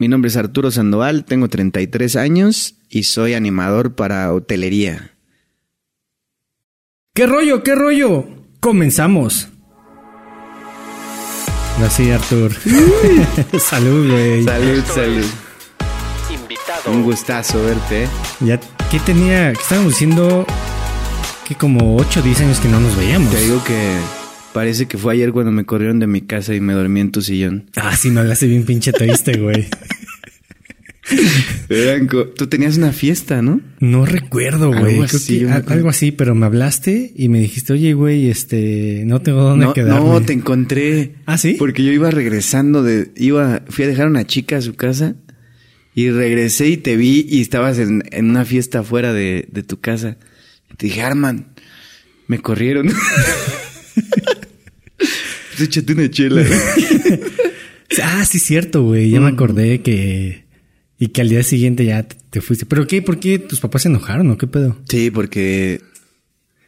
Mi 0.00 0.06
nombre 0.06 0.28
es 0.28 0.36
Arturo 0.36 0.70
Sandoval, 0.70 1.24
tengo 1.24 1.48
33 1.48 2.14
años 2.14 2.76
y 2.88 3.02
soy 3.02 3.34
animador 3.34 3.96
para 3.96 4.32
hotelería. 4.32 5.10
¿Qué 7.14 7.26
rollo? 7.26 7.64
¿Qué 7.64 7.74
rollo? 7.74 8.24
Comenzamos. 8.60 9.48
Así, 11.84 12.12
Artur. 12.12 12.52
salud, 13.58 14.08
güey. 14.08 14.44
Salud, 14.44 14.84
salud. 14.84 15.26
Un 16.86 17.02
gustazo 17.02 17.60
verte. 17.64 18.08
Ya, 18.38 18.60
¿qué 18.92 19.00
tenía? 19.00 19.52
¿Qué 19.52 19.60
estábamos 19.60 19.94
diciendo? 19.94 20.46
Que 21.44 21.56
como 21.56 21.96
8 21.96 22.20
o 22.20 22.22
10 22.22 22.40
años 22.42 22.60
que 22.60 22.68
no 22.68 22.78
nos 22.78 22.96
veíamos. 22.96 23.32
Te 23.32 23.40
digo 23.40 23.64
que 23.64 23.98
parece 24.52 24.86
que 24.86 24.98
fue 24.98 25.14
ayer 25.14 25.32
cuando 25.32 25.52
me 25.52 25.64
corrieron 25.64 25.98
de 25.98 26.06
mi 26.06 26.22
casa 26.22 26.54
y 26.54 26.60
me 26.60 26.72
dormí 26.72 27.00
en 27.00 27.12
tu 27.12 27.22
sillón. 27.22 27.70
Ah, 27.76 27.96
sí, 27.96 28.10
me 28.10 28.20
hablaste 28.20 28.46
bien 28.46 28.64
pinche 28.64 28.92
triste, 28.92 29.38
güey. 29.38 29.68
Tú 32.36 32.46
tenías 32.46 32.76
una 32.76 32.92
fiesta, 32.92 33.42
¿no? 33.42 33.60
No 33.80 34.06
recuerdo, 34.06 34.68
güey. 34.68 34.94
Algo 34.94 35.04
así, 35.04 35.46
algo 35.46 35.88
así, 35.88 36.12
pero 36.12 36.34
me 36.34 36.46
hablaste 36.46 37.12
y 37.14 37.28
me 37.28 37.40
dijiste, 37.40 37.72
oye, 37.72 37.92
güey, 37.92 38.28
este, 38.28 39.02
no 39.06 39.20
tengo 39.20 39.42
dónde 39.42 39.66
no, 39.66 39.74
quedarme. 39.74 40.06
No, 40.06 40.20
te 40.22 40.32
encontré. 40.32 41.16
¿Ah, 41.26 41.38
sí? 41.38 41.56
Porque 41.58 41.84
yo 41.84 41.92
iba 41.92 42.10
regresando 42.10 42.82
de, 42.82 43.10
iba, 43.16 43.62
fui 43.68 43.84
a 43.84 43.88
dejar 43.88 44.06
a 44.06 44.10
una 44.10 44.26
chica 44.26 44.58
a 44.58 44.62
su 44.62 44.74
casa 44.74 45.16
y 45.94 46.10
regresé 46.10 46.68
y 46.68 46.76
te 46.76 46.96
vi 46.96 47.26
y 47.28 47.40
estabas 47.40 47.78
en, 47.78 48.02
una 48.18 48.44
fiesta 48.44 48.80
afuera 48.80 49.12
de, 49.12 49.48
de 49.50 49.62
tu 49.62 49.80
casa. 49.80 50.16
Y 50.72 50.76
te 50.76 50.86
dije, 50.86 51.02
Arman, 51.02 51.54
me 52.26 52.38
corrieron. 52.38 52.90
pues 54.96 55.60
échate 55.60 55.92
una 55.92 56.10
chela. 56.10 56.44
ah, 58.02 58.24
sí, 58.24 58.38
cierto, 58.38 58.82
güey. 58.82 59.10
Ya 59.10 59.20
me 59.20 59.30
mm. 59.30 59.34
acordé 59.34 59.82
que 59.82 60.48
y 60.98 61.08
que 61.08 61.20
al 61.20 61.28
día 61.28 61.42
siguiente 61.42 61.84
ya 61.84 62.02
te 62.02 62.40
fuiste. 62.40 62.66
¿Pero 62.66 62.86
qué? 62.86 63.02
¿Por 63.02 63.20
qué 63.20 63.38
tus 63.38 63.60
papás 63.60 63.82
se 63.82 63.88
enojaron 63.88 64.30
o 64.30 64.38
qué 64.38 64.46
pedo? 64.46 64.76
Sí, 64.88 65.10
porque 65.10 65.80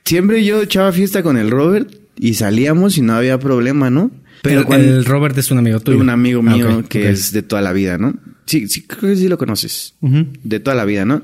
siempre 0.04 0.44
yo 0.44 0.62
echaba 0.62 0.92
fiesta 0.92 1.22
con 1.22 1.36
el 1.36 1.50
Robert 1.50 1.92
y 2.16 2.34
salíamos 2.34 2.96
y 2.96 3.02
no 3.02 3.14
había 3.14 3.38
problema, 3.38 3.90
¿no? 3.90 4.10
Pero 4.42 4.60
el, 4.60 4.66
cuando... 4.66 4.86
el 4.86 5.04
Robert 5.04 5.36
es 5.36 5.50
un 5.50 5.58
amigo 5.58 5.80
tuyo. 5.80 5.98
Un 5.98 6.10
amigo 6.10 6.42
ah, 6.46 6.54
mío 6.54 6.84
que 6.88 7.10
es 7.10 7.32
de 7.32 7.42
toda 7.42 7.60
la 7.60 7.72
vida, 7.72 7.98
¿no? 7.98 8.14
Sí, 8.46 8.68
sí, 8.68 8.82
creo 8.82 9.12
que 9.12 9.16
sí 9.16 9.28
lo 9.28 9.38
conoces. 9.38 9.94
De 10.00 10.60
toda 10.60 10.76
la 10.76 10.84
vida, 10.84 11.04
¿no? 11.04 11.22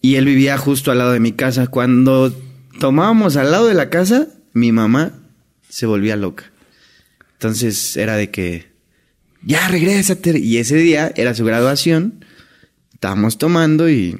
Y 0.00 0.16
él 0.16 0.26
vivía 0.26 0.56
justo 0.58 0.90
al 0.90 0.98
lado 0.98 1.12
de 1.12 1.20
mi 1.20 1.32
casa. 1.32 1.66
Cuando 1.66 2.34
tomábamos 2.78 3.36
al 3.36 3.50
lado 3.50 3.66
de 3.66 3.74
la 3.74 3.88
casa, 3.90 4.28
mi 4.54 4.72
mamá 4.72 5.12
se 5.68 5.86
volvía 5.86 6.16
loca. 6.16 6.44
Entonces 7.34 7.96
era 7.96 8.16
de 8.16 8.30
que 8.30 8.74
ya 9.42 9.68
regrésate. 9.68 10.38
Y 10.38 10.56
ese 10.56 10.76
día 10.76 11.12
era 11.16 11.34
su 11.34 11.44
graduación, 11.44 12.24
estábamos 12.94 13.36
tomando 13.36 13.90
y 13.90 14.18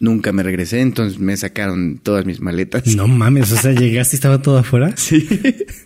nunca 0.00 0.32
me 0.32 0.42
regresé, 0.42 0.80
entonces 0.80 1.18
me 1.18 1.36
sacaron 1.36 1.98
todas 2.02 2.24
mis 2.26 2.40
maletas. 2.40 2.86
No 2.94 3.08
mames, 3.08 3.50
o 3.52 3.56
sea, 3.56 3.72
llegaste 3.72 4.16
y 4.16 4.18
estaba 4.18 4.42
todo 4.42 4.58
afuera. 4.58 4.94
Sí. 4.96 5.26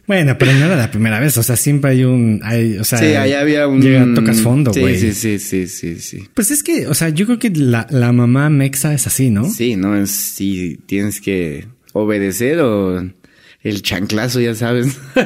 Bueno, 0.07 0.37
pero 0.39 0.53
no 0.53 0.67
era 0.67 0.77
la 0.77 0.91
primera 0.91 1.21
vez, 1.21 1.37
o 1.39 1.43
sea, 1.43 1.57
siempre 1.57 1.93
hay 1.93 2.05
un, 2.05 2.41
hay, 2.43 2.77
o 2.79 2.85
sea, 2.85 2.99
sí, 2.99 3.05
ahí 3.05 3.33
había 3.33 3.69
un, 3.69 3.81
llega, 3.81 4.07
tocas 4.15 4.41
fondo, 4.41 4.73
güey. 4.73 4.99
Sí, 4.99 5.13
sí, 5.13 5.39
sí, 5.39 5.69
sí, 5.69 6.01
sí, 6.01 6.25
Pues 6.35 6.51
es 6.51 6.63
que, 6.63 6.89
o 6.89 6.95
sea, 6.95 7.11
yo 7.11 7.27
creo 7.27 7.39
que 7.39 7.51
la, 7.51 7.87
la 7.91 8.13
mamá 8.13 8.51
mexa 8.51 8.93
es 8.95 9.07
así, 9.07 9.31
¿no? 9.31 9.49
Sí, 9.49 9.77
no 9.77 9.97
es 9.97 10.11
si 10.11 10.81
tienes 10.87 11.21
que 11.21 11.67
obedecer 11.93 12.59
o 12.61 13.13
el 13.63 13.83
chanclazo, 13.83 14.41
ya 14.41 14.55
sabes. 14.55 14.99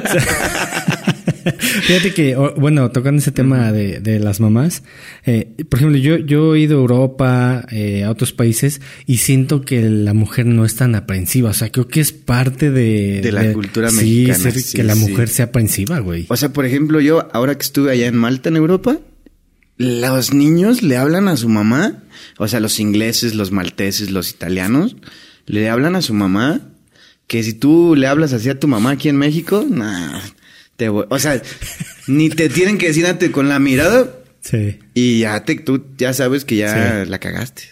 Fíjate 1.57 2.13
que, 2.13 2.35
bueno, 2.57 2.91
tocando 2.91 3.19
ese 3.19 3.31
tema 3.31 3.71
de, 3.71 3.99
de 3.99 4.19
las 4.19 4.39
mamás, 4.39 4.83
eh, 5.25 5.53
por 5.69 5.79
ejemplo, 5.79 5.97
yo, 5.97 6.17
yo 6.17 6.55
he 6.55 6.59
ido 6.59 6.77
a 6.77 6.81
Europa, 6.81 7.65
eh, 7.71 8.03
a 8.03 8.11
otros 8.11 8.33
países, 8.33 8.81
y 9.05 9.17
siento 9.17 9.61
que 9.61 9.81
la 9.89 10.13
mujer 10.13 10.45
no 10.45 10.65
es 10.65 10.75
tan 10.75 10.95
aprensiva. 10.95 11.51
O 11.51 11.53
sea, 11.53 11.71
creo 11.71 11.87
que 11.87 12.01
es 12.01 12.11
parte 12.11 12.71
de... 12.71 13.21
De 13.21 13.31
la 13.31 13.53
cultura 13.53 13.91
mexicana. 13.91 14.51
que 14.73 14.83
la 14.83 14.95
mujer 14.95 15.29
sea 15.29 15.45
aprensiva, 15.45 15.99
güey. 15.99 16.25
O 16.29 16.35
sea, 16.35 16.51
por 16.51 16.65
ejemplo, 16.65 16.99
yo, 16.99 17.27
ahora 17.33 17.55
que 17.55 17.63
estuve 17.63 17.91
allá 17.91 18.07
en 18.07 18.17
Malta, 18.17 18.49
en 18.49 18.57
Europa, 18.57 18.99
los 19.77 20.33
niños 20.33 20.83
le 20.83 20.97
hablan 20.97 21.27
a 21.27 21.37
su 21.37 21.49
mamá, 21.49 22.03
o 22.37 22.47
sea, 22.47 22.59
los 22.59 22.79
ingleses, 22.79 23.35
los 23.35 23.51
malteses, 23.51 24.11
los 24.11 24.31
italianos, 24.31 24.97
le 25.45 25.69
hablan 25.69 25.95
a 25.95 26.01
su 26.01 26.13
mamá 26.13 26.73
que 27.27 27.43
si 27.43 27.53
tú 27.53 27.95
le 27.95 28.07
hablas 28.07 28.33
así 28.33 28.49
a 28.49 28.59
tu 28.59 28.67
mamá 28.67 28.91
aquí 28.91 29.09
en 29.09 29.17
México, 29.17 29.65
nah, 29.69 30.21
o 31.09 31.19
sea, 31.19 31.41
ni 32.07 32.29
te 32.29 32.49
tienen 32.49 32.77
que 32.77 32.87
decir 32.87 33.05
antes 33.05 33.29
con 33.31 33.49
la 33.49 33.59
mirada. 33.59 34.13
Sí. 34.41 34.79
Y 34.93 35.19
ya 35.19 35.43
te, 35.43 35.55
tú 35.55 35.83
ya 35.97 36.13
sabes 36.13 36.45
que 36.45 36.55
ya 36.55 37.05
la 37.05 37.19
cagaste. 37.19 37.63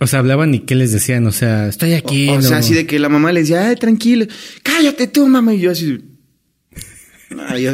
o 0.00 0.06
sea, 0.06 0.18
hablaban 0.18 0.54
y 0.54 0.60
qué 0.60 0.74
les 0.74 0.92
decían, 0.92 1.26
o 1.26 1.32
sea, 1.32 1.68
estoy 1.68 1.94
aquí. 1.94 2.28
O, 2.28 2.42
sea, 2.42 2.58
así 2.58 2.74
de 2.74 2.86
que 2.86 2.98
la 2.98 3.08
mamá 3.08 3.32
le 3.32 3.40
decía, 3.40 3.68
ay, 3.68 3.76
tranquilo, 3.76 4.26
cállate 4.62 5.06
tú, 5.06 5.26
mamá. 5.26 5.54
Y 5.54 5.60
yo 5.60 5.70
así. 5.70 6.02
yo 7.58 7.72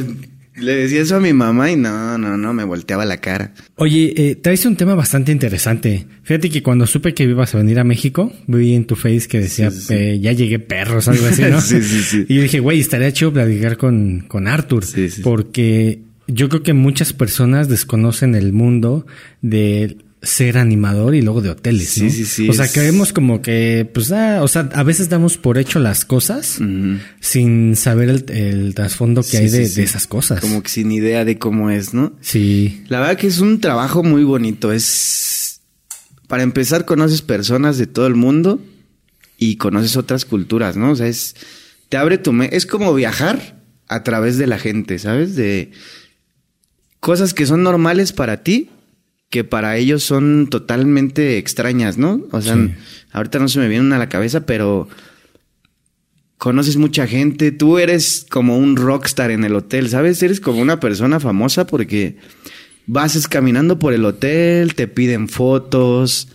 le 0.56 0.74
decía 0.74 1.02
eso 1.02 1.16
a 1.16 1.20
mi 1.20 1.32
mamá 1.32 1.70
y 1.70 1.76
no, 1.76 2.16
no, 2.18 2.36
no, 2.36 2.52
me 2.52 2.64
volteaba 2.64 3.04
la 3.04 3.18
cara. 3.18 3.52
Oye, 3.76 4.14
eh, 4.16 4.36
traes 4.36 4.64
un 4.66 4.76
tema 4.76 4.94
bastante 4.94 5.32
interesante. 5.32 6.06
Fíjate 6.22 6.50
que 6.50 6.62
cuando 6.62 6.86
supe 6.86 7.14
que 7.14 7.24
ibas 7.24 7.54
a 7.54 7.58
venir 7.58 7.78
a 7.78 7.84
México, 7.84 8.32
vi 8.46 8.74
en 8.74 8.86
tu 8.86 8.96
face 8.96 9.28
que 9.28 9.40
decía, 9.40 9.70
eh, 9.90 10.18
ya 10.20 10.32
llegué 10.32 10.58
perros, 10.58 11.08
algo 11.08 11.26
así, 11.26 11.42
¿no? 11.42 11.60
sí, 11.62 11.82
sí, 11.82 12.02
sí. 12.02 12.26
Y 12.28 12.36
yo 12.36 12.42
dije, 12.42 12.60
güey, 12.60 12.80
estaría 12.80 13.12
chido 13.12 13.32
platicar 13.32 13.76
con, 13.76 14.24
con 14.28 14.48
Arthur. 14.48 14.84
Porque 15.22 16.00
yo 16.26 16.48
creo 16.48 16.62
que 16.62 16.72
muchas 16.72 17.12
personas 17.12 17.68
desconocen 17.68 18.34
el 18.34 18.52
mundo 18.52 19.06
de 19.42 19.96
ser 20.22 20.58
animador 20.58 21.14
y 21.14 21.22
luego 21.22 21.42
de 21.42 21.50
hoteles, 21.50 21.90
sí, 21.90 22.10
Sí, 22.10 22.24
sí, 22.24 22.48
O 22.48 22.52
sea, 22.52 22.68
creemos 22.68 23.12
como 23.12 23.42
que, 23.42 23.88
pues, 23.92 24.10
ah, 24.12 24.42
o 24.42 24.48
sea, 24.48 24.68
a 24.74 24.82
veces 24.82 25.08
damos 25.08 25.36
por 25.36 25.58
hecho 25.58 25.78
las 25.78 26.04
cosas 26.04 26.58
sin 27.20 27.76
saber 27.76 28.24
el, 28.28 28.74
trasfondo 28.74 29.22
que 29.22 29.36
hay 29.36 29.48
de, 29.48 29.62
esas 29.64 30.06
cosas. 30.06 30.40
Como 30.40 30.62
que 30.62 30.70
sin 30.70 30.90
idea 30.90 31.24
de 31.24 31.38
cómo 31.38 31.70
es, 31.70 31.94
¿no? 31.94 32.14
Sí. 32.20 32.82
La 32.88 33.00
verdad 33.00 33.16
que 33.16 33.26
es 33.26 33.40
un 33.40 33.60
trabajo 33.60 34.02
muy 34.02 34.24
bonito. 34.24 34.72
Es, 34.72 35.60
para 36.26 36.42
empezar, 36.42 36.84
conoces 36.84 37.22
personas 37.22 37.78
de 37.78 37.86
todo 37.86 38.06
el 38.06 38.14
mundo 38.14 38.60
y 39.38 39.56
conoces 39.56 39.96
otras 39.96 40.24
culturas, 40.24 40.76
¿no? 40.76 40.92
O 40.92 40.96
sea, 40.96 41.06
es, 41.06 41.36
te 41.88 41.96
abre 41.98 42.18
tu, 42.18 42.32
es 42.42 42.66
como 42.66 42.94
viajar 42.94 43.62
a 43.88 44.02
través 44.02 44.38
de 44.38 44.46
la 44.46 44.58
gente, 44.58 44.98
¿sabes? 44.98 45.36
De 45.36 45.70
cosas 47.00 47.34
que 47.34 47.46
son 47.46 47.62
normales 47.62 48.12
para 48.12 48.42
ti 48.42 48.70
que 49.30 49.44
para 49.44 49.76
ellos 49.76 50.02
son 50.02 50.48
totalmente 50.48 51.38
extrañas, 51.38 51.98
¿no? 51.98 52.24
O 52.30 52.40
sea, 52.40 52.56
ahorita 53.12 53.38
no 53.38 53.48
se 53.48 53.58
me 53.58 53.68
vienen 53.68 53.92
a 53.92 53.98
la 53.98 54.08
cabeza, 54.08 54.46
pero 54.46 54.88
conoces 56.38 56.76
mucha 56.76 57.06
gente, 57.06 57.50
tú 57.50 57.78
eres 57.78 58.26
como 58.28 58.58
un 58.58 58.76
rockstar 58.76 59.30
en 59.30 59.44
el 59.44 59.54
hotel, 59.54 59.88
¿sabes? 59.88 60.22
Eres 60.22 60.40
como 60.40 60.60
una 60.60 60.80
persona 60.80 61.18
famosa 61.18 61.66
porque 61.66 62.16
vas 62.86 63.26
caminando 63.28 63.78
por 63.78 63.92
el 63.92 64.04
hotel, 64.04 64.74
te 64.74 64.86
piden 64.86 65.28
fotos, 65.28 66.28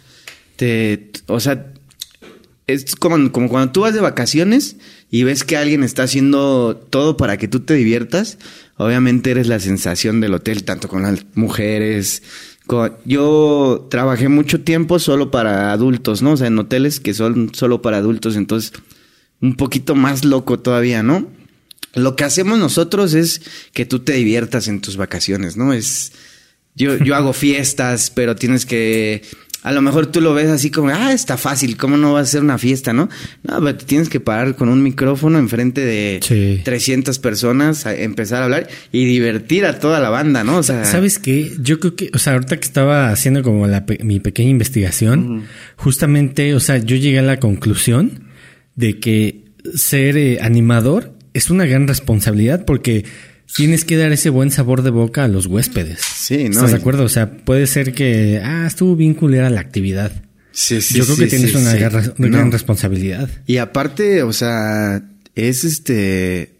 te, 0.55 1.11
o 1.27 1.39
sea, 1.39 1.71
es 2.67 2.95
como, 2.95 3.31
como 3.31 3.49
cuando 3.49 3.71
tú 3.71 3.81
vas 3.81 3.93
de 3.93 4.01
vacaciones 4.01 4.77
y 5.09 5.23
ves 5.23 5.43
que 5.43 5.57
alguien 5.57 5.83
está 5.83 6.03
haciendo 6.03 6.75
todo 6.89 7.17
para 7.17 7.37
que 7.37 7.47
tú 7.47 7.61
te 7.61 7.73
diviertas, 7.73 8.37
obviamente 8.77 9.31
eres 9.31 9.47
la 9.47 9.59
sensación 9.59 10.21
del 10.21 10.33
hotel, 10.33 10.63
tanto 10.63 10.87
con 10.87 11.03
las 11.03 11.25
mujeres, 11.35 12.23
yo 13.05 13.87
trabajé 13.89 14.29
mucho 14.29 14.61
tiempo 14.61 14.99
solo 14.99 15.31
para 15.31 15.71
adultos, 15.71 16.21
¿no? 16.21 16.33
O 16.33 16.37
sea, 16.37 16.47
en 16.47 16.59
hoteles 16.59 16.99
que 16.99 17.13
son 17.13 17.53
solo 17.53 17.81
para 17.81 17.97
adultos, 17.97 18.35
entonces 18.35 18.73
un 19.41 19.55
poquito 19.55 19.95
más 19.95 20.23
loco 20.23 20.59
todavía, 20.59 21.03
¿no? 21.03 21.27
Lo 21.93 22.15
que 22.15 22.23
hacemos 22.23 22.57
nosotros 22.59 23.13
es 23.13 23.41
que 23.73 23.85
tú 23.85 23.99
te 23.99 24.13
diviertas 24.13 24.67
en 24.67 24.81
tus 24.81 24.97
vacaciones, 24.97 25.57
¿no? 25.57 25.73
Es 25.73 26.13
yo 26.75 26.97
yo 26.97 27.15
hago 27.15 27.33
fiestas, 27.33 28.11
pero 28.11 28.35
tienes 28.35 28.65
que 28.65 29.23
a 29.63 29.71
lo 29.71 29.81
mejor 29.81 30.07
tú 30.07 30.21
lo 30.21 30.33
ves 30.33 30.49
así 30.49 30.71
como, 30.71 30.89
ah, 30.89 31.13
está 31.13 31.37
fácil, 31.37 31.77
¿cómo 31.77 31.95
no 31.97 32.13
va 32.13 32.21
a 32.21 32.25
ser 32.25 32.41
una 32.41 32.57
fiesta, 32.57 32.93
no? 32.93 33.09
No, 33.43 33.59
pero 33.59 33.75
te 33.75 33.85
tienes 33.85 34.09
que 34.09 34.19
parar 34.19 34.55
con 34.55 34.69
un 34.69 34.81
micrófono 34.81 35.37
enfrente 35.37 35.81
de 35.81 36.61
300 36.63 37.19
personas, 37.19 37.85
a 37.85 37.95
empezar 37.95 38.41
a 38.41 38.45
hablar 38.45 38.67
y 38.91 39.05
divertir 39.05 39.65
a 39.65 39.79
toda 39.79 39.99
la 39.99 40.09
banda, 40.09 40.43
¿no? 40.43 40.57
O 40.57 40.63
sea, 40.63 40.83
¿sabes 40.85 41.19
qué? 41.19 41.51
Yo 41.59 41.79
creo 41.79 41.95
que, 41.95 42.09
o 42.13 42.17
sea, 42.17 42.33
ahorita 42.33 42.57
que 42.57 42.65
estaba 42.65 43.09
haciendo 43.09 43.43
como 43.43 43.67
la, 43.67 43.85
mi 44.03 44.19
pequeña 44.19 44.49
investigación, 44.49 45.43
justamente, 45.75 46.55
o 46.55 46.59
sea, 46.59 46.77
yo 46.77 46.95
llegué 46.95 47.19
a 47.19 47.23
la 47.23 47.39
conclusión 47.39 48.23
de 48.75 48.99
que 48.99 49.45
ser 49.75 50.17
eh, 50.17 50.39
animador 50.41 51.13
es 51.33 51.49
una 51.49 51.65
gran 51.65 51.87
responsabilidad 51.87 52.65
porque 52.65 53.05
tienes 53.55 53.85
que 53.85 53.97
dar 53.97 54.11
ese 54.11 54.29
buen 54.29 54.51
sabor 54.51 54.81
de 54.81 54.89
boca 54.89 55.23
a 55.23 55.27
los 55.27 55.45
huéspedes. 55.45 55.99
Sí, 56.01 56.45
¿no? 56.45 56.51
¿Estás 56.51 56.71
de 56.71 56.77
acuerdo? 56.77 57.03
O 57.03 57.09
sea, 57.09 57.31
puede 57.37 57.67
ser 57.67 57.93
que, 57.93 58.41
ah, 58.43 58.65
estuvo 58.67 58.95
bien 58.95 59.13
culera 59.13 59.49
la 59.49 59.61
actividad. 59.61 60.11
Sí, 60.51 60.81
sí, 60.81 60.95
Yo 60.97 61.05
creo 61.05 61.17
que 61.17 61.27
tienes 61.27 61.55
una, 61.55 61.73
gran, 61.75 62.51
responsabilidad. 62.51 63.29
Y 63.47 63.57
aparte, 63.57 64.23
o 64.23 64.33
sea, 64.33 65.03
es 65.35 65.63
este. 65.63 66.53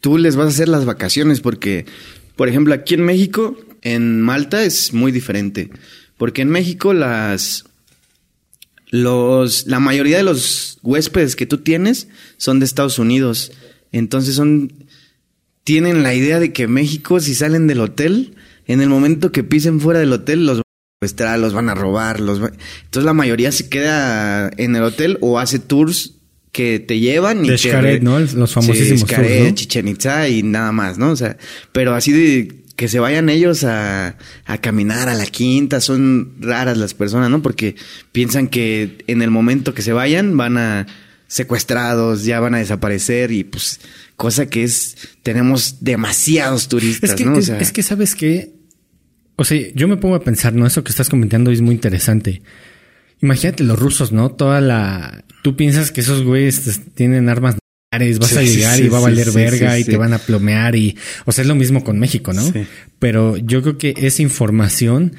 Tú 0.00 0.18
les 0.18 0.34
vas 0.34 0.46
a 0.46 0.50
hacer 0.50 0.68
las 0.68 0.84
vacaciones 0.84 1.40
porque 1.40 1.86
Por 2.34 2.48
ejemplo, 2.48 2.74
aquí 2.74 2.94
en 2.94 3.04
México, 3.04 3.56
en 3.82 4.20
Malta 4.20 4.64
es 4.64 4.92
muy 4.92 5.12
diferente. 5.12 5.70
Porque 6.16 6.42
en 6.42 6.50
México 6.50 6.92
las... 6.92 7.64
Los, 8.90 9.66
la 9.66 9.80
mayoría 9.80 10.18
de 10.18 10.22
los 10.22 10.78
huéspedes 10.82 11.34
que 11.34 11.46
tú 11.46 11.58
tienes 11.58 12.08
son 12.36 12.58
de 12.58 12.66
Estados 12.66 12.98
Unidos. 12.98 13.52
Entonces 13.90 14.34
son... 14.34 14.72
Tienen 15.64 16.02
la 16.02 16.14
idea 16.14 16.40
de 16.40 16.52
que 16.52 16.66
México, 16.66 17.20
si 17.20 17.34
salen 17.34 17.66
del 17.66 17.80
hotel, 17.80 18.34
en 18.66 18.80
el 18.80 18.88
momento 18.88 19.32
que 19.32 19.44
pisen 19.44 19.80
fuera 19.80 20.00
del 20.00 20.12
hotel, 20.12 20.46
los 20.46 20.58
van 20.58 21.28
a 21.28 21.36
los 21.36 21.52
van 21.52 21.68
a 21.68 21.74
robar. 21.74 22.20
Los 22.20 22.38
Entonces 22.38 23.04
la 23.04 23.12
mayoría 23.12 23.52
se 23.52 23.68
queda 23.68 24.50
en 24.56 24.76
el 24.76 24.82
hotel 24.82 25.18
o 25.20 25.38
hace 25.38 25.58
tours 25.58 26.14
que 26.52 26.78
te 26.80 27.00
llevan 27.00 27.44
y 27.44 27.48
de 27.48 27.58
Xcaret, 27.58 28.02
¿no? 28.02 28.18
Los 28.20 28.52
famosísimos 28.52 29.00
sí, 29.00 29.06
Xcaret, 29.06 29.38
tours, 29.38 29.50
¿no? 29.50 29.54
Chichen 29.54 29.88
Itza 29.88 30.28
y 30.28 30.42
nada 30.42 30.70
más, 30.70 30.98
¿no? 30.98 31.10
O 31.10 31.16
sea, 31.16 31.36
pero 31.72 31.94
así 31.94 32.12
de 32.12 32.62
que 32.76 32.88
se 32.88 33.00
vayan 33.00 33.28
ellos 33.28 33.64
a, 33.64 34.16
a, 34.44 34.58
caminar 34.58 35.08
a 35.08 35.14
la 35.14 35.26
quinta, 35.26 35.80
son 35.80 36.34
raras 36.40 36.76
las 36.76 36.94
personas, 36.94 37.30
¿no? 37.30 37.42
Porque 37.42 37.74
piensan 38.12 38.48
que 38.48 38.98
en 39.06 39.22
el 39.22 39.30
momento 39.30 39.74
que 39.74 39.82
se 39.82 39.92
vayan 39.92 40.36
van 40.36 40.58
a 40.58 40.86
secuestrados, 41.32 42.24
ya 42.24 42.40
van 42.40 42.54
a 42.54 42.58
desaparecer 42.58 43.32
y 43.32 43.42
pues 43.42 43.80
cosa 44.16 44.50
que 44.50 44.64
es, 44.64 44.96
tenemos 45.22 45.78
demasiados 45.80 46.68
turistas, 46.68 47.10
es 47.10 47.16
que, 47.16 47.24
¿no? 47.24 47.38
O 47.38 47.40
sea, 47.40 47.58
es 47.58 47.72
que 47.72 47.82
sabes 47.82 48.14
que, 48.14 48.52
o 49.36 49.44
sea, 49.44 49.58
yo 49.74 49.88
me 49.88 49.96
pongo 49.96 50.14
a 50.14 50.22
pensar, 50.22 50.52
¿no? 50.52 50.66
Eso 50.66 50.84
que 50.84 50.90
estás 50.90 51.08
comentando 51.08 51.50
es 51.50 51.62
muy 51.62 51.74
interesante. 51.74 52.42
Imagínate 53.22 53.64
los 53.64 53.78
rusos, 53.78 54.12
¿no? 54.12 54.30
Toda 54.30 54.60
la... 54.60 55.24
Tú 55.42 55.56
piensas 55.56 55.90
que 55.90 56.02
esos 56.02 56.22
güeyes 56.22 56.82
tienen 56.94 57.30
armas 57.30 57.56
nucleares, 57.90 58.18
vas 58.18 58.28
Sí, 58.28 58.36
a 58.36 58.42
llegar 58.42 58.76
sí, 58.76 58.82
y 58.84 58.88
va 58.88 58.98
a 58.98 59.00
valer 59.00 59.28
sí, 59.28 59.34
verga 59.34 59.78
y 59.78 59.84
te 59.84 59.96
van 59.96 60.12
a 60.12 60.18
plomear 60.18 60.76
y... 60.76 60.98
O 61.24 61.32
sea, 61.32 61.42
es 61.42 61.48
lo 61.48 61.54
mismo 61.54 61.82
con 61.82 61.98
México, 61.98 62.34
¿no? 62.34 62.44
Pero 62.98 63.38
yo 63.38 63.62
creo 63.62 63.78
que 63.78 63.94
esa 63.96 64.20
información, 64.20 65.16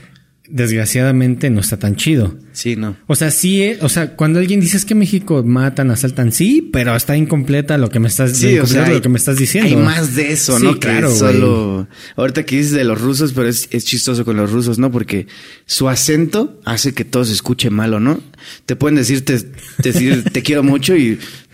desgraciadamente, 0.47 1.49
no 1.49 1.59
está 1.59 1.79
tan 1.79 1.95
chido. 1.95 2.37
Sí, 2.53 2.75
no. 2.75 2.95
O 3.07 3.15
sea, 3.15 3.31
sí, 3.31 3.61
eh, 3.63 3.79
o 3.81 3.89
sea, 3.89 4.15
cuando 4.15 4.39
alguien 4.39 4.59
dice 4.59 4.77
es 4.77 4.85
que 4.85 4.95
México 4.95 5.43
matan, 5.43 5.91
asaltan, 5.91 6.31
sí, 6.31 6.69
pero 6.71 6.95
está 6.95 7.17
incompleta 7.17 7.77
lo 7.77 7.89
que 7.89 7.99
me 7.99 8.07
estás, 8.07 8.37
Sí, 8.37 8.57
o 8.59 8.65
sea, 8.65 8.85
hay- 8.85 8.93
lo 8.93 9.01
que 9.01 9.09
me 9.09 9.17
estás 9.17 9.37
diciendo. 9.37 9.69
Hay 9.69 9.75
más 9.75 10.15
de 10.15 10.31
eso, 10.31 10.57
Sí, 10.59 10.63
¿no? 10.63 10.79
claro, 10.79 11.09
que 11.11 11.19
güey. 11.19 11.33
solo. 11.33 11.87
Ahorita 12.15 12.45
que 12.45 12.57
dices 12.57 12.71
de 12.73 12.83
los 12.83 13.01
rusos, 13.01 13.33
pero 13.33 13.47
es, 13.47 13.67
es 13.71 13.85
chistoso 13.85 14.23
con 14.23 14.37
los 14.37 14.51
rusos, 14.51 14.77
¿no? 14.79 14.91
Porque 14.91 15.27
su 15.65 15.89
acento 15.89 16.59
hace 16.63 16.93
que 16.93 17.03
todo 17.05 17.25
se 17.25 17.33
escuche 17.33 17.69
malo, 17.69 17.99
¿no? 17.99 18.21
Te 18.65 18.75
pueden 18.75 18.95
decir, 18.95 19.25
te, 19.25 19.39
decir, 19.79 20.23
te 20.31 20.41
quiero 20.43 20.63
mucho 20.63 20.95
y. 20.95 21.17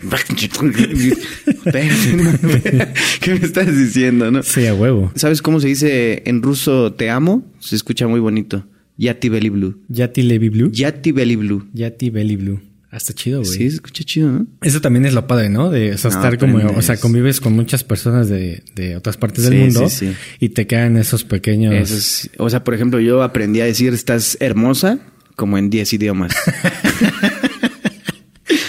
¿Qué 3.20 3.34
me 3.34 3.46
estás 3.46 3.76
diciendo, 3.76 4.30
no? 4.30 4.42
Sí, 4.42 4.66
a 4.66 4.74
huevo. 4.74 5.12
¿Sabes 5.14 5.42
cómo 5.42 5.60
se 5.60 5.68
dice 5.68 6.22
en 6.26 6.42
ruso 6.42 6.92
te 6.92 7.10
amo? 7.10 7.44
Se 7.58 7.76
escucha 7.76 8.06
muy 8.06 8.20
bonito. 8.20 8.66
Yati 9.00 9.30
Belly 9.30 9.48
Blue. 9.48 9.80
Yati 9.88 10.22
Levi 10.22 10.50
Blue. 10.50 10.70
Yati 10.70 11.12
Belly 11.12 11.36
Blue. 11.36 11.66
Yati 11.72 12.10
Belly 12.10 12.36
Blue. 12.36 12.60
Hasta 12.90 13.14
chido, 13.14 13.40
güey. 13.40 13.50
Sí, 13.50 13.70
se 13.70 13.76
escucha 13.76 14.04
chido, 14.04 14.30
¿no? 14.30 14.46
Eso 14.60 14.82
también 14.82 15.06
es 15.06 15.14
lo 15.14 15.26
padre, 15.26 15.48
¿no? 15.48 15.70
De 15.70 15.94
o 15.94 15.98
sea, 15.98 16.10
No, 16.10 16.16
estar 16.16 16.36
como, 16.38 16.58
o 16.58 16.82
sea, 16.82 16.98
convives 16.98 17.40
con 17.40 17.54
muchas 17.54 17.82
personas 17.82 18.28
de, 18.28 18.62
de 18.74 18.96
otras 18.96 19.16
partes 19.16 19.44
del 19.44 19.54
mundo 19.58 19.88
sí, 19.88 20.08
sí. 20.08 20.14
y 20.38 20.50
te 20.50 20.66
quedan 20.66 20.98
esos 20.98 21.24
pequeños. 21.24 22.28
O 22.36 22.50
sea, 22.50 22.62
por 22.62 22.74
ejemplo, 22.74 23.00
yo 23.00 23.22
aprendí 23.22 23.62
a 23.62 23.64
decir 23.64 23.94
estás 23.94 24.36
hermosa 24.40 24.98
como 25.34 25.56
en 25.56 25.70
10 25.70 25.94
idiomas. 25.94 26.34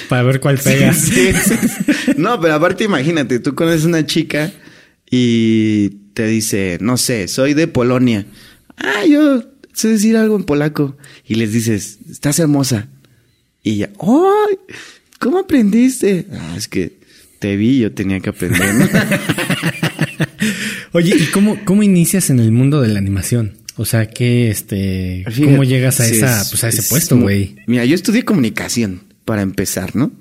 Para 0.08 0.24
ver 0.24 0.40
cuál 0.40 0.58
pega. 0.60 0.96
No, 2.18 2.40
pero 2.40 2.54
aparte 2.54 2.84
imagínate, 2.86 3.40
tú 3.40 3.56
conoces 3.56 3.84
una 3.86 4.06
chica 4.06 4.52
y 5.10 5.90
te 6.14 6.28
dice, 6.28 6.78
no 6.80 6.96
sé, 6.98 7.28
soy 7.28 7.54
de 7.54 7.68
Polonia. 7.68 8.26
Ah, 8.78 9.06
yo 9.06 9.51
sé 9.82 9.90
decir 9.90 10.18
algo 10.18 10.36
en 10.36 10.44
polaco. 10.44 10.98
Y 11.28 11.36
les 11.36 11.54
dices, 11.54 12.00
estás 12.10 12.40
hermosa. 12.40 12.88
Y 13.64 13.78
ya, 13.78 13.90
¡ay! 14.00 14.58
¿Cómo 15.20 15.40
aprendiste? 15.40 16.26
Ah, 16.32 16.56
es 16.58 16.68
que 16.68 17.00
te 17.40 17.56
vi, 17.56 17.80
yo 17.80 17.92
tenía 17.92 18.20
que 18.20 18.30
aprender. 18.30 18.74
¿no? 18.76 18.88
Oye, 20.94 21.16
¿y 21.16 21.26
cómo, 21.28 21.58
cómo 21.66 21.84
inicias 21.84 22.30
en 22.30 22.40
el 22.40 22.52
mundo 22.52 22.82
de 22.82 22.90
la 22.90 23.00
animación? 23.00 23.58
O 23.78 23.86
sea, 23.86 24.08
¿qué, 24.10 24.50
este, 24.50 25.24
cómo 25.44 25.64
llegas 25.64 26.00
a 26.02 26.08
esa, 26.08 26.42
es- 26.42 26.50
pues 26.50 26.64
a 26.64 26.70
ese 26.70 26.82
es 26.82 26.90
puesto, 26.90 27.18
güey? 27.18 27.56
Mira, 27.68 27.86
yo 27.86 27.96
estudié 27.96 28.24
comunicación 28.24 29.02
para 29.26 29.42
empezar, 29.42 29.96
¿no? 29.96 30.12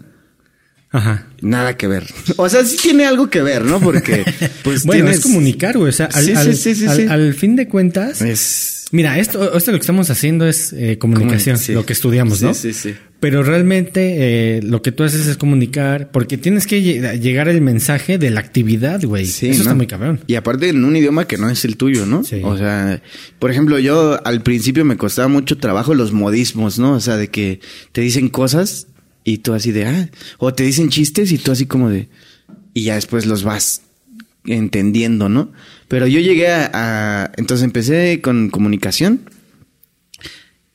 Ajá. 0.92 1.26
Nada 1.40 1.76
que 1.76 1.86
ver. 1.86 2.04
O 2.36 2.48
sea, 2.48 2.64
sí 2.64 2.76
tiene 2.76 3.04
algo 3.06 3.30
que 3.30 3.42
ver, 3.42 3.64
¿no? 3.64 3.80
Porque, 3.80 4.24
pues, 4.64 4.84
bueno, 4.84 5.04
tienes- 5.04 5.18
es 5.18 5.22
comunicar, 5.22 5.76
güey. 5.78 5.90
O 5.90 5.92
sea, 5.92 6.06
al, 6.06 6.24
Sí, 6.24 6.30
sí, 6.32 6.36
al- 6.36 6.54
sí, 6.56 6.74
sí, 6.74 6.86
al- 6.86 6.96
sí. 6.96 7.02
al 7.08 7.34
fin 7.34 7.54
de 7.56 7.68
cuentas, 7.68 8.20
Es 8.22 8.86
mira, 8.92 9.18
esto, 9.20 9.56
esto 9.56 9.70
lo 9.70 9.78
que 9.78 9.82
estamos 9.82 10.10
haciendo 10.10 10.48
es 10.48 10.72
eh, 10.72 10.98
comunicación, 10.98 11.56
Comuni- 11.56 11.60
sí. 11.60 11.72
lo 11.74 11.86
que 11.86 11.92
estudiamos, 11.92 12.38
Sí, 12.38 12.44
¿no? 12.44 12.54
sí, 12.54 12.72
sí. 12.72 12.94
Pero 13.20 13.42
realmente 13.42 14.56
eh, 14.56 14.62
lo 14.62 14.80
que 14.82 14.90
tú 14.92 15.04
haces 15.04 15.26
es 15.26 15.36
comunicar, 15.36 16.10
porque 16.10 16.38
tienes 16.38 16.66
que 16.66 16.82
lle- 16.82 17.20
llegar 17.20 17.48
el 17.48 17.60
mensaje 17.60 18.16
de 18.18 18.30
la 18.30 18.40
actividad, 18.40 19.00
güey. 19.04 19.26
Sí, 19.26 19.50
Eso 19.50 19.60
está 19.60 19.70
¿no? 19.72 19.76
muy 19.76 19.86
cabrón. 19.86 20.20
Y 20.26 20.34
aparte 20.36 20.70
en 20.70 20.82
un 20.84 20.96
idioma 20.96 21.26
que 21.28 21.36
no 21.36 21.48
es 21.50 21.64
el 21.66 21.76
tuyo, 21.76 22.04
¿no? 22.06 22.24
Sí. 22.24 22.40
O 22.42 22.56
sea, 22.58 23.00
por 23.38 23.50
ejemplo, 23.52 23.78
yo 23.78 24.18
al 24.26 24.42
principio 24.42 24.84
me 24.86 24.96
costaba 24.96 25.28
mucho 25.28 25.58
trabajo 25.58 25.94
los 25.94 26.12
modismos, 26.12 26.78
¿no? 26.80 26.94
O 26.94 27.00
sea, 27.00 27.16
de 27.18 27.28
que 27.28 27.60
te 27.92 28.00
dicen 28.00 28.28
cosas 28.30 28.86
y 29.32 29.38
tú 29.38 29.52
así 29.54 29.72
de, 29.72 29.86
ah, 29.86 30.08
o 30.38 30.52
te 30.54 30.62
dicen 30.64 30.88
chistes 30.90 31.30
y 31.32 31.38
tú 31.38 31.52
así 31.52 31.66
como 31.66 31.88
de, 31.90 32.08
y 32.74 32.82
ya 32.84 32.94
después 32.96 33.26
los 33.26 33.42
vas 33.42 33.82
entendiendo, 34.44 35.28
¿no? 35.28 35.52
Pero 35.88 36.06
yo 36.06 36.20
llegué 36.20 36.48
a, 36.48 36.70
a- 36.72 37.32
entonces 37.36 37.64
empecé 37.64 38.20
con 38.22 38.48
comunicación 38.50 39.20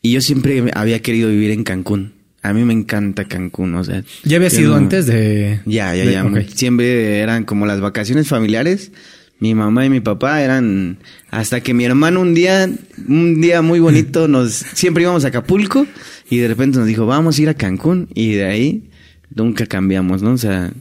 y 0.01 0.11
yo 0.11 0.21
siempre 0.21 0.71
había 0.73 1.01
querido 1.01 1.29
vivir 1.29 1.51
en 1.51 1.63
Cancún. 1.63 2.13
A 2.41 2.53
mí 2.53 2.63
me 2.63 2.73
encanta 2.73 3.25
Cancún, 3.25 3.73
o 3.73 3.83
sea. 3.83 4.03
¿Ya 4.23 4.37
había 4.37 4.51
sido 4.51 4.75
antes 4.75 5.07
de...? 5.07 5.61
ya, 5.65 5.95
ya, 5.95 6.05
de- 6.05 6.11
ya. 6.11 6.45
Siempre 6.55 7.19
eran 7.19 7.43
como 7.43 7.65
las 7.65 7.81
vacaciones 7.81 8.27
familiares. 8.27 8.91
Mi 9.39 9.53
mamá 9.53 9.85
y 9.85 9.89
mi 9.89 9.99
papá 9.99 10.41
eran 10.41 10.97
hasta 11.29 11.61
que 11.61 11.73
mi 11.73 11.83
hermano 11.83 12.21
un 12.21 12.33
día, 12.33 12.69
un 13.07 13.41
día 13.41 13.61
muy 13.61 13.79
bonito, 13.79 14.27
nos 14.29 14.53
siempre 14.53 15.03
íbamos 15.03 15.25
a 15.25 15.29
Acapulco 15.29 15.85
y 16.29 16.37
de 16.37 16.47
repente 16.47 16.77
nos 16.77 16.87
dijo 16.87 17.05
vamos 17.05 17.37
a 17.37 17.41
ir 17.41 17.49
a 17.49 17.53
Cancún 17.53 18.07
y 18.13 18.33
de 18.33 18.45
ahí 18.45 18.89
nunca 19.33 19.65
cambiamos, 19.65 20.21
¿no? 20.21 20.31
O 20.31 20.37
sea, 20.37 20.71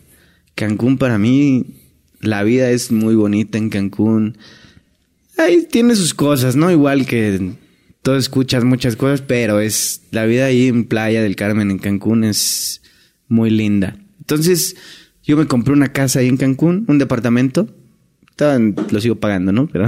Cancún 0.54 0.98
para 0.98 1.18
mí 1.18 1.66
la 2.20 2.42
vida 2.42 2.70
es 2.70 2.90
muy 2.90 3.14
bonita 3.14 3.58
en 3.58 3.70
Cancún. 3.70 4.38
Ahí 5.36 5.66
tiene 5.70 5.96
sus 5.96 6.14
cosas, 6.14 6.56
¿no? 6.56 6.70
Igual 6.70 7.06
que 7.06 7.54
tú 8.02 8.12
escuchas 8.12 8.64
muchas 8.64 8.96
cosas, 8.96 9.20
pero 9.20 9.60
es 9.60 10.02
la 10.10 10.24
vida 10.26 10.46
ahí 10.46 10.68
en 10.68 10.84
Playa 10.84 11.22
del 11.22 11.36
Carmen, 11.36 11.70
en 11.70 11.78
Cancún, 11.78 12.24
es 12.24 12.82
muy 13.28 13.50
linda. 13.50 13.96
Entonces, 14.20 14.76
yo 15.22 15.36
me 15.36 15.46
compré 15.46 15.72
una 15.72 15.92
casa 15.92 16.20
ahí 16.20 16.28
en 16.28 16.36
Cancún, 16.36 16.84
un 16.88 16.98
departamento. 16.98 17.68
Lo 18.90 19.00
sigo 19.00 19.16
pagando, 19.16 19.52
¿no? 19.52 19.66
Pero. 19.68 19.86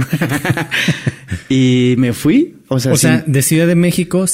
y 1.49 1.95
me 1.97 2.13
fui. 2.13 2.55
O 2.67 2.79
sea, 2.79 2.93
O 2.93 2.97
sea, 2.97 3.23
sin- 3.23 3.31
de 3.33 3.41
Ciudad 3.41 3.67
de 3.67 3.75
México 3.75 4.25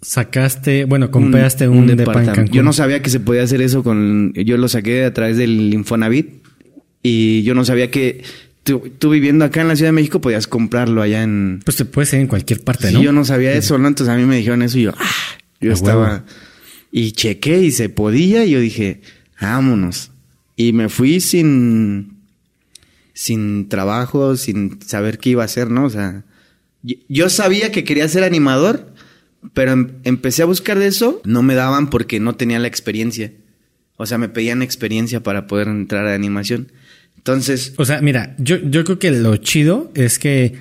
sacaste, 0.00 0.84
bueno, 0.84 1.10
compraste 1.10 1.68
un, 1.68 1.86
depa 1.86 1.92
en 1.92 1.96
departamento. 1.98 2.52
Yo 2.52 2.62
no 2.62 2.72
sabía 2.72 3.02
que 3.02 3.10
se 3.10 3.20
podía 3.20 3.42
hacer 3.42 3.62
eso 3.62 3.82
con. 3.82 4.32
Yo 4.34 4.56
lo 4.56 4.68
saqué 4.68 5.04
a 5.04 5.14
través 5.14 5.36
del 5.36 5.72
Infonavit. 5.74 6.42
Y 7.02 7.42
yo 7.42 7.54
no 7.54 7.64
sabía 7.64 7.90
que 7.90 8.22
tú, 8.62 8.90
tú 8.98 9.10
viviendo 9.10 9.44
acá 9.44 9.60
en 9.62 9.68
la 9.68 9.74
Ciudad 9.76 9.88
de 9.88 9.94
México 9.94 10.20
podías 10.20 10.46
comprarlo 10.46 11.02
allá 11.02 11.22
en. 11.22 11.60
Pues 11.64 11.76
te 11.76 11.84
puede 11.84 12.06
ser 12.06 12.20
en 12.20 12.26
cualquier 12.28 12.62
parte, 12.62 12.88
Sí, 12.88 12.94
¿no? 12.94 13.02
yo 13.02 13.12
no 13.12 13.24
sabía 13.24 13.52
eso, 13.52 13.76
¿no? 13.78 13.88
Entonces 13.88 14.14
a 14.14 14.16
mí 14.16 14.24
me 14.24 14.36
dijeron 14.36 14.62
eso 14.62 14.78
y 14.78 14.82
yo, 14.82 14.92
ah, 14.98 15.10
yo 15.60 15.70
A 15.70 15.74
estaba. 15.74 16.08
huevo. 16.10 16.22
Y 16.92 17.12
chequé 17.12 17.60
y 17.62 17.70
se 17.72 17.88
podía 17.88 18.44
y 18.44 18.50
yo 18.50 18.60
dije, 18.60 19.00
vámonos. 19.40 20.10
Y 20.56 20.72
me 20.74 20.88
fui 20.88 21.20
sin. 21.20 22.18
Sin 23.14 23.68
trabajo, 23.68 24.36
sin 24.36 24.80
saber 24.82 25.18
qué 25.18 25.30
iba 25.30 25.42
a 25.42 25.46
hacer, 25.46 25.70
¿no? 25.70 25.84
O 25.84 25.90
sea, 25.90 26.24
yo, 27.08 27.28
sabía 27.28 27.70
que 27.70 27.84
quería 27.84 28.08
ser 28.08 28.24
animador, 28.24 28.92
pero 29.54 29.72
em- 29.72 29.90
empecé 30.04 30.42
a 30.42 30.46
buscar 30.46 30.78
de 30.78 30.86
eso, 30.86 31.20
no 31.24 31.42
me 31.42 31.54
daban 31.54 31.90
porque 31.90 32.20
no 32.20 32.34
tenía 32.34 32.58
la 32.58 32.68
experiencia. 32.68 33.32
O 33.96 34.06
sea, 34.06 34.18
me 34.18 34.28
pedían 34.28 34.62
experiencia 34.62 35.22
para 35.22 35.46
poder 35.46 35.68
entrar 35.68 36.06
a 36.06 36.14
animación. 36.14 36.72
Entonces, 37.16 37.74
O 37.76 37.84
sea, 37.84 38.00
mira, 38.00 38.34
yo, 38.38 38.56
yo 38.56 38.82
creo 38.84 38.98
que 38.98 39.10
lo 39.12 39.36
chido 39.36 39.92
es 39.94 40.18
que 40.18 40.54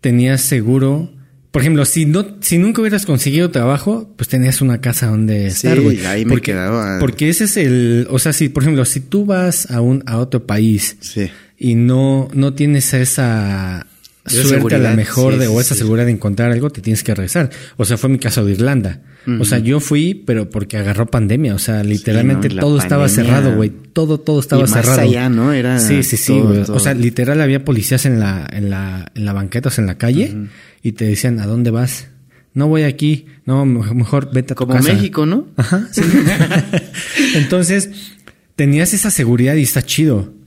tenías 0.00 0.42
seguro. 0.42 1.10
Por 1.50 1.62
ejemplo, 1.62 1.84
si 1.86 2.04
no, 2.04 2.36
si 2.40 2.58
nunca 2.58 2.80
hubieras 2.82 3.06
conseguido 3.06 3.50
trabajo, 3.50 4.12
pues 4.16 4.28
tenías 4.28 4.60
una 4.60 4.80
casa 4.80 5.06
donde 5.06 5.50
Sí, 5.50 5.66
estar, 5.68 5.80
güey. 5.80 6.04
ahí 6.04 6.24
me 6.24 6.40
quedaba. 6.40 6.98
Porque 7.00 7.28
ese 7.30 7.44
es 7.44 7.56
el, 7.56 8.06
o 8.10 8.18
sea, 8.18 8.32
si, 8.32 8.48
por 8.48 8.62
ejemplo, 8.64 8.84
si 8.84 9.00
tú 9.00 9.24
vas 9.24 9.70
a 9.70 9.80
un, 9.80 10.02
a 10.06 10.18
otro 10.18 10.46
país 10.46 10.96
sí. 11.00 11.30
Y 11.64 11.76
no, 11.76 12.28
no 12.34 12.52
tienes 12.52 12.92
esa, 12.92 13.86
suerte 14.26 14.74
a 14.74 14.78
la 14.78 14.94
mejor 14.94 15.38
de, 15.38 15.46
o 15.46 15.62
esa 15.62 15.74
seguridad 15.74 16.04
de 16.04 16.12
encontrar 16.12 16.52
algo, 16.52 16.68
te 16.68 16.82
tienes 16.82 17.02
que 17.02 17.14
regresar. 17.14 17.48
O 17.78 17.86
sea, 17.86 17.96
fue 17.96 18.10
mi 18.10 18.18
caso 18.18 18.44
de 18.44 18.52
Irlanda. 18.52 19.00
O 19.40 19.46
sea, 19.46 19.60
yo 19.60 19.80
fui, 19.80 20.12
pero 20.12 20.50
porque 20.50 20.76
agarró 20.76 21.06
pandemia. 21.06 21.54
O 21.54 21.58
sea, 21.58 21.82
literalmente 21.82 22.50
todo 22.50 22.76
estaba 22.76 23.08
cerrado, 23.08 23.56
güey. 23.56 23.72
Todo, 23.94 24.20
todo 24.20 24.40
estaba 24.40 24.60
y 24.60 24.64
más 24.64 24.72
cerrado. 24.72 25.00
allá, 25.00 25.30
¿no? 25.30 25.54
Era 25.54 25.80
sí, 25.80 26.02
sí, 26.02 26.18
sí, 26.18 26.38
O 26.68 26.78
sea, 26.80 26.92
literal 26.92 27.40
había 27.40 27.64
policías 27.64 28.04
en 28.04 28.20
la, 28.20 28.46
en 28.52 28.68
la, 28.68 29.10
en 29.14 29.24
la 29.24 29.32
banqueta, 29.32 29.70
o 29.70 29.72
sea, 29.72 29.80
en 29.80 29.86
la 29.86 29.96
calle, 29.96 30.36
y 30.82 30.92
te 30.92 31.06
decían, 31.06 31.40
¿a 31.40 31.46
dónde 31.46 31.70
vas? 31.70 32.08
No 32.52 32.68
voy 32.68 32.82
aquí. 32.82 33.24
No, 33.46 33.64
mejor 33.64 34.30
vete 34.34 34.52
a 34.52 34.56
tu 34.56 34.66
Como 34.66 34.78
México, 34.82 35.24
¿no? 35.24 35.46
Ajá. 35.56 35.88
Entonces, 37.34 37.88
tenías 38.54 38.92
esa 38.92 39.10
seguridad 39.10 39.54
y 39.54 39.62
está 39.62 39.80
chido. 39.80 40.43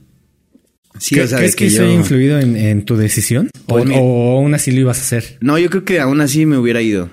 Sí, 0.98 1.18
o 1.20 1.26
sea, 1.26 1.38
¿Crees 1.38 1.54
que, 1.54 1.66
eso 1.66 1.84
haya 1.84 1.92
influido 1.92 2.40
en, 2.40 2.84
tu 2.84 2.96
decisión? 2.96 3.50
Pues 3.66 3.84
¿O, 3.90 4.00
¿O 4.00 4.38
aún 4.38 4.54
así 4.54 4.72
lo 4.72 4.80
ibas 4.80 4.98
a 4.98 5.02
hacer? 5.02 5.38
No, 5.40 5.58
yo 5.58 5.70
creo 5.70 5.84
que 5.84 6.00
aún 6.00 6.20
así 6.20 6.44
me 6.44 6.58
hubiera 6.58 6.82
ido 6.82 7.10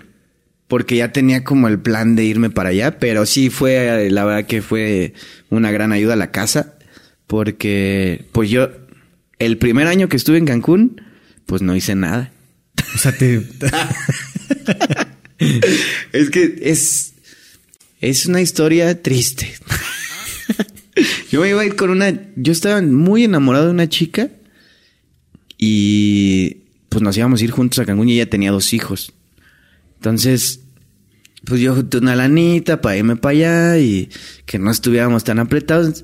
porque 0.67 0.95
ya 0.97 1.11
tenía 1.11 1.43
como 1.43 1.67
el 1.67 1.79
plan 1.79 2.15
de 2.15 2.23
irme 2.25 2.49
para 2.49 2.69
allá, 2.69 2.97
pero 2.99 3.25
sí 3.25 3.49
fue, 3.49 4.09
la 4.09 4.25
verdad 4.25 4.47
que 4.47 4.61
fue 4.61 5.13
una 5.49 5.71
gran 5.71 5.91
ayuda 5.91 6.13
a 6.13 6.17
la 6.17 6.31
casa, 6.31 6.73
porque 7.27 8.25
pues 8.31 8.49
yo, 8.49 8.69
el 9.39 9.57
primer 9.57 9.87
año 9.87 10.09
que 10.09 10.17
estuve 10.17 10.37
en 10.37 10.45
Cancún, 10.45 11.01
pues 11.45 11.61
no 11.61 11.75
hice 11.75 11.95
nada. 11.95 12.31
O 12.95 12.97
sea, 12.97 13.15
te... 13.15 13.35
es 16.13 16.29
que 16.29 16.55
es, 16.61 17.13
es 18.01 18.25
una 18.25 18.41
historia 18.41 19.01
triste. 19.01 19.53
yo 21.29 21.41
me 21.41 21.49
iba 21.49 21.61
a 21.61 21.65
ir 21.65 21.75
con 21.75 21.89
una, 21.89 22.13
yo 22.35 22.51
estaba 22.51 22.81
muy 22.81 23.23
enamorado 23.23 23.65
de 23.65 23.71
una 23.71 23.89
chica 23.89 24.29
y 25.57 26.65
pues 26.89 27.01
nos 27.01 27.17
íbamos 27.17 27.41
a 27.41 27.43
ir 27.43 27.51
juntos 27.51 27.79
a 27.79 27.85
Cancún 27.85 28.09
y 28.09 28.13
ella 28.13 28.29
tenía 28.29 28.51
dos 28.51 28.73
hijos. 28.73 29.13
Entonces, 29.95 30.61
pues 31.45 31.61
yo 31.61 31.75
junté 31.75 31.97
una 31.97 32.15
lanita 32.15 32.81
para 32.81 32.97
irme 32.97 33.15
para 33.15 33.31
allá 33.31 33.77
y 33.79 34.09
que 34.45 34.59
no 34.59 34.71
estuviéramos 34.71 35.23
tan 35.23 35.39
apretados. 35.39 36.03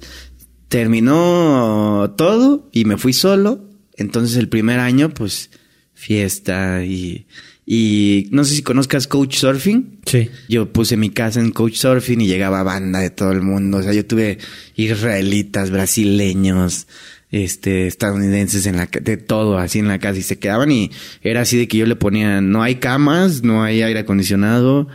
Terminó 0.67 2.13
todo 2.17 2.69
y 2.71 2.85
me 2.85 2.97
fui 2.97 3.13
solo. 3.13 3.69
Entonces 3.95 4.37
el 4.37 4.49
primer 4.49 4.79
año, 4.79 5.09
pues, 5.09 5.51
fiesta 5.93 6.83
y, 6.83 7.27
y 7.73 8.27
no 8.31 8.43
sé 8.43 8.55
si 8.55 8.63
conozcas 8.63 9.07
Coach 9.07 9.37
Surfing. 9.37 10.01
Sí. 10.05 10.29
Yo 10.49 10.73
puse 10.73 10.97
mi 10.97 11.09
casa 11.09 11.39
en 11.39 11.51
Coach 11.51 11.75
Surfing 11.75 12.19
y 12.19 12.27
llegaba 12.27 12.63
banda 12.63 12.99
de 12.99 13.11
todo 13.11 13.31
el 13.31 13.41
mundo. 13.41 13.77
O 13.77 13.81
sea, 13.81 13.93
yo 13.93 14.05
tuve 14.05 14.39
israelitas, 14.75 15.71
brasileños, 15.71 16.87
este, 17.31 17.87
estadounidenses 17.87 18.65
en 18.65 18.75
la 18.75 18.87
de 18.87 19.15
todo 19.15 19.57
así 19.57 19.79
en 19.79 19.87
la 19.87 19.99
casa 19.99 20.19
y 20.19 20.21
se 20.21 20.37
quedaban 20.37 20.69
y 20.69 20.91
era 21.21 21.39
así 21.43 21.57
de 21.57 21.69
que 21.69 21.77
yo 21.77 21.85
le 21.85 21.95
ponía 21.95 22.41
no 22.41 22.61
hay 22.61 22.75
camas, 22.75 23.41
no 23.41 23.63
hay 23.63 23.81
aire 23.81 24.01
acondicionado, 24.01 24.89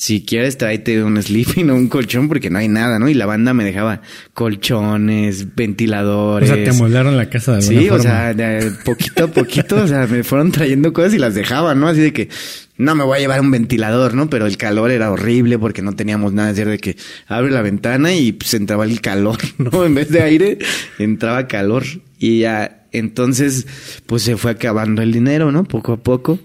si 0.00 0.24
quieres 0.24 0.56
tráete 0.56 1.02
un 1.02 1.20
sleeping 1.20 1.70
o 1.70 1.74
un 1.74 1.88
colchón 1.88 2.28
porque 2.28 2.50
no 2.50 2.60
hay 2.60 2.68
nada, 2.68 3.00
¿no? 3.00 3.08
Y 3.08 3.14
la 3.14 3.26
banda 3.26 3.52
me 3.52 3.64
dejaba 3.64 4.00
colchones, 4.32 5.56
ventiladores. 5.56 6.48
O 6.48 6.54
sea, 6.54 6.62
te 6.62 6.70
amoldaron 6.70 7.16
la 7.16 7.28
casa 7.28 7.56
de 7.56 7.58
alguna 7.58 7.80
Sí, 7.80 7.90
o 7.90 7.98
sea, 7.98 8.32
de 8.32 8.70
poquito 8.84 9.24
a 9.24 9.26
poquito, 9.26 9.74
o 9.82 9.88
sea, 9.88 10.06
me 10.06 10.22
fueron 10.22 10.52
trayendo 10.52 10.92
cosas 10.92 11.14
y 11.14 11.18
las 11.18 11.34
dejaban, 11.34 11.80
¿no? 11.80 11.88
Así 11.88 12.00
de 12.00 12.12
que 12.12 12.28
no 12.76 12.94
me 12.94 13.02
voy 13.02 13.18
a 13.18 13.20
llevar 13.20 13.40
un 13.40 13.50
ventilador, 13.50 14.14
¿no? 14.14 14.30
Pero 14.30 14.46
el 14.46 14.56
calor 14.56 14.92
era 14.92 15.10
horrible 15.10 15.58
porque 15.58 15.82
no 15.82 15.96
teníamos 15.96 16.32
nada, 16.32 16.50
es 16.50 16.56
de 16.56 16.78
que 16.78 16.96
abre 17.26 17.50
la 17.50 17.62
ventana 17.62 18.14
y 18.14 18.30
pues 18.30 18.54
entraba 18.54 18.84
el 18.84 19.00
calor, 19.00 19.38
¿no? 19.58 19.84
En 19.84 19.96
vez 19.96 20.10
de 20.10 20.22
aire, 20.22 20.58
entraba 21.00 21.48
calor 21.48 21.82
y 22.20 22.38
ya 22.38 22.86
entonces 22.92 23.66
pues 24.06 24.22
se 24.22 24.36
fue 24.36 24.52
acabando 24.52 25.02
el 25.02 25.10
dinero, 25.10 25.50
¿no? 25.50 25.64
Poco 25.64 25.94
a 25.94 25.96
poco. 25.96 26.38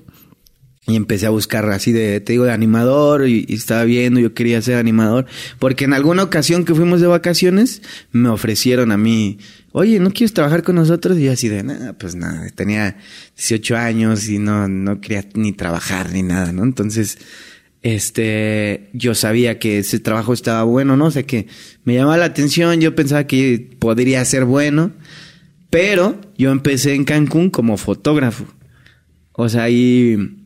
Y 0.85 0.97
empecé 0.97 1.25
a 1.25 1.29
buscar 1.29 1.69
así 1.69 1.93
de, 1.93 2.19
te 2.19 2.33
digo, 2.33 2.43
de 2.43 2.51
animador 2.51 3.27
y, 3.27 3.45
estaba 3.49 3.85
viendo, 3.85 4.19
yo 4.19 4.33
quería 4.33 4.61
ser 4.61 4.75
animador, 4.75 5.25
porque 5.57 5.85
en 5.85 5.93
alguna 5.93 6.23
ocasión 6.23 6.65
que 6.65 6.75
fuimos 6.75 6.99
de 6.99 7.07
vacaciones 7.07 7.81
me 8.11 8.27
ofrecieron 8.27 8.91
a 8.91 8.97
mí, 8.97 9.37
oye, 9.71 9.99
¿no 10.01 10.11
quieres 10.11 10.33
trabajar 10.33 10.61
con 10.61 10.75
nosotros? 10.75 11.17
Y 11.17 11.23
yo 11.23 11.31
así 11.31 11.47
de, 11.47 11.63
nada, 11.63 11.93
pues 11.93 12.15
nada, 12.15 12.49
tenía 12.53 12.97
18 13.37 13.77
años 13.77 14.27
y 14.27 14.39
no, 14.39 14.67
no 14.67 14.99
quería 14.99 15.25
ni 15.35 15.53
trabajar 15.53 16.11
ni 16.11 16.21
nada, 16.21 16.51
¿no? 16.51 16.63
Entonces, 16.63 17.17
este, 17.81 18.89
yo 18.91 19.15
sabía 19.15 19.59
que 19.59 19.79
ese 19.79 19.99
trabajo 19.99 20.33
estaba 20.33 20.63
bueno, 20.63 20.97
¿no? 20.97 21.05
O 21.05 21.11
sea, 21.11 21.23
que 21.23 21.47
me 21.85 21.95
llamaba 21.95 22.17
la 22.17 22.25
atención, 22.25 22.81
yo 22.81 22.93
pensaba 22.93 23.25
que 23.25 23.69
podría 23.79 24.23
ser 24.25 24.43
bueno, 24.43 24.91
pero 25.69 26.19
yo 26.37 26.51
empecé 26.51 26.93
en 26.93 27.05
Cancún 27.05 27.49
como 27.49 27.77
fotógrafo. 27.77 28.45
O 29.31 29.49
sea, 29.49 29.63
ahí 29.63 30.42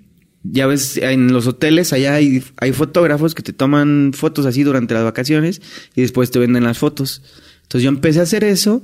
ya 0.52 0.68
ves, 0.68 0.98
en 0.98 1.34
los 1.34 1.48
hoteles 1.48 1.94
allá 1.94 2.16
hay, 2.16 2.44
hay 2.58 2.74
fotógrafos 2.74 3.36
que 3.36 3.44
te 3.44 3.54
toman 3.54 4.12
fotos 4.14 4.46
así 4.46 4.64
durante 4.64 4.94
las 4.94 5.04
vacaciones 5.04 5.62
y 5.96 6.02
después 6.02 6.32
te 6.32 6.40
venden 6.40 6.64
las 6.64 6.78
fotos. 6.78 7.22
Entonces 7.64 7.84
yo 7.84 7.90
empecé 7.90 8.20
a 8.20 8.24
hacer 8.24 8.44
eso 8.44 8.82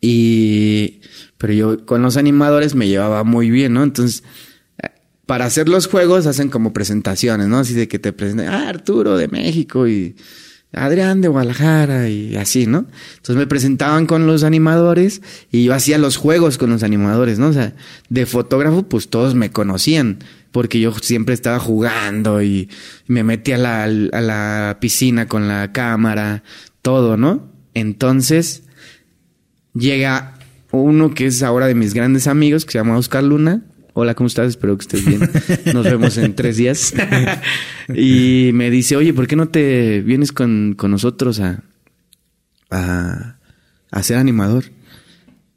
y... 0.00 1.00
Pero 1.38 1.52
yo 1.52 1.84
con 1.84 2.00
los 2.00 2.16
animadores 2.16 2.74
me 2.74 2.88
llevaba 2.88 3.22
muy 3.22 3.50
bien, 3.50 3.74
¿no? 3.74 3.82
Entonces, 3.82 4.22
para 5.26 5.44
hacer 5.44 5.68
los 5.68 5.86
juegos 5.86 6.26
hacen 6.26 6.48
como 6.48 6.72
presentaciones, 6.72 7.48
¿no? 7.48 7.58
Así 7.58 7.74
de 7.74 7.88
que 7.88 7.98
te 7.98 8.12
presentan, 8.12 8.48
ah, 8.48 8.68
Arturo 8.68 9.18
de 9.18 9.28
México 9.28 9.86
y 9.86 10.16
Adrián 10.72 11.20
de 11.20 11.28
Guadalajara 11.28 12.08
y 12.08 12.36
así, 12.36 12.66
¿no? 12.66 12.86
Entonces 13.16 13.36
me 13.36 13.46
presentaban 13.46 14.06
con 14.06 14.26
los 14.26 14.44
animadores 14.44 15.22
y 15.50 15.64
yo 15.64 15.74
hacía 15.74 15.98
los 15.98 16.16
juegos 16.16 16.58
con 16.58 16.70
los 16.70 16.82
animadores, 16.82 17.38
¿no? 17.38 17.48
O 17.48 17.52
sea, 17.52 17.74
de 18.08 18.26
fotógrafo 18.26 18.84
pues 18.84 19.08
todos 19.08 19.34
me 19.34 19.50
conocían 19.50 20.18
porque 20.56 20.80
yo 20.80 20.90
siempre 21.02 21.34
estaba 21.34 21.58
jugando 21.58 22.40
y 22.40 22.70
me 23.08 23.22
metí 23.24 23.52
a 23.52 23.58
la, 23.58 23.84
a 23.84 24.20
la 24.22 24.78
piscina 24.80 25.28
con 25.28 25.48
la 25.48 25.70
cámara, 25.70 26.44
todo, 26.80 27.18
¿no? 27.18 27.52
Entonces 27.74 28.62
llega 29.74 30.38
uno 30.70 31.12
que 31.12 31.26
es 31.26 31.42
ahora 31.42 31.66
de 31.66 31.74
mis 31.74 31.92
grandes 31.92 32.26
amigos, 32.26 32.64
que 32.64 32.72
se 32.72 32.78
llama 32.78 32.96
Oscar 32.96 33.22
Luna. 33.22 33.64
Hola, 33.92 34.14
¿cómo 34.14 34.28
estás? 34.28 34.48
Espero 34.48 34.78
que 34.78 34.84
estés 34.84 35.04
bien. 35.04 35.28
Nos 35.74 35.84
vemos 35.84 36.16
en 36.16 36.34
tres 36.34 36.56
días. 36.56 36.94
y 37.94 38.48
me 38.54 38.70
dice, 38.70 38.96
oye, 38.96 39.12
¿por 39.12 39.26
qué 39.26 39.36
no 39.36 39.50
te 39.50 40.00
vienes 40.00 40.32
con, 40.32 40.72
con 40.74 40.90
nosotros 40.90 41.38
a, 41.38 41.64
a, 42.70 43.36
a 43.90 44.02
ser 44.02 44.16
animador? 44.16 44.64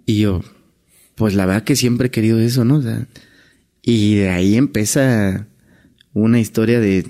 Y 0.06 0.20
yo, 0.20 0.44
pues 1.16 1.36
la 1.36 1.46
verdad 1.46 1.64
que 1.64 1.78
siempre 1.78 2.08
he 2.08 2.12
querido 2.12 2.38
eso, 2.42 2.66
¿no? 2.66 2.76
O 2.76 2.82
sea, 2.82 3.08
y 3.90 4.16
de 4.16 4.30
ahí 4.30 4.56
empieza 4.56 5.48
una 6.14 6.40
historia 6.40 6.80
de... 6.80 7.06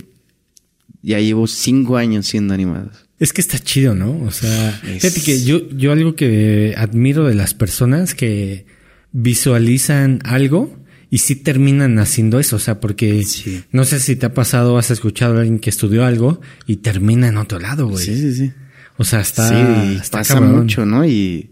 Ya 1.01 1.19
llevo 1.19 1.47
cinco 1.47 1.97
años 1.97 2.27
siendo 2.27 2.53
animado. 2.53 2.91
Es 3.19 3.33
que 3.33 3.41
está 3.41 3.59
chido, 3.59 3.95
¿no? 3.95 4.21
O 4.23 4.31
sea, 4.31 4.71
fíjate 4.71 5.21
que 5.21 5.43
yo, 5.43 5.69
yo 5.69 5.91
algo 5.91 6.15
que 6.15 6.73
admiro 6.77 7.25
de 7.25 7.35
las 7.35 7.53
personas 7.53 8.15
que 8.15 8.65
visualizan 9.11 10.19
algo 10.23 10.77
y 11.09 11.19
sí 11.19 11.35
terminan 11.35 11.99
haciendo 11.99 12.39
eso, 12.39 12.57
o 12.57 12.59
sea, 12.59 12.79
porque 12.79 13.25
no 13.71 13.83
sé 13.83 13.99
si 13.99 14.15
te 14.15 14.27
ha 14.27 14.33
pasado, 14.33 14.77
has 14.77 14.91
escuchado 14.91 15.37
a 15.37 15.39
alguien 15.39 15.59
que 15.59 15.69
estudió 15.69 16.05
algo 16.05 16.39
y 16.67 16.77
termina 16.77 17.27
en 17.27 17.37
otro 17.37 17.59
lado, 17.59 17.87
güey. 17.87 18.05
Sí, 18.05 18.15
sí, 18.15 18.33
sí. 18.33 18.51
O 18.97 19.03
sea, 19.03 19.21
está, 19.21 19.49
sí, 19.49 20.11
pasa 20.11 20.39
mucho, 20.39 20.85
¿no? 20.85 21.05
Y 21.05 21.51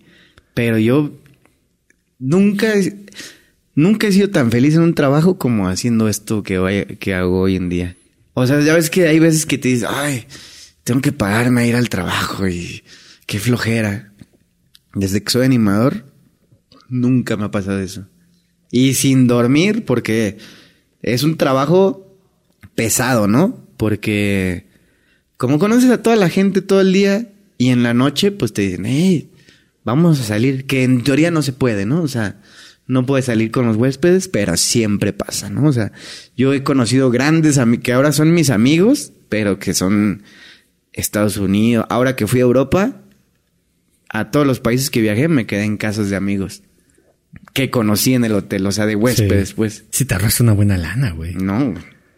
pero 0.53 0.77
yo 0.77 1.11
nunca 2.19 2.73
Nunca 3.77 4.07
he 4.07 4.11
sido 4.11 4.31
tan 4.31 4.49
feliz 4.49 4.73
en 4.73 4.81
un 4.81 4.95
trabajo 4.95 5.37
como 5.37 5.67
haciendo 5.67 6.09
esto 6.09 6.41
que, 6.41 6.97
que 6.99 7.13
hago 7.13 7.41
hoy 7.41 7.55
en 7.55 7.69
día. 7.69 7.95
O 8.33 8.47
sea, 8.47 8.59
ya 8.61 8.73
ves 8.73 8.89
que 8.89 9.07
hay 9.07 9.19
veces 9.19 9.45
que 9.45 9.59
te 9.59 9.67
dices, 9.67 9.87
ay, 9.87 10.25
tengo 10.83 10.99
que 10.99 11.11
pararme 11.11 11.61
a 11.61 11.67
ir 11.67 11.75
al 11.75 11.87
trabajo 11.87 12.47
y 12.47 12.83
qué 13.27 13.37
flojera. 13.37 14.13
Desde 14.95 15.21
que 15.21 15.31
soy 15.31 15.45
animador, 15.45 16.05
nunca 16.89 17.37
me 17.37 17.45
ha 17.45 17.51
pasado 17.51 17.79
eso. 17.79 18.07
Y 18.71 18.95
sin 18.95 19.27
dormir, 19.27 19.85
porque 19.85 20.39
es 21.03 21.21
un 21.21 21.37
trabajo 21.37 22.17
pesado, 22.73 23.27
¿no? 23.27 23.63
Porque 23.77 24.65
como 25.37 25.59
conoces 25.59 25.91
a 25.91 26.01
toda 26.01 26.15
la 26.15 26.29
gente 26.29 26.63
todo 26.63 26.81
el 26.81 26.93
día 26.93 27.31
y 27.59 27.69
en 27.69 27.83
la 27.83 27.93
noche, 27.93 28.31
pues 28.31 28.53
te 28.53 28.63
dicen, 28.63 28.87
hey, 28.87 29.29
vamos 29.83 30.19
a 30.19 30.23
salir, 30.23 30.65
que 30.65 30.83
en 30.83 31.03
teoría 31.03 31.29
no 31.29 31.43
se 31.43 31.53
puede, 31.53 31.85
¿no? 31.85 32.01
O 32.01 32.07
sea, 32.07 32.41
no 32.87 33.05
puede 33.05 33.21
salir 33.21 33.51
con 33.51 33.67
los 33.67 33.75
huéspedes, 33.75 34.27
pero 34.27 34.55
siempre 34.57 35.13
pasa, 35.13 35.49
¿no? 35.49 35.67
O 35.67 35.73
sea, 35.73 35.91
yo 36.35 36.53
he 36.53 36.63
conocido 36.63 37.11
grandes 37.11 37.57
amigos 37.57 37.83
que 37.83 37.93
ahora 37.93 38.11
son 38.11 38.33
mis 38.33 38.49
amigos, 38.49 39.11
pero 39.29 39.59
que 39.59 39.73
son 39.73 40.23
Estados 40.93 41.37
Unidos. 41.37 41.85
Ahora 41.89 42.15
que 42.15 42.27
fui 42.27 42.39
a 42.39 42.43
Europa, 42.43 43.01
a 44.09 44.31
todos 44.31 44.47
los 44.47 44.59
países 44.59 44.89
que 44.89 45.01
viajé 45.01 45.27
me 45.27 45.45
quedé 45.45 45.63
en 45.63 45.77
casas 45.77 46.09
de 46.09 46.15
amigos 46.15 46.63
que 47.53 47.69
conocí 47.69 48.13
en 48.13 48.23
el 48.23 48.33
hotel, 48.33 48.65
o 48.65 48.71
sea, 48.71 48.85
de 48.85 48.95
huéspedes, 48.95 49.53
pues. 49.53 49.85
Si 49.91 50.05
te 50.05 50.15
arrastra 50.15 50.43
una 50.43 50.53
buena 50.53 50.77
lana, 50.77 51.11
güey. 51.11 51.35
No. 51.35 51.73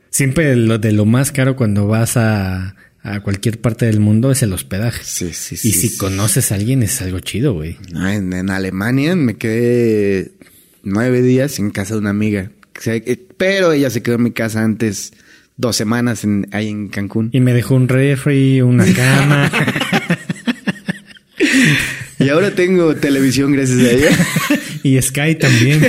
Siempre 0.10 0.56
lo 0.56 0.78
de 0.78 0.92
lo 0.92 1.06
más 1.06 1.32
caro 1.32 1.56
cuando 1.56 1.88
vas 1.88 2.18
a, 2.18 2.76
a 3.02 3.20
cualquier 3.22 3.60
parte 3.60 3.86
del 3.86 4.00
mundo 4.00 4.32
es 4.32 4.44
el 4.44 4.54
hospedaje. 4.54 5.02
Sí, 5.04 5.34
sí, 5.34 5.56
sí. 5.56 5.70
Y 5.70 5.72
si 5.72 5.98
conoces 5.98 6.52
a 6.52 6.56
alguien 6.56 6.84
es 6.84 7.02
algo 7.02 7.20
chido, 7.20 7.54
güey. 7.54 7.78
en, 7.96 8.34
en 8.34 8.50
Alemania 8.50 9.16
me 9.16 9.38
quedé 9.38 10.32
nueve 10.84 11.22
días 11.22 11.60
en 11.60 11.72
casa 11.72 11.94
de 11.96 12.00
una 12.02 12.10
amiga. 12.12 12.52
Eh, 12.86 13.26
Pero 13.38 13.72
ella 13.74 13.90
se 13.90 14.02
quedó 14.02 14.16
en 14.16 14.24
mi 14.24 14.32
casa 14.32 14.64
antes, 14.64 15.14
dos 15.58 15.76
semanas 15.76 16.24
en, 16.24 16.48
ahí 16.52 16.68
en 16.70 16.88
Cancún. 16.88 17.30
Y 17.34 17.40
me 17.42 17.54
dejó 17.54 17.76
un 17.76 17.88
refri, 17.88 18.62
una 18.62 18.86
cama. 18.94 19.52
Y 22.20 22.28
ahora 22.28 22.54
tengo 22.54 22.96
televisión 22.96 23.54
gracias 23.54 23.80
a 23.80 23.92
ella. 23.92 24.10
y 24.84 25.02
Sky 25.02 25.36
también. 25.36 25.82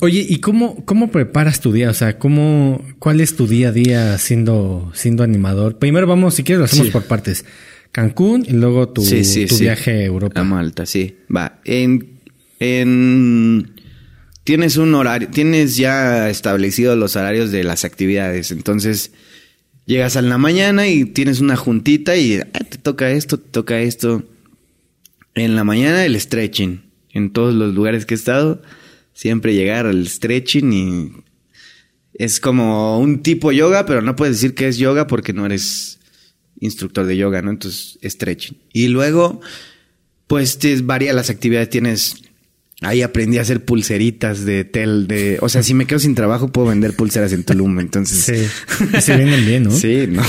Oye, 0.00 0.24
¿y 0.26 0.38
cómo, 0.40 0.84
cómo 0.86 1.10
preparas 1.10 1.60
tu 1.60 1.72
día? 1.72 1.90
O 1.90 1.94
sea, 1.94 2.18
¿cómo, 2.18 2.82
¿cuál 2.98 3.20
es 3.20 3.36
tu 3.36 3.46
día 3.46 3.68
a 3.68 3.72
día 3.72 4.16
siendo, 4.18 4.90
siendo 4.94 5.22
animador? 5.24 5.78
Primero 5.78 6.06
vamos, 6.06 6.34
si 6.34 6.42
quieres, 6.42 6.58
lo 6.60 6.64
hacemos 6.64 6.86
Sí. 6.86 6.92
por 6.92 7.04
partes. 7.04 7.44
Cancún 7.92 8.46
y 8.48 8.52
luego 8.52 8.88
tu, 8.88 9.02
Sí, 9.02 9.24
sí, 9.24 9.44
tu 9.44 9.58
viaje 9.58 9.90
a 9.90 10.04
Europa. 10.04 10.40
A 10.40 10.44
Malta, 10.44 10.86
sí. 10.86 11.18
Va. 11.34 11.60
En, 11.66 12.11
en 12.62 13.74
tienes 14.44 14.76
un 14.76 14.94
horario, 14.94 15.28
tienes 15.28 15.76
ya 15.76 16.30
establecido 16.30 16.94
los 16.94 17.16
horarios 17.16 17.50
de 17.50 17.64
las 17.64 17.84
actividades. 17.84 18.52
Entonces, 18.52 19.12
llegas 19.84 20.16
a 20.16 20.22
la 20.22 20.38
mañana 20.38 20.86
y 20.86 21.04
tienes 21.04 21.40
una 21.40 21.56
juntita 21.56 22.16
y 22.16 22.36
ah, 22.36 22.46
te 22.68 22.78
toca 22.78 23.10
esto, 23.10 23.38
te 23.38 23.50
toca 23.50 23.80
esto. 23.80 24.22
En 25.34 25.56
la 25.56 25.64
mañana 25.64 26.04
el 26.04 26.20
stretching. 26.20 26.82
En 27.10 27.32
todos 27.32 27.52
los 27.52 27.74
lugares 27.74 28.06
que 28.06 28.14
he 28.14 28.16
estado, 28.16 28.62
siempre 29.12 29.54
llegar 29.54 29.86
al 29.86 30.06
stretching 30.06 30.72
y 30.72 31.12
es 32.14 32.38
como 32.38 32.98
un 33.00 33.22
tipo 33.22 33.50
yoga, 33.50 33.86
pero 33.86 34.02
no 34.02 34.14
puedes 34.14 34.36
decir 34.36 34.54
que 34.54 34.68
es 34.68 34.78
yoga 34.78 35.06
porque 35.08 35.32
no 35.32 35.46
eres 35.46 35.98
instructor 36.60 37.06
de 37.06 37.16
yoga, 37.16 37.42
¿no? 37.42 37.50
Entonces, 37.50 37.98
stretching. 38.02 38.56
Y 38.72 38.88
luego, 38.88 39.40
pues 40.28 40.58
varía 40.84 41.12
las 41.12 41.28
actividades. 41.28 41.70
Tienes. 41.70 42.22
Ahí 42.82 43.02
aprendí 43.02 43.38
a 43.38 43.42
hacer 43.42 43.64
pulseritas 43.64 44.44
de 44.44 44.64
tel, 44.64 45.06
de. 45.06 45.38
O 45.40 45.48
sea, 45.48 45.62
si 45.62 45.72
me 45.72 45.86
quedo 45.86 45.98
sin 46.00 46.14
trabajo, 46.14 46.48
puedo 46.48 46.68
vender 46.68 46.94
pulseras 46.94 47.32
en 47.32 47.44
Tulum. 47.44 47.78
Entonces. 47.80 48.18
Sí. 48.24 49.00
Se 49.00 49.16
venden 49.16 49.46
bien, 49.46 49.62
¿no? 49.64 49.70
Sí, 49.82 50.06
no. 50.08 50.22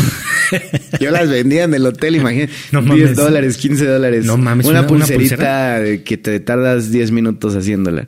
Yo 0.99 1.11
las 1.11 1.29
vendía 1.29 1.63
en 1.63 1.73
el 1.73 1.85
hotel, 1.85 2.15
imagínate. 2.17 2.53
No 2.71 2.81
10 2.81 2.89
mames. 2.91 3.15
dólares, 3.15 3.57
15 3.57 3.85
dólares. 3.85 4.25
No 4.25 4.37
mames, 4.37 4.65
Una, 4.67 4.81
una- 4.81 4.87
pulserita 4.87 5.81
que 6.05 6.17
te 6.17 6.39
tardas 6.39 6.91
10 6.91 7.11
minutos 7.11 7.55
haciéndola. 7.55 8.07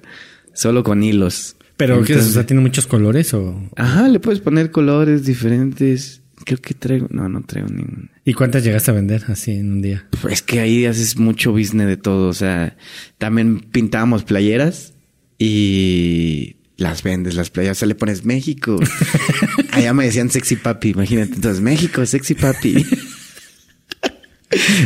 Solo 0.53 0.83
con 0.83 1.01
hilos. 1.03 1.55
Pero, 1.77 2.03
¿qué 2.03 2.13
es? 2.13 2.19
O 2.27 2.29
sea, 2.31 2.45
¿tiene 2.45 2.61
muchos 2.61 2.87
colores 2.87 3.33
o...? 3.33 3.61
Ajá, 3.75 4.07
le 4.07 4.19
puedes 4.21 4.39
poner 4.39 4.71
colores 4.71 5.25
diferentes. 5.25 6.21
Creo 6.45 6.61
que 6.61 6.73
traigo. 6.73 7.07
No, 7.09 7.27
no 7.27 7.41
traigo 7.41 7.67
ningún. 7.69 8.11
¿Y 8.23 8.33
cuántas 8.33 8.63
llegaste 8.63 8.91
a 8.91 8.93
vender 8.93 9.25
así 9.27 9.51
en 9.51 9.73
un 9.73 9.81
día? 9.81 10.05
Pues 10.21 10.35
es 10.35 10.41
que 10.41 10.59
ahí 10.59 10.85
haces 10.85 11.17
mucho 11.17 11.51
business 11.51 11.87
de 11.87 11.97
todo. 11.97 12.29
O 12.29 12.33
sea, 12.33 12.77
también 13.17 13.59
pintábamos 13.59 14.23
playeras 14.23 14.93
y 15.39 16.57
las 16.77 17.03
vendes, 17.03 17.35
las 17.35 17.49
playeras. 17.49 17.77
O 17.77 17.79
sea, 17.79 17.87
le 17.87 17.95
pones 17.95 18.23
México. 18.25 18.79
Allá 19.71 19.93
me 19.93 20.05
decían 20.05 20.29
sexy 20.29 20.55
papi, 20.55 20.89
imagínate. 20.91 21.33
Entonces, 21.33 21.61
México, 21.61 22.05
sexy 22.05 22.35
papi. 22.35 22.85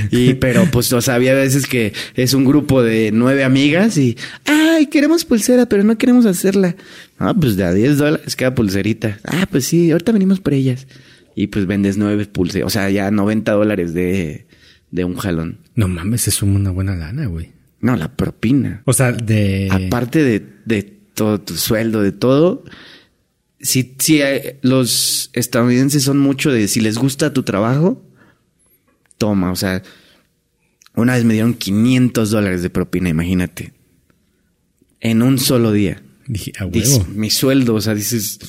Y 0.10 0.36
pero 0.36 0.66
pues, 0.72 0.92
o 0.94 1.02
sea, 1.02 1.16
había 1.16 1.34
veces 1.34 1.68
que 1.68 1.94
es 2.16 2.34
un 2.34 2.46
grupo 2.46 2.82
de 2.82 3.12
nueve 3.14 3.44
amigas 3.44 3.98
y 3.98 4.18
ay, 4.46 4.88
queremos 4.88 5.26
pulsera, 5.26 5.68
pero 5.68 5.84
no 5.84 5.98
queremos 5.98 6.26
hacerla. 6.26 6.76
Ah, 7.18 7.34
pues 7.40 7.56
de 7.56 7.66
a 7.66 7.74
10 7.74 7.98
dólares 7.98 8.36
cada 8.36 8.56
pulserita. 8.56 9.20
Ah, 9.26 9.48
pues 9.50 9.66
sí, 9.66 9.92
ahorita 9.92 10.12
venimos 10.12 10.40
por 10.40 10.54
ellas. 10.54 10.88
Y 11.40 11.48
pues 11.48 11.66
vendes 11.68 11.96
nueve 11.98 12.26
pulseras, 12.26 12.68
o 12.68 12.70
sea, 12.70 12.90
ya 12.90 13.10
90 13.12 13.54
dólares 13.54 13.94
de, 13.94 14.46
de 14.92 15.06
un 15.06 15.16
jalón. 15.16 15.60
No 15.74 15.88
mames, 15.88 16.28
es 16.28 16.42
una 16.44 16.70
buena 16.70 16.98
lana, 16.98 17.28
güey. 17.28 17.54
No, 17.80 17.96
la 17.96 18.14
propina. 18.14 18.82
O 18.84 18.92
sea, 18.92 19.14
de... 19.14 19.70
Aparte 19.72 20.22
de, 20.22 20.46
de 20.66 20.84
todo 21.14 21.40
tu 21.40 21.56
sueldo, 21.56 22.02
de 22.02 22.12
todo, 22.12 22.66
si, 23.62 23.96
si 24.00 24.22
eh, 24.22 24.60
los 24.64 25.30
estadounidenses 25.32 26.04
son 26.04 26.20
mucho 26.20 26.52
de 26.52 26.68
si 26.68 26.82
les 26.82 26.98
gusta 26.98 27.32
tu 27.32 27.44
trabajo, 27.44 28.06
toma, 29.18 29.54
o 29.54 29.56
sea, 29.56 29.82
una 30.94 31.16
vez 31.16 31.24
me 31.24 31.36
dieron 31.36 31.54
500 31.54 32.32
dólares 32.32 32.64
de 32.64 32.70
propina, 32.70 33.08
imagínate, 33.08 33.72
en 35.00 35.22
un 35.22 35.40
solo 35.40 35.72
día. 35.72 36.04
Dije, 36.28 36.52
a 36.60 36.66
Dices, 36.66 36.98
huevo. 36.98 37.08
mi 37.16 37.30
sueldo, 37.30 37.76
o 37.76 37.82
sea, 37.82 37.96
dices, 37.96 38.40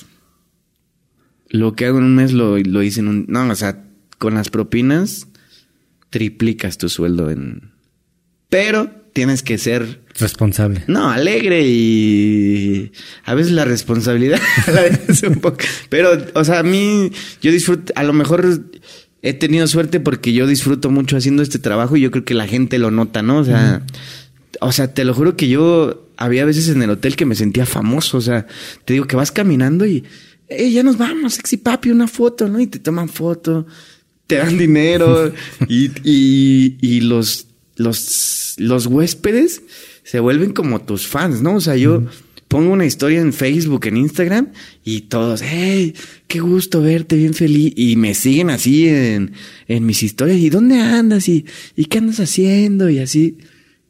lo 1.51 1.75
que 1.75 1.87
hago 1.87 1.99
en 1.99 2.05
un 2.05 2.15
mes 2.15 2.33
lo, 2.33 2.59
lo 2.59 2.83
hice 2.83 3.01
en 3.01 3.09
un... 3.09 3.27
No, 3.29 3.47
o 3.49 3.55
sea, 3.55 3.85
con 4.19 4.35
las 4.35 4.51
propinas 4.51 5.27
triplicas 6.09 6.79
tu 6.79 6.89
sueldo 6.89 7.31
en... 7.31 7.73
Pero 8.49 8.91
tienes 9.13 9.43
que 9.43 9.59
ser 9.59 10.01
Responsable. 10.19 10.85
no, 10.87 11.11
alegre 11.11 11.63
y 11.67 12.93
a 13.25 13.35
veces 13.35 13.53
la 13.53 13.65
responsabilidad 13.65 14.41
la 14.67 14.83
dejas 14.83 15.23
un 15.25 15.37
poco. 15.37 15.59
Pero, 15.89 16.11
o 16.35 16.45
sea, 16.45 16.61
a 16.61 16.63
mí, 16.63 17.11
yo 17.43 17.51
disfruto, 17.51 17.93
a 17.97 18.03
lo 18.05 18.13
mejor 18.13 18.63
he 19.23 19.33
tenido 19.35 19.67
suerte 19.67 20.01
porque 20.01 20.33
yo 20.33 20.47
disfruto 20.47 20.91
mucho 20.91 21.17
haciendo 21.17 21.43
este 21.43 21.59
trabajo 21.59 21.97
y 21.97 22.01
yo 22.01 22.11
creo 22.11 22.25
que 22.25 22.35
la 22.35 22.47
gente 22.47 22.79
lo 22.79 22.91
nota, 22.91 23.23
¿no? 23.23 23.39
O 23.39 23.45
sea, 23.45 23.83
o 24.61 24.73
sea, 24.73 24.95
te 24.95 25.05
lo 25.05 25.15
juro 25.15 25.37
que 25.37 25.49
yo 25.49 26.09
había 26.17 26.45
veces 26.45 26.69
en 26.69 26.83
el 26.83 26.91
hotel 26.91 27.17
que 27.17 27.27
me 27.27 27.35
sentía 27.35 27.67
famoso, 27.67 28.19
o 28.19 28.21
sea, 28.21 28.47
te 28.85 28.93
digo 28.93 29.07
que 29.07 29.17
vas 29.17 29.33
caminando 29.33 29.87
y, 29.87 30.05
eh, 30.51 30.71
ya 30.71 30.83
nos 30.83 30.99
vamos, 30.99 31.35
sexy 31.35 31.57
papi, 31.57 31.91
una 31.91 32.09
foto, 32.09 32.49
¿no? 32.49 32.61
Y 32.61 32.67
te 32.67 32.79
toman 32.79 33.09
foto, 33.09 33.67
te 34.27 34.37
dan 34.37 34.59
dinero 34.59 35.33
y, 35.69 35.91
y, 36.05 36.77
y 36.81 37.01
los, 37.01 37.47
los, 37.77 38.55
los 38.59 38.87
huéspedes 38.87 39.63
se 40.03 40.21
vuelven 40.21 40.53
como 40.53 40.83
tus 40.83 41.07
fans, 41.07 41.41
¿no? 41.41 41.55
O 41.55 41.61
sea, 41.61 41.77
yo 41.77 42.03
pongo 42.49 42.73
una 42.73 42.85
historia 42.85 43.21
en 43.21 43.33
Facebook, 43.33 43.87
en 43.87 43.97
Instagram 43.97 44.49
y 44.85 45.03
todos, 45.03 45.41
hey, 45.41 45.95
qué 46.27 46.41
gusto 46.41 46.83
verte, 46.83 47.15
bien 47.15 47.33
feliz. 47.33 47.73
Y 47.77 47.95
me 47.95 48.13
siguen 48.15 48.51
así 48.51 48.89
en, 48.89 49.33
en 49.69 49.87
mis 49.87 50.03
historias. 50.03 50.39
¿Y 50.39 50.51
dónde 50.51 50.81
andas? 50.81 51.29
¿Y, 51.29 51.47
¿Y 51.77 51.85
qué 51.85 51.99
andas 51.99 52.19
haciendo? 52.19 52.91
Y 52.91 52.99
así 52.99 53.39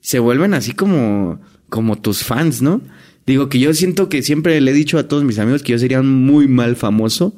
se 0.00 0.18
vuelven 0.18 0.52
así 0.52 0.72
como, 0.72 1.40
como 1.70 1.98
tus 1.98 2.22
fans, 2.22 2.60
¿no? 2.60 2.82
Digo 3.30 3.48
que 3.48 3.60
yo 3.60 3.72
siento 3.74 4.08
que 4.08 4.22
siempre 4.22 4.60
le 4.60 4.72
he 4.72 4.74
dicho 4.74 4.98
a 4.98 5.06
todos 5.06 5.22
mis 5.22 5.38
amigos 5.38 5.62
que 5.62 5.70
yo 5.72 5.78
sería 5.78 6.00
un 6.00 6.08
muy 6.26 6.48
mal 6.48 6.74
famoso 6.74 7.32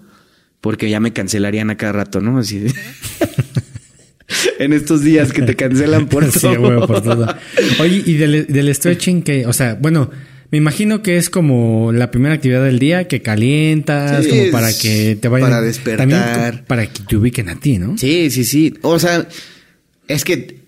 porque 0.63 0.89
ya 0.89 1.01
me 1.01 1.13
cancelarían 1.13 1.69
a 1.69 1.77
cada 1.77 1.93
rato, 1.93 2.21
¿no? 2.23 2.39
Así 2.39 2.61
de... 2.61 2.73
en 4.59 4.73
estos 4.73 5.03
días 5.03 5.33
que 5.33 5.43
te 5.43 5.55
cancelan 5.57 6.09
por 6.09 6.25
Sí, 6.33 6.41
todo. 6.41 6.59
güey, 6.61 6.87
por 6.87 7.03
todo. 7.03 7.27
Oye, 7.81 8.03
y 8.07 8.15
del, 8.15 8.47
del 8.47 8.75
stretching 8.75 9.23
que, 9.23 9.47
o 9.47 9.53
sea, 9.53 9.75
bueno, 9.75 10.11
me 10.51 10.59
imagino 10.59 11.03
que 11.03 11.17
es 11.17 11.29
como 11.31 11.93
la 11.93 12.11
primera 12.11 12.35
actividad 12.35 12.65
del 12.65 12.79
día 12.79 13.07
que 13.09 13.21
calientas, 13.23 14.25
Sí, 14.25 14.31
como 14.31 14.51
para 14.51 14.73
que 14.73 15.19
te 15.21 15.29
vayan. 15.29 15.51
para 15.51 15.61
despertar. 15.63 16.09
también 16.09 16.65
para 16.67 16.87
que 16.87 17.03
te 17.07 17.17
ubiquen 17.17 17.49
a 17.49 17.61
ti, 17.61 17.79
¿no? 17.79 17.99
Sí, 17.99 18.31
sí, 18.31 18.45
sí. 18.45 18.75
O 18.83 18.99
sea, 18.99 19.29
es 20.09 20.25
que 20.25 20.62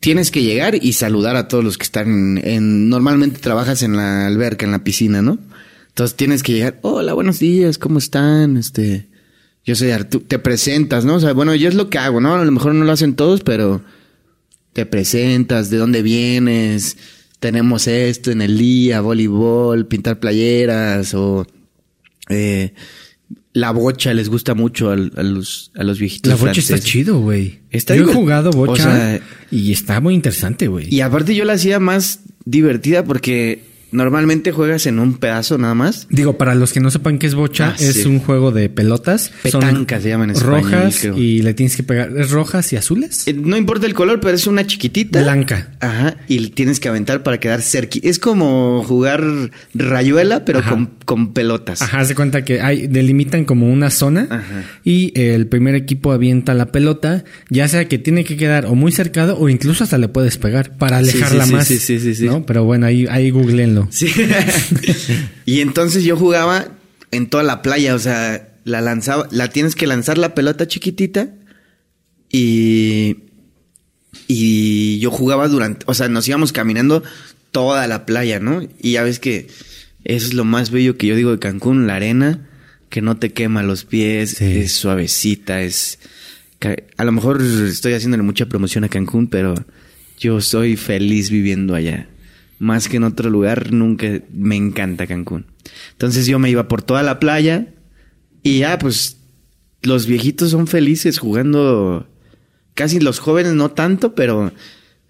tienes 0.00 0.30
que 0.30 0.42
llegar 0.42 0.76
y 0.80 0.92
saludar 0.92 1.36
a 1.36 1.48
todos 1.48 1.64
los 1.64 1.76
que 1.78 1.84
están 1.84 2.08
en, 2.38 2.38
en- 2.46 2.88
normalmente 2.88 3.40
trabajas 3.40 3.82
en 3.82 3.96
la 3.96 4.26
alberca, 4.26 4.64
en 4.66 4.72
la 4.72 4.84
piscina, 4.84 5.22
¿no? 5.22 5.38
Entonces 5.88 6.16
tienes 6.16 6.42
que 6.42 6.52
llegar, 6.52 6.78
hola, 6.82 7.12
buenos 7.14 7.38
días, 7.40 7.76
¿cómo 7.78 7.98
están? 7.98 8.56
Este, 8.56 9.08
yo 9.64 9.74
soy 9.74 9.90
Arturo, 9.90 10.24
te 10.26 10.38
presentas, 10.38 11.04
¿no? 11.04 11.16
O 11.16 11.20
sea, 11.20 11.32
bueno, 11.32 11.54
yo 11.56 11.68
es 11.68 11.74
lo 11.74 11.90
que 11.90 11.98
hago, 11.98 12.20
¿no? 12.20 12.34
A 12.36 12.44
lo 12.44 12.52
mejor 12.52 12.74
no 12.74 12.84
lo 12.84 12.92
hacen 12.92 13.14
todos, 13.16 13.42
pero 13.42 13.82
te 14.72 14.86
presentas, 14.86 15.70
de 15.70 15.76
dónde 15.78 16.02
vienes, 16.02 16.96
tenemos 17.40 17.88
esto 17.88 18.30
en 18.30 18.42
el 18.42 18.56
día, 18.58 19.00
voleibol, 19.00 19.86
pintar 19.86 20.20
playeras 20.20 21.14
o 21.14 21.46
eh, 22.28 22.74
la 23.52 23.70
bocha 23.70 24.14
les 24.14 24.28
gusta 24.28 24.54
mucho 24.54 24.90
a, 24.90 24.96
los, 24.96 25.72
a 25.74 25.84
los 25.84 25.98
viejitos. 25.98 26.30
La 26.30 26.36
bocha 26.36 26.60
está 26.60 26.78
chido, 26.78 27.18
güey. 27.20 27.60
Yo 27.70 27.94
he 27.94 28.04
jugado 28.04 28.50
bocha 28.50 28.72
o 28.72 28.76
sea, 28.76 29.20
y 29.50 29.72
está 29.72 30.00
muy 30.00 30.14
interesante, 30.14 30.68
güey. 30.68 30.92
Y 30.94 31.00
aparte 31.00 31.34
yo 31.34 31.44
la 31.44 31.54
hacía 31.54 31.80
más 31.80 32.20
divertida 32.44 33.04
porque 33.04 33.62
normalmente 33.90 34.52
juegas 34.52 34.86
en 34.86 34.98
un 34.98 35.14
pedazo 35.14 35.58
nada 35.58 35.74
más. 35.74 36.06
Digo, 36.10 36.36
para 36.38 36.54
los 36.54 36.72
que 36.72 36.80
no 36.80 36.90
sepan 36.90 37.18
qué 37.18 37.26
es 37.26 37.34
bocha, 37.34 37.70
Ah, 37.70 37.76
es 37.78 37.94
sí. 38.02 38.08
un 38.08 38.18
juego 38.20 38.50
de 38.50 38.68
pelotas. 38.68 39.32
Petanca 39.42 39.96
Son 39.96 40.02
se 40.02 40.08
llama 40.08 40.24
en 40.24 40.30
español, 40.30 40.62
Rojas 40.62 40.98
creo. 41.00 41.16
y 41.18 41.42
le 41.42 41.54
tienes 41.54 41.76
que 41.76 41.82
pegar. 41.82 42.12
¿Es 42.16 42.30
rojas 42.30 42.72
y 42.72 42.76
azules? 42.76 43.26
Eh, 43.28 43.34
No 43.34 43.56
importa 43.56 43.86
el 43.86 43.94
color, 43.94 44.20
pero 44.20 44.34
es 44.34 44.46
una 44.46 44.66
chiquitita. 44.66 45.22
Blanca. 45.22 45.72
Ajá. 45.80 46.16
Y 46.28 46.48
tienes 46.50 46.80
que 46.80 46.88
aventar 46.88 47.22
para 47.22 47.38
quedar 47.40 47.62
cerca. 47.62 47.98
Es 48.02 48.18
como 48.18 48.82
jugar 48.84 49.22
rayuela, 49.74 50.44
pero 50.44 50.62
con, 50.64 50.90
con 51.04 51.32
pelotas. 51.32 51.82
Ajá, 51.82 52.04
se 52.04 52.14
cuenta 52.14 52.44
que 52.44 52.60
hay, 52.60 52.86
delimitan 52.86 53.44
como 53.44 53.70
una 53.72 53.90
zona 53.90 54.26
Ajá. 54.30 54.64
y 54.84 55.12
el 55.18 55.46
primer 55.46 55.74
equipo 55.74 56.12
avienta 56.12 56.54
la 56.54 56.66
pelota, 56.72 57.24
ya 57.50 57.68
sea 57.68 57.88
que 57.88 57.98
tiene 57.98 58.24
que 58.24 58.36
quedar 58.36 58.66
o 58.66 58.74
muy 58.74 58.92
cercado 58.92 59.38
o 59.38 59.48
incluso 59.48 59.84
hasta 59.84 59.98
le 59.98 60.08
puedes 60.08 60.38
pegar 60.38 60.76
para 60.76 60.98
alejarla 60.98 61.44
sí, 61.44 61.48
sí, 61.50 61.54
más. 61.56 61.66
sí, 61.68 61.78
sí, 61.78 62.00
sí, 62.00 62.14
sí. 62.14 62.26
¿no? 62.26 62.44
Pero 62.44 62.64
bueno, 62.64 62.86
ahí, 62.86 63.06
ahí 63.10 63.30
googleenlo. 63.30 63.77
Sí. 63.90 64.12
y 65.46 65.60
entonces 65.60 66.04
yo 66.04 66.16
jugaba 66.16 66.66
en 67.10 67.28
toda 67.28 67.42
la 67.42 67.62
playa, 67.62 67.94
o 67.94 67.98
sea, 67.98 68.48
la 68.64 68.80
lanzaba, 68.80 69.28
la 69.30 69.48
tienes 69.48 69.74
que 69.74 69.86
lanzar 69.86 70.18
la 70.18 70.34
pelota 70.34 70.66
chiquitita 70.66 71.28
y 72.30 73.28
y 74.26 74.98
yo 74.98 75.10
jugaba 75.10 75.48
durante, 75.48 75.84
o 75.88 75.94
sea, 75.94 76.08
nos 76.08 76.28
íbamos 76.28 76.52
caminando 76.52 77.02
toda 77.50 77.86
la 77.86 78.04
playa, 78.06 78.40
¿no? 78.40 78.62
Y 78.80 78.92
ya 78.92 79.02
ves 79.02 79.18
que 79.18 79.48
eso 80.04 80.26
es 80.26 80.34
lo 80.34 80.44
más 80.44 80.70
bello 80.70 80.96
que 80.96 81.06
yo 81.06 81.16
digo 81.16 81.30
de 81.30 81.38
Cancún, 81.38 81.86
la 81.86 81.96
arena, 81.96 82.46
que 82.90 83.00
no 83.02 83.16
te 83.16 83.32
quema 83.32 83.62
los 83.62 83.84
pies, 83.84 84.40
es 84.40 84.72
suavecita, 84.72 85.62
es... 85.62 85.98
A 86.96 87.04
lo 87.04 87.12
mejor 87.12 87.40
estoy 87.40 87.92
haciéndole 87.92 88.22
mucha 88.22 88.46
promoción 88.46 88.84
a 88.84 88.88
Cancún, 88.88 89.28
pero 89.28 89.54
yo 90.18 90.40
soy 90.40 90.76
feliz 90.76 91.30
viviendo 91.30 91.74
allá. 91.74 92.08
Más 92.58 92.88
que 92.88 92.96
en 92.96 93.04
otro 93.04 93.30
lugar, 93.30 93.72
nunca 93.72 94.06
me 94.32 94.56
encanta 94.56 95.06
Cancún. 95.06 95.46
Entonces 95.92 96.26
yo 96.26 96.38
me 96.38 96.50
iba 96.50 96.66
por 96.68 96.82
toda 96.82 97.02
la 97.02 97.20
playa 97.20 97.68
y 98.42 98.58
ya, 98.58 98.78
pues 98.78 99.18
los 99.82 100.06
viejitos 100.06 100.50
son 100.50 100.66
felices 100.66 101.18
jugando. 101.18 102.08
Casi 102.74 103.00
los 103.00 103.18
jóvenes 103.20 103.54
no 103.54 103.70
tanto, 103.70 104.14
pero 104.14 104.52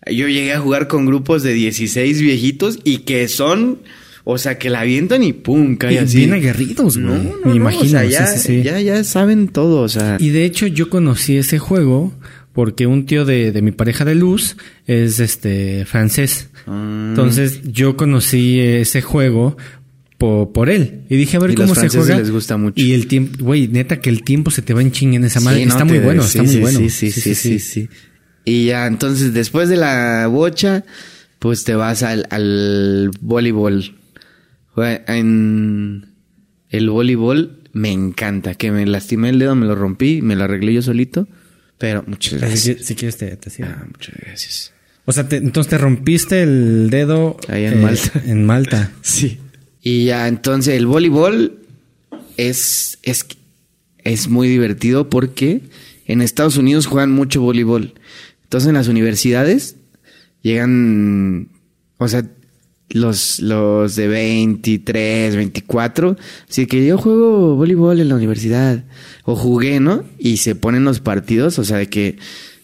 yo 0.07 0.29
llegué 0.29 0.53
a 0.53 0.61
jugar 0.61 0.89
con 0.89 1.07
grupos 1.07 1.43
de 1.43 1.53
16 1.55 2.21
viejitos 2.21 2.79
y 2.85 2.99
que 2.99 3.29
son, 3.29 3.79
o 4.25 4.39
sea, 4.39 4.59
que 4.59 4.69
la 4.71 4.81
avientan 4.81 5.23
y 5.23 5.33
pum, 5.33 5.77
cae 5.77 5.99
así. 5.99 6.19
Bien 6.19 6.35
aguerridos, 6.35 6.97
No, 6.97 7.15
no, 7.17 7.33
Me 7.45 7.57
imagino. 7.57 8.03
ya, 8.05 8.35
ya, 8.37 8.81
ya 8.81 9.05
saben 9.05 9.49
todo, 9.49 9.83
o 9.83 9.89
sea. 9.89 10.17
Y 10.21 10.31
de 10.31 10.45
hecho 10.45 10.67
yo 10.67 10.89
conocí 10.91 11.37
ese 11.37 11.59
juego 11.59 12.13
porque 12.59 12.89
un 12.89 13.07
tío 13.07 13.25
de, 13.25 13.53
de 13.53 13.63
mi 13.63 13.71
pareja 13.71 14.05
de 14.05 14.17
luz 14.17 14.57
es 14.89 15.21
este 15.21 15.85
francés. 15.85 16.51
Ah. 16.67 17.07
Entonces 17.11 17.61
yo 17.63 17.97
conocí 17.97 18.59
ese 18.59 19.01
juego 19.01 19.57
por, 20.17 20.51
por, 20.51 20.69
él. 20.69 21.03
Y 21.09 21.17
dije, 21.17 21.37
a 21.37 21.39
ver 21.39 21.55
cómo 21.55 21.77
se 21.77 21.89
juega. 21.89 22.19
les 22.19 22.33
gusta 22.33 22.57
mucho. 22.57 22.75
Y 22.75 22.95
el 22.95 23.07
tiempo, 23.07 23.45
güey, 23.45 23.69
neta 23.69 24.01
que 24.01 24.11
el 24.11 24.25
tiempo 24.25 24.51
se 24.51 24.63
te 24.63 24.75
va 24.75 24.83
en 24.83 24.91
ching 24.91 25.15
en 25.15 25.23
esa 25.23 25.39
madre. 25.39 25.63
está 25.63 25.85
muy 25.85 26.01
bueno, 26.01 26.25
está 26.25 26.43
muy 26.43 26.57
bueno. 26.57 26.81
Sí 26.81 26.91
sí 26.91 27.13
sí, 27.13 27.37
sí 27.37 27.61
sí 27.61 27.89
Y 28.45 28.65
ya, 28.65 28.89
entonces, 28.89 29.33
después 29.33 29.69
de 29.69 29.77
la 29.77 30.27
bocha, 30.27 30.85
pues 31.39 31.63
te 31.63 31.77
vas 31.77 32.03
al, 32.03 32.27
al 32.31 33.13
voleibol. 33.21 33.95
En 35.07 36.07
el 36.71 36.91
voleibol 36.91 37.61
me 37.73 37.93
encanta. 37.93 38.55
Que 38.55 38.73
me 38.73 38.85
lastimé 38.85 39.29
el 39.29 39.39
dedo, 39.39 39.55
me 39.55 39.67
lo 39.67 39.77
rompí, 39.77 40.23
me 40.23 40.35
lo 40.35 40.43
arreglé 40.43 40.75
yo 40.75 40.83
solito. 40.83 41.29
Pero 41.79 42.05
muchas 42.07 42.41
gracias. 42.41 42.85
Si, 42.85 42.95
quieres 42.95 43.17
te, 43.17 43.37
te 43.37 43.65
ah, 43.65 43.85
muchas 43.87 44.15
gracias. 44.17 44.73
O 45.05 45.13
sea, 45.13 45.27
entonces 45.31 45.71
te 45.71 45.79
rompiste 45.79 46.43
el 46.43 46.91
dedo... 46.91 47.39
Ahí 47.49 47.65
en 47.65 47.81
Malta. 47.81 48.23
En 48.27 48.45
Malta. 48.45 48.93
sí. 49.03 49.39
Y 49.81 50.05
ya, 50.05 50.29
entonces 50.29 50.75
el 50.75 50.87
voleibol 50.87 51.61
es, 52.37 52.99
es, 53.03 53.27
es 53.99 54.29
muy 54.29 54.49
divertido 54.49 55.09
porque 55.09 55.63
en 56.07 56.21
Estados 56.21 56.57
Unidos 56.57 56.87
juegan 56.87 57.13
mucho 57.13 57.41
voleibol. 57.41 57.95
Entonces 58.43 58.69
en 58.69 58.75
las 58.75 58.89
universidades 58.89 59.77
llegan, 60.43 61.49
o 61.99 62.09
sea, 62.09 62.25
los, 62.91 63.41
los 63.41 63.97
de 63.97 64.09
23, 64.09 65.37
24. 65.37 66.17
Así 66.49 66.67
que 66.67 66.87
yo 66.87 66.99
juego 66.99 67.57
voleibol 67.57 68.01
en 68.01 68.09
la 68.09 68.17
universidad. 68.17 68.85
O 69.25 69.37
jugué, 69.37 69.81
¿no? 69.81 70.05
Y 70.19 70.39
se 70.39 70.55
ponen 70.55 70.85
los 70.85 71.01
partidos, 71.01 71.59
o 71.59 71.65
sea, 71.65 71.77
de 71.77 71.89
que 71.89 72.17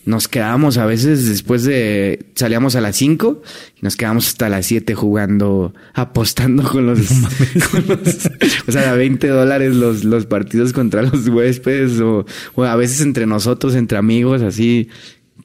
nos 0.06 0.28
quedábamos 0.28 0.76
a 0.76 0.84
veces 0.84 1.26
después 1.28 1.64
de 1.64 2.26
salíamos 2.34 2.76
a 2.76 2.80
las 2.80 2.96
5 2.96 3.42
y 3.80 3.82
nos 3.82 3.96
quedamos 3.96 4.28
hasta 4.28 4.48
las 4.48 4.66
7 4.66 4.94
jugando, 4.94 5.74
apostando 5.94 6.62
con 6.62 6.86
los, 6.86 6.98
o 8.68 8.72
sea, 8.72 8.92
a 8.92 8.96
20 8.96 9.26
dólares 9.28 9.74
los, 9.74 10.04
los 10.04 10.26
partidos 10.26 10.72
contra 10.72 11.02
los 11.02 11.26
huéspedes 11.28 12.00
o, 12.00 12.26
o, 12.54 12.64
a 12.64 12.76
veces 12.76 13.00
entre 13.00 13.26
nosotros, 13.26 13.74
entre 13.74 13.96
amigos, 13.96 14.42
así 14.42 14.88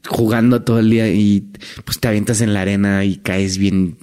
jugando 0.07 0.61
todo 0.61 0.79
el 0.79 0.89
día 0.89 1.09
y 1.09 1.45
pues 1.85 1.99
te 1.99 2.07
avientas 2.07 2.41
en 2.41 2.53
la 2.53 2.61
arena 2.61 3.05
y 3.05 3.17
caes 3.17 3.57
bien, 3.57 3.97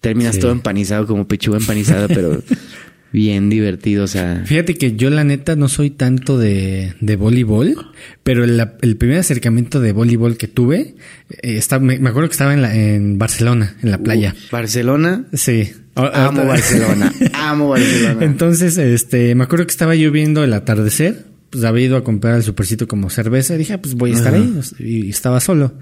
terminas 0.00 0.38
todo 0.38 0.52
empanizado 0.52 1.06
como 1.06 1.26
pechuga 1.26 1.58
empanizada, 1.58 2.08
pero 2.08 2.42
bien 3.12 3.48
divertido, 3.48 4.04
o 4.04 4.06
sea. 4.06 4.42
Fíjate 4.44 4.74
que 4.74 4.94
yo 4.94 5.10
la 5.10 5.24
neta 5.24 5.56
no 5.56 5.68
soy 5.68 5.90
tanto 5.90 6.38
de, 6.38 6.94
de 7.00 7.16
voleibol, 7.16 7.76
pero 8.22 8.44
el, 8.44 8.62
el, 8.82 8.96
primer 8.96 9.18
acercamiento 9.18 9.80
de 9.80 9.92
voleibol 9.92 10.36
que 10.36 10.48
tuve, 10.48 10.96
eh, 11.42 11.60
me, 11.80 11.94
acuerdo 12.08 12.28
que 12.28 12.32
estaba 12.32 12.52
en, 12.52 12.62
la, 12.62 12.76
en 12.76 13.18
Barcelona, 13.18 13.76
en 13.82 13.90
la 13.90 13.98
playa. 13.98 14.34
Uh, 14.34 14.52
¿Barcelona? 14.52 15.24
Sí. 15.32 15.72
Amo 15.94 16.44
Barcelona, 16.44 17.10
amo 17.32 17.70
Barcelona. 17.70 18.22
Entonces, 18.24 18.76
este, 18.76 19.34
me 19.34 19.44
acuerdo 19.44 19.66
que 19.66 19.70
estaba 19.70 19.94
yo 19.94 20.12
viendo 20.12 20.44
el 20.44 20.52
atardecer, 20.52 21.24
pues 21.48 21.64
había 21.64 21.86
ido 21.86 21.96
a 21.96 22.04
comprar 22.04 22.34
al 22.34 22.42
supercito 22.42 22.86
como 22.86 23.08
cerveza, 23.08 23.54
y 23.54 23.58
dije, 23.58 23.72
ah, 23.72 23.80
pues 23.80 23.94
voy 23.94 24.12
a 24.12 24.14
estar 24.14 24.34
ahí, 24.34 24.60
y 24.78 25.08
estaba 25.08 25.40
solo. 25.40 25.72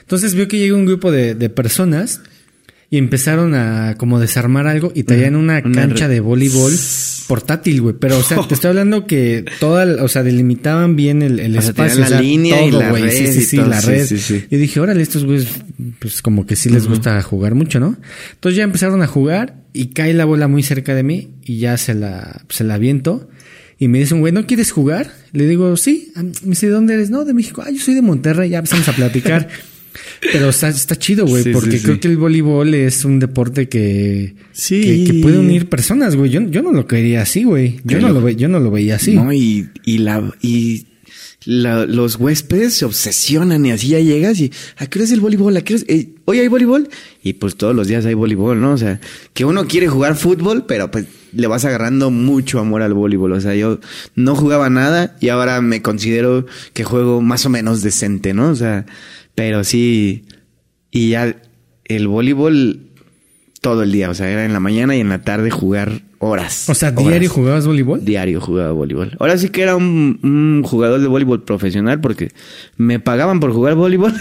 Entonces 0.00 0.34
vio 0.34 0.48
que 0.48 0.58
llegó 0.58 0.78
un 0.78 0.86
grupo 0.86 1.12
de, 1.12 1.34
de 1.34 1.50
personas 1.50 2.22
y 2.92 2.98
empezaron 2.98 3.54
a 3.54 3.94
como 3.96 4.18
desarmar 4.18 4.66
algo 4.66 4.90
y 4.92 5.04
traían 5.04 5.36
una, 5.36 5.62
cancha 5.62 6.08
de 6.08 6.18
voleibol 6.18 6.72
portátil, 7.28 7.80
güey. 7.82 7.94
Pero, 8.00 8.18
o 8.18 8.22
sea, 8.24 8.44
te 8.48 8.54
estoy 8.54 8.70
hablando 8.70 9.06
que 9.06 9.44
toda, 9.60 10.02
o 10.02 10.08
sea, 10.08 10.24
delimitaban 10.24 10.96
bien 10.96 11.22
el, 11.22 11.38
el 11.38 11.54
espacio. 11.54 12.00
la 12.00 12.20
línea 12.20 12.66
y 12.66 12.72
la 12.72 12.90
red. 12.90 13.10
Sí, 13.10 13.26
sí, 13.28 13.42
sí, 13.42 13.56
la 13.58 13.80
red. 13.80 14.10
y 14.50 14.56
dije, 14.56 14.80
órale, 14.80 15.02
estos 15.02 15.24
güeyes, 15.24 15.46
pues 16.00 16.20
como 16.20 16.46
que 16.46 16.56
sí 16.56 16.68
les 16.68 16.88
gusta 16.88 17.22
jugar 17.22 17.54
mucho, 17.54 17.78
¿no? 17.78 17.96
Entonces 18.32 18.56
ya 18.56 18.64
empezaron 18.64 19.02
a 19.02 19.06
jugar 19.06 19.62
y 19.72 19.90
cae 19.90 20.12
la 20.12 20.24
bola 20.24 20.48
muy 20.48 20.64
cerca 20.64 20.92
de 20.96 21.04
mí 21.04 21.28
y 21.44 21.58
ya 21.58 21.78
se 21.78 21.94
la, 21.94 22.42
se 22.48 22.64
la 22.64 22.74
aviento. 22.74 23.28
Y 23.78 23.86
me 23.86 24.00
dicen, 24.00 24.18
güey, 24.18 24.32
¿no 24.32 24.46
quieres 24.46 24.72
jugar? 24.72 25.12
Le 25.32 25.46
digo, 25.46 25.76
sí. 25.76 26.12
Me 26.16 26.50
dice, 26.50 26.66
¿de 26.66 26.72
dónde 26.72 26.94
eres? 26.94 27.08
No, 27.08 27.24
de 27.24 27.34
México. 27.34 27.62
Ah, 27.64 27.70
yo 27.70 27.78
soy 27.78 27.94
de 27.94 28.02
Monterrey. 28.02 28.50
Ya 28.50 28.58
empezamos 28.58 28.88
a 28.88 28.92
platicar. 28.92 29.48
Pero 30.20 30.50
está, 30.50 30.68
está 30.68 30.96
chido, 30.96 31.26
güey, 31.26 31.52
porque 31.52 31.80
creo 31.80 31.98
que 31.98 32.08
el 32.08 32.16
voleibol 32.16 32.74
es 32.74 33.04
un 33.04 33.18
deporte 33.18 33.68
que, 33.68 34.34
que, 34.68 35.18
puede 35.22 35.38
unir 35.38 35.68
personas, 35.68 36.16
güey. 36.16 36.30
Yo, 36.30 36.40
yo 36.42 36.62
no 36.62 36.72
lo 36.72 36.86
quería 36.86 37.22
así, 37.22 37.44
güey. 37.44 37.80
Yo 37.84 38.00
no, 38.00 38.10
lo, 38.10 38.28
yo 38.28 38.48
no 38.48 38.60
lo 38.60 38.70
veía 38.70 38.96
así. 38.96 39.14
No, 39.14 39.32
y, 39.32 39.68
y 39.84 39.98
la, 39.98 40.32
y 40.42 40.86
los 41.46 42.16
huéspedes 42.16 42.74
se 42.74 42.84
obsesionan 42.84 43.64
y 43.64 43.72
así 43.72 43.88
ya 43.88 43.98
llegas 43.98 44.38
y 44.40 44.52
¿a 44.76 44.86
qué 44.86 44.98
hora 44.98 45.04
es 45.04 45.12
el 45.12 45.20
voleibol? 45.20 45.56
¿A 45.56 45.62
qué 45.62 45.74
hora 45.74 45.84
eh, 45.88 46.10
¿Hoy 46.26 46.38
hay 46.38 46.48
voleibol? 46.48 46.88
Y 47.22 47.34
pues 47.34 47.56
todos 47.56 47.74
los 47.74 47.88
días 47.88 48.04
hay 48.04 48.14
voleibol, 48.14 48.60
¿no? 48.60 48.72
O 48.72 48.78
sea, 48.78 49.00
que 49.32 49.44
uno 49.44 49.66
quiere 49.66 49.88
jugar 49.88 50.16
fútbol, 50.16 50.66
pero 50.66 50.90
pues 50.90 51.06
le 51.32 51.46
vas 51.46 51.64
agarrando 51.64 52.10
mucho 52.10 52.58
amor 52.58 52.82
al 52.82 52.92
voleibol. 52.92 53.32
O 53.32 53.40
sea, 53.40 53.54
yo 53.54 53.80
no 54.14 54.36
jugaba 54.36 54.68
nada 54.68 55.16
y 55.20 55.28
ahora 55.28 55.60
me 55.62 55.80
considero 55.80 56.46
que 56.74 56.84
juego 56.84 57.22
más 57.22 57.46
o 57.46 57.48
menos 57.48 57.82
decente, 57.82 58.34
¿no? 58.34 58.50
O 58.50 58.54
sea, 58.54 58.84
pero 59.34 59.64
sí, 59.64 60.24
y 60.90 61.10
ya 61.10 61.36
el 61.84 62.08
voleibol 62.08 62.90
todo 63.60 63.82
el 63.82 63.92
día, 63.92 64.10
o 64.10 64.14
sea, 64.14 64.30
era 64.30 64.44
en 64.44 64.52
la 64.52 64.60
mañana 64.60 64.96
y 64.96 65.00
en 65.00 65.10
la 65.10 65.22
tarde 65.22 65.50
jugar 65.50 66.02
horas. 66.18 66.68
O 66.68 66.74
sea, 66.74 66.92
¿diario 66.92 67.28
jugabas 67.28 67.66
voleibol? 67.66 68.04
Diario 68.04 68.40
jugaba 68.40 68.72
voleibol. 68.72 69.16
Ahora 69.18 69.36
sí 69.38 69.50
que 69.50 69.62
era 69.62 69.76
un, 69.76 70.62
jugador 70.64 71.00
de 71.00 71.08
voleibol 71.08 71.44
profesional 71.44 72.00
porque 72.00 72.30
me 72.76 73.00
pagaban 73.00 73.40
por 73.40 73.52
jugar 73.52 73.74
voleibol, 73.74 74.14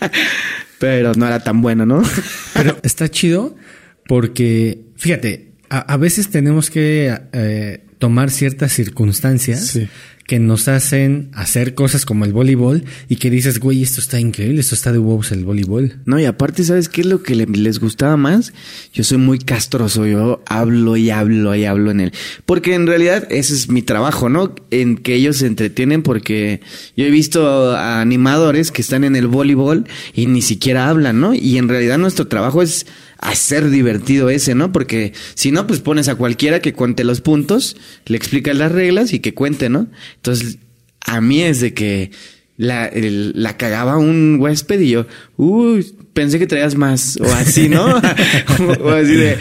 pero 0.78 1.14
no 1.14 1.26
era 1.26 1.40
tan 1.40 1.62
bueno, 1.62 1.86
¿no? 1.86 2.02
pero 2.54 2.76
está 2.82 3.08
chido 3.08 3.56
porque, 4.06 4.80
fíjate, 4.96 5.52
a, 5.70 5.96
veces 5.96 6.30
tenemos 6.30 6.70
que 6.70 7.14
eh, 7.32 7.84
tomar 7.98 8.30
ciertas 8.30 8.72
circunstancias 8.72 9.66
sí 9.66 9.88
que 10.28 10.38
nos 10.38 10.68
hacen 10.68 11.30
hacer 11.32 11.74
cosas 11.74 12.04
como 12.04 12.26
el 12.26 12.34
voleibol 12.34 12.84
y 13.08 13.16
que 13.16 13.30
dices, 13.30 13.60
güey, 13.60 13.82
esto 13.82 13.98
está 13.98 14.20
increíble, 14.20 14.60
esto 14.60 14.74
está 14.74 14.92
de 14.92 14.98
huevos 14.98 15.32
el 15.32 15.42
voleibol. 15.42 16.00
No, 16.04 16.20
y 16.20 16.26
aparte, 16.26 16.64
¿sabes 16.64 16.90
qué 16.90 17.00
es 17.00 17.06
lo 17.06 17.22
que 17.22 17.34
les 17.34 17.80
gustaba 17.80 18.18
más? 18.18 18.52
Yo 18.92 19.04
soy 19.04 19.16
muy 19.16 19.38
castroso, 19.38 20.06
yo 20.06 20.42
hablo 20.44 20.98
y 20.98 21.08
hablo 21.08 21.54
y 21.54 21.64
hablo 21.64 21.90
en 21.90 22.00
él. 22.00 22.12
Porque 22.44 22.74
en 22.74 22.86
realidad 22.86 23.26
ese 23.30 23.54
es 23.54 23.70
mi 23.70 23.80
trabajo, 23.80 24.28
¿no? 24.28 24.54
En 24.70 24.98
que 24.98 25.14
ellos 25.14 25.38
se 25.38 25.46
entretienen 25.46 26.02
porque 26.02 26.60
yo 26.94 27.06
he 27.06 27.10
visto 27.10 27.70
a 27.70 28.02
animadores 28.02 28.70
que 28.70 28.82
están 28.82 29.04
en 29.04 29.16
el 29.16 29.28
voleibol 29.28 29.86
y 30.12 30.26
ni 30.26 30.42
siquiera 30.42 30.90
hablan, 30.90 31.22
¿no? 31.22 31.32
Y 31.32 31.56
en 31.56 31.70
realidad 31.70 31.96
nuestro 31.96 32.28
trabajo 32.28 32.60
es 32.60 32.84
hacer 33.18 33.68
divertido 33.70 34.30
ese, 34.30 34.54
¿no? 34.54 34.72
Porque 34.72 35.12
si 35.34 35.50
no, 35.50 35.66
pues 35.66 35.80
pones 35.80 36.08
a 36.08 36.14
cualquiera 36.14 36.60
que 36.60 36.72
cuente 36.72 37.04
los 37.04 37.20
puntos, 37.20 37.76
le 38.06 38.16
explicas 38.16 38.56
las 38.56 38.72
reglas 38.72 39.12
y 39.12 39.18
que 39.18 39.34
cuente, 39.34 39.68
¿no? 39.68 39.88
Entonces, 40.16 40.58
a 41.04 41.20
mí 41.20 41.42
es 41.42 41.60
de 41.60 41.74
que 41.74 42.12
la, 42.56 42.90
la 42.94 43.56
cagaba 43.56 43.98
un 43.98 44.38
huésped 44.40 44.80
y 44.80 44.90
yo, 44.90 45.06
uy, 45.36 45.94
pensé 46.12 46.38
que 46.38 46.46
traías 46.46 46.76
más, 46.76 47.18
o 47.20 47.24
así, 47.24 47.68
¿no? 47.68 47.86
o, 48.80 48.88
así 48.90 49.14
de, 49.14 49.38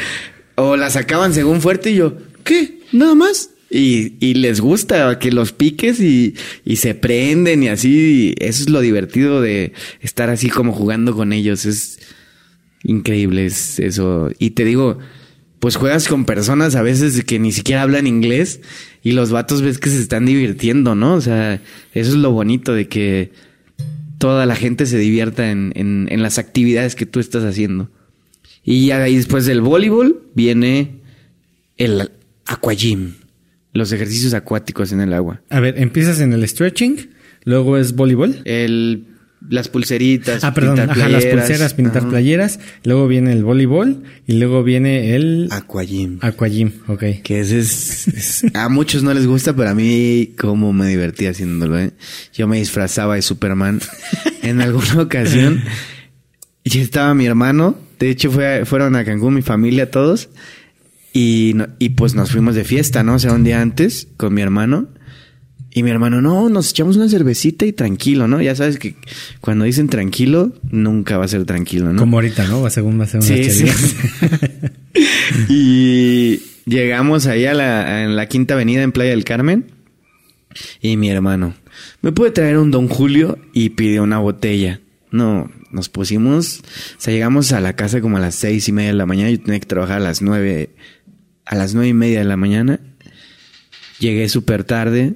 o 0.56 0.76
la 0.76 0.90
sacaban 0.90 1.34
según 1.34 1.62
fuerte 1.62 1.92
y 1.92 1.96
yo, 1.96 2.18
¿qué? 2.44 2.80
¿Nada 2.92 3.16
más? 3.16 3.52
Y, 3.70 4.14
y, 4.26 4.36
les 4.36 4.62
gusta 4.62 5.20
que 5.20 5.30
los 5.30 5.52
piques 5.52 6.00
y, 6.00 6.36
y 6.64 6.78
se 6.78 6.96
prenden 6.96 7.64
y 7.64 7.68
así. 7.68 8.34
eso 8.40 8.64
es 8.64 8.70
lo 8.70 8.80
divertido 8.80 9.42
de 9.42 9.74
estar 10.00 10.30
así 10.30 10.50
como 10.50 10.72
jugando 10.72 11.14
con 11.14 11.34
ellos. 11.34 11.66
Es, 11.66 12.00
Increíble 12.84 13.46
es 13.46 13.80
eso. 13.80 14.30
Y 14.40 14.52
te 14.52 14.66
digo, 14.66 15.00
pues 15.60 15.76
juegas 15.76 16.08
con 16.08 16.26
personas 16.26 16.76
a 16.76 16.82
veces 16.82 17.24
que 17.24 17.40
ni 17.40 17.52
siquiera 17.52 17.82
hablan 17.82 18.08
inglés 18.08 18.62
y 19.04 19.12
los 19.12 19.32
vatos 19.32 19.62
ves 19.62 19.80
que 19.80 19.90
se 19.90 20.00
están 20.00 20.26
divirtiendo, 20.26 20.96
¿no? 20.96 21.16
O 21.16 21.22
sea, 21.22 21.56
eso 21.94 22.12
es 22.12 22.18
lo 22.18 22.32
bonito 22.32 22.74
de 22.74 22.88
que 22.88 23.32
toda 24.18 24.46
la 24.46 24.56
gente 24.56 24.86
se 24.86 24.98
divierta 24.98 25.52
en, 25.52 25.74
en, 25.76 26.08
en 26.12 26.22
las 26.22 26.38
actividades 26.38 26.96
que 26.96 27.06
tú 27.06 27.20
estás 27.20 27.44
haciendo. 27.44 27.90
Y 28.64 28.92
ahí 28.92 29.16
después 29.16 29.46
del 29.46 29.62
voleibol 29.62 30.24
viene 30.36 31.02
el 31.78 32.12
aquagym. 32.46 33.14
Los 33.74 33.92
ejercicios 33.92 34.34
acuáticos 34.34 34.92
en 34.92 35.02
el 35.02 35.14
agua. 35.14 35.42
A 35.50 35.60
ver, 35.60 35.80
empiezas 35.80 36.20
en 36.20 36.34
el 36.34 36.48
stretching, 36.48 37.12
luego 37.44 37.78
es 37.78 37.96
voleibol. 37.96 38.42
El, 38.46 39.06
las 39.50 39.68
pulseritas. 39.70 40.44
Ah, 40.44 40.54
perdón, 40.54 40.76
pintar 40.76 40.92
ajá, 41.00 41.10
las 41.10 41.26
pulseras, 41.26 41.74
pintar 41.74 41.98
Ajá. 42.04 42.10
playeras, 42.10 42.60
luego 42.84 43.08
viene 43.08 43.32
el 43.34 43.44
voleibol 43.44 44.04
y 44.26 44.34
luego 44.34 44.64
viene 44.64 45.16
el 45.16 45.48
Aquagym. 45.52 46.20
aquagym, 46.22 46.72
ok. 46.88 47.04
Que 47.24 47.40
ese 47.40 47.60
es, 47.60 48.08
es- 48.10 48.46
A 48.56 48.70
muchos 48.70 49.04
no 49.04 49.14
les 49.14 49.26
gusta, 49.28 49.56
pero 49.56 49.70
a 49.70 49.74
mí 49.76 50.34
como 50.38 50.74
me 50.74 50.88
divertí 50.88 51.26
haciéndolo, 51.28 51.80
¿eh? 51.80 51.92
Yo 52.34 52.48
me 52.48 52.58
disfrazaba 52.60 53.16
de 53.16 53.22
Superman 53.22 53.80
en 54.44 54.62
alguna 54.62 55.02
ocasión. 55.02 55.62
Y 56.64 56.80
estaba 56.80 57.14
mi 57.14 57.26
hermano. 57.26 57.78
De 58.00 58.10
hecho, 58.10 58.30
fue, 58.32 58.64
fueron 58.66 58.96
a 58.96 59.06
Cancún 59.06 59.34
mi 59.36 59.42
familia 59.42 59.90
todos. 59.90 60.30
Y, 61.14 61.54
no- 61.56 61.68
y 61.80 61.90
pues 61.90 62.14
nos 62.14 62.32
fuimos 62.32 62.54
de 62.56 62.64
fiesta, 62.64 63.02
¿no? 63.04 63.16
O 63.16 63.20
sea, 63.20 63.32
un 63.34 63.44
día 63.44 63.62
antes 63.62 64.08
con 64.18 64.34
mi 64.34 64.42
hermano. 64.42 64.90
Y 65.78 65.84
mi 65.84 65.92
hermano, 65.92 66.24
no, 66.24 66.50
nos 66.50 66.72
echamos 66.72 66.98
una 66.98 67.08
cervecita 67.08 67.64
y 67.64 67.72
tranquilo, 67.72 68.28
¿no? 68.28 68.42
Ya 68.42 68.56
sabes 68.56 68.80
que 68.80 68.96
cuando 69.42 69.64
dicen 69.66 69.90
tranquilo, 69.90 70.52
nunca 70.72 71.20
va 71.20 71.26
a 71.26 71.28
ser 71.28 71.46
tranquilo, 71.46 71.94
¿no? 71.94 72.00
Como 72.00 72.18
ahorita, 72.18 72.48
¿no? 72.48 72.64
Va 72.64 72.72
según 72.72 73.00
va 73.00 73.04
a 73.04 73.08
ser 73.08 73.20
una 73.20 73.28
Sí, 73.28 73.44
sí. 73.48 73.66
y 75.50 76.42
llegamos 76.66 77.28
ahí 77.28 77.46
a 77.46 77.54
la, 77.54 78.06
en 78.06 78.16
la 78.16 78.26
Quinta 78.26 78.56
Avenida 78.56 78.82
en 78.82 78.92
Playa 78.92 79.12
del 79.12 79.24
Carmen. 79.24 79.66
Y 80.82 80.98
mi 80.98 81.12
hermano, 81.12 81.54
¿me 82.02 82.12
puede 82.12 82.32
traer 82.32 82.58
un 82.58 82.72
Don 82.72 82.88
Julio? 82.88 83.38
Y 83.54 83.70
pidió 83.70 84.02
una 84.02 84.18
botella. 84.18 84.82
No, 85.12 85.52
nos 85.70 85.90
pusimos, 85.90 86.62
o 86.98 87.00
sea, 87.00 87.14
llegamos 87.14 87.52
a 87.52 87.62
la 87.62 87.76
casa 87.76 88.02
como 88.02 88.18
a 88.18 88.20
las 88.20 88.34
seis 88.34 88.68
y 88.68 88.72
media 88.72 88.90
de 88.90 88.98
la 88.98 89.06
mañana. 89.06 89.30
Yo 89.30 89.40
tenía 89.40 89.60
que 89.60 89.68
trabajar 89.68 89.98
a 89.98 90.04
las 90.04 90.24
nueve, 90.24 90.72
a 91.46 91.54
las 91.54 91.76
nueve 91.76 91.90
y 91.90 91.94
media 91.94 92.18
de 92.18 92.26
la 92.26 92.36
mañana. 92.36 92.80
Llegué 94.00 94.28
súper 94.28 94.64
tarde 94.64 95.14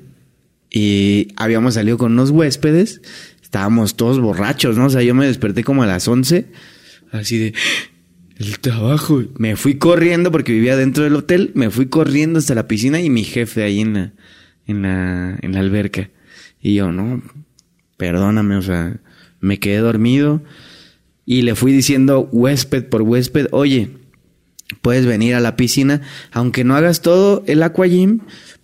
y 0.72 1.28
habíamos 1.36 1.74
salido 1.74 1.98
con 1.98 2.14
unos 2.14 2.32
huéspedes. 2.32 3.02
Estábamos 3.44 3.96
todos 3.96 4.20
borrachos, 4.20 4.78
¿no? 4.78 4.86
O 4.86 4.90
sea, 4.90 5.02
yo 5.02 5.14
me 5.14 5.28
desperté 5.28 5.64
como 5.64 5.84
a 5.84 5.88
las 5.88 6.08
once, 6.08 6.48
así 7.12 7.38
de 7.38 7.54
el 8.38 8.60
trabajo. 8.60 9.22
Me 9.38 9.56
fui 9.56 9.76
corriendo 9.76 10.32
porque 10.32 10.54
vivía 10.54 10.78
dentro 10.78 11.04
del 11.04 11.16
hotel. 11.16 11.52
Me 11.54 11.70
fui 11.70 11.88
corriendo 11.88 12.40
hasta 12.40 12.56
la 12.56 12.68
piscina 12.68 13.02
y 13.02 13.10
mi 13.10 13.24
jefe 13.24 13.64
ahí 13.64 13.82
en 13.82 13.94
la, 13.94 14.14
en 14.66 14.82
la, 14.82 15.38
en 15.42 15.52
la 15.52 15.60
alberca. 15.60 16.10
Y 16.62 16.76
yo, 16.76 16.92
no, 16.92 17.22
perdóname, 17.98 18.56
o 18.56 18.62
sea, 18.62 19.00
me 19.42 19.60
quedé 19.60 19.78
dormido 19.78 20.42
y 21.26 21.42
le 21.44 21.56
fui 21.56 21.72
diciendo 21.72 22.30
huésped 22.32 22.86
por 22.86 23.02
huésped, 23.02 23.48
oye, 23.52 23.90
puedes 24.82 25.06
venir 25.06 25.36
a 25.36 25.40
la 25.40 25.56
piscina, 25.56 26.02
aunque 26.32 26.64
no 26.64 26.76
hagas 26.76 27.02
todo 27.02 27.44
el 27.48 27.64
aquagym, 27.64 28.22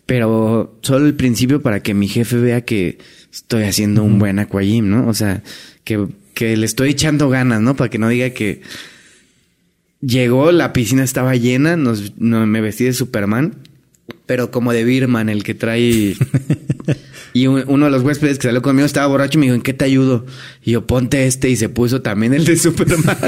pero 0.07 0.79
solo 0.81 1.05
el 1.05 1.13
principio 1.13 1.61
para 1.61 1.83
que 1.83 1.93
mi 1.93 2.07
jefe 2.07 2.37
vea 2.37 2.61
que 2.65 2.97
estoy 3.31 3.63
haciendo 3.63 4.03
un 4.03 4.17
buen 4.17 4.39
aquagym, 4.39 4.89
¿no? 4.89 5.07
O 5.07 5.13
sea, 5.13 5.43
que, 5.83 6.07
que 6.33 6.57
le 6.57 6.65
estoy 6.65 6.89
echando 6.89 7.29
ganas, 7.29 7.61
¿no? 7.61 7.75
Para 7.75 7.91
que 7.91 7.99
no 7.99 8.09
diga 8.09 8.31
que 8.31 8.61
llegó, 10.01 10.51
la 10.51 10.73
piscina 10.73 11.03
estaba 11.03 11.35
llena, 11.35 11.75
nos, 11.77 12.17
no, 12.17 12.45
me 12.47 12.61
vestí 12.61 12.85
de 12.85 12.93
Superman, 12.93 13.55
pero 14.25 14.49
como 14.51 14.73
de 14.73 14.83
Birman, 14.83 15.29
el 15.29 15.43
que 15.43 15.53
trae... 15.53 16.15
Y 17.33 17.45
un- 17.45 17.65
uno 17.67 17.85
de 17.85 17.91
los 17.91 18.01
huéspedes 18.01 18.39
que 18.39 18.47
salió 18.47 18.63
conmigo 18.63 18.85
estaba 18.87 19.05
borracho 19.05 19.37
y 19.37 19.41
me 19.41 19.45
dijo, 19.45 19.55
¿en 19.55 19.61
qué 19.61 19.73
te 19.73 19.85
ayudo? 19.85 20.25
Y 20.63 20.71
yo, 20.71 20.87
ponte 20.87 21.27
este 21.27 21.49
y 21.49 21.55
se 21.55 21.69
puso 21.69 22.01
también 22.01 22.33
el 22.33 22.45
de 22.45 22.57
Superman. 22.57 23.03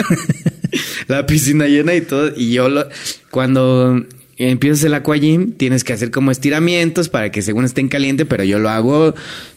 la 1.08 1.28
piscina 1.28 1.68
llena 1.68 1.94
y 1.94 2.02
todo. 2.02 2.32
Y 2.36 2.54
yo 2.54 2.70
lo, 2.70 2.88
cuando 3.30 4.04
empiezas 4.40 4.84
el 4.86 4.94
aquagym, 4.94 5.52
tienes 5.52 5.84
que 5.84 5.94
hacer 5.94 6.12
como 6.12 6.32
estiramientos 6.32 7.10
para 7.10 7.32
que 7.32 7.42
según 7.42 7.66
estén 7.66 7.90
caliente, 7.90 8.26
pero 8.26 8.44
yo 8.46 8.58
lo 8.58 8.70
hago 8.70 9.14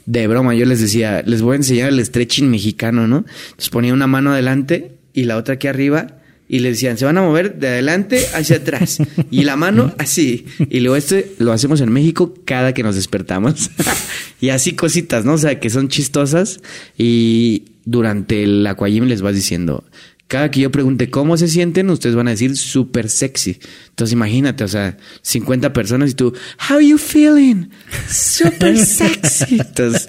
de 0.06 0.26
broma. 0.26 0.54
Yo 0.54 0.66
les 0.66 0.80
decía, 0.80 1.22
les 1.24 1.40
voy 1.40 1.54
a 1.54 1.56
enseñar 1.56 1.88
el 1.88 2.04
stretching 2.04 2.50
mexicano, 2.50 3.06
¿no? 3.06 3.24
Entonces 3.50 3.70
ponía 3.70 3.94
una 3.94 4.08
mano 4.08 4.32
adelante 4.32 4.92
y 5.14 5.24
la 5.24 5.36
otra 5.36 5.54
aquí 5.54 5.68
arriba. 5.68 6.18
Y 6.48 6.58
le 6.58 6.70
decían, 6.70 6.98
se 6.98 7.06
van 7.06 7.16
a 7.16 7.22
mover 7.22 7.58
de 7.58 7.68
adelante 7.68 8.26
hacia 8.34 8.56
atrás. 8.56 8.98
Y 9.30 9.44
la 9.44 9.56
mano 9.56 9.94
así. 9.98 10.44
Y 10.68 10.80
luego 10.80 10.96
este 10.96 11.32
lo 11.38 11.52
hacemos 11.52 11.80
en 11.80 11.90
México 11.90 12.34
cada 12.44 12.74
que 12.74 12.82
nos 12.82 12.96
despertamos. 12.96 13.70
y 14.40 14.50
así 14.50 14.72
cositas, 14.72 15.24
¿no? 15.24 15.34
O 15.34 15.38
sea, 15.38 15.60
que 15.60 15.70
son 15.70 15.88
chistosas. 15.88 16.60
Y 16.98 17.62
durante 17.84 18.42
el 18.42 18.66
aquagym 18.66 19.04
les 19.04 19.22
vas 19.22 19.34
diciendo, 19.34 19.84
cada 20.32 20.50
que 20.50 20.60
yo 20.60 20.70
pregunte 20.70 21.10
cómo 21.10 21.36
se 21.36 21.46
sienten, 21.46 21.90
ustedes 21.90 22.16
van 22.16 22.26
a 22.26 22.30
decir 22.30 22.56
súper 22.56 23.10
sexy. 23.10 23.60
Entonces 23.90 24.14
imagínate, 24.14 24.64
o 24.64 24.68
sea, 24.68 24.96
50 25.20 25.74
personas 25.74 26.12
y 26.12 26.14
tú, 26.14 26.32
how 26.70 26.80
you 26.80 26.96
feeling? 26.96 27.66
Súper 28.08 28.78
sexy. 28.86 29.58
Entonces, 29.60 30.08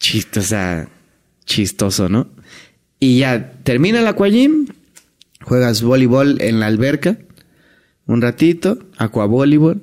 chistosa, 0.00 0.88
chistoso, 1.44 2.08
¿no? 2.08 2.30
Y 2.98 3.18
ya 3.18 3.52
termina 3.62 4.00
el 4.00 4.06
aquagym, 4.06 4.68
juegas 5.42 5.82
voleibol 5.82 6.40
en 6.40 6.60
la 6.60 6.66
alberca 6.66 7.18
un 8.06 8.22
ratito, 8.22 8.78
aquavoleibol 8.96 9.82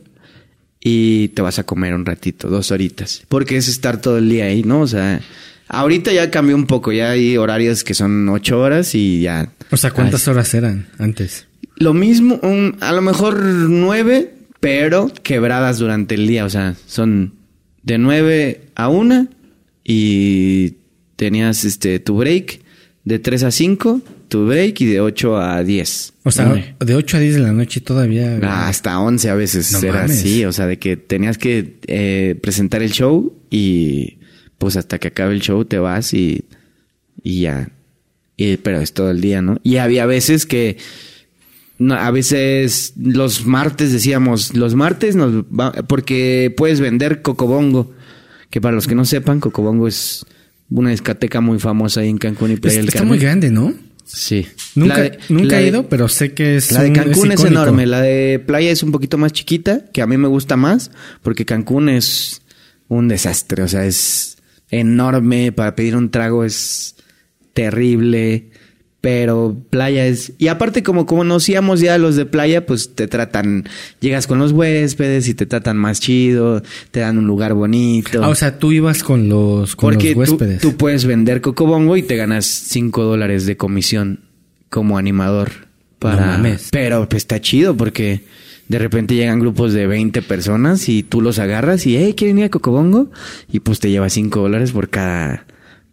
y 0.79 1.27
te 1.27 1.43
vas 1.43 1.59
a 1.59 1.63
comer 1.63 1.93
un 1.93 2.07
ratito, 2.07 2.49
dos 2.49 2.71
horitas, 2.71 3.21
porque 3.29 3.55
es 3.57 3.67
estar 3.67 4.01
todo 4.01 4.17
el 4.17 4.29
día 4.29 4.45
ahí, 4.45 4.63
¿no? 4.63 4.81
O 4.81 4.87
sea, 4.87 5.21
ahorita 5.67 6.11
ya 6.13 6.31
cambió 6.31 6.55
un 6.55 6.65
poco, 6.67 6.91
ya 6.91 7.11
hay 7.11 7.37
horarios 7.37 7.83
que 7.83 7.93
son 7.93 8.27
ocho 8.29 8.59
horas 8.59 8.95
y 8.95 9.21
ya. 9.21 9.51
O 9.71 9.77
sea, 9.77 9.91
¿cuántas 9.91 10.27
horas 10.27 10.53
eran 10.53 10.87
antes? 10.97 11.47
Lo 11.77 11.93
mismo, 11.93 12.39
un- 12.43 12.77
a 12.81 12.93
lo 12.93 13.01
mejor 13.01 13.41
nueve, 13.43 14.33
pero 14.59 15.11
quebradas 15.23 15.79
durante 15.79 16.15
el 16.15 16.27
día, 16.27 16.45
o 16.45 16.49
sea, 16.49 16.75
son 16.87 17.33
de 17.83 17.97
nueve 17.97 18.61
a 18.75 18.87
una 18.89 19.27
y 19.83 20.75
tenías 21.15 21.63
este 21.65 21.99
tu 21.99 22.17
break 22.17 22.61
de 23.03 23.19
tres 23.19 23.43
a 23.43 23.51
cinco, 23.51 24.01
tu 24.29 24.47
break 24.47 24.81
y 24.81 24.85
de 24.85 24.99
ocho 25.01 25.37
a 25.37 25.63
diez. 25.63 26.13
O 26.23 26.31
sea, 26.31 26.75
de 26.79 26.95
8 26.95 27.17
a 27.17 27.19
10 27.19 27.35
de 27.35 27.39
la 27.41 27.51
noche 27.51 27.81
todavía. 27.81 28.39
Ah, 28.41 28.67
Hasta 28.67 28.99
11 28.99 29.29
a 29.29 29.35
veces 29.35 29.71
No 29.73 29.77
era 29.87 30.01
mames. 30.01 30.17
así, 30.17 30.43
o 30.43 30.51
sea, 30.51 30.65
de 30.65 30.79
que 30.79 30.97
tenías 30.97 31.37
que 31.37 31.75
eh, 31.85 32.35
presentar 32.41 32.81
el 32.81 32.89
show 32.91 33.31
y 33.51 34.17
pues 34.65 34.77
hasta 34.77 34.97
que 34.97 35.09
acabe 35.09 35.35
el 35.35 35.41
show 35.41 35.63
te 35.63 35.77
vas 35.77 36.11
y, 36.15 36.43
y 37.21 37.41
ya. 37.41 37.69
Y- 38.35 38.57
pero 38.57 38.81
es 38.81 38.93
todo 38.93 39.11
el 39.11 39.21
día, 39.21 39.43
¿no? 39.43 39.59
Y 39.61 39.77
había 39.77 40.07
veces 40.07 40.47
que, 40.47 40.77
no, 41.77 41.93
a 41.93 42.09
veces 42.09 42.93
los 42.97 43.45
martes 43.45 43.91
decíamos, 43.93 44.55
los 44.55 44.73
martes 44.73 45.15
nos 45.15 45.43
va, 45.43 45.71
porque 45.87 46.51
puedes 46.57 46.79
vender 46.79 47.21
cocobongo, 47.21 47.93
que 48.49 48.59
para 48.59 48.73
los 48.73 48.87
que 48.87 48.95
no 48.95 49.05
sepan, 49.05 49.39
cocobongo 49.39 49.87
es 49.87 50.25
una 50.71 50.89
discoteca 50.89 51.41
muy 51.41 51.59
famosa 51.59 52.01
ahí 52.01 52.09
en 52.09 52.17
Cancún 52.17 52.51
y 52.53 52.55
Playa 52.55 52.77
Es- 52.79 52.81
del 52.81 52.87
está 52.87 52.99
Carmen. 53.01 53.09
muy 53.09 53.19
grande, 53.19 53.51
¿no? 53.51 53.71
Sí. 54.03 54.47
Nunca, 54.73 55.01
de- 55.01 55.19
he 55.29 55.45
de- 55.45 55.67
ido, 55.67 55.87
pero 55.89 56.07
sé 56.07 56.33
que 56.33 56.55
es. 56.55 56.71
la 56.71 56.81
de 56.81 56.91
Cancún 56.91 57.31
es, 57.31 57.39
icónico. 57.39 57.47
enorme, 57.61 57.85
la 57.85 58.01
de 58.01 58.39
playa 58.43 58.71
es 58.71 58.81
un 58.81 58.91
poquito 58.91 59.19
más 59.19 59.31
chiquita, 59.31 59.85
que 59.93 60.01
a 60.01 60.07
mí 60.07 60.17
me 60.17 60.27
gusta 60.27 60.57
más, 60.57 60.89
porque 61.21 61.45
Cancún 61.45 61.87
es 61.89 62.41
un 62.87 63.07
desastre, 63.07 63.63
o 63.63 63.67
sea, 63.67 63.85
es 63.85 64.34
enorme, 64.79 65.51
para 65.51 65.75
pedir 65.75 65.95
un 65.95 66.09
trago 66.09 66.43
es 66.43 66.95
terrible, 67.53 68.49
pero 69.01 69.55
playa 69.69 70.07
es... 70.07 70.33
Y 70.37 70.47
aparte 70.47 70.81
como 70.81 71.05
conocíamos 71.05 71.79
ya 71.79 71.93
a 71.93 71.97
los 71.97 72.15
de 72.15 72.25
playa, 72.25 72.65
pues 72.65 72.95
te 72.95 73.07
tratan, 73.07 73.69
llegas 73.99 74.25
con 74.25 74.39
los 74.39 74.51
huéspedes 74.51 75.27
y 75.27 75.35
te 75.35 75.45
tratan 75.45 75.77
más 75.77 75.99
chido, 75.99 76.63
te 76.91 77.01
dan 77.01 77.17
un 77.17 77.27
lugar 77.27 77.53
bonito. 77.53 78.23
Ah, 78.23 78.29
o 78.29 78.35
sea, 78.35 78.57
tú 78.57 78.71
ibas 78.71 79.03
con 79.03 79.29
los, 79.29 79.75
con 79.75 79.91
Porque 79.91 80.15
los 80.15 80.27
tú, 80.27 80.33
huéspedes. 80.33 80.61
tú 80.61 80.75
puedes 80.75 81.05
vender 81.05 81.41
cocobongo 81.41 81.97
y 81.97 82.03
te 82.03 82.15
ganas 82.15 82.45
5 82.45 83.03
dólares 83.03 83.45
de 83.45 83.57
comisión 83.57 84.21
como 84.69 84.97
animador. 84.97 85.51
Para... 85.99 86.21
No 86.21 86.27
mames. 86.33 86.69
Pero 86.71 87.07
pues 87.07 87.23
está 87.23 87.39
chido 87.39 87.77
porque 87.77 88.23
de 88.67 88.79
repente 88.79 89.15
llegan 89.15 89.39
grupos 89.39 89.73
de 89.73 89.85
20 89.87 90.21
personas 90.23 90.89
y 90.89 91.03
tú 91.03 91.21
los 91.21 91.39
agarras 91.39 91.85
y, 91.85 91.97
hey, 91.97 92.15
¿quieren 92.17 92.39
ir 92.39 92.45
a 92.45 92.49
cocobongo? 92.49 93.11
Y 93.51 93.59
pues 93.59 93.79
te 93.79 93.89
lleva 93.89 94.09
5 94.09 94.39
dólares 94.39 94.71
por 94.71 94.89
cada, 94.89 95.45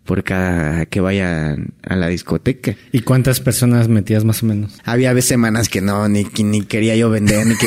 por 0.04 0.24
cada 0.24 0.86
que 0.86 1.00
vayan 1.00 1.74
a 1.82 1.96
la 1.96 2.08
discoteca. 2.08 2.74
¿Y 2.90 3.00
cuántas 3.00 3.40
personas 3.40 3.88
metías 3.88 4.24
más 4.24 4.42
o 4.42 4.46
menos? 4.46 4.78
Había 4.84 5.12
veces 5.12 5.28
semanas 5.28 5.68
que 5.68 5.82
no, 5.82 6.08
ni, 6.08 6.26
ni 6.42 6.62
quería 6.62 6.96
yo 6.96 7.10
vender, 7.10 7.46
ni 7.46 7.56
que... 7.56 7.66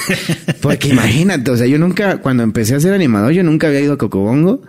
Porque 0.61 0.89
imagínate, 0.89 1.51
o 1.51 1.57
sea, 1.57 1.67
yo 1.67 1.77
nunca, 1.77 2.17
cuando 2.17 2.41
empecé 2.41 2.75
a 2.75 2.79
ser 2.79 2.93
animador, 2.93 3.31
yo 3.31 3.43
nunca 3.43 3.67
había 3.67 3.81
ido 3.81 3.93
a 3.93 3.97
Cocobongo. 3.97 4.61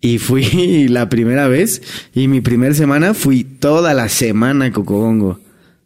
Y 0.00 0.16
fui 0.16 0.88
la 0.88 1.10
primera 1.10 1.48
vez, 1.48 1.82
y 2.14 2.28
mi 2.28 2.40
primera 2.40 2.74
semana 2.74 3.12
fui 3.12 3.44
toda 3.44 3.92
la 3.92 4.08
semana 4.08 4.66
a 4.66 4.72
Cocobongo. 4.72 5.38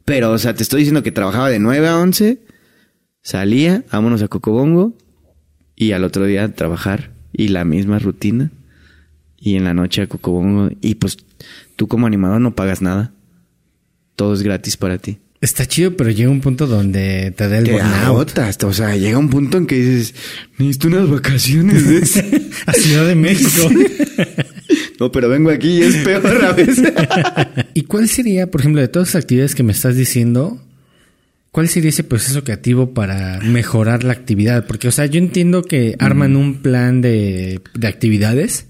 Pero, 0.04 0.30
o 0.30 0.38
sea, 0.38 0.54
te 0.54 0.62
estoy 0.62 0.80
diciendo 0.80 1.02
que 1.02 1.10
trabajaba 1.10 1.48
de 1.48 1.58
9 1.58 1.88
a 1.88 1.98
11, 1.98 2.38
salía, 3.24 3.82
vámonos 3.90 4.22
a 4.22 4.28
Cocobongo, 4.28 4.96
y 5.74 5.90
al 5.90 6.04
otro 6.04 6.24
día 6.26 6.44
a 6.44 6.52
trabajar, 6.52 7.10
y 7.32 7.48
la 7.48 7.64
misma 7.64 7.98
rutina. 7.98 8.52
Y 9.40 9.56
en 9.56 9.64
la 9.64 9.74
noche 9.74 10.02
a 10.02 10.06
Cocobongo, 10.06 10.70
y 10.80 10.94
pues 10.94 11.16
tú 11.74 11.88
como 11.88 12.06
animador 12.06 12.40
no 12.40 12.54
pagas 12.54 12.80
nada. 12.80 13.12
Todo 14.14 14.34
es 14.34 14.42
gratis 14.42 14.76
para 14.76 14.98
ti. 14.98 15.18
Está 15.40 15.66
chido, 15.66 15.94
pero 15.96 16.10
llega 16.10 16.30
un 16.30 16.40
punto 16.40 16.66
donde 16.66 17.30
te 17.36 17.48
da 17.48 17.58
el 17.58 17.64
Te 17.64 17.80
agotas, 17.80 18.56
o 18.64 18.72
sea, 18.72 18.96
llega 18.96 19.18
un 19.18 19.28
punto 19.28 19.58
en 19.58 19.66
que 19.66 19.74
dices, 19.74 20.14
necesito 20.56 20.88
unas 20.88 21.10
vacaciones. 21.10 22.16
A 22.66 22.72
Ciudad 22.72 23.06
de 23.06 23.14
México. 23.14 23.68
no, 25.00 25.12
pero 25.12 25.28
vengo 25.28 25.50
aquí 25.50 25.68
y 25.68 25.82
es 25.82 25.96
peor 25.96 26.44
a 26.44 26.52
veces. 26.52 26.90
¿Y 27.74 27.82
cuál 27.82 28.08
sería, 28.08 28.50
por 28.50 28.62
ejemplo, 28.62 28.80
de 28.80 28.88
todas 28.88 29.12
las 29.12 29.22
actividades 29.22 29.54
que 29.54 29.62
me 29.62 29.72
estás 29.72 29.96
diciendo, 29.96 30.62
cuál 31.54 31.68
sería 31.68 31.90
ese 31.90 32.02
proceso 32.02 32.42
creativo 32.42 32.94
para 32.94 33.38
mejorar 33.38 34.02
la 34.02 34.12
actividad? 34.12 34.66
Porque, 34.66 34.88
o 34.88 34.90
sea, 34.90 35.06
yo 35.06 35.20
entiendo 35.20 35.62
que 35.62 35.94
arman 36.00 36.34
un 36.34 36.62
plan 36.62 37.00
de, 37.00 37.60
de 37.74 37.86
actividades, 37.86 38.66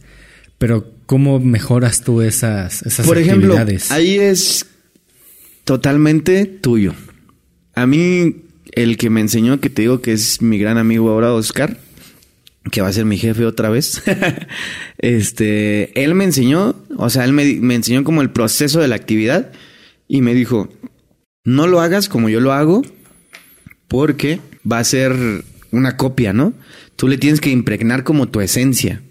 pero 0.58 0.92
¿cómo 1.06 1.40
mejoras 1.40 2.02
tú 2.02 2.20
esas, 2.20 2.82
esas 2.82 3.06
Por 3.06 3.16
ejemplo, 3.16 3.54
actividades? 3.54 3.90
ahí 3.90 4.18
es 4.18 4.66
totalmente 5.64 6.44
tuyo. 6.44 6.92
A 7.74 7.86
mí, 7.86 8.42
el 8.72 8.98
que 8.98 9.08
me 9.08 9.22
enseñó, 9.22 9.60
que 9.60 9.70
te 9.70 9.80
digo 9.80 10.02
que 10.02 10.12
es 10.12 10.42
mi 10.42 10.58
gran 10.58 10.76
amigo 10.76 11.08
ahora, 11.08 11.32
Oscar, 11.32 11.78
que 12.70 12.82
va 12.82 12.88
a 12.88 12.92
ser 12.92 13.06
mi 13.06 13.16
jefe 13.16 13.46
otra 13.46 13.70
vez. 13.70 14.02
este, 14.98 16.04
él 16.04 16.14
me 16.14 16.24
enseñó, 16.24 16.76
o 16.98 17.08
sea, 17.08 17.24
él 17.24 17.32
me, 17.32 17.46
me 17.62 17.76
enseñó 17.76 18.04
como 18.04 18.20
el 18.20 18.28
proceso 18.28 18.78
de 18.78 18.88
la 18.88 18.96
actividad 18.96 19.52
y 20.06 20.20
me 20.20 20.34
dijo, 20.34 20.68
no 21.44 21.66
lo 21.66 21.80
hagas 21.80 22.08
como 22.08 22.28
yo 22.28 22.40
lo 22.40 22.52
hago, 22.52 22.82
porque 23.88 24.40
va 24.70 24.78
a 24.78 24.84
ser 24.84 25.14
una 25.70 25.96
copia, 25.96 26.32
¿no? 26.32 26.54
Tú 26.96 27.08
le 27.08 27.18
tienes 27.18 27.40
que 27.40 27.50
impregnar 27.50 28.04
como 28.04 28.28
tu 28.28 28.40
esencia. 28.40 29.02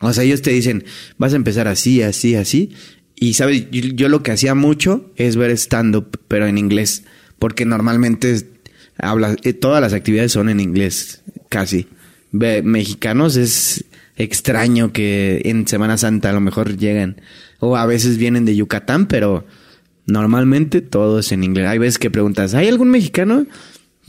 O 0.00 0.12
sea, 0.12 0.24
ellos 0.24 0.42
te 0.42 0.50
dicen, 0.50 0.84
vas 1.18 1.32
a 1.32 1.36
empezar 1.36 1.68
así, 1.68 2.02
así, 2.02 2.34
así. 2.34 2.72
Y, 3.16 3.34
¿sabes? 3.34 3.66
Yo, 3.70 4.08
lo 4.08 4.22
que 4.22 4.32
hacía 4.32 4.54
mucho 4.54 5.12
es 5.16 5.36
ver 5.36 5.50
stand-up, 5.52 6.18
pero 6.28 6.46
en 6.46 6.58
inglés. 6.58 7.04
Porque 7.38 7.64
normalmente 7.64 8.36
habla, 8.98 9.36
eh, 9.42 9.52
todas 9.52 9.80
las 9.80 9.92
actividades 9.92 10.32
son 10.32 10.48
en 10.48 10.60
inglés, 10.60 11.22
casi. 11.48 11.86
Mexicanos 12.32 13.36
es 13.36 13.84
extraño 14.16 14.92
que 14.92 15.42
en 15.44 15.68
Semana 15.68 15.98
Santa 15.98 16.30
a 16.30 16.32
lo 16.32 16.40
mejor 16.40 16.76
lleguen. 16.76 17.20
O 17.60 17.76
a 17.76 17.86
veces 17.86 18.16
vienen 18.16 18.44
de 18.44 18.56
Yucatán, 18.56 19.06
pero 19.06 19.46
normalmente 20.06 20.80
todo 20.80 21.18
es 21.18 21.32
en 21.32 21.44
inglés. 21.44 21.68
Hay 21.68 21.78
veces 21.78 21.98
que 21.98 22.10
preguntas, 22.10 22.54
¿hay 22.54 22.68
algún 22.68 22.90
mexicano? 22.90 23.46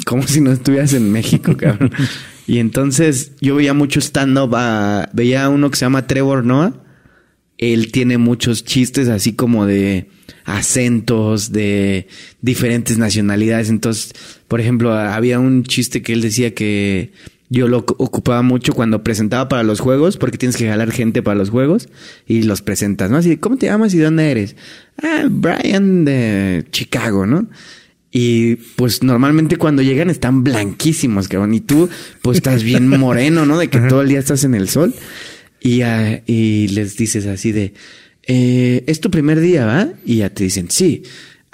Como 0.05 0.23
si 0.23 0.41
no 0.41 0.51
estuvieras 0.51 0.93
en 0.93 1.11
México, 1.11 1.55
cabrón. 1.57 1.91
y 2.47 2.59
entonces 2.59 3.33
yo 3.41 3.55
veía 3.55 3.73
mucho 3.73 3.99
stand-up. 3.99 4.53
ah, 4.55 5.09
veía 5.13 5.49
uno 5.49 5.69
que 5.69 5.77
se 5.77 5.85
llama 5.85 6.07
Trevor 6.07 6.45
Noah. 6.45 6.73
Él 7.57 7.91
tiene 7.91 8.17
muchos 8.17 8.65
chistes 8.65 9.07
así 9.07 9.33
como 9.33 9.65
de 9.65 10.09
acentos, 10.43 11.51
de 11.51 12.07
diferentes 12.41 12.97
nacionalidades. 12.97 13.69
Entonces, 13.69 14.13
por 14.47 14.59
ejemplo, 14.59 14.93
había 14.93 15.39
un 15.39 15.63
chiste 15.63 16.01
que 16.01 16.13
él 16.13 16.21
decía 16.21 16.53
que 16.53 17.13
yo 17.53 17.67
lo 17.67 17.85
ocu- 17.85 17.95
ocupaba 17.99 18.41
mucho 18.41 18.73
cuando 18.73 19.03
presentaba 19.03 19.47
para 19.47 19.61
los 19.63 19.79
juegos, 19.79 20.17
porque 20.17 20.37
tienes 20.39 20.57
que 20.57 20.67
jalar 20.67 20.91
gente 20.91 21.21
para 21.21 21.35
los 21.37 21.49
juegos 21.51 21.87
y 22.27 22.43
los 22.43 22.61
presentas, 22.63 23.11
¿no? 23.11 23.17
Así, 23.17 23.37
¿cómo 23.37 23.57
te 23.57 23.67
llamas 23.67 23.93
y 23.93 23.99
de 23.99 24.05
dónde 24.05 24.31
eres? 24.31 24.55
Ah, 25.01 25.25
Brian 25.29 26.03
de 26.03 26.65
Chicago, 26.71 27.25
¿no? 27.27 27.47
Y 28.11 28.55
pues 28.75 29.01
normalmente 29.03 29.57
cuando 29.57 29.81
llegan 29.81 30.09
están 30.09 30.43
blanquísimos, 30.43 31.27
cabrón. 31.27 31.53
Y 31.53 31.61
tú, 31.61 31.89
pues 32.21 32.37
estás 32.37 32.63
bien 32.63 32.87
moreno, 32.99 33.45
¿no? 33.45 33.57
De 33.59 33.67
que 33.69 33.79
todo 33.79 34.01
el 34.01 34.09
día 34.09 34.19
estás 34.19 34.43
en 34.43 34.55
el 34.55 34.67
sol. 34.69 34.93
Y, 35.61 35.81
ah, 35.81 36.21
y 36.25 36.67
les 36.69 36.97
dices 36.97 37.25
así 37.25 37.51
de, 37.51 37.73
eh, 38.27 38.83
es 38.87 38.99
tu 38.99 39.09
primer 39.11 39.39
día, 39.39 39.65
¿va? 39.65 39.89
Y 40.05 40.17
ya 40.17 40.29
te 40.29 40.43
dicen, 40.43 40.69
sí. 40.69 41.03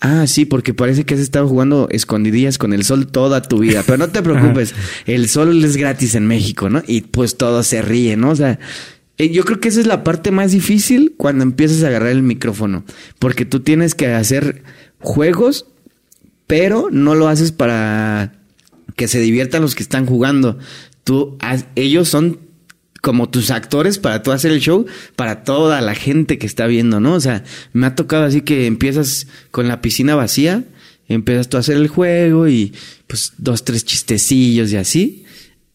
Ah, 0.02 0.28
sí, 0.28 0.46
porque 0.46 0.74
parece 0.74 1.04
que 1.04 1.14
has 1.14 1.20
estado 1.20 1.48
jugando 1.48 1.88
escondidillas 1.92 2.58
con 2.58 2.74
el 2.74 2.86
sol 2.86 3.08
toda 3.08 3.42
tu 3.42 3.60
vida. 3.60 3.84
Pero 3.86 3.98
no 3.98 4.08
te 4.10 4.22
preocupes, 4.24 4.74
el 5.06 5.28
sol 5.28 5.64
es 5.64 5.76
gratis 5.76 6.16
en 6.16 6.26
México, 6.26 6.70
¿no? 6.70 6.82
Y 6.88 7.02
pues 7.02 7.38
todo 7.38 7.64
se 7.64 7.82
ríe, 7.82 8.16
¿no? 8.16 8.30
O 8.30 8.36
sea, 8.36 8.60
eh, 9.18 9.30
yo 9.30 9.44
creo 9.44 9.60
que 9.60 9.68
esa 9.68 9.82
es 9.82 9.88
la 9.88 10.04
parte 10.04 10.32
más 10.32 10.52
difícil 10.52 11.16
cuando 11.18 11.44
empiezas 11.44 11.84
a 11.84 11.88
agarrar 11.88 12.10
el 12.10 12.24
micrófono. 12.24 12.86
Porque 13.20 13.46
tú 13.46 13.60
tienes 13.60 13.94
que 13.94 14.08
hacer 14.08 14.64
juegos 15.02 15.66
pero 16.50 16.88
no 16.90 17.14
lo 17.14 17.28
haces 17.28 17.52
para 17.52 18.34
que 18.96 19.08
se 19.08 19.20
diviertan 19.20 19.62
los 19.62 19.76
que 19.76 19.84
están 19.84 20.08
jugando. 20.08 20.58
Tú, 21.04 21.38
ellos 21.76 22.10
son 22.10 22.40
como 23.02 23.30
tus 23.30 23.52
actores 23.52 23.98
para 23.98 24.24
tú 24.24 24.32
hacer 24.32 24.52
el 24.52 24.60
show 24.60 24.86
para 25.16 25.44
toda 25.44 25.82
la 25.82 25.96
gente 25.96 26.38
que 26.38 26.46
está 26.46 26.68
viendo, 26.68 27.00
¿no? 27.00 27.14
O 27.14 27.20
sea, 27.20 27.44
me 27.74 27.88
ha 27.88 27.96
tocado 27.96 28.26
así 28.26 28.42
que 28.42 28.66
empiezas 28.66 29.28
con 29.52 29.68
la 29.68 29.82
piscina 29.82 30.16
vacía, 30.16 30.64
empiezas 31.08 31.50
tú 31.50 31.58
a 31.58 31.62
hacer 31.62 31.78
el 31.78 31.88
juego 31.88 32.48
y 32.48 32.74
pues 33.08 33.34
dos, 33.38 33.64
tres 33.64 33.86
chistecillos 33.86 34.72
y 34.72 34.78
así. 34.78 35.26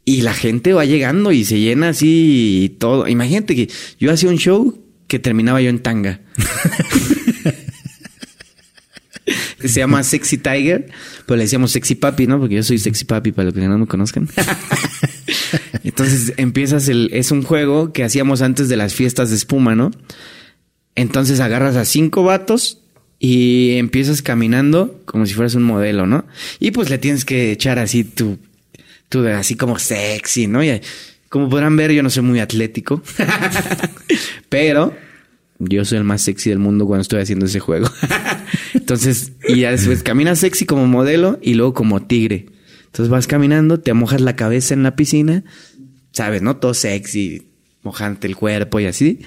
Y 0.05 0.21
la 0.21 0.35
gente 0.35 0.75
va 0.75 0.85
llegando 0.85 1.33
y 1.33 1.45
se 1.45 1.59
llena 1.61 1.89
así 1.89 2.65
y 2.65 2.69
todo. 2.69 3.09
Imagínate 3.09 3.57
que 3.57 3.71
yo 3.99 4.13
hacía 4.13 4.29
un 4.29 4.37
show 4.37 4.79
que 5.09 5.19
terminaba 5.19 5.63
yo 5.63 5.71
en 5.71 5.79
tanga. 5.79 6.21
se 9.59 9.81
llama 9.81 10.03
Sexy 10.03 10.39
Tiger, 10.39 10.91
pero 11.27 11.37
le 11.37 11.45
decíamos 11.45 11.73
Sexy 11.73 11.95
Papi, 11.95 12.27
¿no? 12.27 12.39
Porque 12.39 12.57
yo 12.57 12.63
soy 12.63 12.79
Sexy 12.79 13.05
Papi 13.05 13.33
para 13.33 13.47
los 13.47 13.55
que 13.55 13.61
no 13.61 13.79
me 13.79 13.87
conozcan. 13.87 14.29
Entonces 15.85 16.35
empiezas 16.37 16.89
el, 16.89 17.11
es 17.13 17.31
un 17.31 17.43
juego 17.43 17.93
que 17.93 18.05
hacíamos 18.05 18.43
antes 18.43 18.69
de 18.69 18.77
las 18.77 18.95
fiestas 18.95 19.31
de 19.31 19.37
espuma, 19.37 19.75
¿no? 19.75 19.91
Entonces 20.95 21.41
agarras 21.41 21.77
a 21.77 21.85
cinco 21.85 22.23
vatos 22.23 22.81
y 23.19 23.77
empiezas 23.77 24.23
caminando 24.23 25.01
como 25.05 25.27
si 25.27 25.35
fueras 25.35 25.55
un 25.55 25.63
modelo, 25.63 26.07
¿no? 26.07 26.27
Y 26.61 26.71
pues 26.71 26.91
le 26.91 26.99
tienes 26.99 27.25
que 27.25 27.53
echar 27.53 27.79
así 27.79 28.05
tu, 28.05 28.39
tu 29.09 29.27
así 29.27 29.57
como 29.57 29.79
sexy, 29.79 30.47
¿no? 30.47 30.63
Y 30.63 30.81
como 31.29 31.49
podrán 31.49 31.77
ver, 31.77 31.93
yo 31.93 32.03
no 32.03 32.11
soy 32.11 32.23
muy 32.23 32.41
atlético, 32.41 33.03
pero 34.49 34.95
yo 35.59 35.85
soy 35.85 35.99
el 35.99 36.05
más 36.05 36.23
sexy 36.23 36.51
del 36.51 36.59
mundo 36.59 36.87
cuando 36.87 37.03
estoy 37.03 37.21
haciendo 37.21 37.47
ese 37.47 37.61
juego. 37.61 37.91
Entonces, 38.75 39.33
y 39.49 39.61
ya 39.61 39.71
después 39.71 40.03
caminas 40.03 40.41
sexy 40.41 40.67
como 40.67 40.87
modelo 40.87 41.39
y 41.41 41.55
luego 41.55 41.75
como 41.75 42.03
tigre. 42.03 42.47
Entonces 42.87 43.09
vas 43.09 43.27
caminando, 43.27 43.81
te 43.81 43.95
mojas 43.95 44.21
la 44.21 44.37
cabeza 44.37 44.75
en 44.75 44.83
la 44.83 44.97
piscina, 44.97 45.45
sabes, 46.13 46.43
¿no? 46.43 46.57
Todo 46.57 46.75
sexy, 46.75 47.49
mojante 47.83 48.27
el 48.27 48.37
cuerpo 48.37 48.81
y 48.81 48.87
así. 48.87 49.21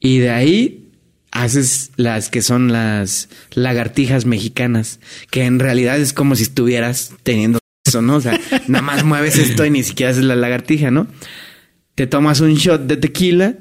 Y 0.00 0.18
de 0.18 0.30
ahí 0.30 0.90
haces 1.30 1.92
las 1.96 2.30
que 2.30 2.42
son 2.42 2.72
las 2.72 3.28
lagartijas 3.52 4.26
mexicanas, 4.26 5.00
que 5.30 5.44
en 5.44 5.58
realidad 5.58 5.98
es 5.98 6.12
como 6.12 6.36
si 6.36 6.44
estuvieras 6.44 7.14
teniendo 7.22 7.58
eso, 7.84 8.02
¿no? 8.02 8.16
O 8.16 8.20
sea, 8.20 8.38
nada 8.68 8.82
más 8.82 9.04
mueves 9.04 9.38
esto 9.38 9.64
y 9.64 9.70
ni 9.70 9.82
siquiera 9.82 10.12
haces 10.12 10.24
la 10.24 10.36
lagartija, 10.36 10.90
¿no? 10.90 11.06
Te 11.94 12.06
tomas 12.06 12.40
un 12.40 12.54
shot 12.54 12.86
de 12.86 12.96
tequila 12.96 13.56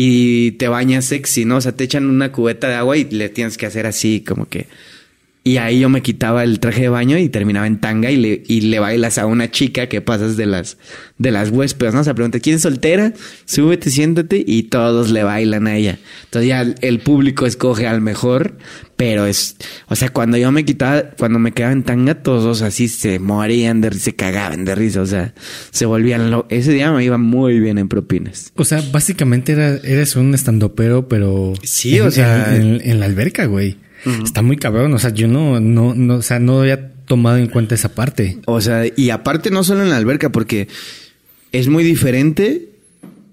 y 0.00 0.52
te 0.52 0.68
bañas 0.68 1.06
sexy, 1.06 1.44
¿no? 1.44 1.56
O 1.56 1.60
sea, 1.60 1.72
te 1.72 1.82
echan 1.82 2.08
una 2.08 2.30
cubeta 2.30 2.68
de 2.68 2.76
agua 2.76 2.96
y 2.96 3.04
le 3.06 3.28
tienes 3.30 3.58
que 3.58 3.66
hacer 3.66 3.84
así, 3.84 4.20
como 4.20 4.48
que. 4.48 4.68
Y 5.48 5.56
ahí 5.56 5.80
yo 5.80 5.88
me 5.88 6.02
quitaba 6.02 6.44
el 6.44 6.60
traje 6.60 6.82
de 6.82 6.88
baño 6.90 7.16
y 7.16 7.30
terminaba 7.30 7.66
en 7.66 7.80
tanga 7.80 8.10
y 8.10 8.16
le, 8.16 8.42
y 8.46 8.60
le 8.60 8.78
bailas 8.80 9.16
a 9.16 9.24
una 9.24 9.50
chica 9.50 9.86
que 9.88 10.02
pasas 10.02 10.36
de 10.36 10.44
las, 10.44 10.76
de 11.16 11.30
las 11.30 11.48
huéspedes, 11.48 11.94
¿no? 11.94 12.00
O 12.00 12.04
sea, 12.04 12.12
pregunta, 12.12 12.38
¿quién 12.38 12.56
es 12.56 12.62
soltera? 12.62 13.14
Súbete, 13.46 13.88
siéntate 13.90 14.44
y 14.46 14.64
todos 14.64 15.10
le 15.10 15.22
bailan 15.22 15.66
a 15.66 15.74
ella. 15.76 15.98
Entonces 16.24 16.48
ya 16.50 16.60
el, 16.60 16.98
público 17.00 17.46
escoge 17.46 17.86
al 17.86 18.02
mejor, 18.02 18.58
pero 18.96 19.24
es, 19.24 19.56
o 19.86 19.96
sea, 19.96 20.10
cuando 20.10 20.36
yo 20.36 20.52
me 20.52 20.66
quitaba, 20.66 21.02
cuando 21.18 21.38
me 21.38 21.52
quedaba 21.52 21.72
en 21.72 21.82
tanga, 21.82 22.16
todos 22.16 22.60
así 22.60 22.88
se 22.88 23.18
morían 23.18 23.80
de 23.80 23.88
risa, 23.88 24.04
se 24.04 24.14
cagaban 24.16 24.66
de 24.66 24.74
risa, 24.74 25.00
o 25.00 25.06
sea, 25.06 25.32
se 25.70 25.86
volvían 25.86 26.30
lo 26.30 26.46
Ese 26.50 26.72
día 26.72 26.92
me 26.92 27.02
iba 27.04 27.16
muy 27.16 27.58
bien 27.58 27.78
en 27.78 27.88
propinas. 27.88 28.52
O 28.56 28.64
sea, 28.66 28.82
básicamente 28.92 29.52
era, 29.52 29.76
eres 29.76 30.14
un 30.14 30.34
estandopero, 30.34 31.08
pero... 31.08 31.54
Sí, 31.62 31.96
en- 31.96 32.02
o 32.02 32.10
sea- 32.10 32.54
En, 32.54 32.62
en- 32.74 32.80
en 32.90 33.00
la 33.00 33.06
alberca, 33.06 33.46
güey. 33.46 33.76
Está 34.24 34.42
muy 34.42 34.56
cabrón. 34.56 34.92
O 34.94 34.98
sea, 34.98 35.10
yo 35.10 35.28
no, 35.28 35.60
no, 35.60 35.94
no, 35.94 36.16
o 36.16 36.22
sea, 36.22 36.38
no 36.38 36.60
había 36.60 36.90
tomado 37.06 37.36
en 37.38 37.46
cuenta 37.48 37.74
esa 37.74 37.90
parte. 37.94 38.38
O 38.46 38.60
sea, 38.60 38.84
y 38.96 39.10
aparte 39.10 39.50
no 39.50 39.64
solo 39.64 39.82
en 39.82 39.90
la 39.90 39.96
alberca, 39.96 40.30
porque 40.30 40.68
es 41.52 41.68
muy 41.68 41.82
diferente 41.84 42.68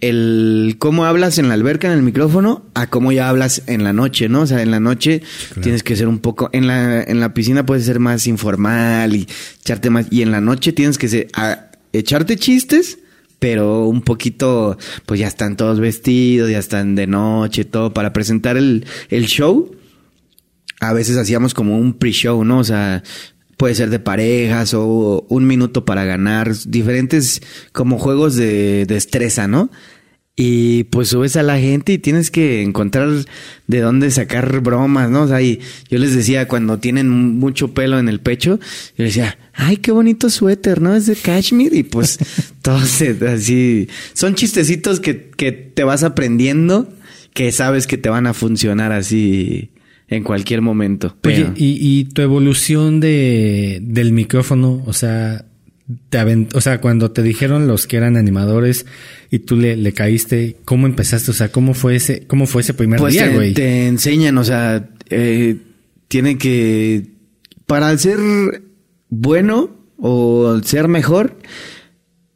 el 0.01 0.75
cómo 0.77 1.05
hablas 1.05 1.37
en 1.39 1.47
la 1.47 1.53
alberca, 1.53 1.87
en 1.87 1.93
el 1.97 2.03
micrófono, 2.03 2.65
a 2.73 2.87
cómo 2.89 3.11
ya 3.11 3.29
hablas 3.29 3.63
en 3.67 3.83
la 3.83 3.93
noche, 3.93 4.29
¿no? 4.29 4.41
O 4.41 4.47
sea, 4.47 4.61
en 4.61 4.71
la 4.71 4.79
noche 4.79 5.21
Claro. 5.47 5.61
tienes 5.61 5.83
que 5.83 5.95
ser 5.95 6.07
un 6.07 6.19
poco, 6.19 6.49
en 6.53 6.67
la, 6.67 7.01
en 7.01 7.19
la 7.19 7.33
piscina 7.33 7.65
puedes 7.65 7.85
ser 7.85 7.99
más 7.99 8.27
informal 8.27 9.15
y 9.15 9.27
echarte 9.61 9.89
más, 9.89 10.07
y 10.11 10.21
en 10.21 10.31
la 10.31 10.41
noche 10.41 10.73
tienes 10.73 10.97
que 10.97 11.07
ser, 11.07 11.27
a- 11.33 11.67
echarte 11.93 12.35
chistes, 12.37 12.99
pero 13.39 13.85
un 13.85 14.01
poquito, 14.01 14.77
pues 15.05 15.19
ya 15.19 15.27
están 15.27 15.55
todos 15.55 15.79
vestidos, 15.79 16.49
ya 16.51 16.59
están 16.59 16.95
de 16.95 17.07
noche, 17.07 17.63
todo, 17.65 17.93
para 17.93 18.11
presentar 18.13 18.57
el, 18.57 18.85
el 19.09 19.25
show 19.27 19.75
a 20.89 20.93
veces 20.93 21.17
hacíamos 21.17 21.53
como 21.53 21.77
un 21.77 21.93
pre-show, 21.93 22.43
¿no? 22.43 22.59
O 22.59 22.63
sea, 22.63 23.03
puede 23.57 23.75
ser 23.75 23.89
de 23.89 23.99
parejas 23.99 24.73
o 24.73 25.25
un 25.29 25.47
minuto 25.47 25.85
para 25.85 26.05
ganar, 26.05 26.53
diferentes 26.65 27.41
como 27.71 27.97
juegos 27.97 28.35
de 28.35 28.85
destreza, 28.85 29.47
¿no? 29.47 29.69
Y 30.37 30.83
pues 30.85 31.07
subes 31.09 31.37
a 31.37 31.43
la 31.43 31.57
gente 31.59 31.93
y 31.93 31.97
tienes 31.97 32.29
que 32.29 32.61
encontrar 32.61 33.09
de 33.67 33.79
dónde 33.79 34.11
sacar 34.11 34.59
bromas, 34.59 35.09
¿no? 35.09 35.23
O 35.23 35.27
sea, 35.29 35.41
y 35.41 35.61
yo 35.89 35.97
les 35.97 36.13
decía, 36.13 36.49
cuando 36.49 36.77
tienen 36.77 37.07
mucho 37.09 37.73
pelo 37.73 37.99
en 37.99 38.09
el 38.09 38.19
pecho, 38.19 38.59
yo 38.97 39.05
decía, 39.05 39.37
ay, 39.53 39.77
qué 39.77 39.93
bonito 39.93 40.29
suéter, 40.29 40.81
¿no? 40.81 40.93
Es 40.93 41.05
de 41.05 41.15
cashmere. 41.15 41.77
Y 41.77 41.83
pues 41.83 42.19
todos 42.61 43.01
así, 43.01 43.87
son 44.11 44.35
chistecitos 44.35 44.99
que, 44.99 45.29
que 45.29 45.53
te 45.53 45.85
vas 45.85 46.03
aprendiendo, 46.03 46.89
que 47.33 47.53
sabes 47.53 47.87
que 47.87 47.97
te 47.97 48.09
van 48.09 48.27
a 48.27 48.33
funcionar 48.33 48.91
así 48.91 49.71
en 50.07 50.23
cualquier 50.23 50.61
momento. 50.61 51.15
Oye, 51.23 51.51
¿y, 51.55 51.77
y 51.81 52.05
tu 52.05 52.21
evolución 52.21 52.99
de, 52.99 53.79
del 53.81 54.13
micrófono, 54.13 54.83
o 54.85 54.93
sea, 54.93 55.45
te 56.09 56.47
o 56.53 56.61
sea, 56.61 56.81
cuando 56.81 57.11
te 57.11 57.21
dijeron 57.21 57.67
los 57.67 57.85
que 57.85 57.97
eran 57.97 58.17
animadores 58.17 58.85
y 59.29 59.39
tú 59.39 59.55
le, 59.55 59.75
le 59.77 59.93
caíste, 59.93 60.57
¿cómo 60.65 60.87
empezaste? 60.87 61.31
O 61.31 61.33
sea, 61.33 61.51
¿cómo 61.51 61.73
fue 61.73 61.95
ese, 61.95 62.25
cómo 62.25 62.47
fue 62.47 62.61
ese 62.61 62.73
primer 62.73 62.99
pues 62.99 63.13
día, 63.13 63.29
te, 63.29 63.35
güey? 63.35 63.53
te 63.53 63.87
enseñan, 63.87 64.37
o 64.37 64.43
sea, 64.43 64.89
eh, 65.09 65.57
tienen 66.07 66.37
que, 66.37 67.07
para 67.67 67.95
ser 67.97 68.19
bueno 69.09 69.75
o 69.97 70.59
ser 70.63 70.87
mejor, 70.87 71.37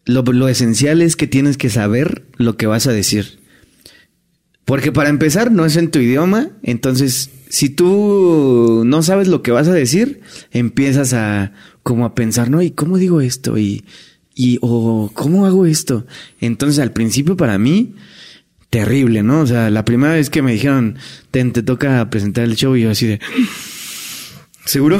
lo, 0.05 0.21
lo 0.23 0.47
esencial 0.47 1.01
es 1.01 1.15
que 1.15 1.27
tienes 1.27 1.57
que 1.57 1.69
saber 1.69 2.25
lo 2.37 2.55
que 2.57 2.67
vas 2.67 2.87
a 2.87 2.91
decir. 2.91 3.39
Porque 4.65 4.91
para 4.91 5.09
empezar 5.09 5.51
no 5.51 5.65
es 5.65 5.75
en 5.77 5.89
tu 5.89 5.97
idioma, 5.97 6.51
entonces 6.61 7.31
si 7.49 7.69
tú 7.69 8.83
no 8.85 9.01
sabes 9.01 9.27
lo 9.27 9.41
que 9.41 9.51
vas 9.51 9.67
a 9.67 9.73
decir, 9.73 10.21
empiezas 10.51 11.13
a 11.13 11.51
como 11.81 12.05
a 12.05 12.13
pensar, 12.13 12.51
¿no? 12.51 12.61
¿Y 12.61 12.71
cómo 12.71 12.97
digo 12.99 13.21
esto? 13.21 13.57
Y, 13.57 13.83
y 14.35 14.59
o 14.61 15.09
cómo 15.13 15.47
hago 15.47 15.65
esto. 15.65 16.05
Entonces 16.39 16.79
al 16.79 16.93
principio 16.93 17.35
para 17.35 17.57
mí 17.57 17.95
terrible, 18.69 19.23
¿no? 19.23 19.41
O 19.41 19.47
sea, 19.47 19.71
la 19.71 19.83
primera 19.83 20.13
vez 20.13 20.29
que 20.29 20.43
me 20.43 20.53
dijeron, 20.53 20.97
te, 21.31 21.43
te 21.45 21.63
toca 21.63 22.07
presentar 22.11 22.43
el 22.43 22.55
show 22.55 22.75
y 22.75 22.83
yo 22.83 22.91
así 22.91 23.07
de, 23.07 23.19
¿seguro? 24.65 24.99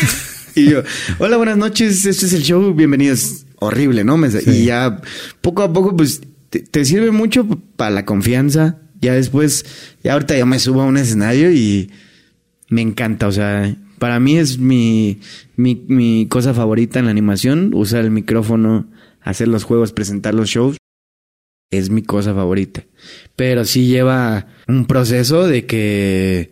y 0.54 0.70
yo, 0.70 0.82
hola, 1.18 1.36
buenas 1.36 1.58
noches, 1.58 2.06
este 2.06 2.26
es 2.26 2.32
el 2.32 2.42
show, 2.42 2.72
bienvenidos. 2.72 3.44
Horrible, 3.56 4.04
¿no? 4.04 4.16
Me, 4.16 4.30
Y 4.46 4.64
ya 4.64 5.02
poco 5.42 5.62
a 5.62 5.70
poco, 5.70 5.94
pues, 5.94 6.22
te, 6.48 6.60
te 6.60 6.82
sirve 6.86 7.10
mucho 7.10 7.46
para 7.76 7.90
la 7.90 8.06
confianza, 8.06 8.78
ya 9.00 9.14
después, 9.14 9.64
ya 10.02 10.12
ahorita 10.14 10.36
ya 10.36 10.46
me 10.46 10.58
subo 10.58 10.82
a 10.82 10.86
un 10.86 10.96
escenario 10.96 11.50
y 11.50 11.90
me 12.68 12.82
encanta. 12.82 13.26
O 13.26 13.32
sea, 13.32 13.74
para 13.98 14.20
mí 14.20 14.38
es 14.38 14.58
mi, 14.58 15.20
mi, 15.56 15.84
mi 15.88 16.26
cosa 16.28 16.54
favorita 16.54 16.98
en 16.98 17.06
la 17.06 17.10
animación, 17.10 17.72
usar 17.74 18.04
el 18.04 18.10
micrófono, 18.10 18.88
hacer 19.20 19.48
los 19.48 19.64
juegos, 19.64 19.92
presentar 19.92 20.34
los 20.34 20.48
shows. 20.48 20.76
Es 21.70 21.88
mi 21.90 22.02
cosa 22.02 22.34
favorita. 22.34 22.82
Pero 23.36 23.64
sí 23.64 23.86
lleva 23.86 24.48
un 24.66 24.86
proceso 24.86 25.46
de 25.46 25.66
que, 25.66 26.50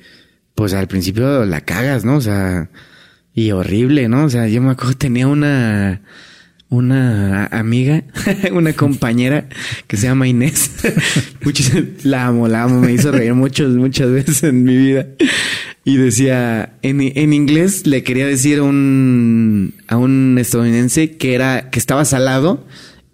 pues 0.55 0.74
al 0.74 0.88
principio 0.88 1.44
la 1.44 1.62
cagas, 1.62 2.05
¿no? 2.05 2.16
O 2.16 2.20
sea, 2.20 2.70
y 3.34 3.51
horrible, 3.51 4.09
¿no? 4.09 4.24
O 4.24 4.30
sea, 4.30 4.46
yo 4.49 4.62
me 4.62 4.70
acuerdo, 4.70 4.96
tenía 4.96 5.26
una, 5.26 6.03
una 6.70 7.46
amiga, 7.46 8.04
una 8.52 8.72
compañera 8.72 9.48
que 9.86 9.96
se 9.96 10.06
llama 10.06 10.28
Inés. 10.28 10.70
la 12.04 12.26
amo, 12.26 12.48
la 12.48 12.64
amo, 12.64 12.80
me 12.80 12.92
hizo 12.92 13.10
reír 13.10 13.34
muchas, 13.34 13.70
muchas 13.70 14.10
veces 14.10 14.42
en 14.42 14.64
mi 14.64 14.76
vida. 14.76 15.06
Y 15.84 15.96
decía, 15.96 16.74
en, 16.82 17.00
en 17.00 17.32
inglés 17.32 17.86
le 17.86 18.02
quería 18.02 18.26
decir 18.26 18.58
a 18.58 18.62
un, 18.62 19.74
a 19.86 19.96
un 19.96 20.36
estadounidense 20.38 21.16
que 21.16 21.34
era, 21.34 21.70
que 21.70 21.78
estaba 21.78 22.04
salado 22.04 22.66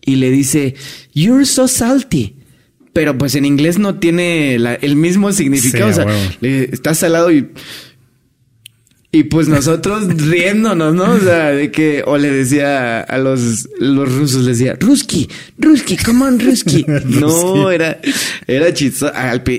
y 0.05 0.17
le 0.17 0.31
dice, 0.31 0.75
you're 1.13 1.47
so 1.47 1.69
salty. 1.69 2.37
Pero 2.93 3.19
pues 3.19 3.35
en 3.35 3.45
inglés 3.45 3.79
no 3.79 3.97
tiene 3.97 4.59
la, 4.59 4.75
el 4.75 4.97
mismo 4.97 5.33
significado. 5.33 5.93
Sí, 5.93 6.01
o 6.01 6.05
sea, 6.05 6.37
le, 6.41 6.65
está 6.65 6.95
salado 6.95 7.33
y 7.33 7.51
y 9.15 9.25
pues 9.25 9.49
nosotros 9.49 10.07
riéndonos, 10.27 10.95
¿no? 10.95 11.13
O 11.13 11.21
sea, 11.21 11.51
de 11.51 11.71
que, 11.71 12.03
o 12.05 12.19
le 12.19 12.31
decía 12.31 13.01
a 13.01 13.19
los, 13.19 13.69
los 13.79 14.13
rusos, 14.13 14.45
les 14.45 14.59
decía, 14.59 14.77
Ruski, 14.81 15.29
Ruski, 15.59 15.97
come 15.97 16.25
on, 16.25 16.41
Ruski. 16.41 16.85
no, 17.05 17.71
era, 17.71 18.01
era 18.47 18.75
chistoso. 18.75 19.13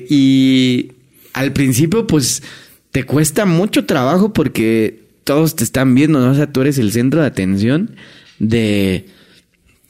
Y 0.09 0.91
al 1.33 1.53
principio, 1.53 2.05
pues, 2.05 2.43
te 2.91 3.03
cuesta 3.03 3.45
mucho 3.45 3.85
trabajo 3.85 4.33
porque 4.33 4.99
todos 5.23 5.55
te 5.55 5.63
están 5.63 5.95
viendo, 5.95 6.19
¿no? 6.19 6.31
O 6.31 6.35
sea, 6.35 6.51
tú 6.51 6.61
eres 6.61 6.77
el 6.77 6.91
centro 6.91 7.21
de 7.21 7.27
atención 7.27 7.95
de 8.39 9.05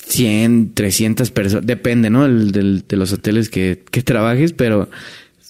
100, 0.07 0.73
300 0.75 1.31
personas. 1.31 1.65
Depende, 1.65 2.09
¿no? 2.09 2.25
El, 2.25 2.51
del- 2.51 2.83
de 2.87 2.97
los 2.97 3.11
hoteles 3.13 3.49
que, 3.49 3.83
que 3.89 4.01
trabajes, 4.03 4.53
pero... 4.53 4.89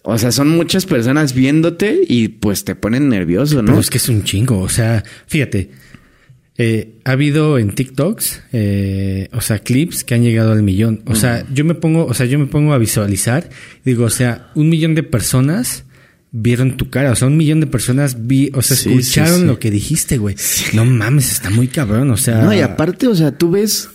O 0.06 0.18
sea, 0.18 0.32
son 0.32 0.50
muchas 0.50 0.86
personas 0.86 1.34
viéndote 1.34 2.02
y 2.08 2.28
pues 2.30 2.64
te 2.64 2.76
ponen 2.76 3.10
nervioso, 3.10 3.62
¿no? 3.62 3.68
Pero 3.72 3.80
es 3.80 3.90
que 3.90 3.98
es 3.98 4.08
un 4.10 4.24
chingo. 4.24 4.60
O 4.60 4.70
sea, 4.70 5.04
fíjate. 5.28 5.72
eh, 6.58 7.00
ha 7.04 7.12
habido 7.12 7.58
en 7.58 7.74
TikToks, 7.76 8.44
eh, 8.54 9.28
o 9.34 9.42
sea, 9.42 9.60
clips 9.60 10.04
que 10.04 10.14
han 10.16 10.24
llegado 10.24 10.52
al 10.54 10.64
millón. 10.64 11.02
O 11.08 11.16
sea, 11.16 11.46
yo 11.54 11.66
me 11.66 11.74
pongo, 11.76 12.06
o 12.06 12.14
sea, 12.14 12.26
yo 12.28 12.40
me 12.40 12.46
pongo 12.46 12.74
a 12.74 12.78
visualizar. 12.78 13.50
Digo, 13.84 14.06
o 14.06 14.10
sea, 14.10 14.52
un 14.56 14.70
millón 14.70 14.96
de 14.96 15.04
personas 15.04 15.84
vieron 16.32 16.78
tu 16.78 16.90
cara. 16.90 17.12
O 17.12 17.16
sea, 17.16 17.28
un 17.28 17.36
millón 17.38 17.60
de 17.60 17.68
personas 17.68 18.28
vi, 18.28 18.52
o 18.54 18.62
sea, 18.62 18.78
Sí, 18.78 18.94
escucharon 18.94 19.36
sí, 19.36 19.42
sí. 19.42 19.48
lo 19.48 19.60
que 19.60 19.72
dijiste, 19.72 20.18
güey. 20.18 20.36
No 20.74 20.86
mames, 20.86 21.32
está 21.32 21.50
muy 21.50 21.68
cabrón. 21.68 22.12
O 22.12 22.18
sea, 22.18 22.42
No, 22.42 22.54
y 22.54 22.60
aparte, 22.60 23.08
o 23.08 23.16
sea, 23.16 23.32
tú 23.38 23.52
ves 23.52 23.90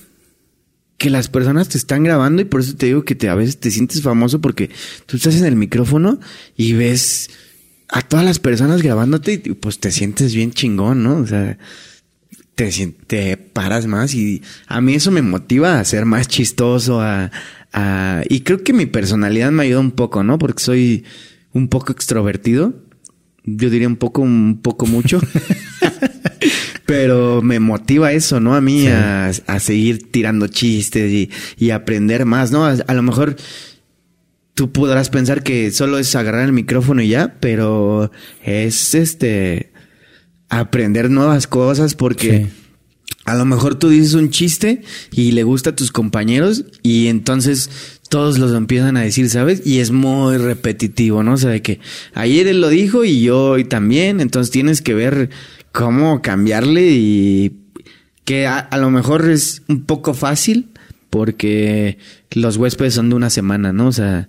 que 1.00 1.08
las 1.08 1.28
personas 1.28 1.70
te 1.70 1.78
están 1.78 2.04
grabando 2.04 2.42
y 2.42 2.44
por 2.44 2.60
eso 2.60 2.76
te 2.76 2.84
digo 2.84 3.04
que 3.06 3.16
a 3.26 3.34
veces 3.34 3.58
te 3.58 3.70
sientes 3.70 4.02
famoso 4.02 4.42
porque 4.42 4.68
tú 5.06 5.16
estás 5.16 5.34
en 5.36 5.46
el 5.46 5.56
micrófono 5.56 6.20
y 6.58 6.74
ves 6.74 7.30
a 7.88 8.02
todas 8.02 8.22
las 8.22 8.38
personas 8.38 8.82
grabándote 8.82 9.32
y 9.42 9.54
pues 9.54 9.80
te 9.80 9.92
sientes 9.92 10.34
bien 10.34 10.52
chingón, 10.52 11.02
¿no? 11.02 11.16
O 11.16 11.26
sea, 11.26 11.56
te, 12.54 12.70
te 13.06 13.38
paras 13.38 13.86
más 13.86 14.12
y 14.14 14.42
a 14.66 14.82
mí 14.82 14.92
eso 14.94 15.10
me 15.10 15.22
motiva 15.22 15.80
a 15.80 15.84
ser 15.86 16.04
más 16.04 16.28
chistoso, 16.28 17.00
a, 17.00 17.30
a- 17.72 18.22
y 18.28 18.40
creo 18.42 18.62
que 18.62 18.74
mi 18.74 18.84
personalidad 18.84 19.50
me 19.52 19.62
ayuda 19.62 19.80
un 19.80 19.92
poco, 19.92 20.22
¿no? 20.22 20.36
Porque 20.38 20.62
soy 20.62 21.04
un 21.54 21.68
poco 21.68 21.92
extrovertido. 21.92 22.74
Yo 23.44 23.70
diría 23.70 23.88
un 23.88 23.96
poco, 23.96 24.20
un 24.20 24.60
poco 24.62 24.84
mucho. 24.84 25.18
Pero 26.90 27.40
me 27.40 27.60
motiva 27.60 28.12
eso, 28.12 28.40
¿no? 28.40 28.54
A 28.56 28.60
mí 28.60 28.88
a, 28.88 29.28
a 29.28 29.60
seguir 29.60 30.10
tirando 30.10 30.48
chistes 30.48 31.10
y, 31.12 31.30
y 31.56 31.70
aprender 31.70 32.24
más, 32.26 32.50
¿no? 32.50 32.64
A, 32.66 32.72
a 32.72 32.94
lo 32.94 33.02
mejor 33.02 33.36
tú 34.54 34.72
podrás 34.72 35.08
pensar 35.08 35.42
que 35.44 35.70
solo 35.70 35.98
es 35.98 36.14
agarrar 36.16 36.44
el 36.44 36.52
micrófono 36.52 37.00
y 37.00 37.08
ya, 37.08 37.36
pero 37.38 38.10
es 38.44 38.94
este 38.94 39.72
aprender 40.48 41.10
nuevas 41.10 41.46
cosas 41.46 41.94
porque 41.94 42.46
Sí. 42.48 43.14
a 43.24 43.36
lo 43.36 43.44
mejor 43.44 43.76
tú 43.76 43.88
dices 43.88 44.14
un 44.14 44.30
chiste 44.30 44.82
y 45.12 45.30
le 45.32 45.44
gusta 45.44 45.70
a 45.70 45.76
tus 45.76 45.92
compañeros 45.92 46.64
y 46.82 47.06
entonces 47.06 47.70
todos 48.08 48.38
los 48.38 48.52
empiezan 48.56 48.96
a 48.96 49.02
decir, 49.02 49.30
¿sabes? 49.30 49.62
Y 49.64 49.78
es 49.78 49.92
muy 49.92 50.36
repetitivo, 50.38 51.22
¿no? 51.22 51.34
O 51.34 51.36
sea, 51.36 51.50
de 51.50 51.62
que 51.62 51.78
ayer 52.14 52.48
él 52.48 52.60
lo 52.60 52.68
dijo 52.68 53.04
y 53.04 53.22
yo 53.22 53.50
hoy 53.50 53.62
también, 53.64 54.20
entonces 54.20 54.50
tienes 54.50 54.82
que 54.82 54.94
ver 54.94 55.30
cómo 55.72 56.22
cambiarle 56.22 56.88
y 56.90 57.52
que 58.24 58.46
a, 58.46 58.58
a 58.58 58.78
lo 58.78 58.90
mejor 58.90 59.28
es 59.30 59.62
un 59.68 59.84
poco 59.84 60.14
fácil 60.14 60.68
porque 61.10 61.98
los 62.32 62.56
huéspedes 62.56 62.94
son 62.94 63.08
de 63.10 63.16
una 63.16 63.30
semana, 63.30 63.72
¿no? 63.72 63.88
O 63.88 63.92
sea, 63.92 64.28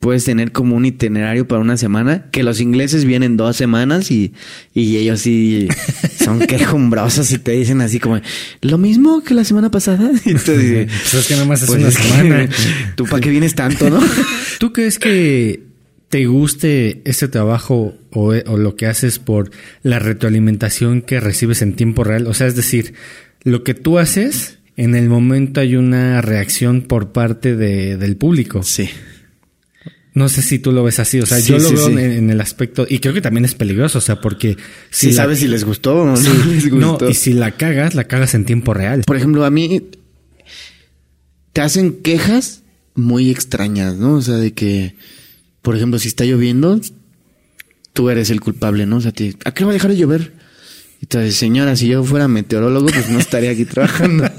puedes 0.00 0.24
tener 0.24 0.52
como 0.52 0.76
un 0.76 0.84
itinerario 0.84 1.46
para 1.46 1.60
una 1.60 1.76
semana, 1.76 2.30
que 2.30 2.42
los 2.42 2.60
ingleses 2.60 3.04
vienen 3.04 3.36
dos 3.36 3.56
semanas 3.56 4.10
y, 4.10 4.32
y 4.74 4.96
ellos 4.96 5.20
sí 5.20 5.68
son 6.24 6.40
quejumbrosos 6.40 7.30
y 7.32 7.38
te 7.38 7.52
dicen 7.52 7.80
así 7.80 8.00
como, 8.00 8.20
lo 8.62 8.78
mismo 8.78 9.22
que 9.22 9.34
la 9.34 9.44
semana 9.44 9.70
pasada. 9.70 10.10
Y 10.24 10.34
tú 10.34 10.52
dices, 10.52 10.86
Pues 10.88 11.14
es 11.14 11.26
que 11.28 11.34
nada 11.34 11.46
más 11.46 11.62
es 11.62 11.68
"Pues 11.68 11.80
una 11.80 11.90
semana. 11.90 12.48
¿Tú 12.96 13.04
para 13.06 13.20
qué 13.20 13.30
vienes 13.30 13.54
tanto, 13.54 13.90
no? 13.90 14.00
¿Tú 14.58 14.72
crees 14.72 14.98
que 14.98 15.67
te 16.08 16.26
guste 16.26 17.02
este 17.04 17.28
trabajo 17.28 17.94
o, 18.10 18.34
o 18.34 18.56
lo 18.56 18.76
que 18.76 18.86
haces 18.86 19.18
por 19.18 19.50
la 19.82 19.98
retroalimentación 19.98 21.02
que 21.02 21.20
recibes 21.20 21.60
en 21.62 21.74
tiempo 21.74 22.04
real? 22.04 22.26
O 22.26 22.34
sea, 22.34 22.46
es 22.46 22.56
decir, 22.56 22.94
lo 23.42 23.62
que 23.64 23.74
tú 23.74 23.98
haces, 23.98 24.58
en 24.76 24.94
el 24.94 25.08
momento 25.08 25.60
hay 25.60 25.76
una 25.76 26.20
reacción 26.22 26.82
por 26.82 27.12
parte 27.12 27.56
de- 27.56 27.96
del 27.96 28.16
público. 28.16 28.62
Sí. 28.62 28.88
No 30.14 30.28
sé 30.28 30.42
si 30.42 30.58
tú 30.58 30.72
lo 30.72 30.82
ves 30.82 30.98
así, 30.98 31.20
o 31.20 31.26
sea, 31.26 31.38
Sí, 31.40 31.52
yo 31.52 31.58
lo 31.58 31.68
sí, 31.68 31.74
veo 31.74 31.86
sí. 31.86 31.92
En, 31.92 31.98
en 31.98 32.30
el 32.30 32.40
aspecto, 32.40 32.86
y 32.88 32.98
creo 32.98 33.14
que 33.14 33.20
también 33.20 33.44
es 33.44 33.54
peligroso, 33.54 33.98
o 33.98 34.00
sea, 34.00 34.20
porque 34.20 34.56
Si 34.90 35.08
la- 35.08 35.12
sabes 35.12 35.38
si 35.38 35.46
les 35.46 35.64
gustó 35.64 36.02
o 36.02 36.06
no 36.06 36.14
les 36.16 36.72
no, 36.72 36.90
gustó. 36.92 37.08
y 37.10 37.14
si 37.14 37.34
la 37.34 37.52
cagas, 37.52 37.94
la 37.94 38.04
cagas 38.04 38.34
en 38.34 38.44
tiempo 38.44 38.74
real. 38.74 39.02
Por 39.06 39.16
ejemplo, 39.16 39.44
a 39.44 39.50
mí 39.50 39.82
te 41.52 41.60
hacen 41.60 42.02
quejas 42.02 42.62
muy 42.94 43.30
extrañas, 43.30 43.96
¿no? 43.96 44.14
O 44.14 44.22
sea, 44.22 44.36
de 44.36 44.52
que, 44.54 44.96
por 45.68 45.76
ejemplo, 45.76 45.98
si 45.98 46.08
está 46.08 46.24
lloviendo, 46.24 46.80
tú 47.92 48.08
eres 48.08 48.30
el 48.30 48.40
culpable, 48.40 48.86
¿no? 48.86 48.96
O 48.96 49.00
sea, 49.02 49.12
te, 49.12 49.34
¿a 49.44 49.52
qué 49.52 49.64
va 49.64 49.70
a 49.70 49.74
dejar 49.74 49.90
de 49.90 49.98
llover? 49.98 50.32
Dices, 50.98 51.36
señora, 51.36 51.76
si 51.76 51.88
yo 51.88 52.02
fuera 52.04 52.26
meteorólogo, 52.26 52.86
pues 52.86 53.10
no 53.10 53.18
estaría 53.18 53.50
aquí 53.50 53.66
trabajando. 53.66 54.24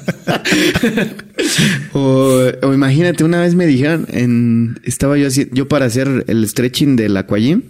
o, 1.93 2.47
o 2.63 2.73
imagínate, 2.73 3.23
una 3.23 3.41
vez 3.41 3.53
me 3.53 3.67
dijeron, 3.67 4.07
en, 4.09 4.79
estaba 4.85 5.19
yo 5.19 5.27
así, 5.27 5.47
yo 5.51 5.67
para 5.67 5.85
hacer 5.85 6.25
el 6.25 6.49
stretching 6.49 6.95
del 6.95 7.15
aquagym, 7.15 7.61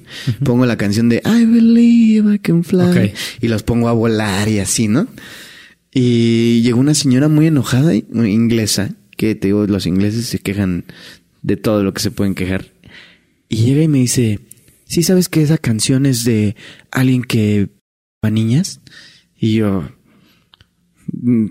pongo 0.45 0.65
la 0.65 0.77
canción 0.77 1.09
de 1.09 1.21
I 1.25 1.43
believe 1.43 2.35
I 2.35 2.39
can 2.39 2.63
fly 2.63 3.11
y 3.41 3.49
los 3.49 3.63
pongo 3.63 3.89
a 3.89 3.91
volar 3.91 4.47
y 4.47 4.59
así, 4.59 4.87
¿no? 4.87 5.05
Y 5.93 6.61
llegó 6.61 6.79
una 6.79 6.93
señora 6.93 7.27
muy 7.27 7.47
enojada, 7.47 7.93
inglesa, 7.93 8.91
que 9.17 9.35
te 9.35 9.47
digo, 9.47 9.67
los 9.67 9.85
ingleses 9.85 10.27
se 10.27 10.39
quejan 10.39 10.85
de 11.41 11.57
todo 11.57 11.83
lo 11.83 11.93
que 11.93 11.99
se 11.99 12.09
pueden 12.09 12.35
quejar. 12.35 12.78
Y 13.49 13.65
llega 13.65 13.81
y 13.83 13.87
me 13.87 13.97
dice, 13.97 14.39
¿sí 14.85 15.03
sabes 15.03 15.27
que 15.27 15.41
esa 15.41 15.57
canción 15.57 16.05
es 16.05 16.23
de 16.23 16.55
alguien 16.91 17.23
que 17.23 17.69
a 18.21 18.29
niñas? 18.29 18.79
Y 19.35 19.55
yo, 19.55 19.89
"Mm, 21.11 21.47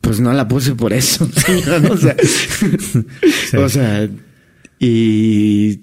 pues 0.00 0.20
no 0.20 0.32
la 0.32 0.48
puse 0.48 0.74
por 0.74 0.92
eso, 0.92 1.24
o 1.90 1.96
sea, 1.96 2.16
o 3.58 3.68
sea, 3.68 4.08
y 4.78 5.82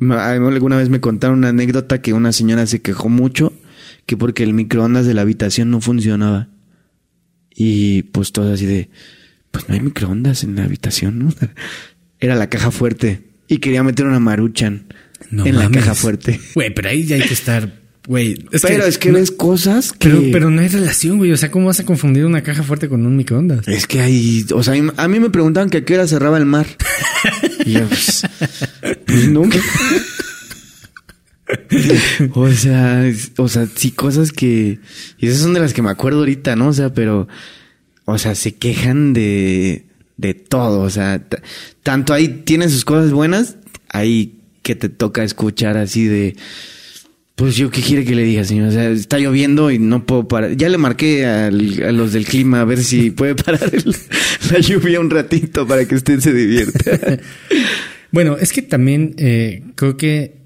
alguna 0.00 0.76
vez 0.76 0.90
me 0.90 1.00
contaron 1.00 1.38
una 1.38 1.48
anécdota 1.48 2.00
que 2.00 2.12
una 2.12 2.32
señora 2.32 2.66
se 2.66 2.82
quejó 2.82 3.08
mucho 3.08 3.52
que 4.06 4.16
porque 4.16 4.42
el 4.42 4.54
microondas 4.54 5.06
de 5.06 5.14
la 5.14 5.22
habitación 5.22 5.70
no 5.70 5.80
funcionaba. 5.80 6.48
Y 7.54 8.04
pues 8.04 8.32
todo 8.32 8.52
así 8.52 8.64
de, 8.64 8.88
pues 9.50 9.68
no 9.68 9.74
hay 9.74 9.80
microondas 9.80 10.44
en 10.44 10.54
la 10.56 10.64
habitación, 10.64 11.18
¿no? 11.18 11.34
Era 12.20 12.34
la 12.36 12.48
caja 12.48 12.70
fuerte 12.70 13.27
y 13.48 13.58
quería 13.58 13.82
meter 13.82 14.06
una 14.06 14.20
maruchan 14.20 14.84
No 15.30 15.46
en 15.46 15.56
la 15.56 15.70
caja 15.70 15.94
fuerte. 15.94 16.40
Güey, 16.54 16.72
pero 16.74 16.90
ahí 16.90 17.04
ya 17.04 17.16
hay 17.16 17.22
que 17.22 17.34
estar, 17.34 17.72
güey. 18.06 18.36
pero 18.62 18.84
es 18.84 18.98
que 18.98 19.10
no- 19.10 19.18
ves 19.18 19.30
cosas 19.30 19.92
que... 19.92 20.08
Pero, 20.10 20.22
pero 20.30 20.50
no 20.50 20.60
hay 20.60 20.68
relación, 20.68 21.18
güey. 21.18 21.32
O 21.32 21.36
sea, 21.36 21.50
¿cómo 21.50 21.66
vas 21.66 21.80
a 21.80 21.84
confundir 21.84 22.24
una 22.24 22.42
caja 22.42 22.62
fuerte 22.62 22.88
con 22.88 23.04
un 23.06 23.16
microondas? 23.16 23.66
Es 23.66 23.86
que 23.86 24.00
hay, 24.00 24.44
o 24.54 24.62
sea, 24.62 24.74
a 24.96 25.08
mí 25.08 25.20
me 25.20 25.30
preguntaban 25.30 25.70
que 25.70 25.78
a 25.78 25.84
qué 25.84 25.94
hora 25.94 26.06
cerraba 26.06 26.38
el 26.38 26.46
mar. 26.46 26.66
Y 27.66 27.72
yo, 27.72 27.86
pues, 27.88 28.22
pues 29.04 29.28
nunca. 29.28 29.58
o 32.34 32.50
sea, 32.52 33.04
o 33.36 33.48
sea, 33.48 33.66
sí 33.74 33.90
cosas 33.90 34.32
que, 34.32 34.78
y 35.18 35.26
esas 35.26 35.40
son 35.40 35.54
de 35.54 35.60
las 35.60 35.74
que 35.74 35.82
me 35.82 35.90
acuerdo 35.90 36.20
ahorita, 36.20 36.56
¿no? 36.56 36.68
O 36.68 36.72
sea, 36.72 36.92
pero, 36.94 37.28
o 38.04 38.18
sea, 38.18 38.34
se 38.34 38.54
quejan 38.56 39.12
de, 39.12 39.86
de 40.18 40.34
todo, 40.34 40.80
o 40.82 40.90
sea, 40.90 41.24
tanto 41.82 42.12
ahí 42.12 42.42
tienen 42.44 42.68
sus 42.70 42.84
cosas 42.84 43.12
buenas, 43.12 43.56
ahí 43.88 44.34
que 44.62 44.74
te 44.74 44.88
toca 44.90 45.24
escuchar 45.24 45.76
así 45.78 46.04
de, 46.06 46.36
pues 47.36 47.56
yo 47.56 47.70
qué 47.70 47.80
quiere 47.80 48.04
que 48.04 48.14
le 48.16 48.24
diga, 48.24 48.44
señor. 48.44 48.68
O 48.68 48.72
sea, 48.72 48.90
está 48.90 49.18
lloviendo 49.18 49.70
y 49.70 49.78
no 49.78 50.04
puedo 50.04 50.26
parar. 50.28 50.56
Ya 50.56 50.68
le 50.68 50.76
marqué 50.76 51.24
al- 51.24 51.82
a 51.84 51.92
los 51.92 52.12
del 52.12 52.26
clima 52.26 52.60
a 52.60 52.64
ver 52.64 52.82
si 52.82 53.10
puede 53.12 53.34
parar 53.36 53.70
el- 53.72 53.94
la 54.52 54.58
lluvia 54.58 55.00
un 55.00 55.08
ratito 55.08 55.66
para 55.66 55.86
que 55.86 55.94
usted 55.94 56.20
se 56.20 56.32
divierta. 56.34 57.18
Bueno, 58.10 58.38
es 58.38 58.54
que 58.54 58.62
también 58.62 59.14
eh, 59.18 59.62
creo 59.74 59.98
que 59.98 60.38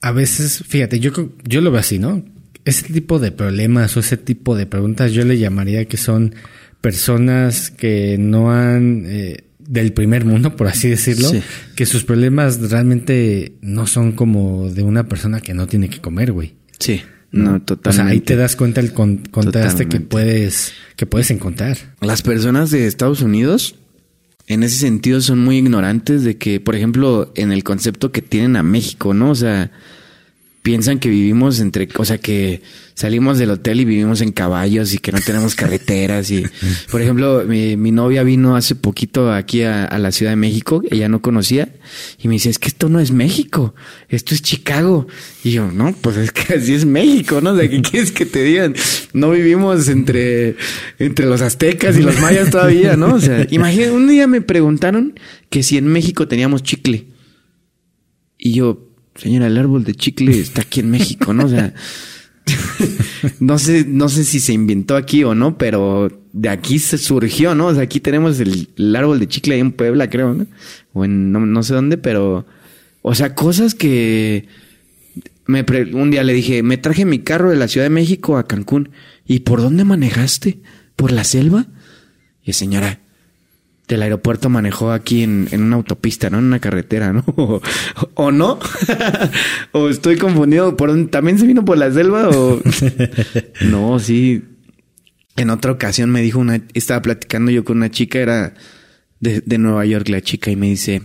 a 0.00 0.12
veces, 0.12 0.64
fíjate, 0.66 0.98
yo, 0.98 1.12
yo 1.44 1.60
lo 1.60 1.70
veo 1.70 1.80
así, 1.80 1.98
¿no? 1.98 2.24
Ese 2.64 2.90
tipo 2.90 3.18
de 3.18 3.30
problemas 3.32 3.94
o 3.96 4.00
ese 4.00 4.16
tipo 4.16 4.56
de 4.56 4.64
preguntas 4.64 5.12
yo 5.12 5.22
le 5.26 5.36
llamaría 5.38 5.84
que 5.84 5.98
son 5.98 6.34
personas 6.82 7.70
que 7.70 8.18
no 8.18 8.52
han 8.52 9.04
eh, 9.06 9.44
del 9.58 9.94
primer 9.94 10.26
mundo, 10.26 10.54
por 10.56 10.66
así 10.66 10.88
decirlo, 10.88 11.28
Sí. 11.30 11.40
que 11.76 11.86
sus 11.86 12.04
problemas 12.04 12.60
realmente 12.70 13.54
no 13.62 13.86
son 13.86 14.12
como 14.12 14.68
de 14.68 14.82
una 14.82 15.08
persona 15.08 15.40
que 15.40 15.54
no 15.54 15.66
tiene 15.66 15.88
que 15.88 16.00
comer, 16.00 16.32
güey. 16.32 16.54
Sí, 16.78 17.00
no, 17.30 17.62
totalmente. 17.62 17.88
O 17.88 17.92
sea, 17.92 18.06
ahí 18.12 18.20
te 18.20 18.36
das 18.36 18.56
cuenta 18.56 18.80
el 18.80 18.92
con- 18.92 19.18
contraste 19.30 19.88
que 19.88 20.00
puedes 20.00 20.72
que 20.96 21.06
puedes 21.06 21.30
encontrar. 21.30 21.78
Las 22.02 22.20
personas 22.22 22.70
de 22.70 22.86
Estados 22.86 23.22
Unidos, 23.22 23.76
en 24.48 24.64
ese 24.64 24.76
sentido, 24.78 25.20
son 25.22 25.38
muy 25.38 25.56
ignorantes 25.58 26.24
de 26.24 26.36
que, 26.36 26.58
por 26.60 26.74
ejemplo, 26.74 27.32
en 27.36 27.52
el 27.52 27.62
concepto 27.64 28.10
que 28.12 28.20
tienen 28.20 28.56
a 28.56 28.62
México, 28.64 29.14
¿no? 29.14 29.30
O 29.30 29.34
sea, 29.36 29.70
piensan 30.62 31.00
que 31.00 31.08
vivimos 31.08 31.58
entre, 31.58 31.88
o 31.96 32.04
sea, 32.04 32.18
que 32.18 32.62
salimos 32.94 33.38
del 33.38 33.50
hotel 33.50 33.80
y 33.80 33.84
vivimos 33.84 34.20
en 34.20 34.30
caballos 34.30 34.94
y 34.94 34.98
que 34.98 35.10
no 35.10 35.18
tenemos 35.20 35.56
carreteras 35.56 36.30
y, 36.30 36.44
por 36.90 37.02
ejemplo, 37.02 37.44
mi, 37.46 37.76
mi 37.76 37.90
novia 37.90 38.22
vino 38.22 38.54
hace 38.54 38.76
poquito 38.76 39.32
aquí 39.32 39.62
a, 39.62 39.84
a 39.84 39.98
la 39.98 40.12
Ciudad 40.12 40.32
de 40.32 40.36
México, 40.36 40.82
ella 40.90 41.08
no 41.08 41.20
conocía 41.20 41.68
y 42.18 42.28
me 42.28 42.34
dice, 42.34 42.48
es 42.48 42.60
que 42.60 42.68
esto 42.68 42.88
no 42.88 43.00
es 43.00 43.10
México, 43.10 43.74
esto 44.08 44.34
es 44.34 44.42
Chicago. 44.42 45.08
Y 45.42 45.50
yo, 45.50 45.70
no, 45.72 45.92
pues 46.00 46.16
es 46.16 46.30
que 46.30 46.54
así 46.54 46.74
es 46.74 46.84
México, 46.84 47.40
¿no? 47.40 47.50
O 47.50 47.58
sea, 47.58 47.68
¿qué 47.68 47.82
quieres 47.90 48.12
que 48.12 48.24
te 48.24 48.44
digan? 48.44 48.74
No 49.12 49.32
vivimos 49.32 49.88
entre, 49.88 50.56
entre 51.00 51.26
los 51.26 51.40
aztecas 51.42 51.98
y 51.98 52.02
los 52.02 52.20
mayas 52.20 52.50
todavía, 52.50 52.96
¿no? 52.96 53.16
O 53.16 53.20
sea, 53.20 53.46
imagínate, 53.50 53.90
un 53.90 54.06
día 54.06 54.28
me 54.28 54.40
preguntaron 54.40 55.18
que 55.50 55.64
si 55.64 55.76
en 55.76 55.86
México 55.86 56.28
teníamos 56.28 56.62
chicle. 56.62 57.08
Y 58.38 58.52
yo, 58.54 58.91
señora, 59.14 59.46
el 59.46 59.58
árbol 59.58 59.84
de 59.84 59.94
chicle 59.94 60.38
está 60.38 60.62
aquí 60.62 60.80
en 60.80 60.90
México, 60.90 61.32
¿no? 61.32 61.46
O 61.46 61.48
sea, 61.48 61.74
no 63.40 63.58
sé, 63.58 63.84
no 63.86 64.08
sé 64.08 64.24
si 64.24 64.40
se 64.40 64.52
inventó 64.52 64.96
aquí 64.96 65.24
o 65.24 65.34
no, 65.34 65.58
pero 65.58 66.10
de 66.32 66.48
aquí 66.48 66.78
se 66.78 66.98
surgió, 66.98 67.54
¿no? 67.54 67.66
O 67.68 67.74
sea, 67.74 67.82
aquí 67.84 68.00
tenemos 68.00 68.40
el, 68.40 68.68
el 68.76 68.96
árbol 68.96 69.18
de 69.20 69.28
chicle 69.28 69.54
ahí 69.54 69.60
en 69.60 69.72
Puebla, 69.72 70.08
creo, 70.10 70.34
¿no? 70.34 70.46
O 70.92 71.04
en 71.04 71.30
no, 71.32 71.40
no 71.40 71.62
sé 71.62 71.74
dónde, 71.74 71.98
pero, 71.98 72.46
o 73.02 73.14
sea, 73.14 73.34
cosas 73.34 73.74
que 73.74 74.48
me 75.46 75.64
pre- 75.64 75.94
un 75.94 76.10
día 76.10 76.22
le 76.24 76.32
dije, 76.32 76.62
me 76.62 76.78
traje 76.78 77.04
mi 77.04 77.18
carro 77.20 77.50
de 77.50 77.56
la 77.56 77.68
Ciudad 77.68 77.84
de 77.86 77.90
México 77.90 78.36
a 78.38 78.46
Cancún. 78.46 78.90
¿Y 79.26 79.40
por 79.40 79.60
dónde 79.60 79.84
manejaste? 79.84 80.60
¿Por 80.96 81.12
la 81.12 81.24
selva? 81.24 81.66
Y 82.44 82.54
señora, 82.54 83.00
del 83.94 84.02
aeropuerto 84.02 84.48
manejó 84.48 84.90
aquí 84.92 85.22
en, 85.22 85.48
en 85.52 85.62
una 85.62 85.76
autopista, 85.76 86.30
¿no? 86.30 86.38
En 86.38 86.44
una 86.44 86.58
carretera, 86.60 87.12
¿no? 87.12 87.24
O, 87.36 87.60
o 88.14 88.32
no. 88.32 88.58
o 89.72 89.88
estoy 89.88 90.16
confundido. 90.16 90.76
¿Por? 90.76 91.08
¿También 91.08 91.38
se 91.38 91.46
vino 91.46 91.64
por 91.64 91.78
la 91.78 91.92
selva? 91.92 92.28
O... 92.30 92.60
no, 93.70 93.98
sí. 93.98 94.42
En 95.36 95.50
otra 95.50 95.72
ocasión 95.72 96.10
me 96.10 96.20
dijo 96.22 96.38
una, 96.38 96.62
estaba 96.74 97.00
platicando 97.02 97.50
yo 97.50 97.64
con 97.64 97.78
una 97.78 97.90
chica, 97.90 98.18
era 98.18 98.54
de, 99.20 99.40
de 99.40 99.58
Nueva 99.58 99.84
York 99.86 100.08
la 100.10 100.20
chica, 100.20 100.50
y 100.50 100.56
me 100.56 100.68
dice, 100.68 101.02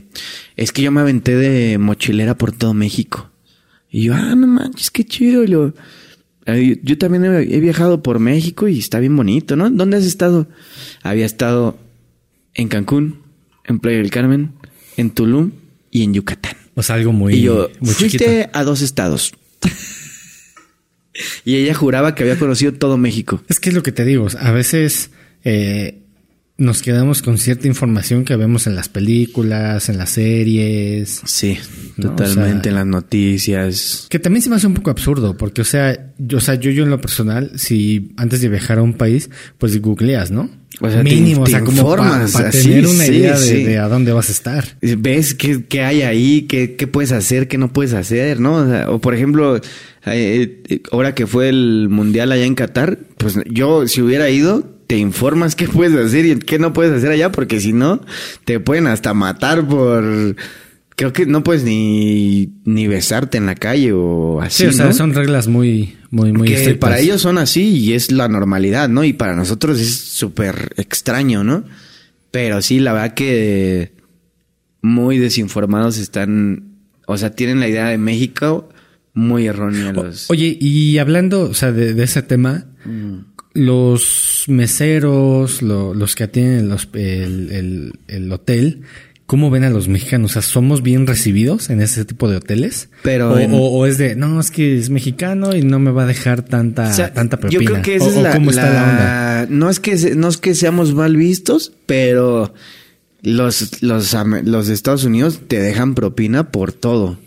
es 0.57 0.71
que 0.71 0.81
yo 0.81 0.91
me 0.91 0.99
aventé 1.01 1.35
de 1.35 1.77
mochilera 1.77 2.37
por 2.37 2.51
todo 2.51 2.73
México. 2.73 3.31
Y 3.89 4.03
yo, 4.03 4.13
ah, 4.15 4.35
no 4.35 4.47
manches, 4.47 4.91
qué 4.91 5.05
chido. 5.05 5.43
Y 5.45 5.47
lo, 5.47 5.73
"Ay, 6.45 6.79
yo 6.83 6.97
también 6.97 7.23
he 7.25 7.59
viajado 7.61 8.03
por 8.03 8.19
México 8.19 8.67
y 8.67 8.79
está 8.79 8.99
bien 8.99 9.15
bonito, 9.15 9.55
¿no? 9.55 9.69
¿Dónde 9.69 9.95
has 9.97 10.03
estado? 10.05 10.47
Había 11.03 11.25
estado 11.25 11.77
en 12.57 12.67
Cancún, 12.67 13.21
en 13.63 13.79
Playa 13.79 13.99
del 13.99 14.09
Carmen, 14.11 14.51
en 14.97 15.11
Tulum 15.11 15.51
y 15.91 16.03
en 16.03 16.13
Yucatán. 16.13 16.57
O 16.75 16.83
sea, 16.83 16.95
algo 16.97 17.13
muy, 17.13 17.35
y 17.35 17.41
yo, 17.43 17.69
muy 17.79 17.93
fuiste 17.93 18.17
chiquito. 18.19 18.49
a 18.53 18.63
dos 18.65 18.81
estados. 18.81 19.33
y 21.45 21.55
ella 21.55 21.73
juraba 21.73 22.13
que 22.13 22.23
había 22.23 22.37
conocido 22.37 22.73
todo 22.73 22.97
México. 22.97 23.41
Es 23.49 23.59
que 23.59 23.69
es 23.69 23.75
lo 23.75 23.83
que 23.83 23.91
te 23.91 24.05
digo. 24.05 24.27
A 24.39 24.51
veces 24.51 25.09
eh, 25.43 25.99
nos 26.57 26.81
quedamos 26.83 27.21
con 27.23 27.37
cierta 27.39 27.67
información 27.67 28.25
que 28.25 28.35
vemos 28.35 28.67
en 28.67 28.75
las 28.75 28.89
películas, 28.89 29.89
en 29.89 29.97
las 29.97 30.11
series. 30.11 31.21
Sí, 31.25 31.57
No, 31.97 32.09
totalmente 32.11 32.59
o 32.59 32.61
sea- 32.63 32.69
en 32.71 32.75
las 32.75 32.85
noticias. 32.85 34.07
Que 34.09 34.19
también 34.19 34.43
se 34.43 34.49
me 34.49 34.57
hace 34.57 34.67
un 34.67 34.73
poco 34.75 34.91
absurdo, 34.91 35.35
porque, 35.37 35.61
o 35.61 35.65
sea, 35.65 36.13
yo, 36.19 36.37
o 36.37 36.41
sea, 36.41 36.55
yo, 36.55 36.69
yo 36.69 36.83
en 36.83 36.89
lo 36.91 37.01
personal, 37.01 37.51
si 37.55 38.11
antes 38.17 38.41
de 38.41 38.49
viajar 38.49 38.77
a 38.77 38.83
un 38.83 38.93
país, 38.93 39.29
pues 39.57 39.79
googleas, 39.81 40.29
¿no? 40.31 40.49
O 40.79 40.89
sea, 40.91 41.01
Mínimo, 41.01 41.43
te 41.43 41.51
o 41.51 41.55
sea, 41.55 41.63
como 41.63 41.95
para 41.95 42.23
así, 42.23 42.61
tener 42.69 42.85
una 42.85 43.03
sí, 43.03 43.11
idea 43.11 43.37
de, 43.37 43.45
sí. 43.45 43.63
de 43.63 43.79
a 43.79 43.87
dónde 43.87 44.11
vas 44.11 44.29
a 44.29 44.31
estar. 44.31 44.77
Ves 44.81 45.33
qué, 45.33 45.65
qué 45.65 45.81
hay 45.81 46.03
ahí, 46.03 46.43
qué, 46.43 46.75
qué 46.75 46.85
puedes 46.85 47.11
hacer, 47.11 47.47
qué 47.47 47.57
no 47.57 47.73
puedes 47.73 47.93
hacer, 47.93 48.39
¿no? 48.39 48.55
O, 48.55 48.67
sea, 48.67 48.91
o 48.91 48.99
por 48.99 49.15
ejemplo, 49.15 49.57
eh, 50.05 50.61
eh, 50.67 50.81
ahora 50.91 51.15
que 51.15 51.25
fue 51.25 51.49
el 51.49 51.87
mundial 51.89 52.31
allá 52.31 52.45
en 52.45 52.53
Qatar, 52.53 52.99
pues 53.17 53.39
yo 53.49 53.87
si 53.87 54.01
hubiera 54.01 54.29
ido, 54.29 54.77
te 54.85 54.97
informas 54.97 55.55
qué 55.55 55.67
puedes 55.67 55.95
hacer 55.95 56.25
y 56.25 56.37
qué 56.37 56.59
no 56.59 56.73
puedes 56.73 56.93
hacer 56.93 57.11
allá, 57.11 57.31
porque 57.31 57.59
si 57.59 57.73
no, 57.73 58.01
te 58.45 58.59
pueden 58.59 58.87
hasta 58.87 59.13
matar 59.13 59.67
por... 59.67 60.35
Creo 60.95 61.13
que 61.13 61.27
no 61.27 61.43
puedes 61.43 61.63
ni, 61.63 62.53
ni 62.65 62.87
besarte 62.87 63.37
en 63.37 63.45
la 63.45 63.53
calle 63.53 63.91
o 63.93 64.41
así. 64.41 64.63
Sí, 64.63 64.69
o 64.69 64.73
sea, 64.73 64.85
¿no? 64.87 64.93
son 64.93 65.13
reglas 65.13 65.47
muy, 65.47 65.95
muy, 66.09 66.31
muy 66.33 66.47
que 66.47 66.55
estrictas. 66.55 66.89
para 66.89 66.99
ellos 66.99 67.21
son 67.21 67.37
así 67.37 67.63
y 67.77 67.93
es 67.93 68.11
la 68.11 68.27
normalidad, 68.27 68.87
¿no? 68.89 69.03
Y 69.03 69.13
para 69.13 69.35
nosotros 69.35 69.79
es 69.79 69.95
súper 69.95 70.73
extraño, 70.77 71.43
¿no? 71.43 71.63
Pero 72.31 72.61
sí, 72.61 72.79
la 72.79 72.93
verdad 72.93 73.13
que 73.13 73.93
muy 74.81 75.17
desinformados 75.17 75.97
están, 75.97 76.75
o 77.07 77.17
sea, 77.17 77.31
tienen 77.31 77.59
la 77.59 77.67
idea 77.67 77.87
de 77.89 77.97
México 77.97 78.69
muy 79.13 79.47
errónea 79.47 79.91
los... 79.93 80.29
Oye, 80.29 80.57
y 80.59 80.97
hablando, 80.99 81.41
o 81.49 81.53
sea, 81.53 81.71
de, 81.71 81.93
de 81.93 82.03
ese 82.03 82.21
tema, 82.21 82.65
los 83.53 84.43
meseros, 84.47 85.61
lo- 85.61 85.93
los 85.93 86.15
que 86.15 86.23
atienden 86.25 86.69
los- 86.69 86.87
el, 86.93 87.51
el- 87.51 87.93
el 88.07 88.31
hotel, 88.31 88.81
¿Cómo 89.27 89.49
ven 89.51 89.63
a 89.65 89.69
los 89.69 89.87
mexicanos? 89.89 90.31
O 90.31 90.33
sea, 90.33 90.41
¿somos 90.41 90.81
bien 90.81 91.05
recibidos 91.05 91.69
en 91.69 91.81
ese 91.81 92.05
tipo 92.05 92.29
de 92.29 92.37
hoteles? 92.37 92.89
Pero 93.03 93.33
o, 93.33 93.37
en- 93.37 93.53
o- 93.53 93.57
o 93.57 93.85
es 93.85 93.97
de, 93.97 94.15
no, 94.15 94.39
es 94.39 94.49
que 94.51 94.77
es 94.77 94.89
mexicano 94.89 95.53
y 95.55 95.61
no 95.63 95.79
me 95.79 95.91
va 95.91 96.03
a 96.03 96.07
dejar 96.07 96.43
tanta, 96.43 96.89
O 96.89 96.93
sea, 96.93 97.13
tanta 97.13 97.37
propina. 97.37 97.61
Yo 97.61 97.69
creo 97.69 97.81
que 97.83 97.95
esa 97.97 98.07
es 98.07 98.15
la, 98.15 98.31
¿Cómo 98.33 98.49
está 98.51 98.71
la 98.71 98.83
onda? 98.83 99.47
No 99.49 99.69
es 99.69 99.79
que 99.81 100.15
no 100.15 100.29
es 100.29 100.37
que 100.37 100.55
seamos 100.55 100.93
mal 100.93 101.15
vistos, 101.17 101.73
pero 101.85 102.53
los 103.21 103.81
los 103.83 104.13
los 104.45 104.67
de 104.67 104.73
Estados 104.73 105.03
Unidos 105.03 105.41
te 105.47 105.59
dejan 105.59 105.93
propina 105.93 106.49
por 106.51 106.71
todo. 106.71 107.19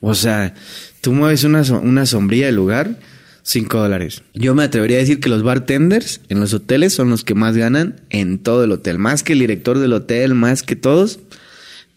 O 0.00 0.14
sea, 0.14 0.54
tú 1.00 1.12
mueves 1.12 1.42
una 1.44 1.62
una 1.82 2.06
sombrilla 2.06 2.46
del 2.46 2.54
lugar, 2.54 2.96
cinco 3.42 3.78
dólares. 3.78 4.22
Yo 4.34 4.54
me 4.54 4.62
atrevería 4.62 4.98
a 4.98 5.00
decir 5.00 5.18
que 5.18 5.28
los 5.28 5.42
bartenders 5.42 6.20
en 6.28 6.38
los 6.38 6.54
hoteles 6.54 6.92
son 6.92 7.10
los 7.10 7.24
que 7.24 7.34
más 7.34 7.56
ganan 7.56 7.96
en 8.10 8.38
todo 8.38 8.62
el 8.62 8.70
hotel, 8.70 8.98
más 8.98 9.24
que 9.24 9.32
el 9.32 9.40
director 9.40 9.78
del 9.80 9.92
hotel, 9.94 10.34
más 10.34 10.62
que 10.62 10.76
todos. 10.76 11.18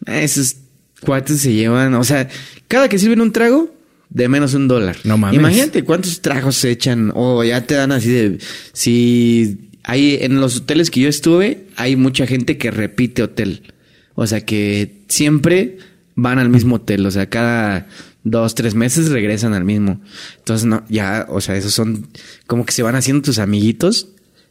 Esos 0.06 0.58
cuates 1.02 1.42
se 1.42 1.54
llevan, 1.54 1.94
o 1.96 2.04
sea, 2.04 2.30
cada 2.68 2.90
que 2.90 3.00
sirven 3.00 3.22
un 3.22 3.32
trago, 3.32 3.74
de 4.10 4.30
menos 4.30 4.54
un 4.54 4.68
dólar. 4.68 4.98
No 5.04 5.18
mames. 5.18 5.40
Imagínate 5.40 5.84
cuántos 5.84 6.22
tragos 6.22 6.56
se 6.56 6.72
echan, 6.72 7.12
o 7.16 7.44
ya 7.44 7.66
te 7.66 7.76
dan 7.76 7.92
así 7.92 8.10
de. 8.12 8.38
Si 8.72 9.72
hay 9.84 10.20
en 10.22 10.40
los 10.40 10.58
hoteles 10.58 10.90
que 10.90 11.02
yo 11.02 11.10
estuve, 11.10 11.66
hay 11.76 11.96
mucha 11.96 12.28
gente 12.28 12.58
que 12.58 12.72
repite 12.72 13.24
hotel. 13.24 13.74
O 14.16 14.28
sea 14.28 14.46
que 14.46 15.02
siempre 15.08 15.78
van 16.16 16.38
al 16.38 16.50
mismo 16.50 16.76
hotel, 16.76 17.06
o 17.06 17.12
sea, 17.12 17.28
cada 17.28 17.88
dos, 18.24 18.56
tres 18.56 18.76
meses 18.76 19.10
regresan 19.10 19.54
al 19.54 19.64
mismo. 19.64 20.00
Entonces, 20.38 20.66
no, 20.66 20.84
ya, 20.90 21.26
o 21.30 21.42
sea, 21.42 21.56
esos 21.56 21.74
son 21.74 22.08
como 22.48 22.66
que 22.66 22.72
se 22.72 22.84
van 22.84 22.96
haciendo 22.96 23.24
tus 23.24 23.40
amiguitos 23.40 24.10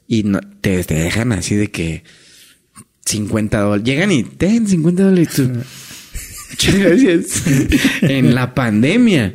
y 0.09 0.25
no, 0.25 0.41
te, 0.61 0.83
te 0.85 0.95
dejan 0.95 1.33
así 1.33 1.55
de 1.55 1.71
que 1.71 2.03
50 3.05 3.61
dólares. 3.61 3.85
Llegan 3.85 4.11
y 4.13 4.23
ten 4.25 4.67
50 4.67 5.03
dólares. 5.03 5.29
y 5.33 5.37
tú, 5.43 5.51
Muchas 6.51 6.75
gracias. 6.79 7.43
en 8.03 8.35
la 8.35 8.55
pandemia, 8.55 9.35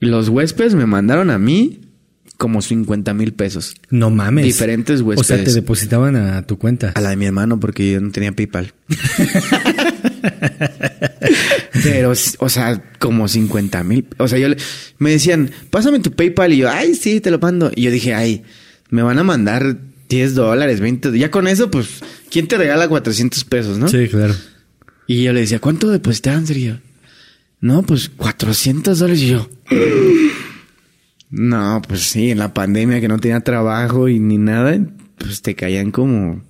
los 0.00 0.28
huéspedes 0.28 0.74
me 0.74 0.86
mandaron 0.86 1.30
a 1.30 1.38
mí 1.38 1.80
como 2.38 2.62
50 2.62 3.12
mil 3.12 3.32
pesos. 3.34 3.74
No 3.90 4.08
mames. 4.10 4.44
Diferentes 4.46 4.96
O 4.96 5.04
sea, 5.04 5.06
huéspedes. 5.06 5.44
te 5.44 5.52
depositaban 5.52 6.16
a 6.16 6.46
tu 6.46 6.56
cuenta. 6.58 6.92
A 6.94 7.00
la 7.02 7.10
de 7.10 7.16
mi 7.16 7.26
hermano 7.26 7.60
porque 7.60 7.92
yo 7.92 8.00
no 8.00 8.10
tenía 8.10 8.32
PayPal. 8.32 8.72
Pero, 11.82 12.12
o 12.38 12.48
sea, 12.48 12.82
como 12.98 13.28
50 13.28 13.84
mil. 13.84 14.06
O 14.18 14.28
sea, 14.28 14.38
yo 14.38 14.48
le- 14.48 14.56
me 14.98 15.10
decían, 15.10 15.50
pásame 15.70 16.00
tu 16.00 16.12
PayPal. 16.12 16.52
Y 16.52 16.58
yo, 16.58 16.70
ay, 16.70 16.94
sí, 16.94 17.20
te 17.20 17.30
lo 17.30 17.38
mando. 17.38 17.70
Y 17.74 17.82
yo 17.82 17.90
dije, 17.90 18.14
ay, 18.14 18.42
me 18.90 19.02
van 19.02 19.18
a 19.18 19.24
mandar 19.24 19.76
10 20.08 20.34
dólares, 20.34 20.80
20. 20.80 21.16
Ya 21.18 21.30
con 21.30 21.46
eso, 21.48 21.70
pues, 21.70 21.88
¿quién 22.30 22.46
te 22.48 22.56
regala 22.56 22.88
400 22.88 23.44
pesos, 23.44 23.78
no? 23.78 23.88
Sí, 23.88 24.08
claro. 24.08 24.34
Y 25.06 25.24
yo 25.24 25.32
le 25.32 25.40
decía, 25.40 25.58
¿cuánto 25.60 25.88
depositaban, 25.90 26.46
Sergio? 26.46 26.80
No, 27.60 27.82
pues 27.82 28.08
400 28.08 28.98
dólares. 28.98 29.20
Y 29.22 29.28
yo, 29.28 29.48
no, 31.30 31.80
pues 31.86 32.02
sí, 32.02 32.30
en 32.30 32.38
la 32.38 32.52
pandemia 32.54 33.00
que 33.00 33.08
no 33.08 33.18
tenía 33.18 33.40
trabajo 33.40 34.08
y 34.08 34.18
ni 34.18 34.36
nada, 34.38 34.78
pues 35.18 35.42
te 35.42 35.54
caían 35.54 35.90
como, 35.92 36.42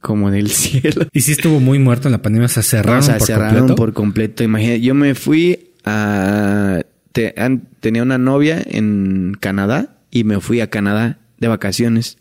como 0.00 0.30
del 0.30 0.50
cielo. 0.50 1.06
Y 1.12 1.20
sí 1.22 1.32
estuvo 1.32 1.58
muy 1.60 1.78
muerto 1.78 2.08
en 2.08 2.12
la 2.12 2.22
pandemia, 2.22 2.46
o 2.46 2.48
sea, 2.48 2.62
cerraron 2.62 3.00
o 3.00 3.02
sea, 3.02 3.18
por 3.18 3.26
cerraron 3.26 3.54
completo. 3.58 3.74
por 3.76 3.92
completo. 3.92 4.44
Imagínate, 4.44 4.80
yo 4.80 4.94
me 4.94 5.14
fui 5.14 5.70
a... 5.84 6.82
te- 7.12 7.34
an- 7.36 7.68
tenía 7.80 8.02
una 8.02 8.18
novia 8.18 8.62
en 8.64 9.36
Canadá 9.40 9.96
y 10.10 10.24
me 10.24 10.40
fui 10.40 10.60
a 10.60 10.70
Canadá 10.70 11.18
de 11.38 11.48
vacaciones. 11.48 12.18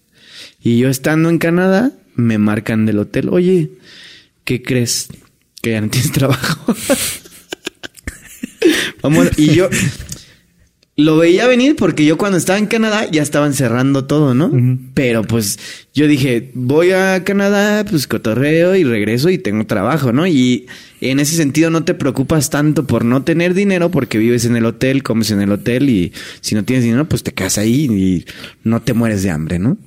Y 0.60 0.80
yo 0.80 0.90
estando 0.90 1.30
en 1.30 1.38
Canadá, 1.38 1.92
me 2.16 2.38
marcan 2.38 2.86
del 2.86 3.00
hotel, 3.00 3.30
oye, 3.30 3.72
¿qué 4.44 4.62
crees? 4.62 5.08
Que 5.62 5.72
ya 5.72 5.82
no 5.82 5.90
tienes 5.90 6.12
trabajo. 6.14 6.76
Vamos, 9.02 9.30
y 9.38 9.54
yo 9.54 9.70
lo 10.98 11.18
veía 11.18 11.48
venir 11.48 11.76
porque 11.76 12.06
yo 12.06 12.18
cuando 12.18 12.38
estaba 12.38 12.60
en 12.60 12.68
Canadá 12.68 13.10
ya 13.10 13.22
estaban 13.22 13.54
cerrando 13.54 14.06
todo, 14.06 14.34
¿no? 14.34 14.52
Pero 14.94 15.24
pues 15.24 15.58
yo 15.94 16.08
dije, 16.08 16.52
voy 16.54 16.92
a 16.92 17.24
Canadá, 17.24 17.86
pues 17.86 18.08
cotorreo 18.08 18.76
y 18.76 18.84
regreso 18.84 19.30
y 19.30 19.38
tengo 19.38 19.66
trabajo, 19.66 20.12
¿no? 20.12 20.28
Y 20.28 20.68
en 21.00 21.20
ese 21.20 21.36
sentido 21.36 21.70
no 21.70 21.84
te 21.84 21.94
preocupas 21.94 22.50
tanto 22.50 22.86
por 22.86 23.06
no 23.06 23.24
tener 23.24 23.54
dinero 23.54 23.90
porque 23.90 24.18
vives 24.18 24.46
en 24.46 24.56
el 24.56 24.66
hotel, 24.66 25.02
comes 25.02 25.32
en 25.32 25.42
el 25.42 25.52
hotel 25.52 25.90
y 25.90 26.14
si 26.42 26.56
no 26.56 26.64
tienes 26.64 26.84
dinero 26.84 27.08
pues 27.08 27.24
te 27.24 27.34
quedas 27.34 27.58
ahí 27.58 27.86
y 27.86 28.26
no 28.64 28.82
te 28.82 28.94
mueres 28.94 29.24
de 29.24 29.32
hambre, 29.32 29.60
¿no? 29.60 29.78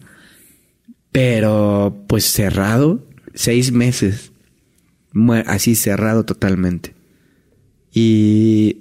Pero 1.15 1.97
pues 2.09 2.25
cerrado, 2.25 3.07
seis 3.35 3.71
meses, 3.71 4.33
así 5.47 5.77
cerrado 5.77 6.25
totalmente. 6.25 6.93
Y 7.93 8.79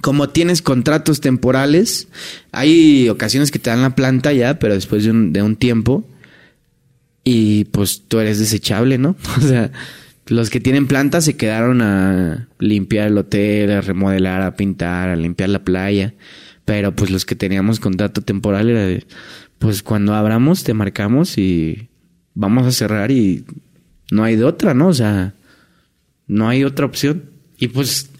como 0.00 0.30
tienes 0.30 0.62
contratos 0.62 1.20
temporales, 1.20 2.08
hay 2.50 3.10
ocasiones 3.10 3.50
que 3.50 3.58
te 3.58 3.68
dan 3.68 3.82
la 3.82 3.94
planta 3.94 4.32
ya, 4.32 4.58
pero 4.58 4.72
después 4.72 5.04
de 5.04 5.42
un 5.42 5.56
tiempo, 5.56 6.08
y 7.22 7.64
pues 7.64 8.04
tú 8.08 8.20
eres 8.20 8.38
desechable, 8.38 8.96
¿no? 8.96 9.14
O 9.36 9.42
sea, 9.42 9.70
los 10.28 10.48
que 10.48 10.60
tienen 10.60 10.86
planta 10.86 11.20
se 11.20 11.36
quedaron 11.36 11.82
a 11.82 12.48
limpiar 12.58 13.08
el 13.08 13.18
hotel, 13.18 13.70
a 13.70 13.82
remodelar, 13.82 14.40
a 14.40 14.56
pintar, 14.56 15.10
a 15.10 15.16
limpiar 15.16 15.50
la 15.50 15.62
playa, 15.62 16.14
pero 16.64 16.96
pues 16.96 17.10
los 17.10 17.26
que 17.26 17.36
teníamos 17.36 17.80
contrato 17.80 18.22
temporal 18.22 18.70
era 18.70 18.86
de, 18.86 19.04
pues 19.58 19.82
cuando 19.82 20.14
abramos 20.14 20.64
te 20.64 20.74
marcamos 20.74 21.38
y 21.38 21.88
vamos 22.34 22.66
a 22.66 22.72
cerrar 22.72 23.10
y 23.10 23.44
no 24.10 24.24
hay 24.24 24.36
de 24.36 24.44
otra, 24.44 24.74
¿no? 24.74 24.88
O 24.88 24.94
sea, 24.94 25.34
no 26.26 26.48
hay 26.48 26.64
otra 26.64 26.86
opción. 26.86 27.30
Y 27.58 27.68
pues, 27.68 28.10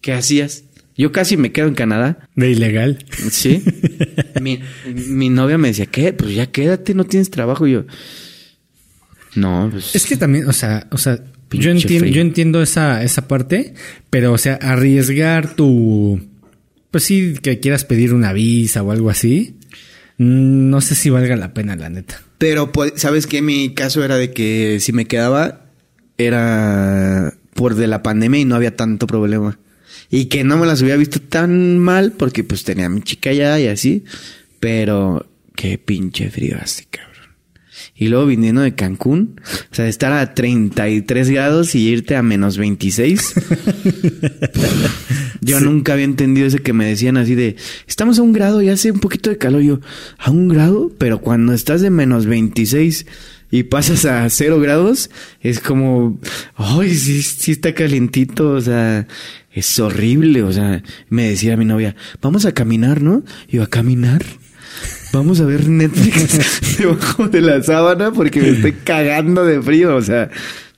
¿qué 0.00 0.12
hacías? 0.12 0.64
Yo 0.96 1.10
casi 1.10 1.36
me 1.36 1.52
quedo 1.52 1.66
en 1.66 1.74
Canadá. 1.74 2.28
De 2.36 2.50
ilegal. 2.50 3.04
Sí. 3.30 3.62
mi, 4.40 4.60
mi 5.08 5.28
novia 5.28 5.58
me 5.58 5.68
decía, 5.68 5.86
¿qué? 5.86 6.12
Pues 6.12 6.34
ya 6.34 6.46
quédate, 6.46 6.94
no 6.94 7.04
tienes 7.04 7.30
trabajo. 7.30 7.66
Y 7.66 7.72
yo, 7.72 7.84
no, 9.36 9.68
pues. 9.70 9.94
Es 9.94 10.06
que 10.06 10.16
también, 10.16 10.46
o 10.48 10.52
sea, 10.52 10.86
o 10.90 10.98
sea, 10.98 11.22
yo 11.50 11.70
entiendo, 11.70 12.06
yo 12.06 12.20
entiendo 12.20 12.62
esa, 12.62 13.02
esa 13.02 13.28
parte, 13.28 13.74
pero 14.10 14.32
o 14.32 14.38
sea, 14.38 14.54
arriesgar 14.54 15.54
tu, 15.54 16.20
pues 16.90 17.04
sí, 17.04 17.34
que 17.42 17.60
quieras 17.60 17.84
pedir 17.84 18.12
una 18.14 18.32
visa 18.32 18.82
o 18.82 18.90
algo 18.90 19.10
así, 19.10 19.56
no 20.18 20.80
sé 20.80 20.94
si 20.94 21.10
valga 21.10 21.36
la 21.36 21.54
pena, 21.54 21.76
la 21.76 21.88
neta. 21.88 22.22
Pero, 22.38 22.72
pues, 22.72 22.92
¿sabes 22.96 23.26
qué? 23.26 23.42
Mi 23.42 23.74
caso 23.74 24.04
era 24.04 24.16
de 24.16 24.32
que 24.32 24.78
si 24.80 24.92
me 24.92 25.06
quedaba, 25.06 25.66
era 26.18 27.34
por 27.54 27.74
de 27.74 27.86
la 27.86 28.02
pandemia 28.02 28.40
y 28.40 28.44
no 28.44 28.56
había 28.56 28.76
tanto 28.76 29.06
problema. 29.06 29.58
Y 30.10 30.26
que 30.26 30.44
no 30.44 30.56
me 30.56 30.66
las 30.66 30.82
hubiera 30.82 30.96
visto 30.96 31.20
tan 31.20 31.78
mal 31.78 32.12
porque 32.12 32.44
pues 32.44 32.62
tenía 32.64 32.86
a 32.86 32.90
mi 32.90 33.02
chica 33.02 33.30
allá 33.30 33.58
y 33.58 33.68
así. 33.68 34.04
Pero 34.60 35.26
qué 35.56 35.78
pinche 35.78 36.30
frío 36.30 36.56
hace, 36.60 36.84
cabrón. 36.90 37.13
Y 37.96 38.08
luego 38.08 38.26
viniendo 38.26 38.60
de 38.60 38.74
Cancún, 38.74 39.40
o 39.70 39.74
sea, 39.74 39.86
estar 39.86 40.12
a 40.12 40.34
33 40.34 41.30
grados 41.30 41.76
y 41.76 41.88
irte 41.88 42.16
a 42.16 42.22
menos 42.22 42.58
26. 42.58 43.34
Yo 45.40 45.60
nunca 45.60 45.92
había 45.92 46.04
entendido 46.04 46.48
ese 46.48 46.58
que 46.58 46.72
me 46.72 46.86
decían 46.86 47.16
así 47.16 47.36
de, 47.36 47.54
estamos 47.86 48.18
a 48.18 48.22
un 48.22 48.32
grado 48.32 48.60
y 48.62 48.68
hace 48.68 48.90
un 48.90 48.98
poquito 48.98 49.30
de 49.30 49.38
calor. 49.38 49.62
Yo, 49.62 49.80
¿a 50.18 50.32
un 50.32 50.48
grado? 50.48 50.90
Pero 50.98 51.20
cuando 51.20 51.52
estás 51.52 51.82
de 51.82 51.90
menos 51.90 52.26
26 52.26 53.06
y 53.52 53.62
pasas 53.62 54.04
a 54.06 54.28
cero 54.28 54.58
grados, 54.58 55.08
es 55.40 55.60
como, 55.60 56.18
ay, 56.56 56.92
sí, 56.94 57.22
sí 57.22 57.52
está 57.52 57.74
calientito, 57.74 58.50
o 58.50 58.60
sea, 58.60 59.06
es 59.52 59.78
horrible. 59.78 60.42
O 60.42 60.52
sea, 60.52 60.82
me 61.10 61.28
decía 61.28 61.56
mi 61.56 61.64
novia, 61.64 61.94
vamos 62.20 62.44
a 62.44 62.52
caminar, 62.52 63.02
¿no? 63.02 63.22
Y 63.48 63.58
yo, 63.58 63.62
¿a 63.62 63.68
caminar? 63.68 64.24
Vamos 65.14 65.40
a 65.40 65.44
ver 65.44 65.68
Netflix 65.68 66.78
debajo 66.78 67.28
de 67.28 67.40
la 67.40 67.62
sábana 67.62 68.12
porque 68.12 68.40
me 68.40 68.48
estoy 68.48 68.72
cagando 68.72 69.44
de 69.44 69.62
frío. 69.62 69.94
O 69.94 70.02
sea, 70.02 70.28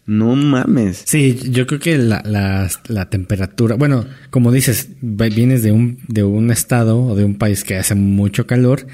no 0.05 0.37
mames. 0.37 1.05
Sí, 1.07 1.39
yo 1.51 1.66
creo 1.66 1.80
que 1.80 1.97
la, 1.97 2.22
la, 2.22 2.70
la 2.89 3.09
temperatura, 3.09 3.76
bueno, 3.76 4.05
como 4.28 4.53
dices, 4.53 4.91
vienes 5.01 5.62
de 5.62 5.72
un, 5.72 6.01
de 6.09 6.22
un 6.22 6.51
estado 6.51 7.03
o 7.03 7.16
de 7.16 7.24
un 7.24 7.37
país 7.37 7.64
que 7.64 7.76
hace 7.76 7.95
mucho 7.95 8.47
calor, 8.47 8.87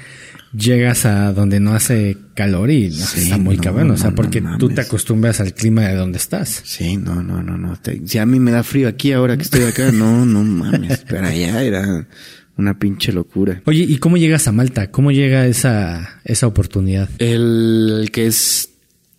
llegas 0.57 1.05
a 1.05 1.33
donde 1.33 1.59
no 1.59 1.73
hace 1.73 2.17
calor 2.35 2.71
y 2.71 2.87
no, 2.89 3.05
Sí, 3.05 3.23
está 3.23 3.37
muy 3.37 3.57
no, 3.57 3.63
cabrón, 3.63 3.91
o 3.91 3.97
sea, 3.97 4.11
no, 4.11 4.15
porque 4.15 4.41
tú 4.59 4.69
te 4.69 4.79
acostumbras 4.79 5.41
al 5.41 5.53
clima 5.53 5.81
de 5.83 5.95
donde 5.95 6.19
estás. 6.19 6.61
Sí, 6.63 6.95
no, 6.95 7.21
no, 7.21 7.43
no, 7.43 7.57
no. 7.57 7.77
Si 8.05 8.17
a 8.17 8.25
mí 8.25 8.39
me 8.39 8.51
da 8.51 8.63
frío 8.63 8.87
aquí 8.87 9.11
ahora 9.11 9.35
que 9.35 9.43
estoy 9.43 9.63
acá, 9.63 9.91
no, 9.91 10.25
no 10.25 10.41
mames. 10.41 11.03
Pero 11.07 11.27
allá 11.27 11.61
era 11.63 12.07
una 12.57 12.77
pinche 12.77 13.11
locura. 13.11 13.61
Oye, 13.65 13.83
¿y 13.83 13.97
cómo 13.97 14.17
llegas 14.17 14.47
a 14.47 14.51
Malta? 14.51 14.91
¿Cómo 14.91 15.11
llega 15.11 15.47
esa, 15.47 16.21
esa 16.23 16.47
oportunidad? 16.47 17.09
El 17.19 18.09
que 18.11 18.27
es 18.27 18.69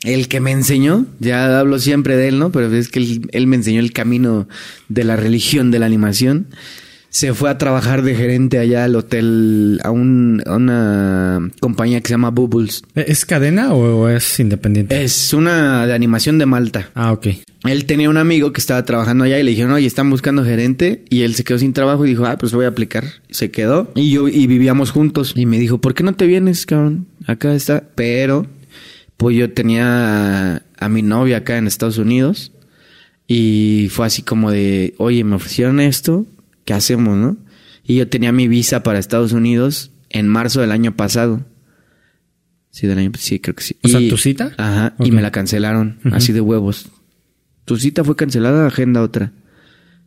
el 0.04 0.28
que 0.28 0.40
me 0.40 0.52
enseñó, 0.52 1.06
ya 1.18 1.58
hablo 1.58 1.78
siempre 1.78 2.16
de 2.16 2.28
él, 2.28 2.38
¿no? 2.38 2.52
Pero 2.52 2.72
es 2.74 2.88
que 2.88 2.98
él, 2.98 3.28
él 3.32 3.46
me 3.46 3.56
enseñó 3.56 3.80
el 3.80 3.92
camino 3.92 4.46
de 4.88 5.04
la 5.04 5.16
religión 5.16 5.70
de 5.70 5.78
la 5.78 5.86
animación. 5.86 6.48
Se 7.14 7.32
fue 7.32 7.48
a 7.48 7.58
trabajar 7.58 8.02
de 8.02 8.16
gerente 8.16 8.58
allá 8.58 8.82
al 8.82 8.96
hotel, 8.96 9.80
a, 9.84 9.92
un, 9.92 10.42
a 10.44 10.56
una 10.56 11.48
compañía 11.60 12.00
que 12.00 12.08
se 12.08 12.14
llama 12.14 12.30
Bubbles. 12.30 12.82
¿Es 12.96 13.24
cadena 13.24 13.72
o 13.72 14.08
es 14.08 14.40
independiente? 14.40 15.00
Es 15.00 15.32
una 15.32 15.86
de 15.86 15.94
animación 15.94 16.38
de 16.38 16.46
Malta. 16.46 16.90
Ah, 16.96 17.12
ok. 17.12 17.28
Él 17.66 17.84
tenía 17.84 18.10
un 18.10 18.16
amigo 18.16 18.52
que 18.52 18.60
estaba 18.60 18.84
trabajando 18.84 19.22
allá 19.22 19.38
y 19.38 19.44
le 19.44 19.52
dijeron, 19.52 19.70
oye, 19.70 19.86
están 19.86 20.10
buscando 20.10 20.44
gerente. 20.44 21.04
Y 21.08 21.22
él 21.22 21.36
se 21.36 21.44
quedó 21.44 21.60
sin 21.60 21.72
trabajo 21.72 22.04
y 22.04 22.08
dijo, 22.08 22.26
ah, 22.26 22.36
pues 22.36 22.52
voy 22.52 22.64
a 22.64 22.68
aplicar. 22.68 23.04
Se 23.30 23.52
quedó 23.52 23.92
y 23.94 24.10
yo 24.10 24.26
y 24.26 24.48
vivíamos 24.48 24.90
juntos. 24.90 25.34
Y 25.36 25.46
me 25.46 25.60
dijo, 25.60 25.80
¿por 25.80 25.94
qué 25.94 26.02
no 26.02 26.14
te 26.16 26.26
vienes, 26.26 26.66
cabrón? 26.66 27.06
Acá 27.28 27.54
está. 27.54 27.84
Pero, 27.94 28.48
pues 29.16 29.36
yo 29.36 29.52
tenía 29.52 30.56
a, 30.56 30.62
a 30.80 30.88
mi 30.88 31.02
novia 31.02 31.36
acá 31.36 31.58
en 31.58 31.68
Estados 31.68 31.98
Unidos. 31.98 32.50
Y 33.28 33.86
fue 33.92 34.04
así 34.04 34.22
como 34.22 34.50
de, 34.50 34.94
oye, 34.98 35.22
me 35.22 35.36
ofrecieron 35.36 35.78
esto, 35.78 36.26
¿qué 36.64 36.74
hacemos, 36.74 37.16
no? 37.16 37.36
Y 37.84 37.96
yo 37.96 38.08
tenía 38.08 38.32
mi 38.32 38.48
visa 38.48 38.82
para 38.82 38.98
Estados 38.98 39.32
Unidos 39.32 39.90
en 40.10 40.28
marzo 40.28 40.60
del 40.60 40.72
año 40.72 40.96
pasado. 40.96 41.44
Sí, 42.70 42.86
del 42.86 42.98
año 42.98 43.12
sí, 43.18 43.38
creo 43.40 43.54
que 43.54 43.62
sí. 43.62 43.76
O 43.82 43.88
sea, 43.88 44.00
¿tu 44.08 44.16
cita? 44.16 44.52
Ajá, 44.56 44.94
y 44.98 45.10
me 45.12 45.22
la 45.22 45.30
cancelaron, 45.30 45.98
así 46.12 46.32
de 46.32 46.40
huevos. 46.40 46.88
Tu 47.64 47.76
cita 47.76 48.02
fue 48.04 48.16
cancelada, 48.16 48.66
agenda 48.66 49.02
otra. 49.02 49.32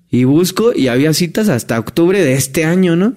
Y 0.10 0.24
busco 0.24 0.74
y 0.76 0.88
había 0.88 1.14
citas 1.14 1.50
hasta 1.50 1.80
octubre 1.80 2.22
de 2.22 2.34
este 2.34 2.66
año, 2.66 2.96
¿no? 2.96 3.16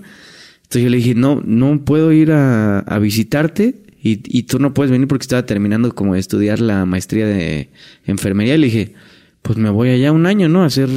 Entonces 0.62 0.82
yo 0.82 0.91
le 0.91 0.99
dije, 0.99 1.14
no, 1.14 1.43
no 1.45 1.84
puedo 1.84 2.12
ir 2.12 2.32
a, 2.32 2.80
a 2.80 2.99
visitarte 2.99 3.82
y, 4.03 4.20
y 4.24 4.45
tú 4.45 4.59
no 4.59 4.72
puedes 4.72 4.91
venir 4.91 5.09
porque 5.09 5.22
estaba 5.22 5.47
terminando 5.47 5.95
como 5.95 6.14
de 6.14 6.20
estudiar 6.20 6.61
la 6.61 6.86
maestría 6.86 7.26
de 7.26 7.70
enfermería. 8.07 8.55
Y 8.55 8.59
le 8.59 8.66
dije, 8.66 8.95
pues 9.43 9.59
me 9.59 9.70
voy 9.70 9.91
allá 9.91 10.12
un 10.12 10.26
año, 10.26 10.49
¿no? 10.49 10.62
A 10.62 10.66
hacer 10.66 10.88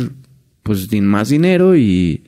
pues 0.64 0.92
más 1.02 1.30
dinero 1.30 1.76
y, 1.76 2.24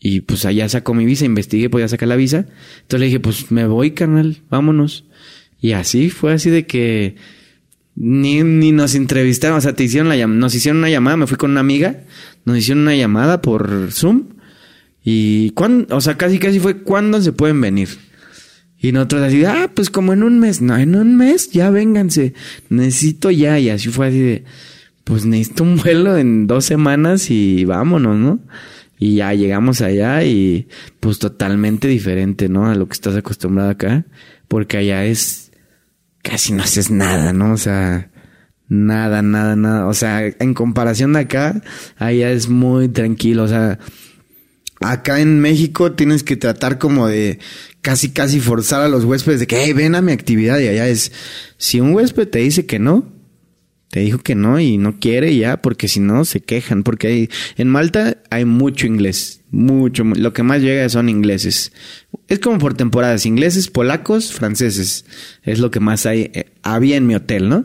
y 0.00 0.20
pues 0.20 0.44
allá 0.44 0.68
saco 0.68 0.94
mi 0.94 1.04
visa, 1.04 1.24
investigué, 1.24 1.70
podía 1.70 1.88
sacar 1.88 2.08
la 2.08 2.16
visa. 2.16 2.46
Entonces 2.82 3.00
le 3.00 3.06
dije, 3.06 3.20
pues 3.20 3.50
me 3.50 3.66
voy, 3.66 3.92
carnal, 3.92 4.38
vámonos. 4.48 5.04
Y 5.60 5.72
así 5.72 6.10
fue 6.10 6.32
así 6.32 6.50
de 6.50 6.66
que 6.66 7.16
ni, 7.96 8.42
ni 8.44 8.70
nos 8.70 8.94
entrevistaron, 8.94 9.58
o 9.58 9.60
sea, 9.60 9.74
te 9.74 9.82
hicieron 9.82 10.08
la 10.08 10.26
nos 10.26 10.54
hicieron 10.54 10.78
una 10.78 10.90
llamada, 10.90 11.16
me 11.16 11.26
fui 11.26 11.36
con 11.36 11.50
una 11.50 11.60
amiga, 11.60 12.04
nos 12.44 12.58
hicieron 12.58 12.82
una 12.82 12.94
llamada 12.94 13.42
por 13.42 13.90
Zoom 13.90 14.28
y 15.02 15.50
cuándo, 15.50 15.96
o 15.96 16.00
sea, 16.00 16.16
casi 16.16 16.38
casi 16.38 16.60
fue 16.60 16.82
cuándo 16.82 17.20
se 17.20 17.32
pueden 17.32 17.60
venir. 17.60 17.88
Y 18.80 18.92
nosotros 18.92 19.22
así, 19.22 19.44
ah, 19.44 19.68
pues 19.74 19.90
como 19.90 20.12
en 20.12 20.22
un 20.22 20.38
mes, 20.38 20.60
no, 20.62 20.76
en 20.76 20.94
un 20.94 21.16
mes, 21.16 21.50
ya 21.50 21.70
vénganse, 21.70 22.34
necesito 22.68 23.32
ya, 23.32 23.58
y 23.58 23.70
así 23.70 23.88
fue 23.88 24.06
así 24.06 24.20
de, 24.20 24.44
pues 25.02 25.24
necesito 25.24 25.64
un 25.64 25.76
vuelo 25.78 26.16
en 26.16 26.46
dos 26.46 26.66
semanas 26.66 27.30
y 27.30 27.64
vámonos, 27.64 28.16
¿no? 28.16 28.38
Y 28.98 29.16
ya 29.16 29.32
llegamos 29.32 29.80
allá 29.80 30.24
y 30.24 30.68
pues 31.00 31.18
totalmente 31.18 31.86
diferente, 31.88 32.48
¿no? 32.48 32.66
A 32.66 32.74
lo 32.74 32.86
que 32.86 32.94
estás 32.94 33.16
acostumbrado 33.16 33.70
acá, 33.70 34.06
porque 34.48 34.76
allá 34.76 35.04
es 35.04 35.52
casi 36.22 36.52
no 36.52 36.62
haces 36.62 36.90
nada, 36.90 37.32
¿no? 37.32 37.52
O 37.52 37.56
sea, 37.56 38.10
nada, 38.68 39.22
nada, 39.22 39.56
nada. 39.56 39.86
O 39.86 39.94
sea, 39.94 40.26
en 40.26 40.54
comparación 40.54 41.12
de 41.12 41.20
acá, 41.20 41.62
allá 41.96 42.30
es 42.30 42.48
muy 42.48 42.88
tranquilo. 42.88 43.44
O 43.44 43.48
sea, 43.48 43.78
acá 44.80 45.20
en 45.20 45.40
México 45.40 45.92
tienes 45.92 46.22
que 46.22 46.36
tratar 46.36 46.78
como 46.78 47.06
de 47.06 47.38
casi, 47.80 48.10
casi 48.10 48.40
forzar 48.40 48.82
a 48.82 48.88
los 48.88 49.04
huéspedes 49.04 49.40
de 49.40 49.46
que, 49.46 49.64
hey, 49.64 49.72
ven 49.72 49.94
a 49.94 50.02
mi 50.02 50.12
actividad. 50.12 50.58
Y 50.58 50.68
allá 50.68 50.88
es, 50.88 51.12
si 51.56 51.80
un 51.80 51.94
huésped 51.94 52.28
te 52.28 52.40
dice 52.40 52.66
que 52.66 52.78
no, 52.78 53.17
te 53.90 54.00
dijo 54.00 54.18
que 54.18 54.34
no 54.34 54.60
y 54.60 54.76
no 54.78 54.98
quiere 55.00 55.34
ya, 55.36 55.62
porque 55.62 55.88
si 55.88 56.00
no 56.00 56.24
se 56.24 56.40
quejan. 56.40 56.82
Porque 56.82 57.06
hay, 57.06 57.30
en 57.56 57.68
Malta 57.68 58.18
hay 58.30 58.44
mucho 58.44 58.86
inglés, 58.86 59.40
mucho. 59.50 60.04
mu- 60.04 60.14
Lo 60.14 60.32
que 60.32 60.42
más 60.42 60.60
llega 60.60 60.88
son 60.88 61.08
ingleses. 61.08 61.72
Es 62.28 62.38
como 62.38 62.58
por 62.58 62.74
temporadas, 62.74 63.24
ingleses, 63.26 63.68
polacos, 63.68 64.32
franceses. 64.32 65.04
Es 65.42 65.58
lo 65.58 65.70
que 65.70 65.80
más 65.80 66.04
hay, 66.06 66.30
eh, 66.34 66.46
había 66.62 66.96
en 66.96 67.06
mi 67.06 67.14
hotel, 67.14 67.48
¿no? 67.48 67.64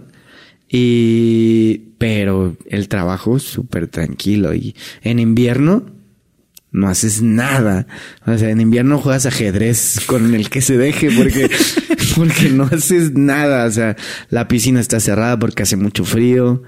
Y, 0.69 1.81
pero 1.97 2.57
el 2.69 2.87
trabajo 2.87 3.37
súper 3.39 3.87
tranquilo. 3.87 4.53
Y 4.55 4.75
en 5.03 5.19
invierno 5.19 5.85
no 6.73 6.89
haces 6.89 7.21
nada. 7.21 7.87
O 8.25 8.37
sea, 8.37 8.49
en 8.49 8.59
invierno 8.59 8.99
juegas 8.99 9.25
ajedrez 9.27 10.01
con 10.07 10.33
el 10.33 10.49
que 10.49 10.61
se 10.61 10.77
deje 10.77 11.09
porque, 11.15 11.49
porque 12.17 12.49
no 12.49 12.63
haces 12.63 13.13
nada. 13.13 13.65
O 13.65 13.71
sea, 13.71 13.95
la 14.29 14.47
piscina 14.47 14.81
está 14.81 14.99
cerrada 14.99 15.39
porque 15.39 15.63
hace 15.63 15.77
mucho 15.77 16.03
frío. 16.03 16.63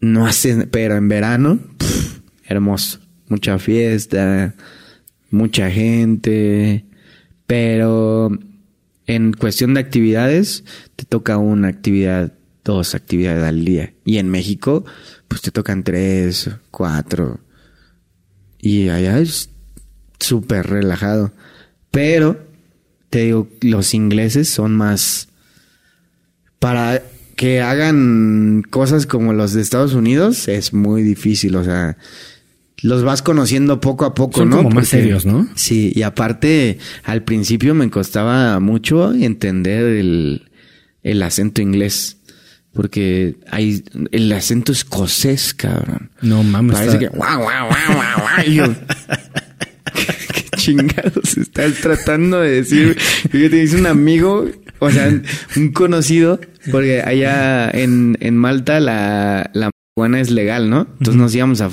No 0.00 0.26
haces, 0.26 0.66
pero 0.70 0.96
en 0.96 1.08
verano, 1.08 1.60
hermoso. 2.44 2.98
Mucha 3.28 3.58
fiesta, 3.58 4.54
mucha 5.30 5.70
gente. 5.70 6.86
Pero 7.46 8.30
en 9.06 9.32
cuestión 9.34 9.74
de 9.74 9.80
actividades, 9.80 10.64
te 10.96 11.04
toca 11.04 11.36
una 11.36 11.68
actividad, 11.68 12.32
dos 12.64 12.94
actividades 12.94 13.44
al 13.44 13.66
día. 13.66 13.92
Y 14.06 14.16
en 14.16 14.30
México, 14.30 14.86
pues 15.28 15.42
te 15.42 15.50
tocan 15.50 15.84
tres, 15.84 16.50
cuatro. 16.70 17.43
Y 18.64 18.88
allá 18.88 19.18
es 19.18 19.50
súper 20.18 20.66
relajado. 20.66 21.32
Pero, 21.90 22.40
te 23.10 23.26
digo, 23.26 23.46
los 23.60 23.92
ingleses 23.92 24.48
son 24.48 24.74
más... 24.74 25.28
Para 26.58 27.02
que 27.36 27.60
hagan 27.60 28.62
cosas 28.70 29.04
como 29.04 29.34
los 29.34 29.52
de 29.52 29.60
Estados 29.60 29.92
Unidos 29.92 30.48
es 30.48 30.72
muy 30.72 31.02
difícil. 31.02 31.56
O 31.56 31.64
sea, 31.64 31.98
los 32.80 33.04
vas 33.04 33.20
conociendo 33.20 33.82
poco 33.82 34.06
a 34.06 34.14
poco, 34.14 34.38
Son 34.38 34.48
¿no? 34.48 34.56
como 34.56 34.70
más 34.70 34.88
serios, 34.88 35.26
¿no? 35.26 35.46
Sí, 35.56 35.92
y 35.94 36.00
aparte, 36.00 36.78
al 37.02 37.22
principio 37.22 37.74
me 37.74 37.90
costaba 37.90 38.58
mucho 38.60 39.12
entender 39.12 39.84
el, 39.84 40.50
el 41.02 41.22
acento 41.22 41.60
inglés. 41.60 42.13
Porque 42.74 43.36
hay 43.50 43.84
el 44.10 44.30
acento 44.32 44.72
escocés, 44.72 45.54
cabrón. 45.54 46.10
No 46.22 46.42
mames. 46.42 46.74
Parece 46.76 46.96
está- 46.96 46.98
que 47.10 47.16
guau, 47.16 47.42
guau, 47.42 47.68
guau, 47.68 47.94
guau, 47.94 48.18
guau. 48.20 48.46
Y 48.46 48.54
yo, 48.56 48.64
¿Qué 49.94 50.56
chingados 50.56 51.36
estás 51.36 51.74
tratando 51.74 52.40
de 52.40 52.50
decir? 52.50 52.98
Fíjate, 52.98 53.56
dice 53.56 53.76
un 53.76 53.86
amigo, 53.86 54.48
o 54.80 54.90
sea, 54.90 55.08
un 55.56 55.68
conocido, 55.72 56.40
porque 56.70 57.00
allá 57.02 57.70
en, 57.70 58.16
en 58.20 58.36
Malta 58.36 58.80
la, 58.80 59.50
la 59.54 59.70
marihuana 59.96 60.20
es 60.20 60.30
legal, 60.30 60.68
¿no? 60.70 60.88
Entonces 60.98 61.14
nos 61.16 61.34
íbamos 61.34 61.60
a... 61.60 61.70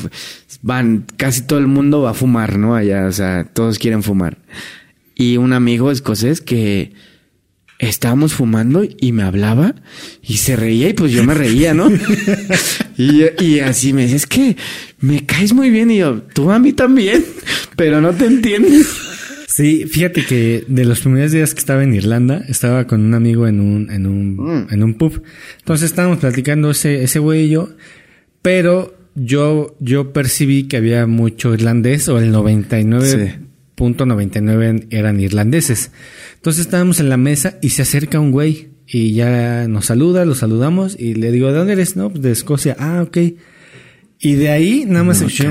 Van, 0.61 1.05
casi 1.17 1.41
todo 1.41 1.57
el 1.57 1.67
mundo 1.67 2.01
va 2.01 2.11
a 2.11 2.13
fumar, 2.13 2.57
¿no? 2.59 2.75
Allá, 2.75 3.05
o 3.07 3.11
sea, 3.11 3.45
todos 3.51 3.79
quieren 3.79 4.03
fumar. 4.03 4.37
Y 5.15 5.37
un 5.37 5.53
amigo 5.53 5.89
escocés 5.91 6.41
que 6.41 6.93
estábamos 7.89 8.33
fumando 8.33 8.83
y 8.99 9.11
me 9.11 9.23
hablaba 9.23 9.75
y 10.21 10.37
se 10.37 10.55
reía 10.55 10.89
y 10.89 10.93
pues 10.93 11.11
yo 11.11 11.23
me 11.23 11.33
reía, 11.33 11.73
¿no? 11.73 11.89
y, 12.97 13.23
y 13.43 13.59
así 13.59 13.93
me 13.93 14.03
decía, 14.03 14.17
es 14.17 14.27
que 14.27 14.55
me 14.99 15.25
caes 15.25 15.53
muy 15.53 15.69
bien 15.69 15.91
y 15.91 15.97
yo, 15.97 16.21
tú 16.33 16.51
a 16.51 16.59
mí 16.59 16.73
también, 16.73 17.23
pero 17.75 18.01
no 18.01 18.11
te 18.13 18.25
entiendes. 18.25 18.87
Sí, 19.47 19.85
fíjate 19.85 20.25
que 20.25 20.63
de 20.67 20.85
los 20.85 21.01
primeros 21.01 21.33
días 21.33 21.53
que 21.53 21.59
estaba 21.59 21.83
en 21.83 21.93
Irlanda, 21.93 22.41
estaba 22.47 22.87
con 22.87 23.01
un 23.01 23.13
amigo 23.13 23.47
en 23.47 23.59
un, 23.59 23.91
en 23.91 24.05
un, 24.05 24.35
Mm. 24.37 24.67
en 24.73 24.83
un 24.83 24.93
pub. 24.93 25.21
Entonces 25.59 25.89
estábamos 25.89 26.19
platicando 26.19 26.71
ese, 26.71 27.03
ese 27.03 27.19
güey 27.19 27.45
y 27.45 27.49
yo, 27.49 27.69
pero 28.41 28.97
yo, 29.13 29.75
yo 29.81 30.13
percibí 30.13 30.63
que 30.69 30.77
había 30.77 31.05
mucho 31.05 31.53
irlandés 31.53 32.07
o 32.07 32.17
el 32.17 32.31
99.99 33.81 34.87
eran 34.89 35.19
irlandeses. 35.19 35.91
Entonces 36.35 36.65
estábamos 36.65 36.99
en 36.99 37.09
la 37.09 37.17
mesa 37.17 37.57
y 37.61 37.69
se 37.69 37.81
acerca 37.81 38.19
un 38.19 38.31
güey 38.31 38.69
y 38.87 39.13
ya 39.13 39.67
nos 39.67 39.85
saluda, 39.85 40.25
lo 40.25 40.35
saludamos 40.35 40.97
y 40.99 41.15
le 41.15 41.31
digo, 41.31 41.47
¿de 41.47 41.57
dónde 41.57 41.73
eres? 41.73 41.95
No, 41.95 42.09
pues 42.09 42.21
de 42.21 42.31
Escocia. 42.31 42.75
Ah, 42.79 43.03
ok. 43.03 43.17
Y 44.23 44.33
de 44.35 44.49
ahí 44.49 44.85
nada 44.87 45.03
más 45.03 45.17
escuché, 45.17 45.49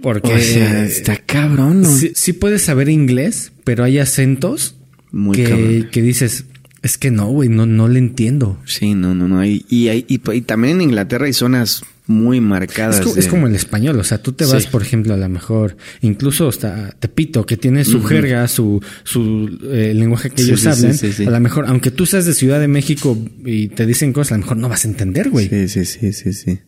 porque 0.00 0.34
O 0.34 0.38
sea, 0.38 0.84
está 0.84 1.16
cabrón, 1.16 1.82
¿no? 1.82 1.88
sí, 1.88 2.12
sí 2.14 2.32
puedes 2.32 2.62
saber 2.62 2.88
inglés, 2.88 3.52
pero 3.64 3.82
hay 3.82 3.98
acentos 3.98 4.76
Muy 5.10 5.36
que, 5.36 5.88
que 5.90 6.00
dices, 6.00 6.44
es 6.82 6.98
que 6.98 7.10
no, 7.10 7.26
güey, 7.26 7.48
no, 7.48 7.66
no 7.66 7.88
le 7.88 7.98
entiendo. 7.98 8.60
Sí, 8.66 8.94
no, 8.94 9.16
no, 9.16 9.26
no. 9.26 9.44
Y, 9.44 9.64
y, 9.68 10.04
y 10.08 10.40
también 10.42 10.76
en 10.76 10.82
Inglaterra 10.82 11.26
hay 11.26 11.32
zonas 11.32 11.82
muy 12.12 12.40
marcadas. 12.40 13.00
Es, 13.00 13.04
co- 13.04 13.14
de- 13.14 13.20
es 13.20 13.26
como 13.26 13.46
el 13.48 13.54
español, 13.56 13.98
o 13.98 14.04
sea, 14.04 14.22
tú 14.22 14.32
te 14.32 14.44
vas, 14.44 14.62
Sí. 14.62 14.68
por 14.70 14.82
ejemplo, 14.82 15.14
a 15.14 15.16
lo 15.16 15.28
mejor, 15.28 15.76
incluso 16.02 16.48
hasta 16.48 16.90
Tepito, 16.92 17.44
que 17.46 17.56
tiene 17.56 17.84
su 17.84 18.02
jerga, 18.04 18.46
su, 18.46 18.80
su 19.02 19.58
eh, 19.64 19.92
lenguaje 19.94 20.30
que 20.30 20.42
Sí, 20.42 20.48
ellos 20.50 20.60
sí, 20.60 20.68
hablan, 20.68 20.96
a 21.26 21.30
lo 21.30 21.40
mejor, 21.40 21.64
aunque 21.66 21.90
tú 21.90 22.06
seas 22.06 22.24
de 22.26 22.34
Ciudad 22.34 22.60
de 22.60 22.68
México 22.68 23.18
y 23.44 23.68
te 23.68 23.86
dicen 23.86 24.12
cosas, 24.12 24.32
a 24.32 24.34
lo 24.36 24.42
mejor 24.42 24.56
no 24.58 24.68
vas 24.68 24.84
a 24.84 24.88
entender, 24.88 25.30
güey. 25.30 25.48
Sí, 25.48 25.68
sí, 25.68 25.84
sí, 25.84 26.12
sí, 26.12 26.32
sí. 26.32 26.58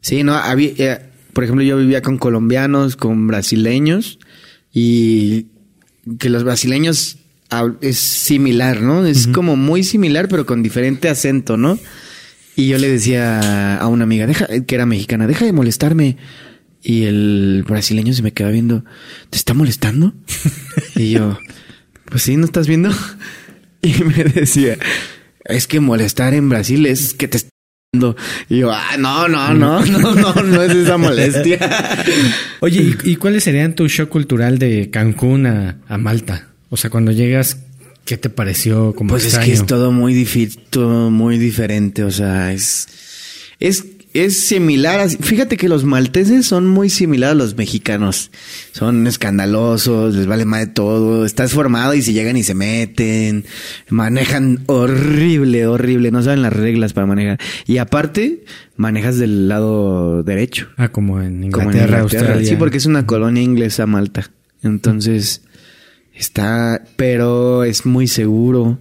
Sí, 0.00 0.22
no, 0.22 0.34
había, 0.34 0.70
eh, 0.78 0.98
por 1.32 1.44
ejemplo, 1.44 1.64
yo 1.64 1.76
vivía 1.76 2.02
con 2.02 2.18
colombianos, 2.18 2.96
con 2.96 3.26
brasileños 3.26 4.18
y 4.72 5.46
que 6.18 6.28
los 6.30 6.44
brasileños 6.44 7.18
es 7.80 7.96
similar, 7.98 8.80
¿no? 8.80 9.04
Es 9.06 9.26
como 9.26 9.56
muy 9.56 9.82
similar, 9.82 10.28
pero 10.28 10.46
con 10.46 10.62
diferente 10.62 11.08
acento, 11.08 11.56
¿no? 11.56 11.78
Y 12.56 12.68
yo 12.68 12.78
le 12.78 12.88
decía 12.88 13.76
a 13.76 13.86
una 13.88 14.04
amiga, 14.04 14.26
deja, 14.26 14.46
que 14.66 14.74
era 14.74 14.86
mexicana, 14.86 15.26
deja 15.26 15.44
de 15.44 15.52
molestarme. 15.52 16.16
Y 16.82 17.04
el 17.04 17.64
brasileño 17.68 18.12
se 18.14 18.22
me 18.22 18.32
queda 18.32 18.50
viendo, 18.50 18.84
¿te 19.28 19.36
está 19.36 19.54
molestando? 19.54 20.14
y 20.96 21.10
yo, 21.10 21.38
pues 22.06 22.22
sí, 22.22 22.36
¿no 22.36 22.44
estás 22.44 22.66
viendo? 22.66 22.90
Y 23.82 24.04
me 24.04 24.24
decía, 24.24 24.76
es 25.46 25.66
que 25.66 25.80
molestar 25.80 26.34
en 26.34 26.50
Brasil 26.50 26.84
es 26.84 27.14
que 27.14 27.28
te 27.28 27.38
está 27.38 27.50
y 28.48 28.58
yo, 28.58 28.70
ah, 28.70 28.96
no, 29.00 29.26
no, 29.26 29.52
no, 29.52 29.84
no, 29.84 30.14
no, 30.14 30.34
no 30.34 30.62
es 30.62 30.70
esa 30.70 30.96
molestia. 30.96 31.58
Oye, 32.60 32.96
¿y, 33.02 33.16
cuáles 33.16 33.42
serían 33.42 33.74
tu 33.74 33.88
shock 33.88 34.08
cultural 34.08 34.60
de 34.60 34.90
Cancún 34.90 35.46
a, 35.46 35.80
a 35.88 35.98
Malta? 35.98 36.50
O 36.68 36.76
sea, 36.76 36.88
cuando 36.88 37.10
llegas, 37.10 37.64
¿qué 38.10 38.16
te 38.16 38.28
pareció? 38.28 38.92
Como 38.92 39.10
pues 39.10 39.24
es 39.24 39.38
que 39.38 39.52
es 39.52 39.66
todo 39.66 39.92
muy 39.92 40.12
difícil, 40.14 40.60
todo 40.68 41.12
muy 41.12 41.38
diferente. 41.38 42.02
O 42.02 42.10
sea, 42.10 42.52
es, 42.52 42.88
es 43.60 43.84
es 44.12 44.36
similar. 44.36 45.08
fíjate 45.08 45.56
que 45.56 45.68
los 45.68 45.84
malteses 45.84 46.44
son 46.44 46.66
muy 46.66 46.90
similares 46.90 47.34
a 47.34 47.36
los 47.36 47.56
mexicanos. 47.56 48.32
Son 48.72 49.06
escandalosos, 49.06 50.16
les 50.16 50.26
vale 50.26 50.44
más 50.44 50.58
de 50.58 50.66
todo. 50.66 51.24
Estás 51.24 51.52
formado 51.52 51.94
y 51.94 52.02
si 52.02 52.12
llegan 52.12 52.36
y 52.36 52.42
se 52.42 52.56
meten. 52.56 53.44
Manejan 53.90 54.64
horrible, 54.66 55.68
horrible. 55.68 56.10
No 56.10 56.24
saben 56.24 56.42
las 56.42 56.52
reglas 56.52 56.92
para 56.92 57.06
manejar. 57.06 57.38
Y 57.68 57.78
aparte, 57.78 58.42
manejas 58.74 59.18
del 59.18 59.46
lado 59.46 60.24
derecho. 60.24 60.66
Ah, 60.78 60.88
como 60.88 61.22
en 61.22 61.44
Inglaterra, 61.44 62.00
Australia. 62.00 62.44
Sí, 62.44 62.56
porque 62.56 62.78
es 62.78 62.86
una 62.86 63.06
colonia 63.06 63.44
inglesa 63.44 63.86
Malta. 63.86 64.32
Entonces, 64.64 65.42
está, 66.14 66.84
pero 66.96 67.64
es 67.64 67.86
muy 67.86 68.06
seguro. 68.06 68.78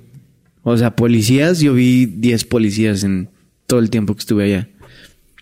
O 0.64 0.78
sea, 0.78 0.96
policías, 0.96 1.60
yo 1.60 1.74
vi 1.74 2.06
10 2.06 2.46
policías 2.46 3.04
en 3.04 3.30
todo 3.66 3.80
el 3.80 3.90
tiempo 3.90 4.14
que 4.16 4.20
estuve 4.20 4.44
allá 4.44 4.68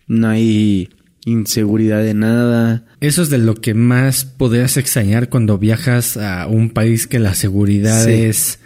no 0.08 0.30
hay 0.30 0.90
inseguridad 1.26 2.02
de 2.02 2.14
nada. 2.14 2.86
Eso 3.02 3.22
es 3.22 3.30
de 3.30 3.38
lo 3.38 3.56
que 3.56 3.74
más 3.74 4.26
podrías 4.26 4.78
extrañar 4.78 5.30
cuando 5.30 5.58
viajas 5.58 6.18
a 6.18 6.48
un 6.48 6.70
país 6.70 7.06
que 7.06 7.20
la 7.20 7.36
seguridad 7.36 8.10
es 8.10 8.60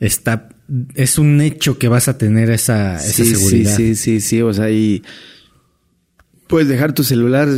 está 0.00 0.48
es 0.94 1.18
un 1.18 1.40
hecho 1.40 1.78
que 1.78 1.88
vas 1.88 2.08
a 2.08 2.18
tener 2.18 2.50
esa, 2.50 2.96
esa 2.96 3.24
seguridad. 3.24 3.76
Sí, 3.76 3.94
sí, 3.94 4.20
sí, 4.20 4.20
sí, 4.20 4.42
o 4.42 4.52
sea, 4.52 4.70
y 4.70 5.02
puedes 6.46 6.68
dejar 6.68 6.92
tu 6.92 7.04
celular. 7.04 7.48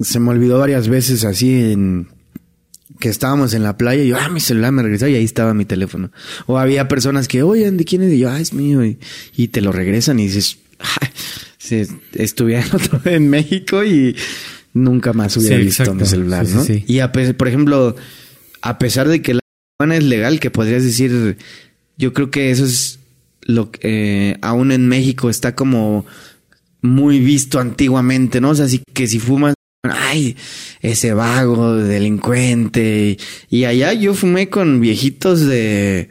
Se 0.00 0.20
me 0.20 0.30
olvidó 0.30 0.58
varias 0.58 0.88
veces 0.88 1.24
así 1.24 1.72
en 1.72 2.08
que 2.98 3.08
estábamos 3.08 3.54
en 3.54 3.62
la 3.62 3.76
playa 3.76 4.02
y 4.02 4.08
yo, 4.08 4.16
ah, 4.18 4.28
mi 4.28 4.40
celular 4.40 4.72
me 4.72 4.82
regresó 4.82 5.08
y 5.08 5.14
ahí 5.14 5.24
estaba 5.24 5.54
mi 5.54 5.64
teléfono. 5.64 6.10
O 6.46 6.58
había 6.58 6.88
personas 6.88 7.28
que, 7.28 7.42
oye, 7.42 7.70
¿de 7.70 7.84
quién 7.84 8.02
es? 8.02 8.12
Y 8.12 8.18
yo, 8.18 8.30
ah, 8.30 8.40
es 8.40 8.52
mío. 8.52 8.84
Y, 8.84 8.98
y 9.36 9.48
te 9.48 9.60
lo 9.60 9.72
regresan 9.72 10.18
y 10.18 10.26
dices, 10.26 10.58
si 11.58 11.82
estuviera 12.14 12.64
en 13.04 13.28
México 13.30 13.84
y 13.84 14.16
nunca 14.74 15.12
más 15.12 15.36
hubiera 15.36 15.56
visto 15.56 15.94
mi 15.94 16.06
celular, 16.06 16.46
¿no? 16.48 16.64
y 16.68 17.00
por 17.34 17.48
ejemplo, 17.48 17.96
a 18.62 18.78
pesar 18.78 19.08
de 19.08 19.22
que 19.22 19.34
la 19.34 19.40
marihuana 19.78 19.98
es 19.98 20.08
legal, 20.08 20.40
que 20.40 20.50
podrías 20.50 20.84
decir, 20.84 21.36
yo 21.96 22.12
creo 22.12 22.30
que 22.30 22.50
eso 22.50 22.64
es 22.64 22.98
lo 23.42 23.70
que 23.70 23.80
eh, 23.82 24.38
aún 24.42 24.72
en 24.72 24.88
México 24.88 25.30
está 25.30 25.54
como 25.54 26.06
muy 26.80 27.18
visto 27.18 27.58
antiguamente, 27.58 28.40
¿no? 28.40 28.50
O 28.50 28.54
sea, 28.54 28.66
así 28.66 28.82
que 28.92 29.06
si 29.06 29.18
fumas, 29.18 29.54
ay, 29.82 30.36
ese 30.80 31.12
vago, 31.14 31.76
delincuente. 31.76 33.18
Y 33.50 33.64
allá 33.64 33.92
yo 33.92 34.14
fumé 34.14 34.48
con 34.48 34.80
viejitos 34.80 35.40
de 35.40 36.10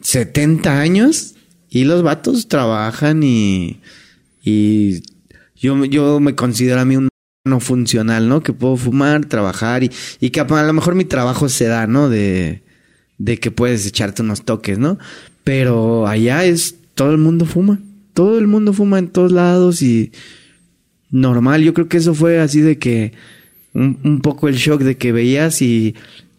70 0.00 0.80
años 0.80 1.34
y 1.70 1.84
los 1.84 2.02
vatos 2.02 2.48
trabajan 2.48 3.22
y 3.22 3.80
y 4.50 5.02
yo, 5.56 5.84
yo 5.84 6.20
me 6.20 6.34
considero 6.34 6.80
a 6.80 6.84
mí 6.86 6.96
un 6.96 7.08
no 7.44 7.60
funcional, 7.60 8.28
¿no? 8.28 8.42
Que 8.42 8.54
puedo 8.54 8.76
fumar, 8.76 9.26
trabajar 9.26 9.84
y, 9.84 9.90
y 10.20 10.30
que 10.30 10.40
a 10.40 10.62
lo 10.62 10.72
mejor 10.72 10.94
mi 10.94 11.04
trabajo 11.04 11.48
se 11.48 11.66
da, 11.66 11.86
¿no? 11.86 12.08
De, 12.08 12.62
de 13.18 13.38
que 13.38 13.50
puedes 13.50 13.86
echarte 13.86 14.22
unos 14.22 14.44
toques, 14.44 14.78
¿no? 14.78 14.98
Pero 15.44 16.06
allá 16.06 16.44
es, 16.44 16.76
todo 16.94 17.10
el 17.10 17.18
mundo 17.18 17.44
fuma. 17.44 17.78
Todo 18.14 18.38
el 18.38 18.46
mundo 18.46 18.72
fuma 18.72 18.98
en 18.98 19.08
todos 19.08 19.32
lados 19.32 19.82
y 19.82 20.12
normal. 21.10 21.62
Yo 21.62 21.74
creo 21.74 21.88
que 21.88 21.98
eso 21.98 22.14
fue 22.14 22.40
así 22.40 22.60
de 22.60 22.78
que 22.78 23.12
un, 23.74 23.98
un 24.04 24.20
poco 24.20 24.48
el 24.48 24.56
shock 24.56 24.82
de 24.82 24.96
que 24.96 25.12
veías 25.12 25.62
y 25.62 25.94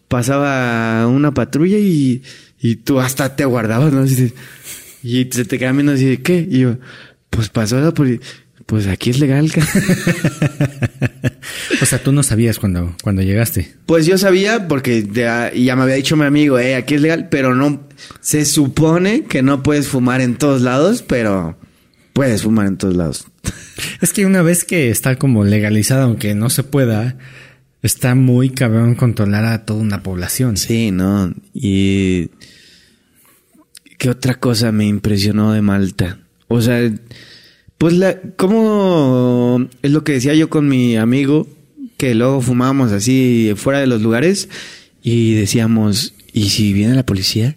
pasaba 0.08 1.06
una 1.06 1.32
patrulla 1.32 1.78
y, 1.78 2.22
y 2.60 2.76
tú 2.76 3.00
hasta 3.00 3.36
te 3.36 3.44
guardabas, 3.44 3.92
¿no? 3.92 4.04
Y 5.02 5.28
se 5.30 5.44
te 5.44 5.58
queda 5.58 5.72
viendo 5.72 5.92
así 5.92 6.04
de, 6.04 6.20
¿qué? 6.20 6.46
Y 6.48 6.60
yo, 6.60 6.76
pues 7.30 7.48
pasó 7.48 7.80
la 7.80 7.92
Pues 8.66 8.86
aquí 8.86 9.10
es 9.10 9.18
legal. 9.18 9.50
o 11.82 11.86
sea, 11.86 12.02
tú 12.02 12.12
no 12.12 12.22
sabías 12.22 12.58
cuando, 12.58 12.94
cuando 13.02 13.22
llegaste. 13.22 13.72
Pues 13.86 14.04
yo 14.04 14.18
sabía 14.18 14.68
porque 14.68 15.08
ya, 15.10 15.52
ya, 15.54 15.76
me 15.76 15.82
había 15.82 15.94
dicho 15.94 16.16
mi 16.16 16.24
amigo, 16.24 16.58
eh, 16.58 16.74
aquí 16.74 16.96
es 16.96 17.00
legal, 17.00 17.28
pero 17.30 17.54
no. 17.54 17.88
Se 18.20 18.44
supone 18.44 19.24
que 19.24 19.42
no 19.42 19.62
puedes 19.62 19.88
fumar 19.88 20.20
en 20.20 20.36
todos 20.36 20.60
lados, 20.60 21.02
pero 21.02 21.56
puedes 22.12 22.42
fumar 22.42 22.66
en 22.66 22.76
todos 22.76 22.96
lados. 22.96 23.26
Es 24.00 24.12
que 24.12 24.26
una 24.26 24.42
vez 24.42 24.64
que 24.64 24.90
está 24.90 25.16
como 25.16 25.44
legalizado, 25.44 26.02
aunque 26.02 26.34
no 26.34 26.50
se 26.50 26.62
pueda, 26.62 27.18
está 27.82 28.14
muy 28.14 28.50
cabrón 28.50 28.94
controlar 28.94 29.44
a 29.44 29.64
toda 29.64 29.80
una 29.80 30.02
población. 30.02 30.56
Sí, 30.56 30.90
no. 30.90 31.32
Y. 31.54 32.30
¿Qué 33.98 34.08
otra 34.08 34.34
cosa 34.34 34.72
me 34.72 34.86
impresionó 34.86 35.52
de 35.52 35.60
Malta? 35.60 36.18
O 36.48 36.62
sea, 36.62 36.90
pues 37.76 37.94
la, 37.94 38.18
¿cómo 38.36 39.68
es 39.82 39.90
lo 39.90 40.04
que 40.04 40.12
decía 40.12 40.34
yo 40.34 40.48
con 40.48 40.68
mi 40.68 40.96
amigo? 40.96 41.46
Que 41.96 42.14
luego 42.14 42.40
fumábamos 42.40 42.92
así 42.92 43.52
fuera 43.56 43.80
de 43.80 43.86
los 43.86 44.00
lugares 44.00 44.48
y 45.02 45.34
decíamos, 45.34 46.14
¿y 46.32 46.48
si 46.50 46.72
viene 46.72 46.94
la 46.94 47.06
policía? 47.06 47.56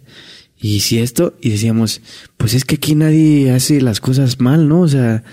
¿Y 0.60 0.80
si 0.82 1.00
esto? 1.00 1.36
Y 1.42 1.50
decíamos, 1.50 2.02
pues 2.38 2.54
es 2.54 2.66
que 2.66 2.76
aquí 2.76 2.96
nadie 2.96 3.52
hace 3.52 3.82
las 3.82 4.00
cosas 4.00 4.40
mal, 4.40 4.70
¿no? 4.70 4.82
O 4.82 4.88
sea, 4.88 5.24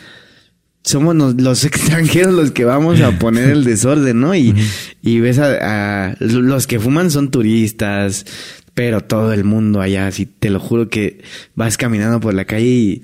somos 0.83 1.17
los 1.17 1.65
extranjeros 1.65 2.35
los 2.35 2.51
que 2.53 2.65
vamos 2.65 3.01
a 3.01 3.19
poner 3.19 3.51
el 3.51 3.65
desorden, 3.71 4.21
¿no? 4.21 4.35
Y, 4.35 4.55
y 5.03 5.21
ves 5.21 5.39
a, 5.39 6.17
los 6.21 6.67
que 6.67 6.81
fuman 6.81 7.11
son 7.11 7.31
turistas, 7.31 8.27
pero 8.75 9.03
todo 9.03 9.33
el 9.33 9.45
mundo 9.45 9.81
allá, 9.81 10.07
así 10.07 10.27
te 10.27 10.51
lo 10.51 10.61
juro 10.61 10.89
que 10.89 11.23
vas 11.55 11.77
caminando 11.77 12.21
por 12.21 12.35
la 12.35 12.45
calle 12.45 12.67
y 12.67 13.03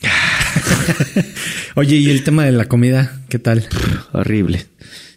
Oye, 1.74 1.96
¿y 1.96 2.10
el 2.10 2.22
tema 2.24 2.44
de 2.44 2.52
la 2.52 2.66
comida? 2.66 3.20
¿Qué 3.28 3.38
tal? 3.38 3.66
Horrible. 4.12 4.66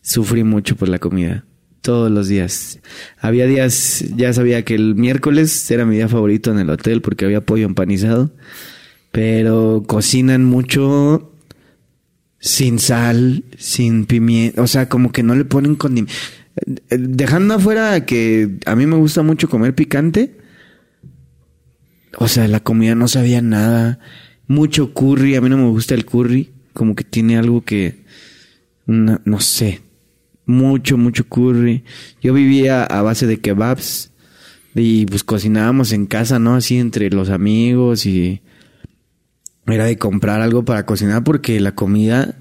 Sufrí 0.01 0.43
mucho 0.43 0.76
por 0.76 0.89
la 0.89 0.99
comida. 0.99 1.45
Todos 1.82 2.12
los 2.12 2.28
días. 2.28 2.80
Había 3.20 3.47
días, 3.47 4.05
ya 4.16 4.34
sabía 4.34 4.64
que 4.64 4.76
el 4.76 4.95
miércoles 4.95 5.70
era 5.72 5.86
mi 5.86 5.95
día 5.95 6.07
favorito 6.07 6.51
en 6.51 6.59
el 6.59 6.70
hotel 6.70 7.01
porque 7.01 7.26
había 7.26 7.45
pollo 7.45 7.66
empanizado. 7.66 8.32
Pero 9.12 9.84
cocinan 9.88 10.45
mucho 10.45 11.30
sin 12.41 12.79
sal, 12.79 13.45
sin 13.57 14.05
pimienta. 14.05 14.61
O 14.61 14.67
sea, 14.67 14.89
como 14.89 15.11
que 15.11 15.23
no 15.23 15.35
le 15.35 15.45
ponen 15.45 15.75
condimento. 15.75 16.13
Dejando 16.89 17.53
afuera 17.53 18.05
que 18.05 18.57
a 18.65 18.75
mí 18.75 18.85
me 18.85 18.97
gusta 18.97 19.21
mucho 19.21 19.47
comer 19.47 19.73
picante. 19.73 20.37
O 22.17 22.27
sea, 22.27 22.47
la 22.47 22.59
comida 22.59 22.95
no 22.95 23.07
sabía 23.07 23.41
nada 23.41 23.99
mucho 24.47 24.93
curry. 24.93 25.35
A 25.35 25.41
mí 25.41 25.49
no 25.49 25.57
me 25.57 25.69
gusta 25.69 25.93
el 25.93 26.05
curry. 26.05 26.51
Como 26.73 26.95
que 26.95 27.03
tiene 27.03 27.37
algo 27.37 27.61
que. 27.61 28.03
no 28.85 29.39
sé. 29.39 29.81
Mucho, 30.45 30.97
mucho 30.97 31.27
curry. 31.29 31.83
Yo 32.21 32.33
vivía 32.33 32.83
a 32.83 33.01
base 33.03 33.27
de 33.27 33.39
kebabs. 33.39 34.11
Y 34.73 35.05
pues 35.05 35.23
cocinábamos 35.23 35.91
en 35.91 36.05
casa, 36.07 36.39
¿no? 36.39 36.55
Así 36.55 36.77
entre 36.77 37.11
los 37.11 37.29
amigos 37.29 38.05
y. 38.07 38.41
Era 39.68 39.86
de 39.86 39.97
comprar 39.97 40.41
algo 40.41 40.66
para 40.66 40.86
cocinar 40.86 41.24
porque 41.24 41.59
la 41.59 41.74
comida. 41.76 42.36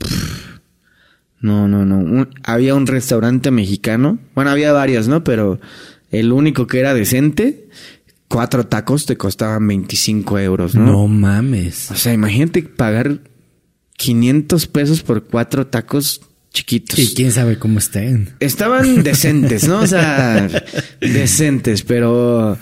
no, 1.40 1.68
no, 1.68 1.84
no. 1.84 2.28
había 2.42 2.74
un 2.74 2.86
restaurante 2.86 3.50
mexicano. 3.50 4.18
Bueno, 4.34 4.50
había 4.50 4.72
varios, 4.72 5.08
¿no? 5.08 5.22
Pero 5.24 5.60
el 6.10 6.32
único 6.32 6.66
que 6.66 6.80
era 6.80 6.94
decente 6.94 7.68
cuatro 8.30 8.64
tacos 8.66 9.06
te 9.06 9.16
costaban 9.16 9.66
25 9.66 10.38
euros, 10.38 10.74
¿no? 10.74 10.86
No 10.86 11.08
mames. 11.08 11.90
O 11.90 11.96
sea, 11.96 12.12
imagínate 12.12 12.62
pagar 12.62 13.18
500 13.96 14.66
pesos 14.68 15.02
por 15.02 15.24
cuatro 15.24 15.66
tacos 15.66 16.22
chiquitos. 16.52 16.98
Y 16.98 17.12
quién 17.14 17.32
sabe 17.32 17.58
cómo 17.58 17.80
estén. 17.80 18.30
Estaban 18.38 19.02
decentes, 19.02 19.66
¿no? 19.66 19.80
O 19.80 19.86
sea, 19.86 20.48
decentes, 21.00 21.82
pero 21.82 22.56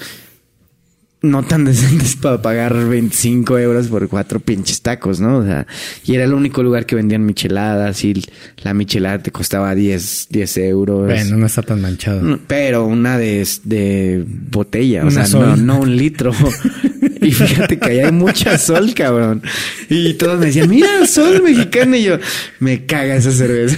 no 1.21 1.43
tan 1.43 1.65
decentes 1.67 2.17
para 2.17 2.41
pagar 2.43 2.75
25 2.75 3.59
euros 3.59 3.89
por 3.89 4.09
cuatro 4.09 4.41
pinches 4.41 4.83
tacos, 4.83 5.21
¿no? 5.21 5.39
O 5.39 5.45
sea, 5.45 5.67
y 6.05 6.15
era 6.15 6.25
el 6.25 6.33
único 6.35 6.63
lugar 6.63 6.87
que 6.87 6.95
vendían 6.95 7.27
micheladas 7.27 8.05
y 8.05 8.23
la 8.63 8.75
michelada 8.75 9.19
te 9.23 9.31
costaba 9.33 9.75
10, 9.75 10.29
10 10.31 10.57
euros. 10.59 11.07
Bueno, 11.07 11.37
no 11.37 11.47
está 11.47 11.63
tan 11.63 11.81
manchado. 11.81 12.39
Pero 12.47 12.87
una 12.87 13.19
de, 13.19 13.47
de 13.65 14.25
botella, 14.27 15.05
o 15.07 15.11
sea, 15.11 15.27
no, 15.29 15.57
no 15.57 15.81
un 15.81 15.97
litro. 15.97 16.33
y 17.21 17.33
fíjate 17.33 17.79
que 17.79 17.91
allá 17.91 18.07
hay 18.07 18.13
mucha 18.13 18.57
sol, 18.59 18.93
cabrón. 18.95 19.43
Y 19.89 20.15
todos 20.15 20.39
me 20.39 20.47
decían, 20.47 20.69
mira, 20.71 21.07
sol 21.07 21.43
mexicano. 21.43 21.97
Y 21.97 22.05
yo, 22.05 22.19
me 22.61 22.87
caga 22.87 23.17
esa 23.17 23.33
cerveza. 23.33 23.77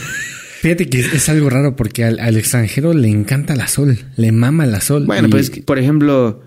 Fíjate 0.61 0.91
que 0.91 1.01
es 1.01 1.28
algo 1.30 1.49
raro 1.49 1.74
porque 1.74 2.05
al, 2.05 2.18
al 2.20 2.36
extranjero 2.36 2.93
le 2.93 3.09
encanta 3.09 3.57
la 3.57 3.66
sol, 3.66 3.99
le 4.16 4.30
mama 4.30 4.66
la 4.66 4.82
sol. 4.82 5.07
Bueno, 5.07 5.28
y- 5.28 5.30
pues, 5.30 5.49
por 5.64 5.78
ejemplo, 5.78 6.43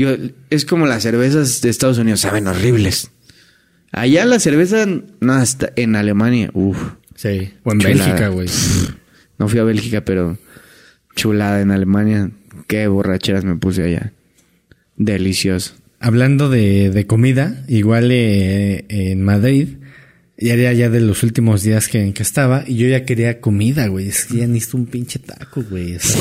yo 0.00 0.16
es 0.48 0.64
como 0.64 0.86
las 0.86 1.02
cervezas 1.02 1.60
de 1.60 1.68
Estados 1.68 1.98
Unidos, 1.98 2.20
saben 2.20 2.46
horribles. 2.46 3.10
Allá 3.92 4.24
la 4.24 4.38
cerveza, 4.38 4.86
no, 5.20 5.32
hasta 5.32 5.72
en 5.76 5.94
Alemania, 5.94 6.50
uff. 6.54 6.78
Sí, 7.16 7.52
o 7.64 7.72
en 7.72 7.80
Chulada. 7.80 8.06
Bélgica, 8.06 8.28
güey. 8.28 8.48
No 9.38 9.48
fui 9.48 9.58
a 9.58 9.64
Bélgica, 9.64 10.04
pero 10.04 10.38
chulada 11.16 11.60
en 11.60 11.70
Alemania. 11.70 12.30
Qué 12.66 12.86
borracheras 12.86 13.44
me 13.44 13.56
puse 13.56 13.82
allá. 13.82 14.12
Delicioso. 14.96 15.74
Hablando 15.98 16.48
de, 16.48 16.88
de 16.88 17.06
comida, 17.06 17.62
igual 17.68 18.10
eh, 18.10 18.86
en 18.88 19.22
Madrid, 19.22 19.79
ya 20.40 20.54
era 20.54 20.72
ya 20.72 20.88
de 20.88 21.00
los 21.00 21.22
últimos 21.22 21.62
días 21.62 21.88
que, 21.88 22.00
en 22.02 22.12
que 22.12 22.22
estaba, 22.22 22.64
y 22.66 22.76
yo 22.76 22.86
ya 22.88 23.04
quería 23.04 23.40
comida, 23.40 23.86
güey. 23.88 24.08
Es 24.08 24.24
que 24.24 24.38
ya 24.38 24.46
necesito 24.46 24.78
un 24.78 24.86
pinche 24.86 25.18
taco, 25.18 25.62
güey. 25.68 25.96
O 25.96 26.00
sea, 26.00 26.20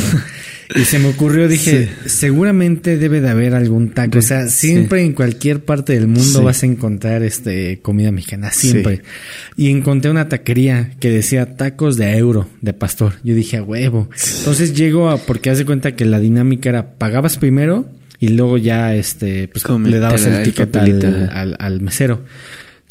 y 0.75 0.83
se 0.85 0.99
me 0.99 1.07
ocurrió, 1.07 1.47
dije, 1.47 1.89
seguramente 2.05 2.97
debe 2.97 3.21
de 3.21 3.29
haber 3.29 3.55
algún 3.55 3.89
taco. 3.91 4.19
O 4.19 4.21
sea, 4.21 4.47
siempre 4.49 5.03
en 5.03 5.13
cualquier 5.13 5.63
parte 5.63 5.93
del 5.93 6.07
mundo 6.07 6.39
Sí. 6.39 6.43
vas 6.43 6.63
a 6.63 6.65
encontrar 6.65 7.23
este 7.23 7.79
comida 7.81 8.11
mexicana, 8.11 8.51
siempre. 8.51 9.01
Y 9.55 9.69
encontré 9.69 10.11
una 10.11 10.29
taquería 10.29 10.91
que 10.99 11.09
decía 11.09 11.55
tacos 11.55 11.95
de 11.97 12.17
euro, 12.17 12.47
de 12.61 12.73
pastor. 12.73 13.13
Yo 13.23 13.33
dije, 13.35 13.57
a 13.57 13.63
huevo. 13.63 14.09
Entonces 14.39 14.73
llego 14.75 15.09
a, 15.09 15.17
porque 15.17 15.49
haz 15.49 15.57
de 15.57 15.65
cuenta 15.65 15.95
que 15.95 16.05
la 16.05 16.19
dinámica 16.19 16.69
era, 16.69 16.95
pagabas 16.97 17.37
primero 17.37 17.89
y 18.19 18.27
luego 18.29 18.57
ya, 18.57 18.93
este, 18.95 19.47
pues 19.47 19.63
le 19.85 19.99
dabas 19.99 20.25
el 20.25 20.43
ticket 20.43 20.75
al, 20.75 21.29
al, 21.31 21.55
al 21.57 21.81
mesero. 21.81 22.23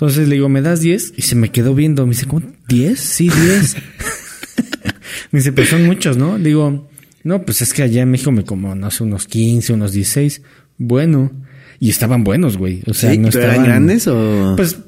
Entonces 0.00 0.28
le 0.28 0.36
digo, 0.36 0.48
¿me 0.48 0.62
das 0.62 0.80
10? 0.80 1.14
Y 1.16 1.22
se 1.22 1.34
me 1.34 1.50
quedó 1.50 1.74
viendo. 1.74 2.06
Me 2.06 2.10
dice, 2.10 2.26
¿cómo? 2.26 2.42
¿10? 2.68 2.94
Sí, 2.94 3.28
10. 3.28 3.76
me 5.32 5.40
dice, 5.40 5.52
pero 5.52 5.66
son 5.66 5.86
muchos, 5.86 6.16
¿no? 6.16 6.38
Le 6.38 6.44
digo, 6.50 6.88
no, 7.24 7.42
pues 7.44 7.62
es 7.62 7.72
que 7.74 7.82
allá 7.82 8.02
en 8.02 8.10
México 8.12 8.30
me 8.30 8.44
como, 8.44 8.76
no 8.76 8.90
sé, 8.92 9.02
unos 9.02 9.26
15, 9.26 9.72
unos 9.72 9.92
16. 9.92 10.42
Bueno. 10.78 11.32
Y 11.80 11.90
estaban 11.90 12.22
buenos, 12.24 12.56
güey. 12.56 12.82
O 12.86 12.94
sea, 12.94 13.10
Sí, 13.10 13.18
no 13.18 13.28
¿pero 13.30 13.40
estaban... 13.40 13.54
eran 13.56 13.64
grandes 13.66 14.06
o...? 14.06 14.54
Pues 14.56 14.78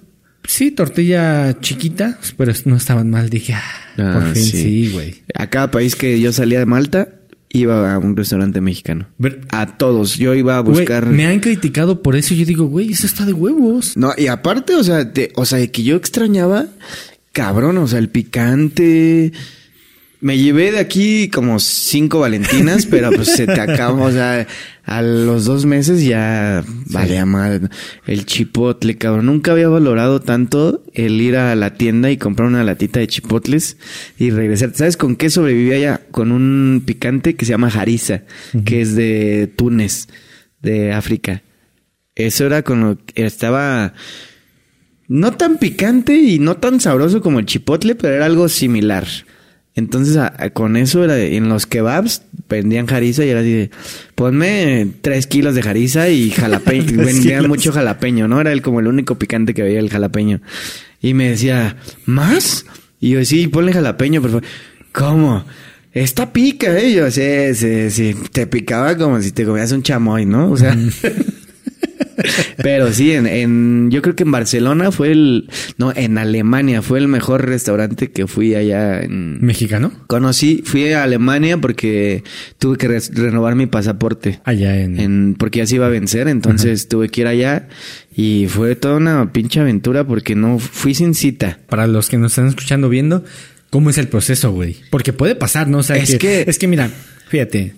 sí, 0.45 0.71
tortilla 0.71 1.57
chiquita, 1.61 2.19
pero 2.37 2.53
no 2.67 2.77
estaban 2.77 3.11
mal. 3.11 3.31
Dije, 3.31 3.55
ah, 3.55 3.63
Ah, 3.99 4.13
por 4.15 4.33
fin, 4.33 4.45
sí. 4.45 4.57
sí, 4.63 4.91
güey. 4.93 5.23
A 5.35 5.49
cada 5.49 5.71
país 5.73 5.97
que 5.97 6.21
yo 6.21 6.33
salía 6.33 6.59
de 6.61 6.67
Malta, 6.67 7.20
iba 7.53 7.93
a 7.95 7.99
un 7.99 8.17
restaurante 8.17 8.61
mexicano. 8.61 9.07
A 9.51 9.77
todos. 9.77 10.17
Yo 10.17 10.35
iba 10.35 10.57
a 10.57 10.61
buscar... 10.61 11.07
me 11.07 11.27
han 11.27 11.41
criticado 11.41 12.03
por 12.03 12.17
eso. 12.17 12.33
y 12.35 12.39
Yo 12.39 12.47
digo, 12.47 12.67
güey, 12.67 12.93
eso 12.93 13.07
está 13.07 13.27
de 13.27 13.33
huevos. 13.33 13.97
No, 13.97 14.13
y 14.17 14.29
aparte, 14.29 14.75
o 14.77 14.85
sea, 14.85 15.13
te- 15.13 15.33
o 15.37 15.45
sea, 15.45 15.67
que 15.67 15.83
yo 15.83 15.97
extrañaba, 15.97 16.67
cabrón, 17.33 17.79
o 17.79 17.87
sea, 17.89 17.99
el 17.99 18.09
picante. 18.09 19.33
Me 20.23 20.37
llevé 20.37 20.71
de 20.71 20.79
aquí 20.79 21.29
como 21.31 21.59
cinco 21.61 22.21
Valentinas, 22.21 22.85
pero 22.85 23.11
pues 23.11 23.29
se 23.29 23.47
te 23.47 23.59
acaba, 23.59 24.05
o 24.05 24.13
sea, 24.13 24.47
a 24.85 25.01
los 25.01 25.47
dos 25.47 25.65
meses 25.65 26.05
ya 26.05 26.63
valía 26.87 27.25
mal. 27.25 27.71
El 28.07 28.27
chipotle, 28.27 28.99
cabrón. 28.99 29.27
Nunca 29.27 29.53
había 29.53 29.69
valorado 29.69 30.21
tanto 30.21 30.85
el 30.93 31.21
ir 31.23 31.37
a 31.37 31.55
la 31.55 31.73
tienda 31.73 32.11
y 32.11 32.19
comprar 32.19 32.49
una 32.49 32.65
latita 32.65 33.01
de 33.01 33.07
chipotles 33.07 33.79
y 34.19 34.31
regresar. 34.31 34.73
¿Sabes 34.75 34.99
con 34.99 35.17
qué 35.17 35.31
sobrevivía 35.31 35.79
ya? 35.79 36.03
Con 36.11 36.33
un 36.33 36.83
picante 36.85 37.35
que 37.35 37.47
se 37.47 37.53
llama 37.53 37.71
jariza, 37.71 38.25
que 38.67 38.83
es 38.83 38.95
de 38.95 39.51
Túnez, 39.57 40.09
de 40.61 40.93
África. 40.93 41.43
Eso 42.15 42.45
era 42.45 42.63
con 42.63 42.81
lo 42.81 42.99
que 43.05 43.25
estaba 43.25 43.95
no 45.09 45.33
tan 45.33 45.57
picante 45.57 46.15
y 46.15 46.39
no 46.39 46.59
tan 46.59 46.79
sabroso 46.79 47.23
como 47.23 47.39
el 47.39 47.47
chipotle, 47.47 47.95
pero 47.95 48.15
era 48.15 48.27
algo 48.27 48.49
similar. 48.51 49.07
Entonces, 49.77 50.17
a- 50.17 50.35
a- 50.37 50.51
con 50.51 50.77
eso 50.77 51.05
era 51.05 51.17
en 51.19 51.49
los 51.49 51.67
kebabs 51.67 52.23
vendían 52.49 52.87
jariza 52.87 53.25
y 53.25 53.29
era 53.29 53.41
así 53.41 53.53
de, 53.53 53.71
ponme 54.17 54.89
tres 55.01 55.27
kilos 55.29 55.55
de 55.55 55.63
jariza 55.63 56.09
y 56.09 56.31
jalapeño. 56.31 56.97
vendían 57.05 57.47
mucho 57.49 57.73
jalapeño, 57.73 58.27
¿no? 58.29 58.41
Era 58.41 58.53
el, 58.53 58.63
como 58.63 58.81
el 58.81 58.89
único 58.89 59.17
picante 59.19 59.55
que 59.55 59.63
veía 59.63 59.79
el 59.79 59.89
jalapeño. 59.91 60.41
Y 61.01 61.15
me 61.15 61.31
decía, 61.31 61.77
¿más? 62.05 62.67
Y 63.01 63.11
yo, 63.11 63.25
sí, 63.25 63.47
ponle 63.47 63.73
jalapeño, 63.73 64.21
por 64.21 64.31
favor. 64.31 64.45
¿Cómo? 64.93 65.45
Esta 65.93 66.33
pica, 66.33 66.77
¿eh? 66.79 66.93
Yo, 66.93 67.11
sí, 67.11 67.23
sí, 67.55 67.91
sí. 67.91 68.15
Te 68.33 68.47
picaba 68.47 68.97
como 68.97 69.21
si 69.23 69.33
te 69.33 69.45
comías 69.45 69.73
un 69.73 69.83
chamoy, 69.83 70.27
¿no? 70.27 70.51
O 70.51 70.57
sea... 70.57 70.77
Pero 72.59 72.93
sí, 72.93 73.13
en, 73.13 73.27
en- 73.27 73.91
yo 73.91 74.03
creo 74.03 74.15
que 74.15 74.23
en 74.25 74.31
Barcelona 74.31 74.91
fue 74.93 75.13
el, 75.13 75.49
no, 75.79 75.93
en 75.95 76.19
Alemania 76.19 76.83
fue 76.83 76.99
el 76.99 77.09
mejor 77.09 77.47
restaurante 77.47 78.11
que 78.11 78.27
fui 78.27 78.55
allá 78.55 79.01
en... 79.03 79.39
¿Mexicano? 79.45 79.93
Conocí, 80.07 80.63
fui 80.65 80.93
a 80.93 81.03
Alemania 81.03 81.59
porque 81.59 82.23
tuve 82.59 82.77
que 82.79 82.89
renovar 83.13 83.55
mi 83.55 83.67
pasaporte. 83.67 84.41
Allá 84.45 84.79
en... 84.81 84.99
En, 85.01 85.35
porque 85.39 85.59
ya 85.61 85.67
se 85.67 85.77
iba 85.77 85.87
a 85.87 85.91
vencer, 85.91 86.29
entonces 86.29 86.89
tuve 86.89 87.09
que 87.09 87.23
ir 87.23 87.27
allá 87.27 87.69
y 88.15 88.47
fue 88.49 88.77
toda 88.77 88.97
una 88.97 89.33
pinche 89.33 89.61
aventura 89.61 90.05
porque 90.07 90.35
no 90.35 90.59
fui 90.59 90.95
sin 90.95 91.15
cita. 91.15 91.59
Para 91.69 91.87
los 91.87 92.09
que 92.09 92.19
nos 92.19 92.33
están 92.33 92.49
escuchando 92.49 92.89
viendo, 92.89 93.25
¿cómo 93.71 93.91
es 93.91 93.99
el 93.99 94.09
proceso, 94.09 94.53
güey? 94.53 94.77
Porque 94.91 95.13
puede 95.13 95.35
pasar, 95.35 95.69
¿no? 95.69 95.79
O 95.79 95.83
sea, 95.83 95.97
Es 95.97 96.11
que, 96.13 96.19
que- 96.19 96.45
Es 96.49 96.59
que 96.59 96.67
mira, 96.69 96.91
fíjate. 97.29 97.75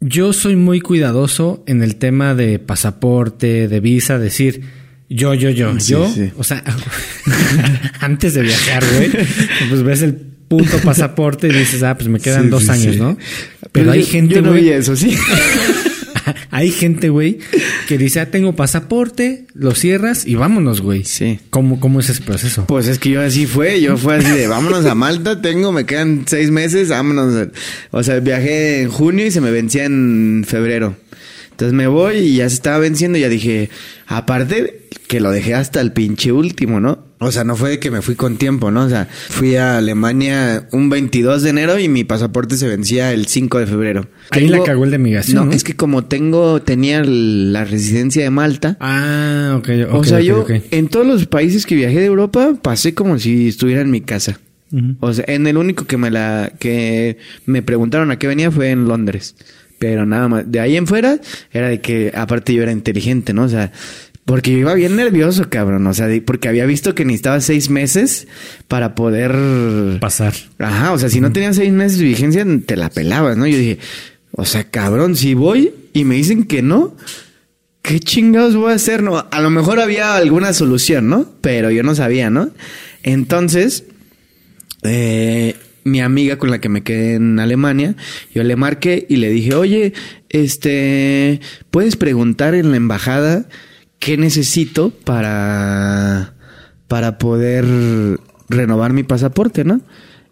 Yo 0.00 0.32
soy 0.32 0.56
muy 0.56 0.80
cuidadoso 0.80 1.64
en 1.66 1.82
el 1.82 1.96
tema 1.96 2.34
de 2.34 2.58
pasaporte, 2.58 3.66
de 3.68 3.80
visa, 3.80 4.18
decir 4.18 4.60
yo, 5.08 5.34
yo, 5.34 5.50
yo, 5.50 5.78
Sí, 5.80 5.92
yo. 5.92 6.10
sí. 6.12 6.30
O 6.36 6.44
sea, 6.44 6.62
antes 8.00 8.34
de 8.34 8.42
viajar, 8.42 8.84
güey, 8.96 9.10
pues 9.70 9.82
ves 9.82 10.02
el 10.02 10.14
punto 10.14 10.78
pasaporte 10.78 11.48
y 11.48 11.52
dices, 11.52 11.82
ah, 11.82 11.96
pues 11.96 12.08
me 12.08 12.20
quedan 12.20 12.44
Sí, 12.44 12.48
dos 12.50 12.68
años. 12.68 12.96
¿no? 12.96 13.16
Pero, 13.72 13.90
hay 13.92 14.02
yo- 14.02 14.08
gente, 14.08 14.34
yo 14.36 14.42
no 14.42 14.50
güey, 14.50 14.64
vi 14.64 14.70
eso, 14.70 14.94
sí. 14.96 15.16
hay 16.50 16.70
gente, 16.70 17.08
güey, 17.08 17.38
que 17.88 17.98
dice, 17.98 18.20
ah, 18.20 18.30
tengo 18.30 18.54
pasaporte, 18.54 19.46
lo 19.54 19.74
cierras 19.74 20.26
y 20.26 20.34
vámonos, 20.34 20.80
güey. 20.80 21.04
Sí. 21.04 21.40
¿Cómo, 21.50 21.80
cómo 21.80 22.00
es 22.00 22.08
ese 22.10 22.22
proceso? 22.22 22.66
Pues 22.66 22.88
es 22.88 22.98
que 22.98 23.10
yo 23.10 23.22
así 23.22 23.46
fue, 23.46 23.80
yo 23.80 23.96
fue 23.96 24.16
así 24.16 24.30
de 24.30 24.46
vámonos 24.46 24.86
a 24.86 24.94
Malta, 24.94 25.40
tengo, 25.40 25.72
me 25.72 25.86
quedan 25.86 26.24
seis 26.26 26.50
meses, 26.50 26.88
vámonos. 26.88 27.48
O 27.90 28.02
sea, 28.02 28.20
viajé 28.20 28.82
en 28.82 28.90
junio 28.90 29.26
y 29.26 29.30
se 29.30 29.40
me 29.40 29.50
vencía 29.50 29.84
en 29.84 30.44
febrero. 30.46 30.96
Entonces 31.56 31.72
me 31.72 31.86
voy 31.86 32.16
y 32.16 32.36
ya 32.36 32.48
se 32.50 32.54
estaba 32.56 32.76
venciendo 32.76 33.16
y 33.16 33.22
ya 33.22 33.30
dije, 33.30 33.70
aparte 34.06 34.82
que 35.08 35.20
lo 35.20 35.30
dejé 35.30 35.54
hasta 35.54 35.80
el 35.80 35.90
pinche 35.92 36.30
último, 36.30 36.80
¿no? 36.80 37.06
O 37.18 37.32
sea, 37.32 37.44
no 37.44 37.56
fue 37.56 37.70
de 37.70 37.78
que 37.80 37.90
me 37.90 38.02
fui 38.02 38.14
con 38.14 38.36
tiempo, 38.36 38.70
¿no? 38.70 38.84
O 38.84 38.88
sea, 38.90 39.08
fui 39.10 39.56
a 39.56 39.78
Alemania 39.78 40.68
un 40.72 40.90
22 40.90 41.42
de 41.42 41.48
enero 41.48 41.78
y 41.78 41.88
mi 41.88 42.04
pasaporte 42.04 42.58
se 42.58 42.68
vencía 42.68 43.14
el 43.14 43.26
5 43.26 43.58
de 43.60 43.66
febrero. 43.66 44.06
Ahí 44.32 44.48
la 44.48 44.62
cagó 44.64 44.84
el 44.84 44.90
de 44.90 44.98
migración, 44.98 45.36
No, 45.36 45.44
¿no? 45.46 45.52
es 45.52 45.64
que 45.64 45.74
como 45.76 46.04
tengo, 46.04 46.60
tenía 46.60 47.02
la 47.04 47.64
residencia 47.64 48.22
de 48.22 48.28
Malta, 48.28 48.76
Ah, 48.80 49.54
ok, 49.58 49.68
ok. 49.88 49.94
o 49.94 50.04
sea, 50.04 50.20
yo 50.20 50.44
en 50.70 50.88
todos 50.88 51.06
los 51.06 51.24
países 51.26 51.64
que 51.64 51.74
viajé 51.74 52.00
de 52.00 52.06
Europa 52.06 52.52
pasé 52.60 52.92
como 52.92 53.18
si 53.18 53.48
estuviera 53.48 53.80
en 53.80 53.90
mi 53.90 54.02
casa. 54.02 54.38
O 55.00 55.10
sea, 55.14 55.24
en 55.28 55.46
el 55.46 55.56
único 55.56 55.86
que 55.86 55.96
me 55.96 56.10
la 56.10 56.52
que 56.58 57.16
me 57.46 57.62
preguntaron 57.62 58.10
a 58.10 58.18
qué 58.18 58.26
venía 58.26 58.50
fue 58.50 58.70
en 58.72 58.88
Londres. 58.88 59.36
Pero 59.78 60.06
nada 60.06 60.28
más, 60.28 60.44
de 60.50 60.60
ahí 60.60 60.76
en 60.76 60.86
fuera 60.86 61.18
era 61.52 61.68
de 61.68 61.80
que 61.80 62.12
aparte 62.14 62.54
yo 62.54 62.62
era 62.62 62.72
inteligente, 62.72 63.32
¿no? 63.32 63.44
O 63.44 63.48
sea, 63.48 63.72
porque 64.24 64.50
yo 64.50 64.58
iba 64.58 64.74
bien 64.74 64.96
nervioso, 64.96 65.48
cabrón, 65.48 65.86
o 65.86 65.94
sea, 65.94 66.08
porque 66.24 66.48
había 66.48 66.66
visto 66.66 66.94
que 66.94 67.04
necesitaba 67.04 67.40
seis 67.40 67.70
meses 67.70 68.26
para 68.66 68.96
poder 68.96 69.36
Pasar. 70.00 70.34
Ajá, 70.58 70.92
o 70.92 70.98
sea, 70.98 71.08
si 71.08 71.20
no 71.20 71.32
tenían 71.32 71.54
seis 71.54 71.72
meses 71.72 71.98
de 71.98 72.06
vigencia, 72.06 72.44
te 72.66 72.76
la 72.76 72.90
pelabas, 72.90 73.36
¿no? 73.36 73.46
Yo 73.46 73.56
dije, 73.56 73.78
o 74.32 74.44
sea, 74.44 74.64
cabrón, 74.64 75.14
si 75.14 75.34
voy 75.34 75.72
y 75.92 76.04
me 76.04 76.16
dicen 76.16 76.44
que 76.44 76.60
no, 76.60 76.96
¿qué 77.82 78.00
chingados 78.00 78.56
voy 78.56 78.72
a 78.72 78.74
hacer? 78.74 79.02
No, 79.02 79.26
a 79.30 79.40
lo 79.40 79.50
mejor 79.50 79.78
había 79.78 80.16
alguna 80.16 80.52
solución, 80.52 81.08
¿no? 81.08 81.30
Pero 81.40 81.70
yo 81.70 81.84
no 81.84 81.94
sabía, 81.94 82.28
¿no? 82.28 82.50
Entonces, 83.04 83.84
eh, 84.82 85.54
mi 85.86 86.00
amiga 86.00 86.36
con 86.36 86.50
la 86.50 86.60
que 86.60 86.68
me 86.68 86.82
quedé 86.82 87.14
en 87.14 87.38
Alemania, 87.38 87.94
yo 88.34 88.42
le 88.42 88.56
marqué 88.56 89.06
y 89.08 89.16
le 89.16 89.30
dije, 89.30 89.54
oye, 89.54 89.92
este, 90.28 91.40
¿puedes 91.70 91.94
preguntar 91.94 92.56
en 92.56 92.72
la 92.72 92.76
embajada 92.76 93.48
qué 94.00 94.16
necesito 94.16 94.90
para, 94.90 96.34
para 96.88 97.18
poder 97.18 97.64
renovar 98.48 98.92
mi 98.92 99.04
pasaporte, 99.04 99.64
¿no? 99.64 99.80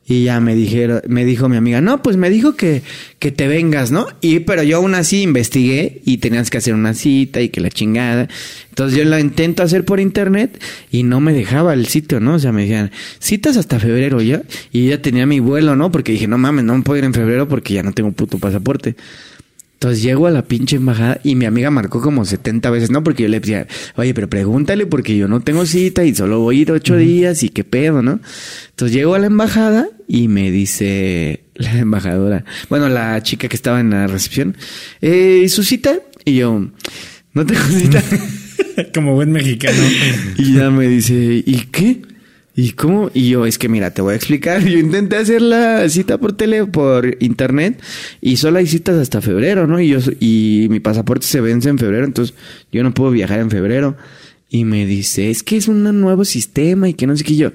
Y 0.07 0.25
ya 0.25 0.39
me 0.41 0.55
dijeron, 0.55 1.01
me 1.09 1.25
dijo 1.25 1.49
mi 1.49 1.57
amiga, 1.57 1.81
no, 1.81 2.03
pues 2.03 2.19
me 2.19 2.29
dijo 2.29 2.57
que, 2.57 2.83
que 3.19 3.33
te 3.33 3.49
vengas, 3.49 3.91
¿no? 3.91 4.07
Y 4.21 4.41
pero 4.41 4.63
yo 4.63 4.77
aún 4.77 4.95
así 4.95 5.23
investigué 5.23 6.03
y 6.05 6.19
tenías 6.19 6.51
que 6.51 6.59
hacer 6.59 6.75
una 6.75 6.93
cita 6.93 7.41
y 7.41 7.49
que 7.49 7.63
la 7.63 7.71
chingada. 7.71 8.29
Entonces 8.69 8.99
yo 8.99 9.05
la 9.05 9.19
intento 9.19 9.63
hacer 9.63 9.85
por 9.85 10.01
internet 10.01 10.63
y 10.91 11.05
no 11.05 11.21
me 11.21 11.33
dejaba 11.33 11.73
el 11.73 11.87
sitio, 11.87 12.21
¿no? 12.21 12.35
O 12.35 12.39
sea, 12.39 12.53
me 12.53 12.63
decían, 12.63 12.91
citas 13.19 13.57
hasta 13.57 13.79
febrero 13.79 14.21
ya. 14.21 14.43
Y 14.73 14.89
ya 14.89 15.01
tenía 15.01 15.25
mi 15.25 15.41
vuelo, 15.41 15.75
¿no? 15.75 15.91
Porque 15.91 16.13
dije, 16.13 16.27
no 16.27 16.37
mames, 16.37 16.65
no 16.65 16.77
me 16.77 16.83
puedo 16.83 16.99
ir 16.99 17.05
en 17.05 17.15
febrero 17.15 17.49
porque 17.49 17.73
ya 17.73 17.83
no 17.83 17.93
tengo 17.93 18.13
puto 18.13 18.39
pasaporte. 18.39 18.97
Entonces 19.85 20.03
llego 20.03 20.27
a 20.27 20.31
la 20.31 20.43
pinche 20.43 20.77
embajada 20.77 21.21
y 21.25 21.35
mi 21.35 21.45
amiga 21.45 21.71
marcó 21.71 22.01
como 22.01 22.25
70 22.25 22.71
veces, 22.71 22.91
¿no? 22.91 23.05
Porque 23.05 23.25
yo 23.25 23.29
le 23.29 23.39
decía, 23.39 23.67
oye, 23.97 24.15
pero 24.15 24.31
pregúntale 24.31 24.87
porque 24.87 25.15
yo 25.15 25.29
no 25.29 25.41
tengo 25.41 25.67
cita 25.67 26.05
y 26.05 26.15
solo 26.15 26.41
voy 26.41 26.59
a 26.59 26.63
ir 26.63 26.73
ocho 26.73 26.97
días 26.97 27.43
y 27.43 27.51
qué 27.51 27.65
pedo, 27.65 28.01
¿no? 28.01 28.21
Entonces 28.71 28.97
llego 28.97 29.15
a 29.15 29.19
la 29.19 29.27
embajada 29.27 29.89
y 30.09 30.29
me 30.29 30.51
dice 30.51 31.45
la 31.55 31.79
embajadora, 31.79 32.45
bueno, 32.69 32.89
la 32.89 33.23
chica 33.23 33.49
que 33.49 33.57
estaba 33.57 33.81
en 33.81 33.91
la 33.91 34.07
recepción, 34.07 34.57
eh, 35.01 35.47
¿su 35.49 35.63
cita? 35.63 35.99
Y 36.25 36.37
yo, 36.37 36.71
no 37.33 37.47
tengo 37.47 37.63
cita. 37.65 38.03
como 38.95 39.15
buen 39.15 39.33
mexicano. 39.33 39.83
y 40.39 40.55
ya 40.55 40.71
me 40.71 40.89
dice, 40.89 41.43
¿y 41.45 41.67
qué? 41.71 42.03
¿Y 42.57 42.71
cómo? 42.71 43.11
Y 43.13 43.31
yo, 43.31 43.47
es 43.47 43.59
que 43.59 43.69
mira, 43.69 43.91
te 43.93 44.01
voy 44.01 44.13
a 44.13 44.17
explicar. 44.17 44.63
Yo 44.63 44.79
intenté 44.79 45.17
hacer 45.17 45.43
la 45.43 45.89
cita 45.89 46.19
por 46.19 46.35
tele, 46.35 46.67
por 46.67 47.17
internet, 47.21 47.83
y 48.21 48.37
solo 48.37 48.59
hay 48.59 48.67
citas 48.67 48.97
hasta 48.97 49.21
febrero, 49.21 49.67
¿no? 49.67 49.81
Y 49.81 49.89
yo, 49.89 49.99
y 50.21 50.69
mi 50.71 50.79
pasaporte 50.79 51.27
se 51.27 51.41
vence 51.41 51.69
en 51.69 51.79
febrero, 51.79 52.05
entonces 52.05 52.35
yo 52.71 52.85
no 52.85 52.95
puedo 52.95 53.11
viajar 53.11 53.41
en 53.41 53.51
febrero. 53.51 53.97
Y 54.51 54.65
me 54.65 54.87
dice, 54.87 55.31
es 55.31 55.43
que 55.43 55.57
es 55.57 55.67
un 55.67 55.83
nuevo 56.01 56.25
sistema 56.25 56.89
y 56.89 56.95
que 56.95 57.09
no 57.09 57.17
sé 57.17 57.25
qué 57.25 57.35
yo. 57.35 57.53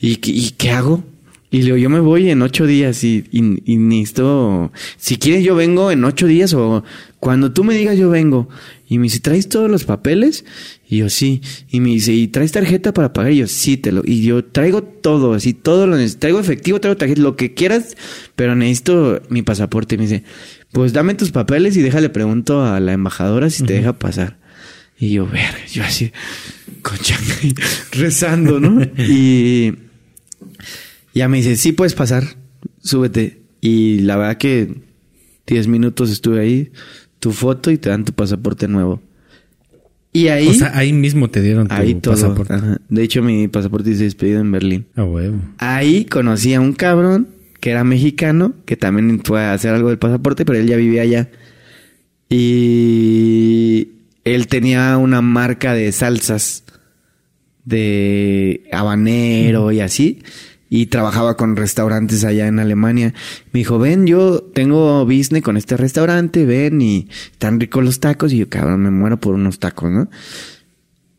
¿Y, 0.00 0.20
y 0.22 0.50
qué 0.52 0.70
hago? 0.70 1.02
Y 1.50 1.58
le 1.58 1.64
digo, 1.66 1.76
yo 1.76 1.90
me 1.90 2.00
voy 2.00 2.28
en 2.30 2.42
ocho 2.42 2.66
días 2.66 3.04
y, 3.04 3.24
y, 3.30 3.62
y, 3.72 3.76
necesito, 3.76 4.72
si 4.96 5.16
quieres 5.16 5.44
yo 5.44 5.54
vengo 5.54 5.92
en 5.92 6.04
ocho 6.04 6.26
días 6.26 6.52
o 6.54 6.82
cuando 7.20 7.52
tú 7.52 7.62
me 7.62 7.74
digas 7.74 7.96
yo 7.96 8.10
vengo. 8.10 8.48
Y 8.88 8.98
me 8.98 9.04
dice, 9.04 9.18
¿traes 9.20 9.48
todos 9.48 9.68
los 9.68 9.84
papeles? 9.84 10.44
Y 10.88 10.98
yo, 10.98 11.08
sí. 11.08 11.40
Y 11.68 11.80
me 11.80 11.88
dice, 11.88 12.12
¿y 12.12 12.28
traes 12.28 12.52
tarjeta 12.52 12.94
para 12.94 13.12
pagar? 13.12 13.32
Y 13.32 13.38
yo, 13.38 13.48
sí, 13.48 13.76
te 13.76 13.90
lo. 13.90 14.02
Y 14.04 14.22
yo 14.22 14.44
traigo 14.44 14.82
todo, 14.84 15.34
así, 15.34 15.54
todo 15.54 15.88
lo 15.88 15.96
necesito. 15.96 16.20
Traigo 16.20 16.38
efectivo, 16.38 16.80
traigo 16.80 16.96
tarjeta, 16.96 17.20
lo 17.20 17.34
que 17.34 17.52
quieras, 17.52 17.96
pero 18.36 18.54
necesito 18.54 19.20
mi 19.28 19.42
pasaporte. 19.42 19.96
Y 19.96 19.98
me 19.98 20.04
dice, 20.04 20.22
pues 20.70 20.92
dame 20.92 21.14
tus 21.14 21.32
papeles 21.32 21.76
y 21.76 21.82
déjale 21.82 22.10
pregunto 22.10 22.64
a 22.64 22.78
la 22.78 22.92
embajadora 22.92 23.50
si 23.50 23.64
te 23.64 23.74
deja 23.74 23.92
pasar. 23.98 24.38
Y 24.98 25.10
yo, 25.10 25.26
ver, 25.26 25.54
yo 25.72 25.82
así, 25.82 26.12
concha, 26.82 27.18
rezando, 27.92 28.60
¿no? 28.60 28.82
y 28.96 29.74
ya 31.16 31.28
me 31.28 31.38
dice, 31.38 31.56
sí 31.56 31.72
puedes 31.72 31.94
pasar, 31.94 32.24
súbete. 32.78 33.40
Y 33.62 34.00
la 34.00 34.16
verdad 34.18 34.36
que 34.36 34.82
10 35.46 35.66
minutos 35.66 36.10
estuve 36.10 36.40
ahí, 36.40 36.72
tu 37.20 37.32
foto 37.32 37.70
y 37.70 37.78
te 37.78 37.88
dan 37.88 38.04
tu 38.04 38.12
pasaporte 38.12 38.68
nuevo. 38.68 39.00
Y 40.12 40.28
ahí. 40.28 40.48
O 40.48 40.52
sea, 40.52 40.76
ahí 40.76 40.92
mismo 40.92 41.30
te 41.30 41.40
dieron 41.40 41.68
tu 41.68 41.74
ahí 41.74 41.94
todo. 41.94 42.12
pasaporte. 42.12 42.52
Ajá. 42.52 42.80
De 42.90 43.02
hecho, 43.02 43.22
mi 43.22 43.48
pasaporte 43.48 43.88
dice 43.90 44.04
despedido 44.04 44.40
en 44.40 44.52
Berlín. 44.52 44.86
Ah, 44.94 45.04
huevo. 45.04 45.38
Ahí 45.56 46.04
conocí 46.04 46.52
a 46.52 46.60
un 46.60 46.74
cabrón 46.74 47.28
que 47.60 47.70
era 47.70 47.82
mexicano, 47.82 48.52
que 48.66 48.76
también 48.76 49.22
fue 49.24 49.40
a 49.40 49.54
hacer 49.54 49.74
algo 49.74 49.88
del 49.88 49.98
pasaporte, 49.98 50.44
pero 50.44 50.58
él 50.58 50.66
ya 50.66 50.76
vivía 50.76 51.00
allá. 51.00 51.30
Y 52.28 53.88
él 54.24 54.48
tenía 54.48 54.98
una 54.98 55.22
marca 55.22 55.72
de 55.72 55.90
salsas 55.92 56.64
de 57.64 58.64
habanero 58.70 59.72
y 59.72 59.80
así 59.80 60.20
y 60.68 60.86
trabajaba 60.86 61.36
con 61.36 61.56
restaurantes 61.56 62.24
allá 62.24 62.46
en 62.46 62.58
Alemania. 62.58 63.14
Me 63.52 63.58
dijo, 63.58 63.78
ven, 63.78 64.06
yo 64.06 64.40
tengo 64.40 65.04
business 65.04 65.42
con 65.42 65.56
este 65.56 65.76
restaurante, 65.76 66.44
ven, 66.44 66.80
y 66.80 67.08
están 67.32 67.60
ricos 67.60 67.84
los 67.84 68.00
tacos. 68.00 68.32
Y 68.32 68.38
yo, 68.38 68.48
cabrón, 68.48 68.82
me 68.82 68.90
muero 68.90 69.18
por 69.18 69.34
unos 69.34 69.58
tacos, 69.58 69.90
¿no? 69.90 70.10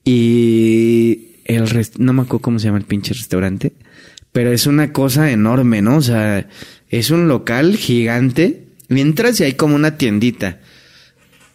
Y 0.03 1.35
el 1.45 1.69
rest 1.69 1.97
no 1.97 2.13
me 2.13 2.23
acuerdo 2.23 2.41
cómo 2.41 2.59
se 2.59 2.65
llama 2.65 2.77
el 2.77 2.85
pinche 2.85 3.13
restaurante, 3.13 3.73
pero 4.31 4.51
es 4.51 4.67
una 4.67 4.91
cosa 4.91 5.31
enorme, 5.31 5.81
¿no? 5.81 5.97
O 5.97 6.01
sea, 6.01 6.47
es 6.89 7.11
un 7.11 7.27
local 7.27 7.75
gigante. 7.75 8.67
Mientras 8.89 9.39
y 9.39 9.43
hay 9.43 9.53
como 9.53 9.75
una 9.75 9.97
tiendita. 9.97 10.59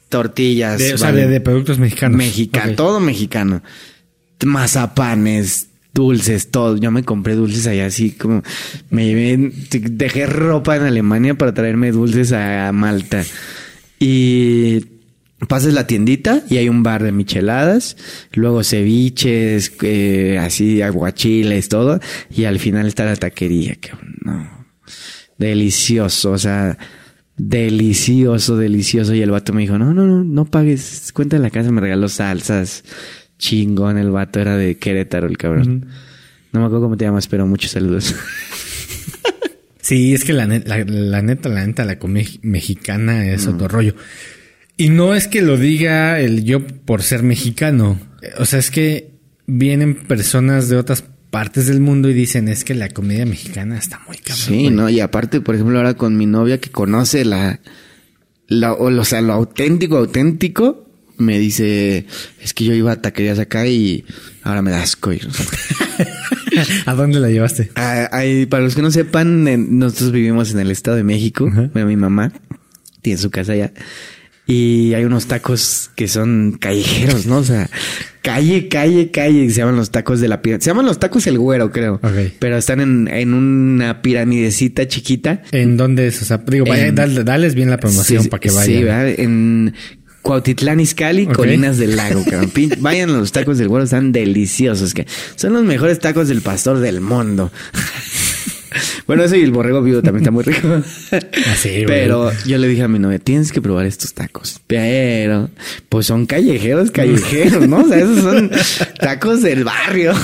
Tortillas. 0.08 0.78
De, 0.78 0.94
o 0.94 0.98
sea, 0.98 1.12
de, 1.12 1.26
de, 1.26 1.40
productos 1.40 1.78
mexicanos. 1.78 2.18
Mexicano, 2.18 2.64
okay. 2.64 2.76
todo 2.76 3.00
mexicano. 3.00 3.62
Mazapanes, 4.44 5.68
dulces, 5.94 6.50
todo. 6.50 6.76
Yo 6.76 6.90
me 6.90 7.04
compré 7.04 7.34
dulces 7.34 7.66
allá 7.66 7.86
así 7.86 8.12
como 8.12 8.42
me 8.90 9.06
llevé, 9.06 9.52
dejé 9.70 10.26
ropa 10.26 10.76
en 10.76 10.82
Alemania 10.82 11.34
para 11.34 11.54
traerme 11.54 11.92
dulces 11.92 12.32
a 12.32 12.72
Malta. 12.72 13.24
Y 13.98 14.84
pasas 15.48 15.72
la 15.74 15.86
tiendita 15.86 16.42
y 16.48 16.56
hay 16.56 16.68
un 16.68 16.82
bar 16.82 17.02
de 17.02 17.12
micheladas, 17.12 17.96
luego 18.32 18.64
ceviches, 18.64 19.72
eh, 19.82 20.38
así 20.40 20.82
aguachiles, 20.82 21.68
todo. 21.68 22.00
Y 22.30 22.44
al 22.44 22.58
final 22.58 22.86
está 22.86 23.04
la 23.04 23.16
taquería, 23.16 23.76
que 23.76 23.90
no. 24.24 24.66
Delicioso, 25.38 26.32
o 26.32 26.38
sea, 26.38 26.78
delicioso, 27.36 28.56
delicioso. 28.56 29.14
Y 29.14 29.22
el 29.22 29.30
vato 29.30 29.52
me 29.52 29.62
dijo, 29.62 29.78
no, 29.78 29.92
no, 29.92 30.06
no, 30.06 30.24
no 30.24 30.44
pagues, 30.44 31.12
cuenta 31.12 31.36
en 31.36 31.42
la 31.42 31.50
casa, 31.50 31.70
me 31.70 31.80
regaló 31.80 32.08
salsas 32.08 32.84
chingón 33.42 33.98
el 33.98 34.10
vato, 34.10 34.40
era 34.40 34.56
de 34.56 34.76
Querétaro 34.78 35.26
el 35.26 35.36
cabrón. 35.36 35.68
Uh 35.68 35.86
-huh. 35.86 35.88
No 36.52 36.60
me 36.60 36.66
acuerdo 36.66 36.84
cómo 36.84 36.96
te 36.96 37.04
llamas, 37.04 37.26
pero 37.26 37.46
muchos 37.46 37.72
saludos. 37.72 38.14
sí, 39.80 40.14
es 40.14 40.24
que 40.24 40.32
la, 40.32 40.46
net, 40.46 40.66
la, 40.68 40.84
la, 40.84 41.22
neta, 41.22 41.48
la 41.48 41.66
neta, 41.66 41.84
la 41.84 41.98
comida 41.98 42.28
mexicana 42.42 43.26
es 43.26 43.46
otro 43.46 43.68
rollo. 43.68 43.94
Y 44.76 44.90
no 44.90 45.14
es 45.14 45.28
que 45.28 45.42
lo 45.42 45.56
diga 45.56 46.20
el 46.20 46.44
yo 46.44 46.64
por 46.64 47.02
ser 47.02 47.22
mexicano. 47.22 47.98
O 48.38 48.44
sea, 48.44 48.58
es 48.58 48.70
que 48.70 49.10
vienen 49.46 49.96
personas 49.96 50.68
de 50.68 50.76
otras 50.76 51.04
partes 51.30 51.66
del 51.66 51.80
mundo 51.80 52.10
y 52.10 52.14
dicen 52.14 52.46
es 52.48 52.62
que 52.62 52.74
la 52.74 52.90
comida 52.90 53.24
mexicana 53.24 53.78
está 53.78 54.00
muy 54.06 54.18
cabrón. 54.18 54.36
Sí, 54.36 54.62
güey. 54.64 54.70
no, 54.70 54.88
y 54.88 55.00
aparte, 55.00 55.40
por 55.40 55.54
ejemplo, 55.54 55.78
ahora 55.78 55.94
con 55.94 56.16
mi 56.16 56.26
novia 56.26 56.60
que 56.60 56.70
conoce 56.70 57.24
la, 57.24 57.60
la 58.46 58.72
o, 58.72 58.86
o 58.94 59.04
sea, 59.04 59.20
lo 59.20 59.32
auténtico, 59.32 59.96
auténtico, 59.96 60.91
me 61.18 61.38
dice, 61.38 62.06
es 62.40 62.54
que 62.54 62.64
yo 62.64 62.74
iba 62.74 62.92
a 62.92 63.00
taquerías 63.00 63.38
acá 63.38 63.66
y 63.66 64.04
ahora 64.42 64.62
me 64.62 64.70
da 64.70 64.82
asco 64.82 65.12
ir. 65.12 65.28
¿A 66.86 66.94
dónde 66.94 67.20
la 67.20 67.30
llevaste? 67.30 67.70
Ah, 67.74 68.08
ahí, 68.12 68.46
para 68.46 68.62
los 68.62 68.74
que 68.74 68.82
no 68.82 68.90
sepan, 68.90 69.48
en, 69.48 69.78
nosotros 69.78 70.12
vivimos 70.12 70.52
en 70.52 70.60
el 70.60 70.70
Estado 70.70 70.96
de 70.96 71.04
México. 71.04 71.44
Uh 71.44 71.50
-huh. 71.50 71.84
Mi 71.86 71.96
mamá 71.96 72.32
tiene 73.00 73.18
su 73.18 73.30
casa 73.30 73.52
allá. 73.52 73.72
Y 74.44 74.92
hay 74.94 75.04
unos 75.04 75.26
tacos 75.26 75.90
que 75.94 76.08
son 76.08 76.58
callejeros, 76.58 77.26
¿no? 77.26 77.38
O 77.38 77.44
sea, 77.44 77.70
calle, 78.22 78.68
calle, 78.68 79.10
calle. 79.12 79.48
Se 79.50 79.56
llaman 79.56 79.76
los 79.76 79.90
tacos 79.90 80.20
de 80.20 80.26
la 80.26 80.42
pirámide. 80.42 80.64
Se 80.64 80.70
llaman 80.70 80.84
los 80.84 80.98
tacos 80.98 81.26
el 81.28 81.38
güero, 81.38 81.70
creo. 81.70 82.00
Okay. 82.02 82.34
Pero 82.40 82.56
están 82.56 82.80
en, 82.80 83.06
en 83.06 83.34
una 83.34 84.02
piramidecita 84.02 84.88
chiquita. 84.88 85.42
¿En 85.52 85.76
dónde 85.76 86.08
es? 86.08 86.20
O 86.22 86.24
sea, 86.24 86.38
digo, 86.38 86.66
vaya, 86.66 86.88
en, 86.88 86.94
dale, 86.96 87.22
dales 87.22 87.54
bien 87.54 87.70
la 87.70 87.78
promoción 87.78 88.24
sí, 88.24 88.28
para 88.28 88.40
que 88.40 88.50
vayan. 88.50 88.66
Sí, 88.66 88.82
¿verdad? 88.82 89.08
En 89.16 89.74
Cuautitlán 90.22 90.78
Izcalli, 90.80 91.24
okay. 91.24 91.34
Colinas 91.34 91.78
del 91.78 91.96
Lago, 91.96 92.24
cabrón. 92.24 92.52
Vayan 92.78 93.10
a 93.10 93.18
los 93.18 93.32
tacos 93.32 93.58
del 93.58 93.68
güero, 93.68 93.84
están 93.84 94.12
deliciosos. 94.12 94.94
Que 94.94 95.06
son 95.34 95.52
los 95.52 95.64
mejores 95.64 95.98
tacos 95.98 96.28
del 96.28 96.40
pastor 96.40 96.78
del 96.78 97.00
mundo. 97.00 97.50
bueno, 99.06 99.24
eso 99.24 99.34
y 99.34 99.42
el 99.42 99.50
borrego 99.50 99.82
vivo 99.82 100.00
también 100.00 100.22
está 100.22 100.30
muy 100.30 100.44
rico. 100.44 100.68
Así, 101.52 101.84
Pero 101.86 102.30
yo 102.46 102.58
le 102.58 102.68
dije 102.68 102.82
a 102.82 102.88
mi 102.88 103.00
novia, 103.00 103.18
tienes 103.18 103.50
que 103.50 103.60
probar 103.60 103.84
estos 103.86 104.14
tacos. 104.14 104.60
Pero, 104.68 105.50
pues 105.88 106.06
son 106.06 106.26
callejeros, 106.26 106.92
callejeros, 106.92 107.66
¿no? 107.68 107.78
O 107.78 107.88
sea, 107.88 107.98
esos 107.98 108.20
son 108.20 108.50
tacos 109.00 109.42
del 109.42 109.64
barrio. 109.64 110.14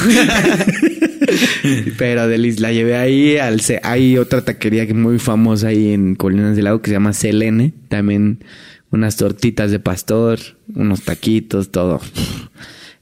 Pero 1.98 2.28
Delis, 2.28 2.60
la 2.60 2.72
llevé 2.72 2.96
ahí 2.96 3.36
al... 3.36 3.60
Hay 3.82 4.16
otra 4.16 4.42
taquería 4.42 4.86
que 4.86 4.92
es 4.92 4.98
muy 4.98 5.18
famosa 5.18 5.68
ahí 5.68 5.92
en 5.92 6.14
Colinas 6.14 6.54
del 6.54 6.66
Lago 6.66 6.80
que 6.80 6.90
se 6.90 6.94
llama 6.94 7.12
Selene. 7.12 7.74
También 7.88 8.44
unas 8.90 9.16
tortitas 9.16 9.70
de 9.70 9.78
pastor, 9.80 10.38
unos 10.74 11.02
taquitos, 11.02 11.70
todo. 11.70 12.00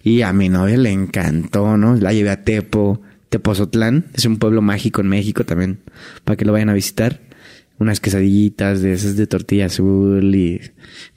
Y 0.03 0.23
a 0.23 0.33
mi 0.33 0.49
novia 0.49 0.77
le 0.77 0.91
encantó, 0.91 1.77
¿no? 1.77 1.97
La 1.97 2.13
llevé 2.13 2.31
a 2.31 2.45
Tepo, 2.45 3.03
Tepozotlán, 3.29 4.07
es 4.15 4.25
un 4.25 4.39
pueblo 4.39 4.63
mágico 4.63 5.01
en 5.01 5.09
México 5.09 5.45
también, 5.45 5.81
para 6.25 6.37
que 6.37 6.45
lo 6.45 6.53
vayan 6.53 6.69
a 6.69 6.75
visitar. 6.75 7.21
Unas 7.79 8.01
quesadillitas 8.01 8.81
de 8.81 8.95
esas 8.95 9.17
de 9.17 9.27
tortilla 9.27 9.67
azul 9.67 10.35
y 10.35 10.63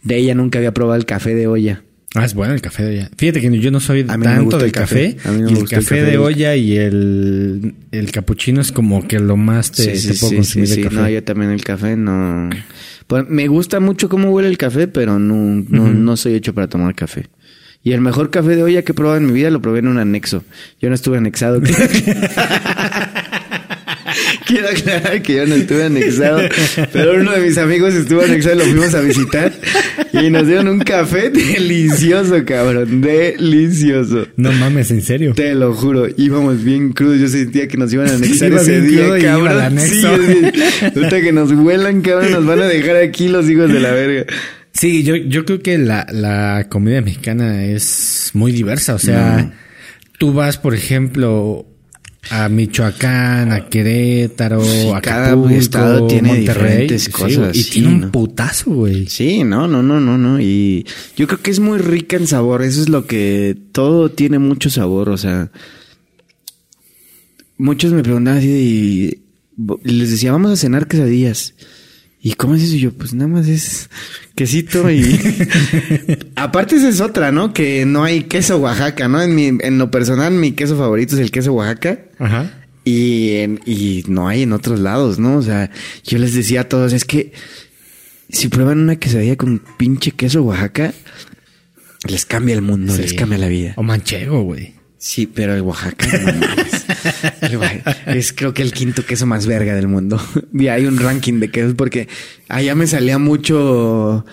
de 0.04 0.18
ella 0.18 0.36
nunca 0.36 0.58
había 0.60 0.74
probado 0.74 0.98
el 0.98 1.06
café 1.06 1.34
de 1.34 1.48
olla. 1.48 1.84
Ah, 2.16 2.26
es 2.26 2.34
bueno 2.34 2.54
el 2.54 2.62
café 2.62 2.84
de 2.84 2.90
olla. 2.98 3.12
Fíjate 3.16 3.40
que 3.40 3.60
yo 3.60 3.72
no 3.72 3.80
soy 3.80 4.04
a 4.08 4.18
mí 4.18 4.24
tanto 4.24 4.58
me 4.58 4.64
del 4.64 4.72
café. 4.72 5.16
café. 5.16 5.30
A 5.30 5.32
mí 5.32 5.44
me 5.44 5.52
y 5.52 5.54
el 5.54 5.60
gusta 5.60 5.76
café, 5.78 5.96
el 5.96 6.02
café 6.02 6.12
de 6.12 6.18
olla 6.18 6.56
y 6.56 6.76
el, 6.76 7.76
el 7.92 8.12
capuchino 8.12 8.60
es 8.60 8.72
como 8.72 9.08
que 9.08 9.20
lo 9.20 9.38
más 9.38 9.72
te, 9.72 9.96
sí, 9.96 10.08
te 10.08 10.14
sí, 10.16 10.20
puedo 10.20 10.30
sí, 10.32 10.36
consumir 10.36 10.68
sí. 10.68 10.82
café. 10.82 10.96
No, 10.96 11.10
yo 11.10 11.24
también 11.24 11.52
el 11.52 11.64
café 11.64 11.96
no. 11.96 12.50
Me 13.28 13.48
gusta 13.48 13.80
mucho 13.80 14.10
cómo 14.10 14.30
huele 14.30 14.50
el 14.50 14.58
café, 14.58 14.88
pero 14.88 15.18
no, 15.20 15.64
no, 15.68 15.88
no 15.88 16.18
soy 16.18 16.36
hecho 16.36 16.54
para 16.54 16.68
tomar 16.68 16.94
café. 16.96 17.28
Y 17.84 17.94
el 17.94 18.02
mejor 18.02 18.30
café 18.30 18.56
de 18.56 18.64
olla 18.64 18.84
que 18.84 18.92
he 18.92 18.96
probado 18.96 19.18
en 19.18 19.26
mi 19.26 19.34
vida 19.34 19.50
lo 19.50 19.62
probé 19.62 19.80
en 19.80 19.88
un 19.88 19.98
anexo. 19.98 20.44
Yo 20.82 20.90
no 20.90 20.96
estuve 20.96 21.18
anexado. 21.18 21.62
Quiero 24.50 24.68
aclarar 24.68 25.22
que 25.22 25.36
yo 25.36 25.46
no 25.46 25.54
estuve 25.54 25.84
anexado, 25.84 26.42
pero 26.92 27.22
uno 27.22 27.32
de 27.34 27.42
mis 27.42 27.58
amigos 27.60 27.94
estuvo 27.94 28.22
anexado 28.22 28.56
y 28.56 28.58
lo 28.58 28.66
fuimos 28.66 28.96
a 28.96 29.02
visitar 29.02 29.54
y 30.12 30.32
nos 30.32 30.48
dieron 30.48 30.70
un 30.70 30.80
café 30.80 31.30
delicioso, 31.30 32.44
cabrón, 32.46 33.00
delicioso. 33.00 34.28
No 34.38 34.52
mames, 34.52 34.90
en 34.90 35.04
serio. 35.04 35.34
Te 35.36 35.54
lo 35.54 35.74
juro, 35.76 36.08
íbamos 36.18 36.64
bien 36.64 36.94
crudos. 36.94 37.20
Yo 37.20 37.28
sentía 37.28 37.68
que 37.68 37.78
nos 37.78 37.94
iban 37.94 38.08
a 38.08 38.16
anexar 38.16 38.52
Iba 38.52 38.62
ese 38.62 38.82
día, 38.82 39.20
cabrón. 39.22 39.80
Sí. 39.80 40.04
Ahorita 40.96 41.22
que 41.22 41.32
nos 41.32 41.54
vuelan, 41.54 42.02
cabrón, 42.02 42.32
nos 42.32 42.46
van 42.48 42.62
a 42.62 42.66
dejar 42.66 42.96
aquí 42.96 43.28
los 43.28 43.48
hijos 43.48 43.72
de 43.72 43.80
la 43.80 43.92
verga. 43.92 44.26
Sí, 44.74 45.04
yo, 45.04 45.16
yo 45.16 45.46
creo 45.46 45.62
que 45.62 45.78
la, 45.78 46.08
la 46.12 46.66
comida 46.70 47.02
mexicana 47.02 47.66
es 47.66 48.32
muy 48.34 48.52
diversa. 48.52 48.96
O 48.96 49.00
sea, 49.00 49.54
tú 50.18 50.34
vas, 50.34 50.58
por 50.58 50.74
ejemplo, 50.74 51.69
a 52.30 52.50
Michoacán, 52.50 53.52
a 53.52 53.70
Querétaro, 53.70 54.62
a 54.96 55.02
cada 55.02 55.52
estado 55.54 56.06
tiene 56.08 56.30
Monterrey, 56.30 56.72
diferentes 56.82 57.10
cosas, 57.10 57.56
y 57.56 57.64
sí, 57.64 57.72
tiene 57.72 57.88
un 57.88 58.00
¿no? 58.02 58.12
putazo, 58.12 58.72
güey. 58.72 59.08
Sí, 59.08 59.44
no, 59.44 59.68
no, 59.68 59.82
no, 59.82 60.00
no, 60.00 60.18
no. 60.18 60.40
Y 60.40 60.86
yo 61.16 61.28
creo 61.28 61.42
que 61.42 61.52
es 61.52 61.60
muy 61.60 61.80
rica 61.80 62.18
en 62.18 62.28
sabor. 62.28 62.62
Eso 62.62 62.82
es 62.82 62.90
lo 62.90 63.08
que 63.08 63.58
todo 63.72 64.12
tiene 64.12 64.38
mucho 64.38 64.70
sabor. 64.70 65.10
O 65.10 65.18
sea, 65.18 65.52
muchos 67.58 67.94
me 67.94 68.04
preguntaban 68.04 68.40
así 68.40 68.50
y 68.50 69.22
les 69.84 70.12
decía, 70.12 70.32
vamos 70.32 70.52
a 70.52 70.58
cenar 70.58 70.88
quesadillas. 70.88 71.56
¿Y 72.22 72.34
cómo 72.34 72.56
es 72.56 72.64
eso? 72.64 72.76
Y 72.76 72.80
yo, 72.80 72.92
pues 72.92 73.14
nada 73.14 73.30
más 73.30 73.48
es 73.48 73.90
quesito 74.36 74.90
y... 74.92 75.04
Aparte 76.36 76.76
esa 76.76 76.90
es 76.90 77.00
otra, 77.02 77.32
¿no? 77.32 77.54
Que 77.54 77.86
no 77.86 78.04
hay 78.04 78.24
queso 78.24 78.58
Oaxaca, 78.58 79.08
¿no? 79.08 79.22
En, 79.22 79.36
mi, 79.36 79.46
en 79.48 79.78
lo 79.78 79.90
personal, 79.90 80.34
mi 80.34 80.52
queso 80.52 80.78
favorito 80.78 81.16
es 81.16 81.22
el 81.22 81.32
queso 81.32 81.54
Oaxaca. 81.54 82.00
Ajá. 82.20 82.52
Y, 82.84 83.36
en- 83.36 83.62
y 83.66 84.04
no 84.08 84.28
hay 84.28 84.44
en 84.44 84.52
otros 84.54 84.80
lados, 84.82 85.18
¿no? 85.20 85.38
O 85.38 85.42
sea, 85.42 85.72
yo 86.04 86.18
les 86.18 86.34
decía 86.34 86.62
a 86.62 86.64
todos, 86.70 86.92
es 86.92 87.06
que 87.06 87.32
si 88.30 88.48
prueban 88.50 88.80
una 88.80 88.98
quesadilla 88.98 89.38
con 89.38 89.62
pinche 89.78 90.12
queso 90.12 90.44
Oaxaca, 90.44 90.94
les 92.08 92.26
cambia 92.26 92.56
el 92.56 92.62
mundo, 92.62 92.94
Sí. 92.96 93.02
les 93.02 93.14
cambia 93.14 93.38
la 93.38 93.48
vida. 93.48 93.74
O 93.78 93.84
manchego, 93.84 94.42
güey. 94.44 94.74
Sí, 94.98 95.26
pero 95.26 95.54
el 95.56 95.62
Oaxaca 95.62 96.06
no 96.18 96.34
mames. 96.34 96.48
El 96.48 96.48
Oaxaca 96.50 96.79
es 98.08 98.34
creo 98.34 98.54
que 98.54 98.62
el 98.62 98.72
quinto 98.74 99.06
queso 99.06 99.26
más 99.26 99.46
verga 99.46 99.76
del 99.76 99.88
mundo. 99.88 100.22
Y 100.54 100.68
hay 100.68 100.86
un 100.86 100.98
ranking 101.00 101.40
de 101.40 101.50
quesos 101.52 101.74
porque 101.76 102.08
allá 102.48 102.76
me 102.76 102.88
salía 102.88 103.18
mucho 103.18 104.26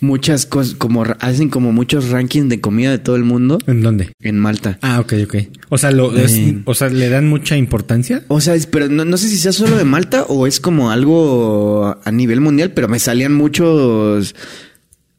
muchas 0.00 0.46
cosas 0.46 0.74
como 0.74 1.04
hacen 1.20 1.48
como 1.48 1.70
muchos 1.72 2.08
rankings 2.08 2.48
de 2.48 2.60
comida 2.60 2.90
de 2.90 2.98
todo 2.98 3.14
el 3.14 3.22
mundo 3.22 3.58
¿En 3.68 3.82
dónde? 3.82 4.12
en 4.20 4.36
Malta. 4.38 4.78
Ah, 4.82 4.98
ok, 4.98 5.12
ok. 5.26 5.36
O 5.68 5.78
sea, 5.78 5.92
lo, 5.92 6.16
es- 6.16 6.32
Eh. 6.32 6.60
o 6.64 6.74
sea, 6.74 6.88
le 6.88 7.08
dan 7.08 7.28
mucha 7.28 7.56
importancia. 7.56 8.24
O 8.28 8.40
sea, 8.40 8.54
es- 8.56 8.66
pero 8.66 8.88
no, 8.88 9.04
no 9.04 9.16
sé 9.16 9.28
si 9.28 9.36
sea 9.36 9.52
solo 9.52 9.76
de 9.76 9.84
Malta 9.84 10.24
o 10.24 10.46
es 10.48 10.58
como 10.58 10.90
algo 10.90 11.96
a 12.04 12.10
nivel 12.10 12.40
mundial, 12.40 12.72
pero 12.72 12.88
me 12.88 12.98
salían 12.98 13.32
muchos 13.34 14.34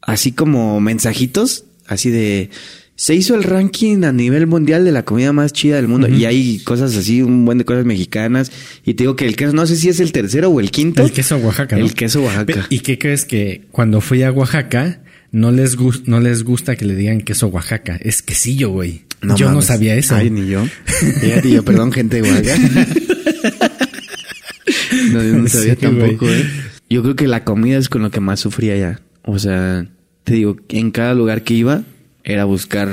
así 0.02 0.32
como 0.32 0.80
mensajitos, 0.80 1.64
así 1.86 2.10
de 2.10 2.50
se 2.96 3.14
hizo 3.14 3.34
el 3.34 3.42
ranking 3.42 4.04
a 4.04 4.12
nivel 4.12 4.46
mundial 4.46 4.84
de 4.84 4.92
la 4.92 5.04
comida 5.04 5.32
más 5.32 5.52
chida 5.52 5.76
del 5.76 5.88
mundo 5.88 6.08
y 6.08 6.24
hay 6.26 6.60
cosas 6.60 6.96
así, 6.96 7.22
un 7.22 7.44
buen 7.44 7.58
de 7.58 7.64
cosas 7.64 7.84
mexicanas 7.84 8.52
y 8.84 8.94
te 8.94 9.04
digo 9.04 9.16
que 9.16 9.26
el 9.26 9.36
queso 9.36 9.52
no 9.52 9.66
sé 9.66 9.76
si 9.76 9.88
es 9.88 9.98
el 10.00 10.12
tercero 10.12 10.50
o 10.50 10.60
el 10.60 10.70
quinto. 10.70 11.02
El 11.02 11.12
queso 11.12 11.36
Oaxaca, 11.38 11.76
¿no? 11.76 11.84
El 11.84 11.94
queso 11.94 12.22
Oaxaca. 12.22 12.66
¿Y 12.70 12.80
qué 12.80 12.98
crees 12.98 13.24
que 13.24 13.66
cuando 13.72 14.00
fui 14.00 14.22
a 14.22 14.30
Oaxaca 14.30 15.00
no 15.32 15.50
les 15.50 15.76
no 16.06 16.20
les 16.20 16.44
gusta 16.44 16.76
que 16.76 16.84
le 16.84 16.94
digan 16.94 17.20
queso 17.22 17.48
Oaxaca? 17.48 17.98
Es 18.00 18.22
quesillo, 18.22 18.70
güey. 18.70 19.02
yo 19.36 19.50
no 19.50 19.60
sabía 19.60 19.96
eso. 19.96 20.14
Ay, 20.14 20.30
ni 20.30 20.46
yo. 20.48 20.64
Fíjate, 20.84 21.50
yo, 21.50 21.64
perdón, 21.64 21.90
gente 21.90 22.22
de 22.22 22.30
Oaxaca. 22.30 22.58
no, 25.12 25.22
yo 25.22 25.36
no 25.36 25.48
sabía 25.48 25.74
Sí, 25.74 25.80
tampoco, 25.80 26.26
güey. 26.26 26.42
¿eh? 26.42 26.46
Yo 26.90 27.02
creo 27.02 27.16
que 27.16 27.26
la 27.26 27.42
comida 27.42 27.76
es 27.76 27.88
con 27.88 28.02
lo 28.02 28.12
que 28.12 28.20
más 28.20 28.38
sufría 28.38 28.76
ya. 28.76 29.00
O 29.22 29.40
sea, 29.40 29.86
te 30.22 30.34
digo, 30.34 30.56
en 30.68 30.92
cada 30.92 31.14
lugar 31.14 31.42
que 31.42 31.54
iba 31.54 31.82
era 32.24 32.44
buscar 32.44 32.88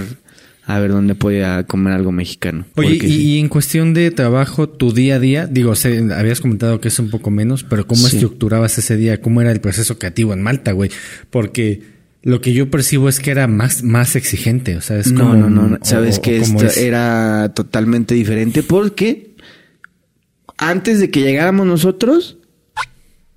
a 0.65 0.79
ver 0.79 0.91
dónde 0.91 1.15
podía 1.15 1.63
comer 1.65 1.93
algo 1.93 2.11
mexicano. 2.11 2.65
Oye, 2.75 2.95
y, 2.95 2.99
sí. 2.99 3.21
y 3.23 3.39
en 3.39 3.49
cuestión 3.49 3.93
de 3.93 4.11
trabajo, 4.11 4.69
tu 4.69 4.93
día 4.93 5.15
a 5.15 5.19
día, 5.19 5.47
digo, 5.47 5.75
sé, 5.75 6.05
habías 6.13 6.39
comentado 6.39 6.79
que 6.79 6.89
es 6.89 6.99
un 6.99 7.09
poco 7.09 7.31
menos, 7.31 7.63
pero 7.63 7.87
¿cómo 7.87 8.07
Sí. 8.07 8.17
estructurabas 8.17 8.77
ese 8.77 8.95
día? 8.95 9.19
¿Cómo 9.21 9.41
era 9.41 9.51
el 9.51 9.59
proceso 9.59 9.97
creativo 9.97 10.33
en 10.33 10.41
Malta, 10.43 10.71
güey? 10.73 10.91
Porque 11.29 11.81
lo 12.21 12.39
que 12.41 12.53
yo 12.53 12.69
percibo 12.69 13.09
es 13.09 13.19
que 13.19 13.31
era 13.31 13.47
más, 13.47 13.81
más 13.83 14.15
exigente, 14.15 14.77
o 14.77 14.81
sea, 14.81 14.99
es 14.99 15.11
como... 15.11 15.33
no, 15.35 15.49
no, 15.49 15.67
no. 15.67 15.75
o- 15.81 15.85
Sabes 15.85 16.19
o- 16.19 16.21
que 16.21 16.37
esto 16.37 16.63
es. 16.65 16.77
era 16.77 17.51
totalmente 17.55 18.13
diferente 18.13 18.61
porque 18.61 19.35
antes 20.57 20.99
de 20.99 21.09
que 21.09 21.21
llegáramos 21.21 21.65
nosotros 21.65 22.37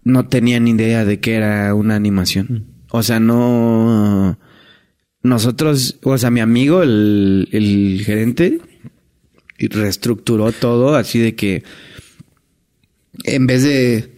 no 0.03 0.29
tenían 0.29 0.69
idea 0.69 1.05
de 1.07 1.19
que 1.21 1.35
era 1.35 1.75
una 1.75 1.97
animación. 1.97 2.67
O 2.91 3.03
sea, 3.03 3.19
no 3.19 4.39
nosotros, 5.25 5.97
o 6.03 6.17
sea, 6.17 6.31
mi 6.31 6.39
amigo, 6.41 6.83
el, 6.85 7.49
el 7.51 8.03
gerente, 8.05 8.61
reestructuró 9.59 10.53
todo 10.53 10.95
así 10.95 11.19
de 11.19 11.35
que 11.35 11.65
en 13.25 13.47
vez 13.47 13.63
de 13.63 14.11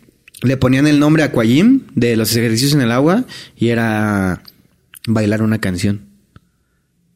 le 0.42 0.56
ponían 0.56 0.86
el 0.86 0.98
nombre 0.98 1.22
a 1.22 1.26
Aquajim 1.26 1.82
de 1.94 2.16
los 2.16 2.34
ejercicios 2.36 2.74
en 2.74 2.82
el 2.82 2.90
agua 2.92 3.24
y 3.56 3.68
era 3.68 4.42
bailar 5.06 5.42
una 5.42 5.60
canción. 5.60 6.02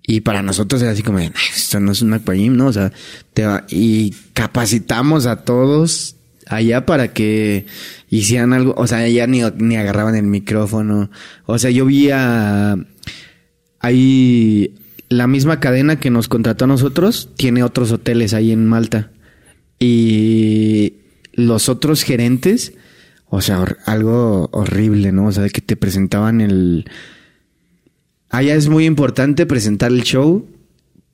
Y 0.06 0.20
para 0.22 0.42
nosotros 0.42 0.80
era 0.82 0.92
así 0.92 1.02
como, 1.02 1.18
de, 1.18 1.28
"Nah, 1.28 1.34
esto 1.54 1.78
no 1.80 1.92
es 1.92 2.02
un 2.02 2.14
aquagym, 2.14 2.56
¿no? 2.56 2.66
O 2.68 2.72
sea, 2.72 2.92
te 3.34 3.44
va- 3.44 3.64
y 3.68 4.14
capacitamos 4.32 5.26
a 5.26 5.44
todos 5.44 6.16
allá 6.46 6.86
para 6.86 7.12
que 7.12 7.66
hicieran 8.08 8.52
algo, 8.52 8.74
o 8.76 8.86
sea, 8.86 9.06
ya 9.08 9.26
ni, 9.26 9.42
ni 9.58 9.76
agarraban 9.76 10.16
el 10.16 10.24
micrófono. 10.24 11.10
O 11.46 11.58
sea, 11.58 11.70
yo 11.70 11.84
vi 11.86 12.10
a, 12.10 12.76
ahí 13.80 14.74
la 15.08 15.26
misma 15.26 15.58
cadena 15.58 15.98
que 15.98 16.10
nos 16.10 16.28
contrató 16.28 16.64
a 16.64 16.68
nosotros, 16.68 17.30
tiene 17.36 17.64
otros 17.64 17.90
hoteles 17.90 18.32
ahí 18.32 18.52
en 18.52 18.66
Malta. 18.66 19.10
Y 19.78 20.94
los 21.32 21.68
otros 21.68 22.02
gerentes, 22.04 22.74
o 23.28 23.40
sea, 23.40 23.64
algo 23.86 24.48
horrible, 24.52 25.10
¿no? 25.10 25.26
O 25.26 25.32
sea, 25.32 25.48
que 25.48 25.60
te 25.60 25.76
presentaban 25.76 26.40
el... 26.40 26.84
Allá 28.28 28.54
es 28.54 28.68
muy 28.68 28.86
importante 28.86 29.46
presentar 29.46 29.90
el 29.90 30.04
show, 30.04 30.46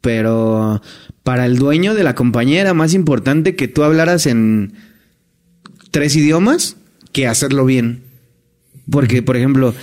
pero 0.03 0.83
para 1.23 1.47
el 1.47 1.57
dueño 1.57 1.95
de 1.95 2.05
la 2.05 2.15
compañía 2.15 2.61
era 2.61 2.75
más 2.75 2.93
importante 2.93 3.57
que 3.57 3.69
tú 3.69 3.83
hablaras 3.83 4.27
en 4.27 4.75
tres 5.91 6.15
idiomas 6.17 6.77
que 7.13 7.27
hacerlo 7.27 7.65
bien. 7.65 8.03
Porque, 8.91 9.23
por 9.23 9.37
ejemplo, 9.37 9.75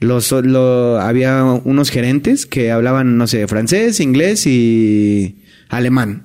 los, 0.00 0.32
lo, 0.32 1.00
había 1.00 1.42
unos 1.44 1.90
gerentes 1.90 2.46
que 2.46 2.70
hablaban, 2.70 3.18
no 3.18 3.26
sé, 3.26 3.46
francés, 3.48 4.00
inglés 4.00 4.46
y 4.46 5.36
alemán. 5.68 6.24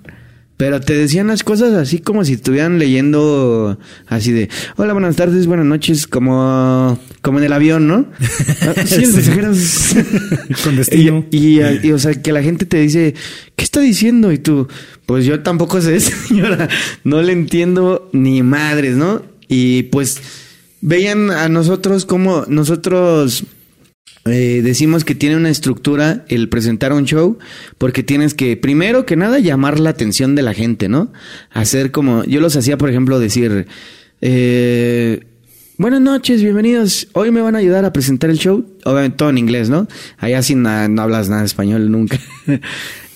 Pero 0.55 0.79
te 0.79 0.93
decían 0.93 1.27
las 1.27 1.43
cosas 1.43 1.73
así 1.73 1.97
como 1.97 2.23
si 2.23 2.33
estuvieran 2.33 2.77
leyendo 2.77 3.79
así 4.07 4.31
de 4.31 4.49
hola, 4.77 4.93
buenas 4.93 5.15
tardes, 5.15 5.47
buenas 5.47 5.65
noches, 5.65 6.05
como, 6.05 6.99
como 7.21 7.39
en 7.39 7.45
el 7.45 7.53
avión, 7.53 7.87
¿no? 7.87 8.05
Ah, 8.61 8.73
sí, 8.85 9.01
pasajeros. 9.01 9.95
Con 10.63 10.75
destino. 10.77 11.25
Y, 11.31 11.59
y, 11.59 11.79
y, 11.83 11.91
o 11.91 11.99
sea, 11.99 12.13
que 12.13 12.31
la 12.31 12.41
gente 12.43 12.65
te 12.65 12.77
dice, 12.77 13.13
¿qué 13.55 13.65
está 13.65 13.81
diciendo? 13.81 14.31
Y 14.31 14.37
tú, 14.37 14.67
pues 15.05 15.25
yo 15.25 15.41
tampoco 15.41 15.81
sé, 15.81 15.99
señora, 16.27 16.69
no 17.03 17.21
le 17.21 17.33
entiendo 17.33 18.09
ni 18.13 18.43
madres, 18.43 18.95
¿no? 18.95 19.23
Y 19.49 19.83
pues 19.83 20.21
veían 20.81 21.31
a 21.31 21.49
nosotros 21.49 22.05
como 22.05 22.45
nosotros 22.47 23.43
eh, 24.25 24.61
decimos 24.63 25.03
que 25.03 25.15
tiene 25.15 25.35
una 25.35 25.49
estructura 25.49 26.23
el 26.29 26.47
presentar 26.47 26.93
un 26.93 27.03
show 27.05 27.37
porque 27.77 28.03
tienes 28.03 28.33
que, 28.33 28.55
primero 28.55 29.05
que 29.05 29.17
nada, 29.17 29.39
llamar 29.39 29.79
la 29.79 29.89
atención 29.89 30.33
de 30.35 30.43
la 30.43 30.53
gente, 30.53 30.87
¿no? 30.87 31.11
Hacer 31.51 31.91
como, 31.91 32.23
yo 32.23 32.39
los 32.39 32.55
hacía, 32.55 32.77
por 32.77 32.89
ejemplo, 32.89 33.19
decir, 33.19 33.67
eh, 34.21 35.25
buenas 35.77 35.99
noches, 35.99 36.41
bienvenidos, 36.41 37.09
hoy 37.11 37.31
me 37.31 37.41
van 37.41 37.55
a 37.55 37.59
ayudar 37.59 37.83
a 37.83 37.91
presentar 37.91 38.29
el 38.29 38.37
show, 38.37 38.65
obviamente 38.85 39.17
todo 39.17 39.29
en 39.29 39.39
inglés, 39.39 39.69
¿no? 39.69 39.89
Allá 40.17 40.41
sin 40.41 40.61
nada, 40.61 40.87
no 40.87 41.01
hablas 41.01 41.27
nada 41.27 41.43
español 41.43 41.91
nunca. 41.91 42.19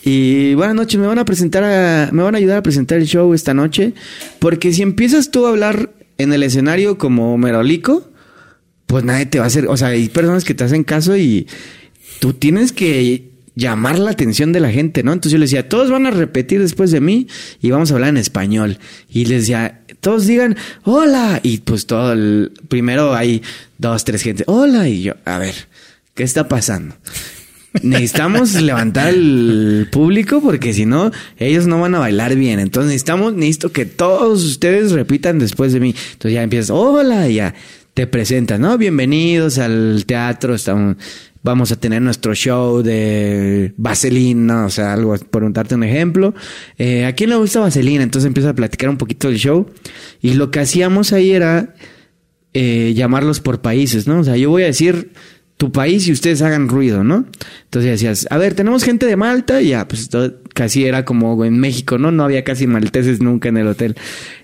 Y 0.09 0.53
buenas 0.53 0.73
noches, 0.73 0.97
me 0.97 1.05
van 1.05 1.19
a 1.19 1.25
presentar 1.25 1.65
a, 1.65 2.09
me 2.13 2.23
van 2.23 2.33
a 2.33 2.37
ayudar 2.37 2.59
a 2.59 2.63
presentar 2.63 2.97
el 2.97 3.07
show 3.07 3.33
esta 3.33 3.53
noche, 3.53 3.93
porque 4.39 4.71
si 4.71 4.81
empiezas 4.81 5.31
tú 5.31 5.45
a 5.45 5.49
hablar 5.49 5.91
en 6.17 6.31
el 6.31 6.43
escenario 6.43 6.97
como 6.97 7.37
merolico, 7.37 8.09
pues 8.87 9.03
nadie 9.03 9.25
te 9.25 9.37
va 9.37 9.45
a 9.45 9.47
hacer, 9.47 9.67
o 9.67 9.77
sea, 9.77 9.89
hay 9.89 10.09
personas 10.09 10.43
que 10.43 10.53
te 10.53 10.63
hacen 10.63 10.83
caso 10.83 11.15
y 11.15 11.47
tú 12.19 12.33
tienes 12.33 12.71
que 12.71 13.29
llamar 13.57 13.99
la 13.99 14.11
atención 14.11 14.53
de 14.53 14.59
la 14.59 14.71
gente, 14.71 15.03
¿no? 15.03 15.11
Entonces 15.11 15.33
yo 15.33 15.39
les 15.39 15.49
decía, 15.49 15.67
todos 15.67 15.89
van 15.89 16.05
a 16.05 16.11
repetir 16.11 16.61
después 16.61 16.91
de 16.91 17.01
mí 17.01 17.27
y 17.61 17.71
vamos 17.71 17.91
a 17.91 17.95
hablar 17.95 18.09
en 18.09 18.17
español. 18.17 18.77
Y 19.09 19.25
les 19.25 19.41
decía, 19.41 19.81
todos 19.99 20.27
digan, 20.27 20.55
hola. 20.83 21.39
Y 21.41 21.57
pues 21.59 21.87
todo 21.87 22.13
el, 22.13 22.51
primero 22.69 23.15
hay 23.15 23.41
dos, 23.79 24.05
tres 24.05 24.21
gente, 24.21 24.43
hola. 24.45 24.87
Y 24.87 25.01
yo, 25.01 25.13
a 25.25 25.39
ver, 25.39 25.55
¿qué 26.13 26.23
está 26.23 26.47
pasando? 26.47 26.95
necesitamos 27.83 28.53
levantar 28.61 29.09
el 29.09 29.87
público 29.91 30.41
porque 30.41 30.73
si 30.73 30.85
no, 30.85 31.11
ellos 31.37 31.67
no 31.67 31.81
van 31.81 31.95
a 31.95 31.99
bailar 31.99 32.35
bien. 32.35 32.59
Entonces 32.59 32.89
necesitamos, 32.89 33.33
necesito 33.33 33.71
que 33.71 33.85
todos 33.85 34.43
ustedes 34.43 34.91
repitan 34.91 35.39
después 35.39 35.73
de 35.73 35.79
mí. 35.79 35.95
Entonces 36.13 36.33
ya 36.33 36.43
empiezas, 36.43 36.69
hola, 36.69 37.27
y 37.27 37.35
ya 37.35 37.55
te 37.97 38.05
presentas, 38.05 38.59
¿no? 38.59 38.77
Bienvenidos 38.77 39.57
al 39.57 40.03
teatro, 40.05 40.53
estamos, 40.53 40.97
vamos 41.41 41.71
a 41.71 41.77
tener 41.77 41.99
nuestro 41.99 42.35
show 42.35 42.83
de 42.83 43.73
Vaselina, 43.75 44.67
o 44.67 44.69
sea, 44.69 44.93
algo, 44.93 45.17
por 45.17 45.51
darte 45.51 45.73
un 45.73 45.83
ejemplo. 45.83 46.35
Eh, 46.77 47.05
¿A 47.05 47.13
quién 47.13 47.31
le 47.31 47.37
gusta 47.37 47.59
Vaselina? 47.59 48.03
Entonces 48.03 48.27
empieza 48.27 48.51
a 48.51 48.53
platicar 48.53 48.91
un 48.91 48.97
poquito 48.97 49.29
del 49.29 49.39
show. 49.39 49.71
Y 50.21 50.35
lo 50.35 50.51
que 50.51 50.59
hacíamos 50.59 51.11
ahí 51.11 51.31
era 51.31 51.73
eh, 52.53 52.93
llamarlos 52.95 53.39
por 53.39 53.61
países, 53.61 54.05
¿no? 54.05 54.19
O 54.19 54.23
sea, 54.23 54.37
yo 54.37 54.51
voy 54.51 54.61
a 54.61 54.67
decir 54.67 55.13
tu 55.57 55.71
país 55.71 56.07
y 56.07 56.11
ustedes 56.11 56.43
hagan 56.43 56.69
ruido, 56.69 57.03
¿no? 57.03 57.25
Entonces 57.63 57.89
decías, 57.89 58.27
a 58.29 58.37
ver, 58.37 58.53
tenemos 58.53 58.83
gente 58.83 59.07
de 59.07 59.15
Malta, 59.15 59.59
y 59.59 59.69
ya, 59.69 59.87
pues 59.87 60.07
casi 60.53 60.85
era 60.85 61.03
como 61.03 61.43
en 61.43 61.59
México, 61.59 61.97
¿no? 61.97 62.11
No 62.11 62.25
había 62.25 62.43
casi 62.43 62.67
malteses 62.67 63.21
nunca 63.21 63.49
en 63.49 63.57
el 63.57 63.65
hotel. 63.65 63.95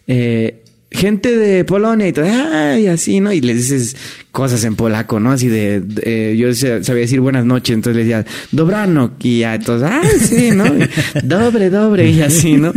Eh, 0.07 0.62
gente 0.93 1.35
de 1.35 1.65
Polonia 1.65 2.07
y 2.07 2.13
todo, 2.13 2.25
ay, 2.25 2.87
así, 2.87 3.19
¿no? 3.19 3.33
Y 3.33 3.41
les 3.41 3.57
dices 3.57 3.95
cosas 4.31 4.63
en 4.63 4.75
polaco, 4.75 5.19
¿no? 5.19 5.31
Así 5.31 5.47
de, 5.47 6.35
yo 6.37 6.53
sabía 6.53 7.01
decir 7.01 7.19
buenas 7.19 7.45
noches, 7.45 7.73
entonces 7.73 7.97
le 7.97 8.03
decía, 8.03 8.25
dobrano, 8.51 9.13
y 9.19 9.39
ya, 9.39 9.55
entonces, 9.55 9.89
ah, 9.91 10.01
sí, 10.19 10.51
¿no? 10.51 10.65
dobre, 11.23 11.69
dobre, 11.69 12.09
y 12.09 12.21
así, 12.21 12.53
¿no? 12.53 12.71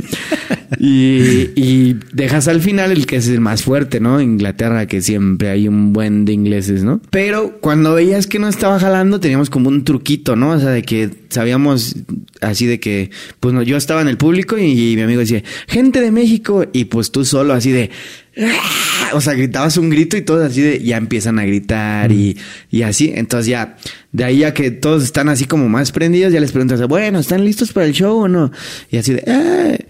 Y, 0.78 1.94
dejas 2.12 2.48
al 2.48 2.60
final 2.60 2.92
el 2.92 3.06
que 3.06 3.16
es 3.16 3.28
el 3.28 3.40
más 3.40 3.62
fuerte, 3.62 4.00
¿no? 4.00 4.20
Inglaterra, 4.20 4.86
que 4.86 5.00
siempre 5.00 5.50
hay 5.50 5.68
un 5.68 5.92
buen 5.92 6.24
de 6.24 6.32
ingleses, 6.32 6.82
¿no? 6.82 7.00
Pero 7.10 7.58
cuando 7.60 7.94
veías 7.94 8.26
que 8.26 8.38
no 8.38 8.48
estaba 8.48 8.78
jalando, 8.78 9.20
teníamos 9.20 9.50
como 9.50 9.68
un 9.68 9.84
truquito, 9.84 10.36
¿no? 10.36 10.50
O 10.50 10.60
sea, 10.60 10.70
de 10.70 10.82
que 10.82 11.10
sabíamos 11.28 11.96
así 12.40 12.66
de 12.66 12.80
que, 12.80 13.10
pues 13.40 13.54
no, 13.54 13.62
yo 13.62 13.76
estaba 13.76 14.02
en 14.02 14.08
el 14.08 14.16
público 14.16 14.58
y, 14.58 14.94
mi 14.96 15.02
amigo 15.02 15.20
decía, 15.20 15.42
gente 15.66 16.00
de 16.00 16.10
México, 16.10 16.64
y 16.72 16.86
pues 16.86 17.10
tú 17.10 17.24
solo 17.24 17.52
así 17.52 17.72
de, 17.72 17.90
¡Ah! 18.38 19.10
o 19.14 19.20
sea, 19.20 19.34
gritabas 19.34 19.76
un 19.76 19.88
grito 19.90 20.16
y 20.16 20.22
todos 20.22 20.44
así 20.44 20.60
de, 20.60 20.82
ya 20.82 20.96
empiezan 20.96 21.38
a 21.38 21.44
gritar 21.44 22.12
y, 22.12 22.36
y 22.70 22.82
así. 22.82 23.12
Entonces 23.14 23.48
ya, 23.48 23.76
de 24.12 24.24
ahí 24.24 24.38
ya 24.38 24.54
que 24.54 24.70
todos 24.70 25.04
están 25.04 25.28
así 25.28 25.46
como 25.46 25.68
más 25.68 25.92
prendidos, 25.92 26.32
ya 26.32 26.40
les 26.40 26.52
preguntas, 26.52 26.80
bueno, 26.86 27.18
¿están 27.18 27.44
listos 27.44 27.72
para 27.72 27.86
el 27.86 27.92
show 27.92 28.18
o 28.20 28.28
no? 28.28 28.52
Y 28.90 28.98
así 28.98 29.12
de, 29.12 29.22
¡Eh! 29.26 29.86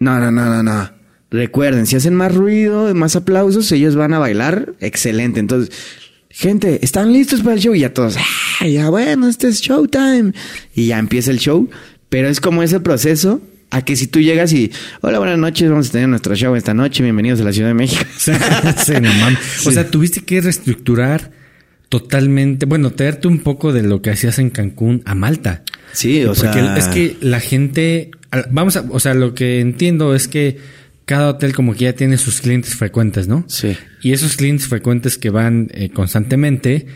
No, 0.00 0.18
no, 0.18 0.30
no, 0.30 0.46
no, 0.46 0.62
no. 0.62 0.90
Recuerden, 1.30 1.86
si 1.86 1.96
hacen 1.96 2.14
más 2.14 2.34
ruido, 2.34 2.94
más 2.94 3.16
aplausos, 3.16 3.70
ellos 3.72 3.96
van 3.96 4.14
a 4.14 4.18
bailar 4.18 4.74
excelente. 4.80 5.40
Entonces, 5.40 5.74
gente, 6.30 6.78
¿están 6.82 7.12
listos 7.12 7.42
para 7.42 7.54
el 7.54 7.60
show? 7.60 7.74
Y 7.74 7.80
ya 7.80 7.92
todos, 7.92 8.16
ah, 8.16 8.66
ya 8.66 8.88
bueno, 8.88 9.28
este 9.28 9.48
es 9.48 9.60
showtime. 9.60 10.32
Y 10.74 10.86
ya 10.86 10.98
empieza 10.98 11.30
el 11.30 11.38
show. 11.38 11.68
Pero 12.08 12.28
es 12.28 12.40
como 12.40 12.62
ese 12.62 12.80
proceso 12.80 13.42
a 13.70 13.82
que 13.82 13.96
si 13.96 14.06
tú 14.06 14.20
llegas 14.20 14.52
y, 14.54 14.72
hola, 15.02 15.18
buenas 15.18 15.38
noches, 15.38 15.68
vamos 15.68 15.90
a 15.90 15.92
tener 15.92 16.08
nuestro 16.08 16.34
show 16.34 16.54
esta 16.54 16.72
noche, 16.72 17.02
bienvenidos 17.02 17.40
a 17.42 17.44
la 17.44 17.52
Ciudad 17.52 17.68
de 17.68 17.74
México. 17.74 18.02
sí, 18.16 18.92
no. 19.00 19.10
O 19.66 19.70
sea, 19.70 19.90
tuviste 19.90 20.22
que 20.22 20.40
reestructurar 20.40 21.32
totalmente, 21.90 22.66
bueno, 22.66 22.92
traerte 22.92 23.28
un 23.28 23.40
poco 23.40 23.72
de 23.72 23.82
lo 23.82 24.00
que 24.00 24.10
hacías 24.10 24.38
en 24.38 24.50
Cancún 24.50 25.02
a 25.04 25.14
Malta. 25.14 25.62
Sí, 25.92 26.24
o 26.24 26.34
Porque 26.34 26.52
sea. 26.52 26.76
es 26.76 26.86
que 26.88 27.16
la 27.20 27.40
gente, 27.40 28.10
vamos 28.50 28.76
a, 28.76 28.84
o 28.90 29.00
sea, 29.00 29.14
lo 29.14 29.34
que 29.34 29.60
entiendo 29.60 30.14
es 30.14 30.28
que 30.28 30.58
cada 31.04 31.30
hotel 31.30 31.54
como 31.54 31.72
que 31.72 31.84
ya 31.84 31.94
tiene 31.94 32.18
sus 32.18 32.40
clientes 32.40 32.74
frecuentes, 32.74 33.28
¿no? 33.28 33.44
Sí. 33.48 33.76
Y 34.02 34.12
esos 34.12 34.36
clientes 34.36 34.68
frecuentes 34.68 35.16
que 35.16 35.30
van 35.30 35.68
eh, 35.72 35.88
constantemente, 35.88 36.86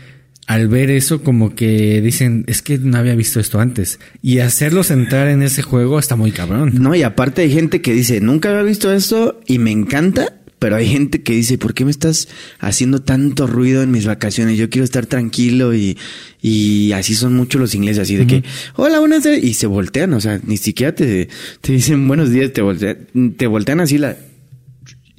al 0.45 0.67
ver 0.67 0.91
eso 0.91 1.23
como 1.23 1.55
que 1.55 1.99
dicen, 2.01 2.43
es 2.47 2.61
que 2.61 2.77
no 2.77 2.97
había 2.97 3.15
visto 3.15 3.39
esto 3.39 3.59
antes. 3.59 3.99
Y 4.21 4.39
hacerlos 4.39 4.91
entrar 4.91 5.27
en 5.29 5.41
ese 5.41 5.63
juego 5.63 5.97
está 5.97 6.15
muy 6.15 6.31
cabrón. 6.31 6.73
No, 6.79 6.93
y 6.93 7.01
aparte 7.01 7.41
hay 7.41 7.51
gente 7.51 7.81
que 7.81 7.93
dice, 7.93 8.21
nunca 8.21 8.49
había 8.49 8.61
visto 8.61 8.93
esto 8.93 9.41
y 9.47 9.57
me 9.57 9.71
encanta. 9.71 10.41
Pero 10.63 10.77
hay 10.77 10.87
gente 10.87 11.21
que 11.23 11.33
dice, 11.33 11.57
¿por 11.57 11.73
qué 11.73 11.83
me 11.83 11.91
estás 11.91 12.29
haciendo 12.59 13.01
tanto 13.01 13.47
ruido 13.47 13.83
en 13.83 13.91
mis 13.91 14.05
vacaciones? 14.05 14.57
Yo 14.57 14.69
quiero 14.69 14.85
estar 14.85 15.05
tranquilo 15.05 15.75
y, 15.75 15.97
y 16.41 16.93
así 16.93 17.15
son 17.15 17.35
muchos 17.35 17.59
los 17.59 17.75
ingleses, 17.75 18.03
así 18.03 18.15
de 18.15 18.25
que, 18.25 18.45
hola, 18.77 18.99
buenas 18.99 19.23
tardes, 19.23 19.43
y 19.43 19.55
se 19.55 19.67
voltean, 19.67 20.13
o 20.13 20.21
sea, 20.21 20.39
ni 20.45 20.55
siquiera 20.55 20.95
te, 20.95 21.27
te 21.59 21.73
dicen 21.73 22.07
buenos 22.07 22.29
días, 22.29 22.53
te 22.53 22.61
voltean, 22.61 23.33
te 23.35 23.45
voltean 23.45 23.81
así 23.81 23.97
la... 23.97 24.15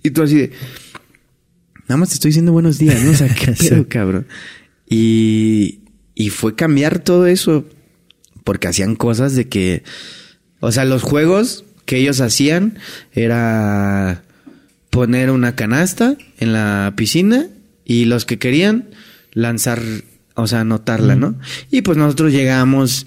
Y 0.03 0.13
tú 0.13 0.23
así 0.23 0.37
de, 0.37 0.53
nada 1.89 1.99
más 1.99 2.09
te 2.09 2.15
estoy 2.15 2.31
diciendo 2.31 2.53
buenos 2.53 2.79
días, 2.79 3.03
¿no? 3.05 3.11
O 3.11 3.15
sea, 3.15 3.29
qué 3.29 3.53
pedo, 3.69 3.87
cabrón. 3.87 4.27
Y, 4.89 5.81
y 6.15 6.31
fue 6.31 6.55
cambiar 6.55 7.01
todo 7.01 7.27
eso, 7.27 7.69
porque 8.45 8.69
hacían 8.69 8.97
cosas 8.97 9.35
de 9.35 9.47
que, 9.47 9.83
o 10.61 10.73
sea, 10.73 10.87
los 10.87 11.03
juegos 11.03 11.67
que 11.85 11.99
ellos 11.99 12.23
hacían 12.23 12.79
era 13.13 14.24
poner 14.95 15.33
una 15.33 15.57
canasta 15.57 16.17
en 16.39 16.53
la 16.53 16.93
piscina 16.95 17.49
y 17.85 18.05
los 18.05 18.25
que 18.25 18.39
querían 18.39 18.91
lanzar, 19.33 19.83
o 20.37 20.47
sea, 20.47 20.61
anotarla, 20.61 21.17
¿no? 21.17 21.35
Y 21.69 21.83
pues 21.83 21.99
nosotros 21.99 22.31
llegamos, 22.31 23.05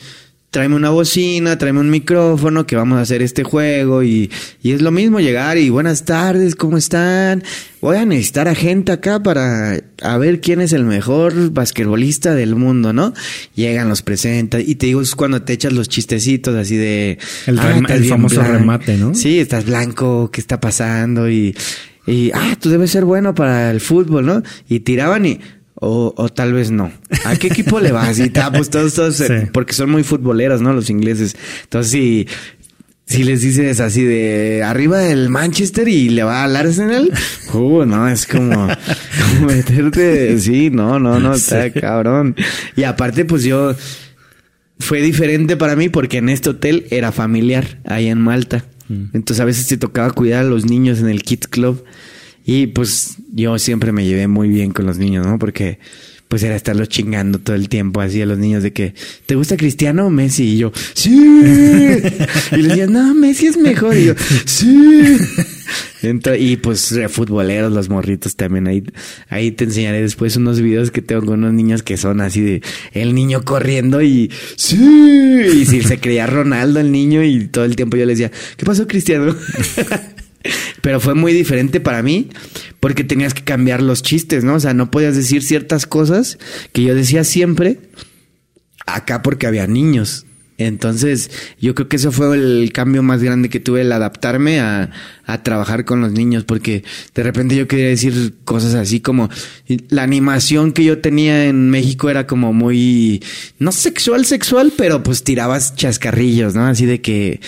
tráeme 0.49 0.75
una 0.75 0.89
bocina, 0.89 1.57
tráeme 1.57 1.81
un 1.81 1.89
micrófono, 1.89 2.65
que 2.65 2.75
vamos 2.75 2.97
a 2.97 3.01
hacer 3.01 3.21
este 3.21 3.43
juego 3.43 4.01
y, 4.01 4.31
y 4.63 4.71
es 4.71 4.81
lo 4.81 4.91
mismo 4.91 5.19
llegar 5.19 5.57
y 5.57 5.69
buenas 5.69 6.05
tardes, 6.05 6.55
¿cómo 6.55 6.77
están? 6.77 7.43
Voy 7.81 7.97
a 7.97 8.05
necesitar 8.05 8.47
a 8.47 8.55
gente 8.55 8.91
acá 8.91 9.21
para 9.21 9.79
a 10.01 10.17
ver 10.17 10.41
quién 10.41 10.61
es 10.61 10.73
el 10.73 10.83
mejor 10.83 11.51
basquetbolista 11.51 12.33
del 12.33 12.55
mundo, 12.55 12.91
¿no? 12.93 13.13
Llegan, 13.55 13.89
los 13.89 14.01
presentan 14.01 14.61
y 14.65 14.75
te 14.75 14.87
digo, 14.87 15.01
es 15.01 15.13
cuando 15.15 15.41
te 15.43 15.53
echas 15.53 15.73
los 15.73 15.89
chistecitos 15.89 16.55
así 16.55 16.75
de... 16.77 17.19
El, 17.45 17.59
"Ah, 17.59 17.79
el 17.89 18.05
famoso 18.05 18.39
blanco". 18.39 18.57
remate, 18.57 18.97
¿no? 18.97 19.13
Sí, 19.13 19.39
estás 19.39 19.65
blanco, 19.65 20.31
¿qué 20.31 20.41
está 20.41 20.59
pasando? 20.59 21.29
Y, 21.29 21.55
y, 22.07 22.31
ah, 22.33 22.57
tú 22.59 22.69
debes 22.69 22.89
ser 22.89 23.05
bueno 23.05 23.35
para 23.35 23.69
el 23.69 23.81
fútbol, 23.81 24.25
¿no? 24.25 24.41
Y 24.67 24.79
tiraban 24.79 25.25
y, 25.25 25.39
o, 25.79 26.13
o 26.17 26.29
tal 26.29 26.53
vez 26.53 26.71
no. 26.71 26.91
¿A 27.25 27.35
qué 27.35 27.47
equipo 27.47 27.79
le 27.79 27.91
vas? 27.91 28.19
Y 28.19 28.29
ta, 28.29 28.51
pues 28.51 28.69
todos, 28.69 28.93
todos, 28.95 29.15
Sí. 29.15 29.25
porque 29.53 29.73
son 29.73 29.89
muy 29.91 30.03
futboleros, 30.03 30.61
¿no? 30.61 30.73
Los 30.73 30.89
ingleses. 30.89 31.35
Entonces, 31.63 31.91
si, 31.91 32.27
si 33.05 33.23
les 33.23 33.41
dices 33.41 33.79
así 33.79 34.03
de 34.03 34.63
arriba 34.63 34.99
del 34.99 35.29
Manchester 35.29 35.87
y 35.87 36.09
le 36.09 36.23
va 36.23 36.43
al 36.43 36.55
Arsenal, 36.55 37.11
uh, 37.53 37.85
no, 37.85 38.07
es 38.07 38.25
como, 38.25 38.51
como 39.33 39.47
meterte, 39.47 40.39
sí, 40.39 40.69
no, 40.71 40.99
no, 40.99 41.19
no, 41.19 41.33
está 41.35 41.71
cabrón. 41.71 42.35
Y 42.75 42.83
aparte, 42.83 43.23
pues 43.25 43.43
yo, 43.43 43.75
fue 44.79 45.01
diferente 45.01 45.57
para 45.57 45.75
mí 45.75 45.89
porque 45.89 46.17
en 46.17 46.29
este 46.29 46.49
hotel 46.49 46.85
era 46.89 47.11
familiar, 47.11 47.79
ahí 47.85 48.07
en 48.07 48.19
Malta. 48.19 48.65
Entonces 48.89 49.41
a 49.41 49.45
veces 49.45 49.67
te 49.67 49.75
tocaba 49.75 50.11
cuidar 50.11 50.45
a 50.45 50.47
los 50.47 50.65
niños 50.65 50.99
en 50.99 51.09
el 51.09 51.21
Kids 51.23 51.47
Club. 51.47 51.83
Y 52.47 52.67
pues 52.67 53.17
yo 53.33 53.59
siempre 53.59 53.91
me 53.91 54.05
llevé 54.05 54.27
muy 54.27 54.47
bien 54.47 54.71
con 54.71 54.85
los 54.85 54.97
niños, 54.97 55.27
¿no? 55.27 55.37
Porque 55.37 55.79
pues 56.29 56.43
era 56.43 56.55
estarlos 56.55 56.87
chingando 56.87 57.39
todo 57.39 57.55
el 57.57 57.67
tiempo 57.67 57.99
así 57.99 58.21
a 58.21 58.25
los 58.25 58.37
niños 58.37 58.63
de 58.63 58.71
que, 58.71 58.95
¿te 59.25 59.35
gusta 59.35 59.57
Cristiano 59.57 60.07
o 60.07 60.09
Messi? 60.09 60.45
Y 60.45 60.57
yo, 60.57 60.71
sí. 60.93 61.11
y 62.51 62.55
les 62.55 62.67
decía, 62.69 62.87
no, 62.87 63.13
Messi 63.13 63.47
es 63.47 63.57
mejor. 63.57 63.97
Y 63.97 64.05
yo, 64.05 64.13
sí. 64.45 65.17
Y 66.39 66.57
pues 66.57 66.97
futboleros 67.09 67.73
los 67.73 67.89
morritos 67.89 68.35
también 68.35 68.67
ahí 68.67 68.83
ahí 69.29 69.51
te 69.51 69.65
enseñaré 69.65 70.01
después 70.01 70.37
unos 70.37 70.61
videos 70.61 70.91
que 70.91 71.01
tengo 71.01 71.25
con 71.25 71.39
unos 71.39 71.53
niños 71.53 71.83
que 71.83 71.97
son 71.97 72.21
así 72.21 72.39
de 72.39 72.61
el 72.93 73.13
niño 73.13 73.43
corriendo 73.43 74.01
y 74.01 74.31
sí 74.55 75.41
y 75.53 75.65
si 75.65 75.81
se 75.81 75.99
creía 75.99 76.27
Ronaldo 76.27 76.79
el 76.79 76.91
niño 76.91 77.23
y 77.23 77.47
todo 77.47 77.65
el 77.65 77.75
tiempo 77.75 77.97
yo 77.97 78.05
le 78.05 78.13
decía 78.13 78.31
¿qué 78.55 78.65
pasó 78.65 78.87
Cristiano? 78.87 79.35
Pero 80.81 80.99
fue 80.99 81.15
muy 81.15 81.33
diferente 81.33 81.79
para 81.79 82.03
mí 82.03 82.29
porque 82.79 83.03
tenías 83.03 83.33
que 83.33 83.43
cambiar 83.43 83.81
los 83.81 84.03
chistes, 84.03 84.43
¿no? 84.43 84.55
O 84.55 84.59
sea, 84.59 84.73
no 84.73 84.91
podías 84.91 85.15
decir 85.15 85.43
ciertas 85.43 85.85
cosas 85.85 86.37
que 86.73 86.83
yo 86.83 86.95
decía 86.95 87.23
siempre 87.23 87.79
acá 88.85 89.21
porque 89.21 89.47
había 89.47 89.67
niños. 89.67 90.25
Entonces, 90.59 91.29
yo 91.61 91.75
creo 91.75 91.87
que 91.87 91.97
eso 91.97 92.11
fue 92.11 92.35
el 92.35 92.71
cambio 92.73 93.03
más 93.03 93.21
grande 93.21 93.47
que 93.47 93.59
tuve, 93.59 93.81
el 93.81 93.91
adaptarme 93.91 94.59
a, 94.59 94.89
a 95.25 95.43
trabajar 95.43 95.85
con 95.85 96.01
los 96.01 96.11
niños, 96.13 96.45
porque 96.45 96.83
de 97.13 97.23
repente 97.23 97.55
yo 97.55 97.67
quería 97.67 97.89
decir 97.89 98.33
cosas 98.43 98.73
así 98.73 98.99
como 98.99 99.29
la 99.89 100.01
animación 100.01 100.71
que 100.71 100.83
yo 100.83 100.97
tenía 100.97 101.45
en 101.45 101.69
México 101.69 102.09
era 102.09 102.25
como 102.25 102.53
muy, 102.53 103.23
no 103.59 103.71
sexual, 103.71 104.25
sexual, 104.25 104.73
pero 104.75 105.03
pues 105.03 105.23
tirabas 105.23 105.75
chascarrillos, 105.75 106.55
¿no? 106.55 106.65
Así 106.65 106.87
de 106.87 107.01
que, 107.01 107.39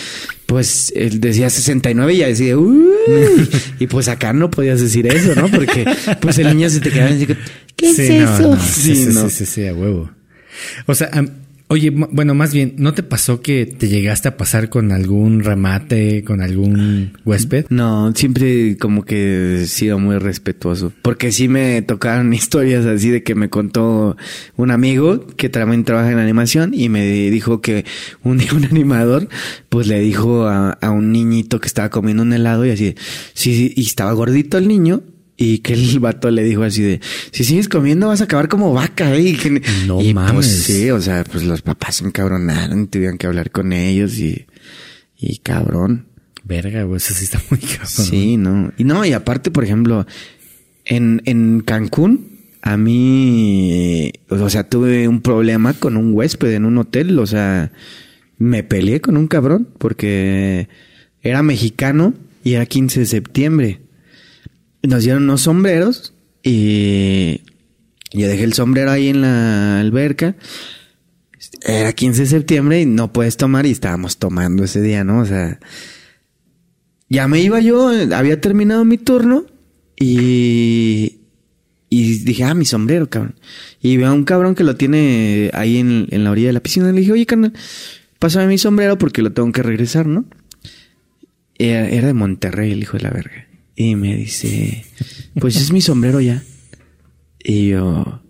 pues, 0.50 0.92
él 0.96 1.20
decía 1.20 1.48
69 1.48 2.12
y 2.12 2.16
ya 2.18 2.26
decía, 2.26 2.58
"Uy", 2.58 2.88
y 3.78 3.86
pues 3.86 4.08
acá 4.08 4.32
no 4.32 4.50
podías 4.50 4.80
decir 4.80 5.06
eso, 5.06 5.34
¿no? 5.36 5.48
Porque 5.48 5.84
pues 6.20 6.38
el 6.38 6.48
niño 6.48 6.68
se 6.68 6.80
te 6.80 6.90
quedaba 6.90 7.10
así, 7.14 7.24
que, 7.26 7.36
¿qué 7.76 7.90
es 7.90 7.96
Sí, 7.96 8.02
eso? 8.16 8.40
no, 8.56 8.60
sí, 8.60 8.96
sí, 8.96 9.12
sí, 9.12 9.30
sí, 9.30 9.46
sí, 9.46 9.66
a 9.68 9.72
huevo. 9.74 10.10
O 10.86 10.94
sea, 10.96 11.08
Oye, 11.72 11.90
bueno, 11.90 12.34
más 12.34 12.52
bien, 12.52 12.74
¿no 12.78 12.94
te 12.94 13.04
pasó 13.04 13.42
que 13.42 13.64
te 13.64 13.86
llegaste 13.86 14.26
a 14.26 14.36
pasar 14.36 14.70
con 14.70 14.90
algún 14.90 15.44
remate, 15.44 16.24
con 16.24 16.40
algún 16.40 17.12
huésped? 17.24 17.66
No, 17.68 18.12
siempre 18.16 18.76
como 18.76 19.04
que 19.04 19.62
he 19.62 19.66
sido 19.66 20.00
muy 20.00 20.18
respetuoso. 20.18 20.92
Porque 21.00 21.30
sí 21.30 21.46
me 21.46 21.80
tocaron 21.82 22.34
historias 22.34 22.86
así 22.86 23.10
de 23.10 23.22
que 23.22 23.36
me 23.36 23.50
contó 23.50 24.16
un 24.56 24.72
amigo 24.72 25.24
que 25.36 25.48
también 25.48 25.84
trabaja 25.84 26.10
en 26.10 26.18
animación 26.18 26.74
y 26.74 26.88
me 26.88 27.06
dijo 27.30 27.60
que 27.60 27.84
un 28.24 28.40
animador 28.68 29.28
pues 29.68 29.86
le 29.86 30.00
dijo 30.00 30.48
a, 30.48 30.72
a 30.72 30.90
un 30.90 31.12
niñito 31.12 31.60
que 31.60 31.68
estaba 31.68 31.88
comiendo 31.88 32.24
un 32.24 32.32
helado 32.32 32.66
y 32.66 32.70
así, 32.70 32.96
sí, 33.32 33.54
sí, 33.54 33.72
y 33.76 33.82
estaba 33.82 34.12
gordito 34.12 34.58
el 34.58 34.66
niño. 34.66 35.04
Y 35.42 35.60
que 35.60 35.72
el 35.72 35.98
vato 36.00 36.30
le 36.30 36.44
dijo 36.44 36.62
así 36.62 36.82
de, 36.82 37.00
si 37.32 37.44
sigues 37.44 37.66
comiendo 37.68 38.08
vas 38.08 38.20
a 38.20 38.24
acabar 38.24 38.48
como 38.48 38.74
vaca, 38.74 39.16
¿eh? 39.16 39.22
Y, 39.22 39.86
No 39.86 40.02
y 40.02 40.12
mames. 40.12 40.34
pues 40.34 40.46
sí, 40.64 40.90
o 40.90 41.00
sea, 41.00 41.24
pues 41.24 41.44
los 41.44 41.62
papás 41.62 41.96
se 41.96 42.04
encabronaron, 42.04 42.88
tuvieron 42.88 43.16
que 43.16 43.26
hablar 43.26 43.50
con 43.50 43.72
ellos 43.72 44.18
y, 44.18 44.44
y 45.18 45.38
cabrón. 45.38 46.08
Verga, 46.44 46.82
güey, 46.82 46.98
eso 46.98 47.14
sí 47.14 47.24
está 47.24 47.40
muy 47.50 47.58
cabrón. 47.58 47.86
Sí, 47.88 48.36
no. 48.36 48.70
Y 48.76 48.84
no, 48.84 49.02
y 49.06 49.14
aparte, 49.14 49.50
por 49.50 49.64
ejemplo, 49.64 50.06
en, 50.84 51.22
en 51.24 51.62
Cancún, 51.64 52.40
a 52.60 52.76
mí, 52.76 54.12
o 54.28 54.50
sea, 54.50 54.68
tuve 54.68 55.08
un 55.08 55.22
problema 55.22 55.72
con 55.72 55.96
un 55.96 56.12
huésped 56.12 56.52
en 56.52 56.66
un 56.66 56.76
hotel, 56.76 57.18
o 57.18 57.26
sea, 57.26 57.72
me 58.36 58.62
peleé 58.62 59.00
con 59.00 59.16
un 59.16 59.26
cabrón 59.26 59.68
porque 59.78 60.68
era 61.22 61.42
mexicano 61.42 62.12
y 62.44 62.52
era 62.54 62.66
15 62.66 63.00
de 63.00 63.06
septiembre. 63.06 63.80
Nos 64.82 65.04
dieron 65.04 65.24
unos 65.24 65.42
sombreros 65.42 66.14
y 66.42 67.42
yo 68.12 68.28
dejé 68.28 68.44
el 68.44 68.54
sombrero 68.54 68.90
ahí 68.90 69.08
en 69.08 69.20
la 69.20 69.80
alberca. 69.80 70.36
Era 71.62 71.92
15 71.92 72.22
de 72.22 72.26
septiembre 72.26 72.80
y 72.80 72.86
no 72.86 73.12
puedes 73.12 73.36
tomar 73.36 73.66
y 73.66 73.70
estábamos 73.70 74.18
tomando 74.18 74.64
ese 74.64 74.80
día, 74.80 75.04
¿no? 75.04 75.20
O 75.20 75.26
sea, 75.26 75.58
ya 77.08 77.28
me 77.28 77.40
iba 77.40 77.60
yo, 77.60 77.90
había 78.14 78.40
terminado 78.40 78.84
mi 78.84 78.96
turno 78.96 79.44
y, 79.96 81.20
y 81.90 82.18
dije, 82.20 82.44
ah, 82.44 82.54
mi 82.54 82.64
sombrero, 82.64 83.10
cabrón. 83.10 83.34
Y 83.82 83.96
veo 83.96 84.08
a 84.08 84.12
un 84.12 84.24
cabrón 84.24 84.54
que 84.54 84.64
lo 84.64 84.76
tiene 84.76 85.50
ahí 85.52 85.78
en, 85.78 86.06
en 86.10 86.24
la 86.24 86.30
orilla 86.30 86.48
de 86.48 86.52
la 86.54 86.60
piscina. 86.60 86.90
Le 86.90 87.00
dije, 87.00 87.12
oye, 87.12 87.26
carnal, 87.26 87.52
pásame 88.18 88.46
mi 88.46 88.58
sombrero 88.58 88.96
porque 88.96 89.22
lo 89.22 89.32
tengo 89.32 89.52
que 89.52 89.62
regresar, 89.62 90.06
¿no? 90.06 90.24
Era, 91.58 91.88
era 91.88 92.06
de 92.06 92.14
Monterrey, 92.14 92.72
el 92.72 92.82
hijo 92.82 92.96
de 92.96 93.02
la 93.02 93.10
verga. 93.10 93.49
Y 93.82 93.96
me 93.96 94.14
dice, 94.14 94.84
pues 95.40 95.56
es 95.56 95.72
mi 95.72 95.80
sombrero 95.80 96.20
ya. 96.20 96.42
Y 97.42 97.68
yo, 97.68 98.20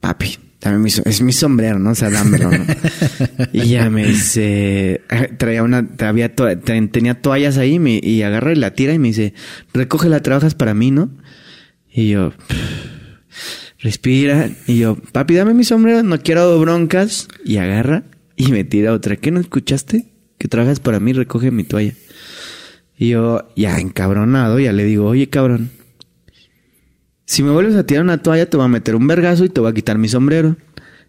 papi, 0.00 0.36
dame 0.60 0.78
mi, 0.78 0.90
es 0.90 1.22
mi 1.22 1.32
sombrero, 1.32 1.78
¿no? 1.78 1.92
O 1.92 1.94
sea, 1.94 2.10
y 3.54 3.66
ya 3.68 3.88
me 3.88 4.04
dice, 4.06 5.00
traía 5.38 5.62
una, 5.62 5.88
tenía 5.96 7.22
toallas 7.22 7.56
ahí 7.56 7.78
me- 7.78 7.98
y 8.02 8.20
agarra 8.20 8.52
y 8.52 8.56
la 8.56 8.74
tira 8.74 8.92
y 8.92 8.98
me 8.98 9.08
dice, 9.08 9.32
recógela, 9.72 10.20
trabajas 10.20 10.54
para 10.54 10.74
mí, 10.74 10.90
¿no? 10.90 11.10
Y 11.90 12.10
yo, 12.10 12.34
respira. 13.78 14.50
Y 14.66 14.78
yo, 14.80 14.96
papi, 14.96 15.32
dame 15.34 15.54
mi 15.54 15.64
sombrero, 15.64 16.02
no 16.02 16.18
quiero 16.20 16.58
broncas. 16.60 17.28
Y 17.44 17.56
agarra 17.56 18.04
y 18.36 18.48
me 18.52 18.64
tira 18.64 18.92
otra. 18.92 19.16
¿Qué 19.16 19.30
no 19.30 19.40
escuchaste? 19.40 20.12
Que 20.36 20.48
trabajas 20.48 20.80
para 20.80 21.00
mí, 21.00 21.14
recoge 21.14 21.50
mi 21.50 21.64
toalla. 21.64 21.94
Y 22.96 23.08
yo, 23.08 23.48
ya 23.56 23.78
encabronado, 23.78 24.58
ya 24.58 24.72
le 24.72 24.84
digo, 24.84 25.06
oye, 25.06 25.28
cabrón, 25.28 25.70
si 27.26 27.42
me 27.42 27.50
vuelves 27.50 27.74
a 27.76 27.84
tirar 27.84 28.04
una 28.04 28.22
toalla, 28.22 28.48
te 28.48 28.56
voy 28.56 28.66
a 28.66 28.68
meter 28.68 28.94
un 28.94 29.06
vergazo 29.06 29.44
y 29.44 29.48
te 29.48 29.60
voy 29.60 29.70
a 29.70 29.74
quitar 29.74 29.98
mi 29.98 30.08
sombrero. 30.08 30.56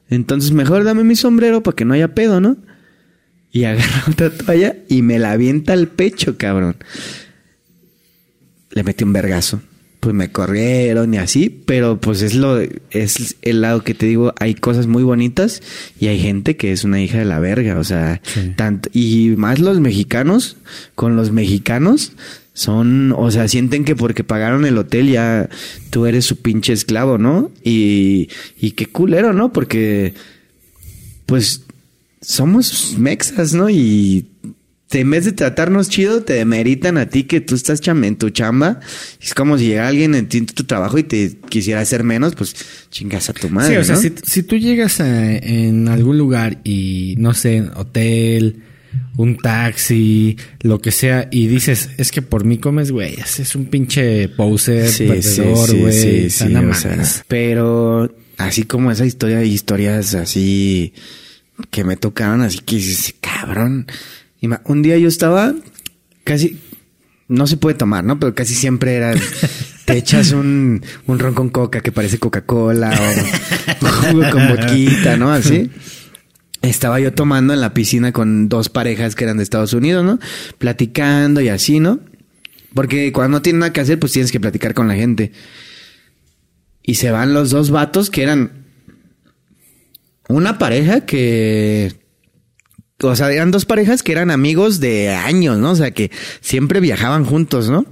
Entonces, 0.10 0.52
mejor 0.52 0.84
dame 0.84 1.04
mi 1.04 1.16
sombrero 1.16 1.62
para 1.62 1.76
que 1.76 1.86
no 1.86 1.94
haya 1.94 2.14
pedo, 2.14 2.40
¿no? 2.40 2.58
Y 3.52 3.64
agarra 3.66 4.04
otra 4.12 4.30
toalla 4.30 4.78
y 4.88 5.02
me 5.02 5.20
la 5.20 5.32
avienta 5.32 5.74
al 5.74 5.88
pecho, 5.88 6.38
cabrón. 6.38 6.78
Le 8.72 8.84
metí 8.84 9.04
un 9.04 9.14
vergazo. 9.14 9.62
Pues 10.06 10.14
me 10.14 10.32
corrieron 10.32 11.16
y 11.16 11.18
así, 11.18 11.50
pero 11.50 12.00
pues 12.00 12.22
es 12.22 12.36
lo 12.36 12.60
es 12.92 13.38
el 13.42 13.62
lado 13.62 13.84
que 13.84 13.96
te 13.96 14.06
digo, 14.06 14.36
hay 14.40 14.54
cosas 14.54 14.86
muy 14.86 15.02
bonitas 15.02 15.64
y 16.00 16.10
hay 16.10 16.20
gente 16.20 16.58
que 16.58 16.72
es 16.72 16.84
una 16.84 17.02
hija 17.02 17.18
de 17.18 17.26
la 17.26 17.40
verga, 17.40 17.80
o 17.80 17.84
sea, 17.84 18.22
Sí. 18.24 18.54
tanto 18.56 18.88
y 18.94 19.30
más 19.36 19.58
los 19.58 19.80
mexicanos 19.80 20.58
con 20.94 21.16
los 21.16 21.32
mexicanos 21.32 22.12
son, 22.54 23.14
o 23.18 23.32
sea, 23.32 23.48
sienten 23.48 23.84
que 23.84 23.96
porque 23.96 24.24
pagaron 24.24 24.64
el 24.68 24.78
hotel 24.78 25.10
ya 25.10 25.50
tú 25.90 26.06
eres 26.06 26.26
su 26.26 26.36
pinche 26.36 26.72
esclavo, 26.72 27.18
¿no? 27.18 27.50
Y 27.64 28.30
y 28.62 28.72
qué 28.74 28.86
culero, 28.86 29.34
¿no? 29.34 29.52
Porque 29.52 30.14
pues 31.26 31.64
somos 32.22 32.94
mexas, 33.00 33.56
¿no? 33.56 33.72
Y 33.72 34.28
te- 34.90 35.00
en 35.02 35.10
vez 35.10 35.26
de 35.26 35.32
tratarnos 35.32 35.90
chido, 35.90 36.22
te 36.24 36.34
demeritan 36.34 36.98
a 36.98 37.08
ti 37.10 37.24
que 37.24 37.42
tú 37.42 37.56
estás 37.56 37.82
en 37.88 38.16
tu 38.18 38.30
chamba. 38.30 38.80
Es 39.22 39.34
como 39.34 39.58
si 39.58 39.68
llegara 39.68 39.88
alguien 39.90 40.14
en 40.16 40.28
tu 40.28 40.64
trabajo 40.64 40.98
y 40.98 41.04
te 41.04 41.38
quisiera 41.50 41.82
hacer 41.82 42.04
menos, 42.04 42.36
pues 42.36 42.56
chingas 42.92 43.30
a 43.30 43.34
tu 43.34 43.50
madre. 43.50 43.74
sí, 43.74 43.78
o 43.78 43.84
sea, 43.84 43.96
¿no? 43.96 44.02
si, 44.02 44.14
si 44.24 44.44
tú 44.44 44.58
llegas 44.58 45.00
a- 45.02 45.36
en 45.38 45.88
algún 45.88 46.18
lugar 46.18 46.60
y, 46.64 47.16
no 47.18 47.34
sé, 47.34 47.64
hotel, 47.76 48.62
un 49.18 49.38
taxi, 49.38 50.38
lo 50.62 50.80
que 50.80 50.92
sea, 50.92 51.28
y 51.32 51.48
dices, 51.48 51.90
es 51.98 52.12
que 52.12 52.22
por 52.22 52.46
mí 52.46 52.60
comes, 52.60 52.92
güey, 52.92 53.16
es 53.16 53.56
un 53.56 53.66
pinche 53.66 54.30
poser, 54.30 54.90
Sí, 54.90 55.06
perdedor, 55.08 55.78
güey. 55.78 55.94
sí, 55.94 56.30
sí, 56.30 56.56
o 56.56 56.74
sea, 56.74 57.04
pero 57.28 58.14
así 58.38 58.64
como 58.64 58.92
esa 58.92 59.06
historia, 59.06 59.40
hay 59.40 59.52
historias 59.52 60.14
así 60.16 60.94
que 61.72 61.84
me 61.84 61.96
tocaron, 61.98 62.42
así 62.42 62.60
que 62.60 62.76
dices, 62.76 63.16
cabrón. 63.20 63.88
Y 64.42 64.50
un 64.66 64.82
día 64.82 64.98
yo 64.98 65.08
estaba 65.08 65.54
casi, 66.24 66.60
no 67.28 67.48
se 67.48 67.58
puede 67.58 67.76
tomar, 67.76 68.04
¿no? 68.04 68.20
Pero 68.20 68.36
casi 68.36 68.54
siempre 68.54 68.96
era, 68.96 69.14
te 69.86 69.98
echas 69.98 70.32
un, 70.32 70.84
un 71.08 71.20
ron 71.20 71.34
con 71.34 71.50
coca 71.50 71.82
que 71.82 71.92
parece 71.92 72.20
Coca-Cola 72.20 72.92
o 72.92 73.86
un 73.86 73.92
jugo 73.92 74.30
con 74.32 74.48
boquita, 74.50 75.18
¿no? 75.18 75.32
Así. 75.32 75.72
Estaba 76.62 77.00
yo 77.00 77.14
tomando 77.14 77.54
en 77.54 77.62
la 77.62 77.74
piscina 77.74 78.12
con 78.12 78.50
dos 78.50 78.70
parejas 78.70 79.16
que 79.16 79.24
eran 79.24 79.38
de 79.38 79.44
Estados 79.44 79.74
Unidos, 79.74 80.04
¿no? 80.04 80.20
Platicando 80.58 81.42
y 81.42 81.50
así, 81.50 81.80
¿no? 81.80 82.00
Porque 82.74 83.12
cuando 83.14 83.38
no 83.38 83.42
tienen 83.42 83.60
nada 83.60 83.72
que 83.72 83.82
hacer, 83.82 84.00
pues 84.00 84.12
tienes 84.12 84.32
que 84.32 84.40
platicar 84.40 84.74
con 84.74 84.88
la 84.88 84.96
gente. 84.96 85.32
Y 86.84 86.96
se 86.96 87.10
van 87.10 87.34
los 87.34 87.50
dos 87.50 87.72
vatos 87.72 88.10
que 88.10 88.24
eran 88.24 88.66
una 90.28 90.58
pareja 90.58 91.06
que... 91.06 91.94
O 93.02 93.16
sea, 93.16 93.32
eran 93.32 93.52
dos 93.52 93.66
parejas 93.66 94.04
que 94.04 94.14
eran 94.14 94.32
amigos 94.32 94.80
de 94.80 95.10
años, 95.10 95.58
¿no? 95.58 95.72
O 95.72 95.76
sea, 95.76 95.92
que 95.92 96.12
siempre 96.42 96.80
viajaban 96.80 97.26
juntos, 97.26 97.70
¿no? 97.70 97.86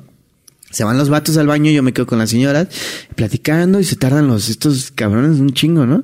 Se 0.71 0.84
van 0.84 0.97
los 0.97 1.09
vatos 1.09 1.38
al 1.38 1.45
baño 1.45 1.69
yo 1.69 1.84
me 1.84 1.93
quedo 1.93 2.07
con 2.07 2.17
las 2.17 2.31
señoras 2.31 2.67
platicando 3.15 3.80
y 3.80 3.84
se 3.84 3.95
tardan 3.95 4.27
los 4.27 4.49
estos 4.49 4.91
cabrones 4.91 5.39
un 5.39 5.53
chingo, 5.53 5.85
¿no? 5.85 6.03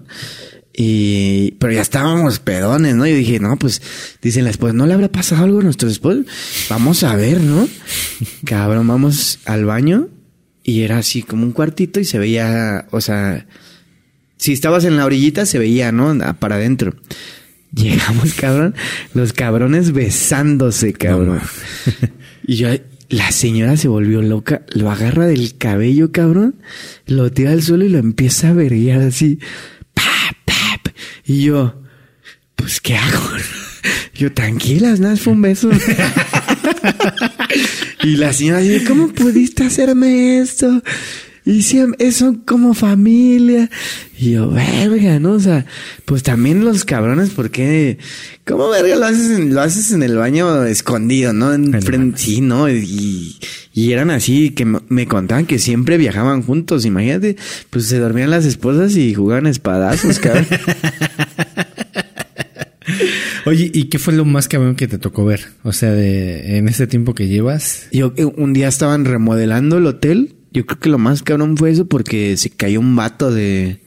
Y, 0.82 1.52
pero 1.60 1.74
ya 1.74 1.82
estábamos 1.82 2.40
pedones, 2.40 2.96
¿no? 2.96 3.08
Yo 3.08 3.16
dije, 3.16 3.40
no, 3.40 3.58
pues, 3.58 3.82
dicen 4.22 4.44
la 4.44 4.52
esposa, 4.52 4.74
¿no 4.74 4.86
le 4.86 4.94
habrá 4.94 5.10
pasado 5.12 5.44
algo 5.44 5.60
a 5.60 5.64
nuestro 5.64 5.90
esposo? 5.90 6.22
Vamos 6.70 7.04
a 7.04 7.16
ver, 7.16 7.42
¿no? 7.42 7.68
Cabrón, 8.46 8.88
vamos 8.88 9.40
al 9.46 9.66
baño 9.66 10.08
y 10.64 10.84
era 10.84 11.00
así 11.00 11.24
como 11.24 11.44
un 11.44 11.52
cuartito 11.52 12.00
y 12.00 12.06
se 12.06 12.20
veía, 12.20 12.88
o 12.92 13.02
sea, 13.02 13.48
si 14.38 14.54
estabas 14.54 14.86
en 14.86 14.96
la 14.98 15.06
orillita 15.06 15.46
se 15.46 15.58
veía, 15.58 15.92
¿no? 15.92 16.18
Para 16.40 16.56
adentro. 16.56 16.96
Llegamos, 17.76 18.34
cabrón, 18.34 18.76
los 19.14 19.34
cabrones 19.34 19.92
besándose, 19.92 20.94
cabrón. 20.94 21.42
y 22.48 22.56
yo, 22.56 22.70
la 23.10 23.32
señora 23.32 23.78
se 23.78 23.88
volvió 23.88 24.22
loca, 24.22 24.64
lo 24.74 24.90
agarra 24.92 25.28
del 25.28 25.58
cabello, 25.58 26.12
cabrón, 26.12 26.56
lo 27.06 27.32
tira 27.32 27.52
al 27.52 27.62
suelo 27.62 27.86
y 27.86 27.90
lo 27.90 28.00
empieza 28.00 28.50
a 28.50 28.54
verguiar 28.54 29.02
así. 29.02 29.40
Pa, 29.94 30.04
pa, 30.46 30.80
pa. 30.84 30.94
Y 31.26 31.44
yo, 31.44 31.82
pues, 32.56 32.82
¿qué 32.82 32.98
hago? 32.98 33.22
Yo, 34.14 34.34
tranquilas, 34.34 35.00
nada, 35.00 35.16
fue 35.16 35.32
un 35.32 35.42
beso. 35.42 35.70
y 38.04 38.18
la 38.18 38.34
señora 38.34 38.60
dice, 38.60 38.84
¿cómo 38.84 39.08
pudiste 39.08 39.64
hacerme 39.64 40.40
esto? 40.40 40.84
Y 41.50 41.64
si 41.64 41.80
eso 41.98 42.36
como 42.46 42.74
familia. 42.76 43.70
Y 44.20 44.32
yo, 44.34 44.52
verga, 44.52 45.20
¿no? 45.20 45.32
O 45.34 45.40
sea, 45.40 45.66
pues 46.06 46.22
también 46.22 46.64
los 46.64 46.86
cabrones, 46.86 47.32
¿por 47.32 47.50
qué? 47.50 47.98
¿Cómo 48.46 48.70
verga 48.70 48.96
lo 48.96 49.06
haces 49.06 49.32
en, 49.32 49.56
lo 49.56 49.62
haces 49.62 49.92
en 49.92 50.04
el 50.04 50.16
baño 50.16 50.64
escondido, 50.66 51.34
¿no? 51.34 51.54
En 51.54 51.74
En 51.74 51.82
frente, 51.82 52.20
sí, 52.20 52.42
¿no? 52.42 52.70
Y, 52.70 53.36
y 53.74 53.92
eran 53.94 54.12
así, 54.12 54.52
que 54.52 54.66
me- 54.66 55.08
contaban 55.08 55.46
que 55.48 55.58
siempre 55.58 55.98
viajaban 55.98 56.44
juntos, 56.44 56.86
imagínate. 56.86 57.36
Pues 57.72 57.86
se 57.88 57.98
dormían 57.98 58.30
las 58.30 58.46
esposas 58.46 58.96
y 58.96 59.14
jugaban 59.16 59.48
espadazos, 59.48 60.20
cabrón. 60.20 60.46
Oye, 63.46 63.72
¿y 63.74 63.86
qué 63.86 63.98
fue 64.00 64.14
lo 64.14 64.26
más 64.26 64.48
cabrón 64.48 64.76
que 64.76 64.88
te 64.88 64.98
tocó 64.98 65.26
ver? 65.26 65.42
O 65.64 65.72
sea, 65.74 65.92
de 65.92 66.58
en 66.58 66.68
ese 66.68 66.86
tiempo 66.88 67.16
que 67.16 67.28
llevas. 67.28 67.88
Yo 67.92 68.14
eh, 68.18 68.26
un 68.26 68.54
día 68.54 68.68
estaban 68.68 69.06
remodelando 69.06 69.78
el 69.78 69.86
hotel. 69.88 70.36
Yo 70.52 70.66
creo 70.66 70.80
que 70.80 70.90
lo 70.90 70.98
más 70.98 71.24
cabrón 71.24 71.58
fue 71.58 71.72
eso 71.72 71.88
porque 71.88 72.36
se 72.38 72.50
cayó 72.50 72.80
un 72.80 72.96
vato 72.96 73.32
de 73.32 73.82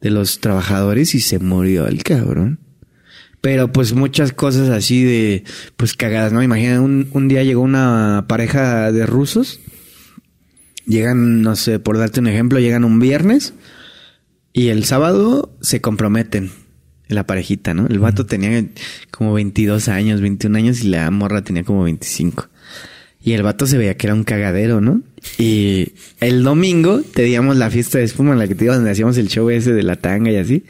de 0.00 0.10
los 0.10 0.40
trabajadores 0.40 1.14
y 1.14 1.20
se 1.20 1.38
murió 1.38 1.86
el 1.86 2.02
cabrón. 2.02 2.58
Pero 3.40 3.72
pues 3.72 3.94
muchas 3.94 4.32
cosas 4.32 4.68
así 4.68 5.02
de, 5.02 5.44
pues 5.76 5.94
cagadas, 5.94 6.32
¿no? 6.32 6.42
Imagina, 6.42 6.80
un, 6.80 7.08
un 7.12 7.28
día 7.28 7.42
llegó 7.42 7.62
una 7.62 8.26
pareja 8.28 8.92
de 8.92 9.06
rusos. 9.06 9.60
Llegan, 10.86 11.42
no 11.42 11.56
sé, 11.56 11.78
por 11.78 11.96
darte 11.98 12.20
un 12.20 12.26
ejemplo, 12.26 12.58
llegan 12.58 12.84
un 12.84 12.98
viernes 12.98 13.54
y 14.52 14.68
el 14.68 14.84
sábado 14.84 15.56
se 15.60 15.80
comprometen 15.80 16.50
la 17.08 17.26
parejita, 17.26 17.74
¿no? 17.74 17.86
El 17.86 17.98
vato 17.98 18.26
tenía 18.26 18.66
como 19.10 19.32
22 19.34 19.88
años, 19.88 20.20
21 20.20 20.58
años 20.58 20.84
y 20.84 20.88
la 20.88 21.10
morra 21.10 21.42
tenía 21.42 21.64
como 21.64 21.84
25. 21.84 22.48
Y 23.22 23.32
el 23.32 23.42
vato 23.42 23.66
se 23.66 23.76
veía 23.76 23.96
que 23.96 24.06
era 24.06 24.14
un 24.14 24.24
cagadero, 24.24 24.80
¿no? 24.80 25.02
Y 25.38 25.92
el 26.20 26.42
domingo 26.42 27.02
teníamos 27.02 27.56
la 27.56 27.70
fiesta 27.70 27.98
de 27.98 28.04
espuma 28.04 28.32
en 28.32 28.38
la 28.38 28.48
que 28.48 28.54
te 28.54 28.64
digo, 28.64 28.74
donde 28.74 28.90
hacíamos 28.90 29.18
el 29.18 29.28
show 29.28 29.50
ese 29.50 29.72
de 29.72 29.82
la 29.82 29.96
tanga 29.96 30.30
y 30.30 30.36
así. 30.36 30.64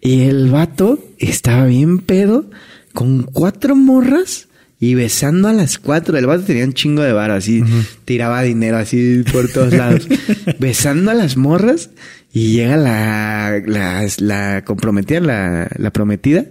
Y 0.00 0.22
el 0.22 0.50
vato 0.50 0.98
estaba 1.18 1.66
bien 1.66 1.98
pedo 1.98 2.50
con 2.94 3.24
cuatro 3.24 3.76
morras 3.76 4.48
y 4.80 4.94
besando 4.94 5.46
a 5.48 5.52
las 5.52 5.78
cuatro. 5.78 6.16
El 6.16 6.26
vato 6.26 6.44
tenía 6.44 6.64
un 6.64 6.72
chingo 6.72 7.02
de 7.02 7.12
bar 7.12 7.30
así, 7.30 7.62
tiraba 8.04 8.42
dinero 8.42 8.78
así 8.78 9.22
por 9.30 9.48
todos 9.52 9.74
lados. 9.74 10.08
besando 10.58 11.10
a 11.10 11.14
las 11.14 11.36
morras 11.36 11.90
y 12.32 12.52
llega 12.52 12.76
la, 12.78 13.62
la, 13.64 14.06
la 14.18 14.64
comprometida, 14.64 15.20
la, 15.20 15.70
la 15.76 15.90
prometida 15.92 16.46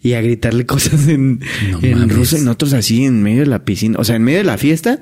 y 0.00 0.12
a 0.14 0.20
gritarle 0.20 0.66
cosas 0.66 1.08
en, 1.08 1.40
en 1.82 2.08
ruso 2.08 2.36
y 2.36 2.40
nosotros 2.40 2.72
así 2.72 3.04
en 3.04 3.22
medio 3.22 3.40
de 3.40 3.46
la 3.46 3.64
piscina, 3.64 3.98
o 3.98 4.04
sea, 4.04 4.16
en 4.16 4.22
medio 4.22 4.38
de 4.38 4.44
la 4.44 4.58
fiesta 4.58 5.00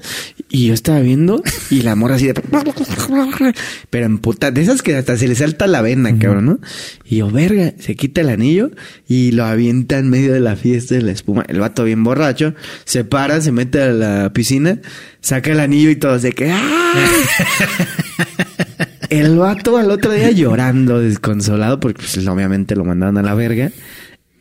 y 0.48 0.66
yo 0.68 0.74
estaba 0.74 1.00
viendo 1.00 1.42
y 1.70 1.82
la 1.82 1.94
morra 1.96 2.16
así 2.16 2.26
de 2.26 2.34
pero 3.90 4.06
en 4.06 4.18
puta, 4.18 4.50
de 4.50 4.62
esas 4.62 4.82
que 4.82 4.96
hasta 4.96 5.16
se 5.16 5.28
le 5.28 5.34
salta 5.34 5.66
la 5.66 5.82
vena, 5.82 6.18
cabrón, 6.18 6.46
¿no? 6.46 6.60
Y 7.04 7.16
yo, 7.16 7.30
verga, 7.30 7.74
se 7.78 7.96
quita 7.96 8.20
el 8.20 8.28
anillo 8.28 8.70
y 9.08 9.32
lo 9.32 9.44
avienta 9.44 9.98
en 9.98 10.10
medio 10.10 10.32
de 10.32 10.40
la 10.40 10.56
fiesta 10.56 10.94
de 10.94 11.02
la 11.02 11.12
espuma. 11.12 11.44
El 11.48 11.60
vato 11.60 11.84
bien 11.84 12.02
borracho, 12.02 12.54
se 12.84 13.04
para, 13.04 13.40
se 13.40 13.52
mete 13.52 13.82
a 13.82 13.88
la 13.88 14.32
piscina, 14.32 14.80
saca 15.20 15.52
el 15.52 15.60
anillo 15.60 15.90
y 15.90 15.96
todo 15.96 16.18
se 16.18 16.32
que 16.32 16.50
¡ah! 16.50 16.92
El 19.10 19.38
vato 19.38 19.76
al 19.76 19.90
otro 19.90 20.12
día 20.12 20.30
llorando, 20.32 21.00
desconsolado, 21.00 21.78
porque 21.78 22.02
pues, 22.02 22.26
obviamente 22.26 22.74
lo 22.74 22.84
mandaron 22.84 23.18
a 23.18 23.22
la 23.22 23.34
verga. 23.34 23.70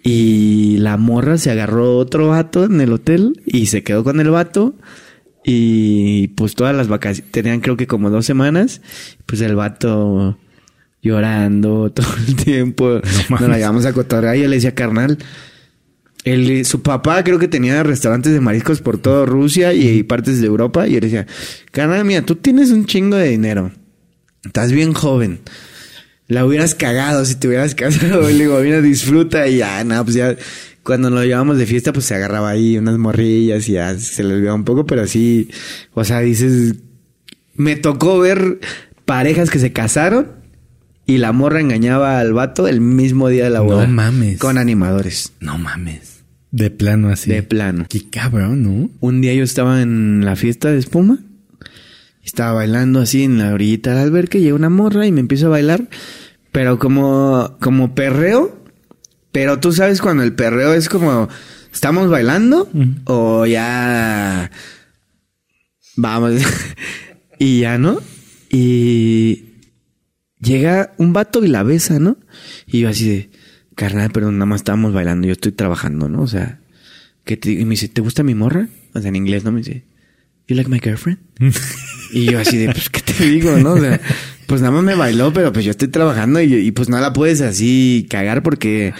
Y 0.07 0.77
la 0.77 0.97
morra 0.97 1.39
se 1.39 1.49
agarró 1.49 1.97
otro 1.97 2.27
vato 2.27 2.65
en 2.65 2.79
el 2.79 2.93
hotel 2.93 3.41
y 3.43 3.65
se 3.65 3.81
quedó 3.81 4.03
con 4.03 4.19
el 4.19 4.29
vato. 4.29 4.75
Y 5.43 6.27
pues 6.29 6.53
todas 6.53 6.75
las 6.75 6.87
vacaciones, 6.87 7.31
tenían 7.31 7.59
creo 7.59 7.75
que 7.75 7.87
como 7.87 8.11
dos 8.11 8.23
semanas. 8.23 8.81
Pues 9.25 9.41
el 9.41 9.55
vato 9.55 10.37
llorando 11.01 11.91
todo 11.95 12.05
el 12.27 12.35
tiempo. 12.35 13.01
No 13.31 13.39
Nos 13.39 13.49
la 13.49 13.57
llevamos 13.57 13.87
a 13.87 13.93
cotorrear 13.93 14.35
y 14.35 14.41
yo 14.41 14.47
le 14.47 14.57
decía, 14.57 14.75
carnal, 14.75 15.17
el, 16.23 16.65
su 16.65 16.83
papá 16.83 17.23
creo 17.23 17.39
que 17.39 17.47
tenía 17.47 17.81
restaurantes 17.81 18.31
de 18.31 18.41
mariscos 18.41 18.81
por 18.81 18.99
toda 18.99 19.25
Rusia 19.25 19.73
y 19.73 20.03
partes 20.03 20.39
de 20.39 20.45
Europa. 20.45 20.87
Y 20.87 20.93
yo 20.93 20.99
le 20.99 21.07
decía, 21.07 21.25
carnal, 21.71 22.05
mira, 22.05 22.21
tú 22.21 22.35
tienes 22.35 22.69
un 22.69 22.85
chingo 22.85 23.17
de 23.17 23.29
dinero. 23.29 23.71
Estás 24.43 24.71
bien 24.71 24.93
joven 24.93 25.39
la 26.27 26.45
hubieras 26.45 26.75
cagado 26.75 27.25
si 27.25 27.35
te 27.35 27.47
hubieras 27.47 27.75
casado. 27.75 28.21
Le 28.29 28.33
digo, 28.33 28.59
mira, 28.59 28.81
disfruta 28.81 29.47
y 29.47 29.57
ya, 29.57 29.83
nada, 29.83 30.03
pues 30.03 30.15
ya 30.15 30.35
cuando 30.83 31.09
nos 31.09 31.25
llevamos 31.25 31.57
de 31.57 31.65
fiesta, 31.65 31.93
pues 31.93 32.05
se 32.05 32.15
agarraba 32.15 32.49
ahí 32.49 32.77
unas 32.77 32.97
morrillas 32.97 33.67
y 33.67 33.73
ya 33.73 33.97
se 33.97 34.23
le 34.23 34.35
olvidaba 34.35 34.55
un 34.55 34.65
poco, 34.65 34.85
pero 34.85 35.01
así, 35.01 35.49
o 35.93 36.03
sea, 36.03 36.19
dices, 36.19 36.75
me 37.55 37.75
tocó 37.75 38.19
ver 38.19 38.59
parejas 39.05 39.49
que 39.49 39.57
se 39.57 39.73
casaron 39.73 40.27
y 41.07 41.17
la 41.17 41.31
morra 41.31 41.59
engañaba 41.59 42.19
al 42.19 42.33
vato 42.33 42.67
el 42.67 42.81
mismo 42.81 43.29
día 43.29 43.45
de 43.45 43.49
la 43.49 43.61
boda. 43.61 43.87
No 43.87 43.93
mames. 43.93 44.39
Con 44.39 44.57
animadores. 44.57 45.33
No 45.39 45.57
mames. 45.57 46.23
De 46.51 46.69
plano 46.69 47.09
así. 47.09 47.31
De 47.31 47.43
plano. 47.43 47.85
Qué 47.89 48.07
cabrón, 48.09 48.63
¿no? 48.63 48.89
Un 48.99 49.21
día 49.21 49.33
yo 49.33 49.43
estaba 49.43 49.81
en 49.81 50.23
la 50.23 50.35
fiesta 50.35 50.71
de 50.71 50.77
espuma 50.77 51.19
estaba 52.25 52.53
bailando 52.53 52.99
así 52.99 53.23
en 53.23 53.37
la 53.37 53.53
orillita 53.53 53.91
del 53.91 53.99
alberca 53.99 54.37
y 54.37 54.41
llega 54.41 54.55
una 54.55 54.69
morra 54.69 55.05
y 55.05 55.11
me 55.11 55.21
empiezo 55.21 55.47
a 55.47 55.49
bailar, 55.49 55.87
pero 56.51 56.79
como, 56.79 57.55
como 57.61 57.93
perreo. 57.95 58.63
Pero 59.31 59.59
tú 59.59 59.71
sabes 59.71 60.01
cuando 60.01 60.23
el 60.23 60.33
perreo 60.33 60.73
es 60.73 60.89
como, 60.89 61.29
¿estamos 61.71 62.09
bailando? 62.09 62.69
O 63.05 63.45
ya... 63.45 64.49
Vamos. 65.97 66.33
y 67.39 67.59
ya, 67.59 67.77
¿no? 67.77 68.01
Y 68.49 69.53
llega 70.39 70.93
un 70.97 71.13
vato 71.13 71.43
y 71.43 71.47
la 71.47 71.63
besa, 71.63 71.99
¿no? 71.99 72.17
Y 72.65 72.81
yo 72.81 72.89
así 72.89 73.09
de, 73.09 73.29
carnal, 73.75 74.09
pero 74.13 74.31
nada 74.31 74.45
más 74.45 74.61
estábamos 74.61 74.93
bailando, 74.93 75.27
yo 75.27 75.33
estoy 75.33 75.51
trabajando, 75.51 76.09
¿no? 76.09 76.21
O 76.21 76.27
sea, 76.27 76.59
que 77.23 77.37
te, 77.37 77.51
y 77.51 77.65
me 77.65 77.71
dice, 77.71 77.89
¿te 77.89 78.01
gusta 78.01 78.23
mi 78.23 78.35
morra? 78.35 78.69
O 78.93 78.99
sea, 78.99 79.09
en 79.09 79.15
inglés, 79.15 79.43
¿no? 79.43 79.51
Me 79.51 79.59
dice, 79.59 79.83
¿You 80.47 80.55
like 80.55 80.69
my 80.69 80.79
girlfriend? 80.79 81.19
y 82.11 82.25
yo 82.25 82.39
así 82.39 82.57
de, 82.57 82.71
pues, 82.71 82.89
¿qué 82.89 83.01
te 83.01 83.25
digo, 83.25 83.57
no? 83.57 83.73
O 83.73 83.79
sea, 83.79 83.99
pues 84.45 84.61
nada 84.61 84.73
más 84.73 84.83
me 84.83 84.95
bailó, 84.95 85.33
pero 85.33 85.51
pues 85.51 85.65
yo 85.65 85.71
estoy 85.71 85.87
trabajando 85.87 86.39
y, 86.41 86.71
pues 86.71 86.87
no 86.87 86.99
la 86.99 87.13
puedes 87.13 87.41
así 87.41 88.05
cagar 88.09 88.43
porque 88.43 88.93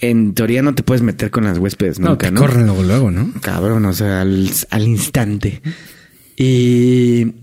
en 0.00 0.34
teoría 0.34 0.62
no 0.62 0.74
te 0.74 0.82
puedes 0.82 1.02
meter 1.02 1.30
con 1.30 1.44
las 1.44 1.58
huéspedes 1.58 2.00
no, 2.00 2.10
nunca, 2.10 2.30
¿no? 2.30 2.40
corren 2.40 2.66
luego, 2.66 2.82
luego, 2.82 3.10
¿no? 3.10 3.32
Cabrón, 3.40 3.84
o 3.84 3.92
sea, 3.92 4.22
al, 4.22 4.50
al 4.70 4.82
instante. 4.82 5.62
Y, 6.36 7.34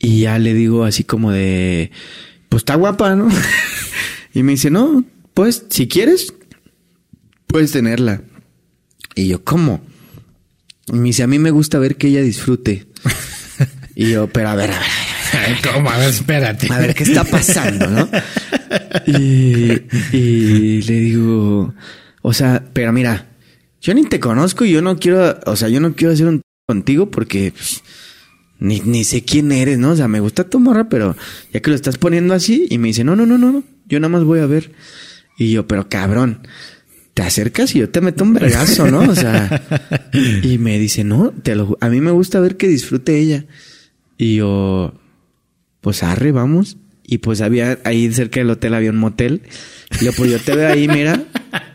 y 0.00 0.20
ya 0.22 0.38
le 0.38 0.54
digo 0.54 0.84
así 0.84 1.04
como 1.04 1.30
de, 1.30 1.92
pues 2.48 2.62
está 2.62 2.74
guapa, 2.74 3.14
¿no? 3.14 3.28
y 4.34 4.42
me 4.42 4.52
dice, 4.52 4.70
no, 4.70 5.04
pues 5.34 5.66
si 5.70 5.86
quieres, 5.86 6.34
puedes 7.46 7.70
tenerla. 7.70 8.22
Y 9.14 9.28
yo, 9.28 9.44
¿cómo? 9.44 9.82
Y 10.92 10.96
me 10.96 11.04
dice, 11.04 11.22
a 11.22 11.26
mí 11.26 11.38
me 11.38 11.50
gusta 11.50 11.78
ver 11.78 11.96
que 11.96 12.08
ella 12.08 12.20
disfrute. 12.20 12.86
y 13.94 14.10
yo, 14.10 14.28
pero 14.28 14.50
a 14.50 14.54
ver, 14.54 14.70
a 14.70 14.78
ver, 14.78 14.88
a 15.32 15.48
ver. 15.48 15.72
¿Cómo? 15.72 15.90
A 15.90 15.98
ver, 15.98 16.10
espérate. 16.10 16.72
A 16.72 16.78
ver, 16.78 16.94
¿qué 16.94 17.04
está 17.04 17.24
pasando, 17.24 17.88
no? 17.88 18.08
Y, 19.06 19.82
y 20.12 20.82
le 20.82 20.94
digo, 21.00 21.74
o 22.20 22.32
sea, 22.32 22.62
pero 22.72 22.92
mira, 22.92 23.26
yo 23.80 23.94
ni 23.94 24.04
te 24.04 24.20
conozco 24.20 24.64
y 24.64 24.72
yo 24.72 24.82
no 24.82 24.98
quiero, 24.98 25.40
o 25.46 25.56
sea, 25.56 25.68
yo 25.68 25.80
no 25.80 25.94
quiero 25.94 26.12
hacer 26.12 26.26
un 26.26 26.42
contigo 26.66 27.10
porque 27.10 27.52
pues, 27.52 27.82
ni, 28.58 28.80
ni 28.80 29.04
sé 29.04 29.24
quién 29.24 29.50
eres, 29.50 29.78
¿no? 29.78 29.90
O 29.90 29.96
sea, 29.96 30.08
me 30.08 30.20
gusta 30.20 30.48
tu 30.48 30.60
morra, 30.60 30.88
pero 30.88 31.16
ya 31.52 31.60
que 31.60 31.70
lo 31.70 31.76
estás 31.76 31.98
poniendo 31.98 32.34
así, 32.34 32.66
y 32.70 32.78
me 32.78 32.88
dice, 32.88 33.02
no, 33.02 33.16
no, 33.16 33.26
no, 33.26 33.38
no, 33.38 33.50
no, 33.50 33.64
yo 33.86 33.98
nada 33.98 34.10
más 34.10 34.24
voy 34.24 34.40
a 34.40 34.46
ver. 34.46 34.72
Y 35.36 35.50
yo, 35.50 35.66
pero 35.66 35.88
cabrón, 35.88 36.46
te 37.14 37.22
acercas 37.22 37.74
y 37.74 37.80
yo 37.80 37.90
te 37.90 38.00
meto 38.00 38.24
un 38.24 38.34
vergazo, 38.34 38.90
¿no? 38.90 39.00
O 39.00 39.14
sea, 39.14 39.62
y 40.42 40.58
me 40.58 40.78
dice, 40.78 41.04
no, 41.04 41.30
te 41.30 41.54
lo, 41.54 41.76
a 41.80 41.88
mí 41.88 42.00
me 42.00 42.10
gusta 42.10 42.40
ver 42.40 42.56
que 42.56 42.68
disfrute 42.68 43.18
ella. 43.18 43.44
Y 44.16 44.36
yo, 44.36 44.94
pues 45.80 46.02
arre, 46.02 46.32
vamos. 46.32 46.78
Y 47.04 47.18
pues 47.18 47.40
había, 47.40 47.78
ahí 47.84 48.10
cerca 48.12 48.40
del 48.40 48.50
hotel 48.50 48.74
había 48.74 48.90
un 48.90 48.96
motel. 48.96 49.42
Y 50.00 50.06
yo, 50.06 50.12
pues 50.12 50.30
yo 50.30 50.38
te 50.38 50.56
veo 50.56 50.68
ahí, 50.68 50.88
mira, 50.88 51.22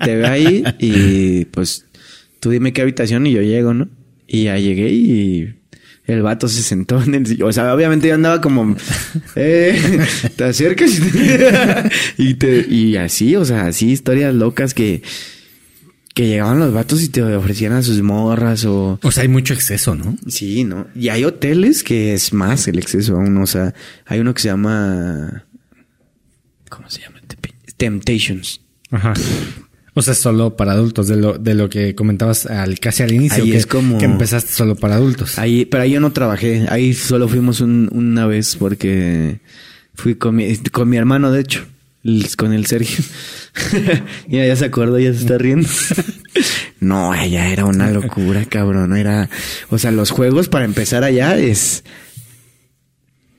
te 0.04 0.16
veo 0.16 0.28
ahí 0.28 0.64
y 0.80 1.46
pues 1.46 1.86
tú 2.40 2.50
dime 2.50 2.74
qué 2.74 2.82
habitación 2.82 3.28
y 3.28 3.34
yo 3.34 3.42
llego, 3.42 3.74
¿no? 3.74 3.90
Y 4.28 4.46
ya 4.46 4.58
llegué 4.58 4.90
y 4.92 5.57
el 6.08 6.22
vato 6.22 6.48
se 6.48 6.64
sentó 6.64 7.02
en 7.04 7.16
el 7.16 7.44
O 7.44 7.52
sea, 7.52 7.74
obviamente 7.74 8.08
yo 8.08 8.16
andaba 8.16 8.40
como, 8.40 8.76
eh, 9.36 10.06
te 10.36 10.44
acercas 10.46 10.92
y, 12.18 12.34
te, 12.36 12.66
y 12.68 12.96
así, 12.96 13.36
o 13.36 13.44
sea, 13.44 13.68
así 13.68 13.92
historias 13.92 14.34
locas 14.34 14.74
que, 14.74 15.04
que 16.14 16.28
llegaban 16.28 16.60
los 16.60 16.74
vatos 16.74 17.04
y 17.04 17.10
te 17.10 17.22
ofrecían 17.22 17.74
a 17.74 17.84
sus 17.84 18.02
morras 18.02 18.64
o... 18.66 19.00
O 19.04 19.12
sea, 19.12 19.24
hay 19.24 19.30
mucho 19.30 19.54
exceso, 19.54 19.96
¿no? 19.96 20.16
Sí, 20.28 20.64
¿no? 20.64 20.88
Y 20.96 21.10
hay 21.10 21.26
hoteles 21.26 21.84
que 21.84 22.14
es 22.14 22.32
más 22.32 22.68
el 22.70 22.80
exceso 22.80 23.16
aún, 23.16 23.38
o 23.38 23.46
sea, 23.46 23.74
hay 24.06 24.20
uno 24.20 24.34
que 24.34 24.42
se 24.42 24.48
llama... 24.48 25.46
¿Cómo 26.70 26.90
se 26.90 27.02
llama? 27.02 27.18
Temptations. 27.78 28.62
Ajá. 28.92 29.14
O 29.98 30.02
sea, 30.04 30.14
solo 30.14 30.56
para 30.56 30.74
adultos, 30.74 31.08
de 31.08 31.16
lo, 31.16 31.38
de 31.40 31.56
lo 31.56 31.70
que 31.70 31.96
comentabas 31.96 32.46
al, 32.46 32.80
casi 32.80 33.02
al 33.04 33.12
inicio. 33.12 33.44
Ahí 33.44 33.52
que, 33.52 33.58
es 33.58 33.66
como- 33.66 33.98
que 33.98 34.06
empezaste 34.06 34.52
solo 34.54 34.76
para 34.76 34.96
adultos. 34.96 35.40
Ahí, 35.40 35.66
pero 35.66 35.84
ahí 35.84 35.92
yo 35.92 36.00
no 36.00 36.12
trabajé. 36.14 36.68
Ahí 36.70 36.94
solo 36.94 37.28
fuimos 37.28 37.62
un- 37.62 37.90
una 37.92 38.28
vez 38.28 38.56
porque 38.58 39.40
fui 39.96 40.16
con 40.16 40.36
mi, 40.36 40.56
con 40.58 40.88
mi 40.88 40.98
hermano, 40.98 41.32
de 41.32 41.42
hecho, 41.42 41.66
con 42.38 42.54
el 42.54 42.68
Sergio. 42.68 43.04
ya, 44.28 44.46
ya 44.46 44.56
se 44.56 44.66
acordó, 44.66 45.00
ya 45.00 45.12
se 45.14 45.20
está 45.22 45.38
riendo. 45.40 45.68
no, 46.80 47.12
allá 47.12 47.50
era 47.50 47.66
una 47.66 47.90
locura, 47.90 48.46
cabrón. 48.46 48.96
Era, 48.96 49.30
o 49.70 49.80
sea, 49.80 49.90
los 49.92 50.12
juegos 50.12 50.48
para 50.48 50.66
empezar 50.66 51.04
allá 51.04 51.38
es, 51.40 51.84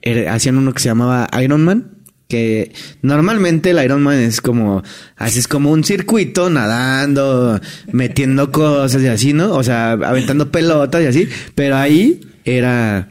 era- 0.02 0.35
hacían 0.35 0.56
uno 0.56 0.72
que 0.74 0.80
se 0.82 0.89
llamaba 0.89 1.28
Iron 1.43 1.64
Man. 1.64 1.93
Que 2.28 2.72
normalmente 3.00 3.70
el 3.70 3.82
Iron 3.82 4.02
Man 4.02 4.18
es 4.18 4.42
como, 4.42 4.82
haces 5.16 5.48
como 5.48 5.70
un 5.70 5.82
circuito 5.82 6.50
nadando, 6.50 7.59
metiendo 7.90 8.52
cosas 8.52 9.02
y 9.02 9.06
así, 9.06 9.32
¿no? 9.32 9.52
O 9.55 9.62
sea, 9.62 9.92
aventando 9.92 10.50
pelotas 10.50 11.02
y 11.02 11.06
así. 11.06 11.28
Pero 11.55 11.76
ahí 11.76 12.20
era, 12.44 13.09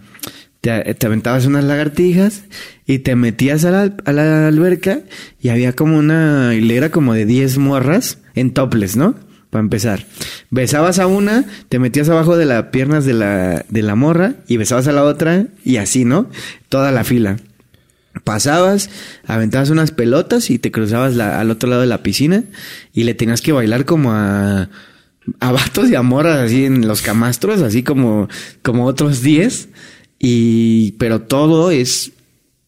te, 0.61 0.93
te 0.93 1.05
aventabas 1.07 1.45
unas 1.45 1.63
lagartijas 1.63 2.43
y 2.85 2.99
te 2.99 3.15
metías 3.15 3.65
a 3.65 3.71
la, 3.71 3.95
a 4.05 4.13
la 4.13 4.47
alberca 4.47 5.01
y 5.41 5.49
había 5.49 5.73
como 5.73 5.97
una 5.97 6.55
hilera 6.55 6.89
como 6.89 7.13
de 7.13 7.25
10 7.25 7.57
morras 7.57 8.19
en 8.33 8.53
toples, 8.53 8.95
¿no? 8.95 9.15
Para 9.49 9.61
empezar. 9.61 10.05
Besabas 10.49 10.99
a 10.99 11.07
una, 11.07 11.45
te 11.69 11.79
metías 11.79 12.09
abajo 12.09 12.37
de 12.37 12.45
las 12.45 12.65
piernas 12.65 13.05
de 13.05 13.13
la, 13.13 13.65
de 13.67 13.81
la 13.81 13.95
morra 13.95 14.35
y 14.47 14.57
besabas 14.57 14.87
a 14.87 14.93
la 14.93 15.03
otra 15.03 15.47
y 15.63 15.77
así, 15.77 16.05
¿no? 16.05 16.29
Toda 16.69 16.91
la 16.91 17.03
fila. 17.03 17.37
Pasabas, 18.23 18.89
aventabas 19.25 19.69
unas 19.69 19.91
pelotas 19.91 20.49
y 20.49 20.59
te 20.59 20.71
cruzabas 20.71 21.15
la- 21.15 21.39
al 21.39 21.51
otro 21.51 21.69
lado 21.69 21.81
de 21.81 21.87
la 21.87 22.03
piscina 22.03 22.43
y 22.93 23.03
le 23.03 23.13
tenías 23.13 23.41
que 23.41 23.51
bailar 23.51 23.85
como 23.85 24.11
a, 24.13 24.69
a 25.39 25.51
vatos 25.51 25.89
y 25.89 25.95
a 25.95 26.01
así 26.43 26.65
en 26.65 26.87
los 26.87 27.01
camastros, 27.01 27.61
así 27.61 27.83
como, 27.83 28.27
como 28.61 28.85
otros 28.85 29.21
10. 29.21 29.69
Y, 30.19 30.93
pero 30.93 31.21
todo 31.21 31.71
es 31.71 32.11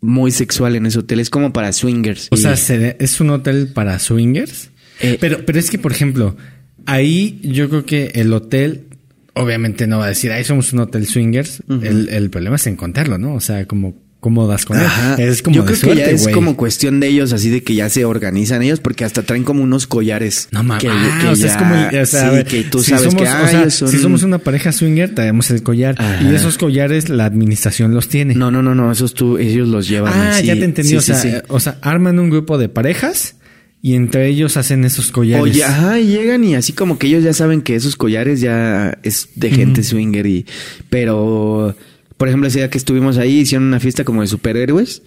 muy 0.02 0.32
sexual 0.32 0.76
en 0.76 0.86
ese 0.86 1.00
hotel, 1.00 1.20
es 1.20 1.30
como 1.30 1.52
para 1.52 1.74
swingers. 1.74 2.28
O 2.32 2.38
sea, 2.38 2.54
Y- 2.54 2.58
es 3.00 3.20
un 3.20 3.32
hotel 3.32 3.70
para 3.74 4.00
swingers. 4.00 4.70
Eh, 5.02 5.18
pero, 5.20 5.46
pero 5.46 5.60
es 5.60 5.70
que, 5.72 5.80
por 5.80 5.92
ejemplo, 5.92 6.38
ahí 6.86 7.40
yo 7.44 7.70
creo 7.70 7.86
que 7.86 8.12
el 8.16 8.32
hotel, 8.34 8.86
obviamente 9.34 9.88
no 9.88 9.98
va 10.00 10.06
a 10.06 10.10
decir, 10.10 10.32
ahí 10.32 10.44
somos 10.44 10.74
un 10.74 10.80
hotel 10.80 11.08
swingers. 11.08 11.64
el, 11.70 12.10
el 12.10 12.30
problema 12.30 12.58
es 12.58 12.68
encontrarlo, 12.68 13.18
¿no? 13.18 13.34
O 13.34 13.40
sea, 13.42 13.66
como 13.66 13.96
cómo 14.20 14.48
das 14.48 14.66
con 14.66 14.78
él. 14.78 14.86
Ajá. 14.86 15.16
Es 15.16 15.42
como 15.42 15.56
Yo 15.56 15.62
de 15.64 15.68
creo 15.68 15.78
suerte, 15.80 16.04
que 16.04 16.10
ya 16.10 16.16
es 16.16 16.28
como 16.28 16.58
cuestión 16.58 17.00
de 17.00 17.08
ellos, 17.08 17.32
así 17.32 17.50
de 17.50 17.64
que 17.64 17.74
ya 17.76 17.90
se 17.90 18.04
organizan 18.06 18.62
ellos, 18.62 18.80
porque 18.82 19.06
hasta 19.06 19.24
traen 19.24 19.44
como 19.44 19.64
unos 19.64 19.88
collares. 19.88 20.50
No 20.52 20.62
mames, 20.64 20.84
que- 20.84 20.90
ah, 20.90 21.30
o 21.32 21.36
sea, 21.36 21.48
es 21.48 21.54
ya- 21.54 21.58
como, 21.58 21.76
o 21.76 22.06
sea, 22.06 22.30
sí, 22.30 22.36
ver, 22.36 22.46
que 22.46 22.64
tú 22.64 22.80
si 22.84 22.90
sabes 22.92 23.06
somos, 23.06 23.22
que 23.22 23.30
o 23.30 23.48
sea, 23.48 23.62
ellos 23.62 23.74
son- 23.74 23.88
si 23.90 23.98
somos 23.98 24.24
una 24.24 24.38
pareja 24.40 24.72
swinger, 24.72 25.16
traemos 25.16 25.50
el 25.52 25.64
collar 25.64 25.96
Ajá. 25.98 26.22
y 26.24 26.36
esos 26.36 26.58
collares 26.58 27.08
la 27.10 27.26
administración 27.26 27.94
los 27.94 28.10
tiene. 28.10 28.36
No, 28.36 28.52
no, 28.52 28.62
no, 28.62 28.76
no, 28.76 28.92
esos 28.92 29.14
tú, 29.14 29.38
ellos 29.38 29.68
los 29.70 29.88
llevan. 29.88 30.12
ah, 30.14 30.32
así. 30.32 30.48
ya 30.48 30.56
te 30.56 30.66
entendí, 30.66 30.90
Sí, 30.90 30.96
o 30.98 31.02
sí, 31.02 31.14
sea, 31.14 31.22
sí. 31.22 31.30
o 31.48 31.60
sea, 31.60 31.78
arman 31.82 32.20
un 32.20 32.30
grupo 32.30 32.58
de 32.58 32.68
parejas 32.68 33.36
y 33.82 33.94
entre 33.96 34.28
ellos 34.28 34.58
hacen 34.58 34.84
esos 34.84 35.12
collares. 35.14 35.42
Oye, 35.44 35.64
ajá, 35.64 35.98
y 35.98 36.08
llegan 36.08 36.44
y 36.44 36.56
así 36.56 36.74
como 36.74 37.00
que 37.00 37.08
ellos 37.08 37.24
ya 37.24 37.32
saben 37.34 37.62
que 37.62 37.76
esos 37.76 37.96
collares 37.96 38.42
ya 38.42 38.98
es 39.04 39.30
de 39.36 39.50
gente 39.52 39.84
swinger 39.84 40.26
y... 40.28 40.46
Pero, 40.90 41.76
por 42.20 42.28
ejemplo, 42.28 42.50
ese 42.50 42.60
día 42.60 42.70
que 42.70 42.78
estuvimos 42.78 43.18
ahí, 43.18 43.40
hicieron 43.40 43.70
una 43.70 43.80
fiesta 43.80 44.04
como 44.04 44.20
de 44.20 44.28
superhéroes 44.28 45.04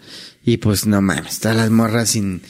y 0.46 0.56
pues 0.56 0.86
no 0.86 1.02
mames, 1.02 1.40
todas 1.40 1.56
las 1.56 1.70
morras 1.70 2.10
sin... 2.10 2.40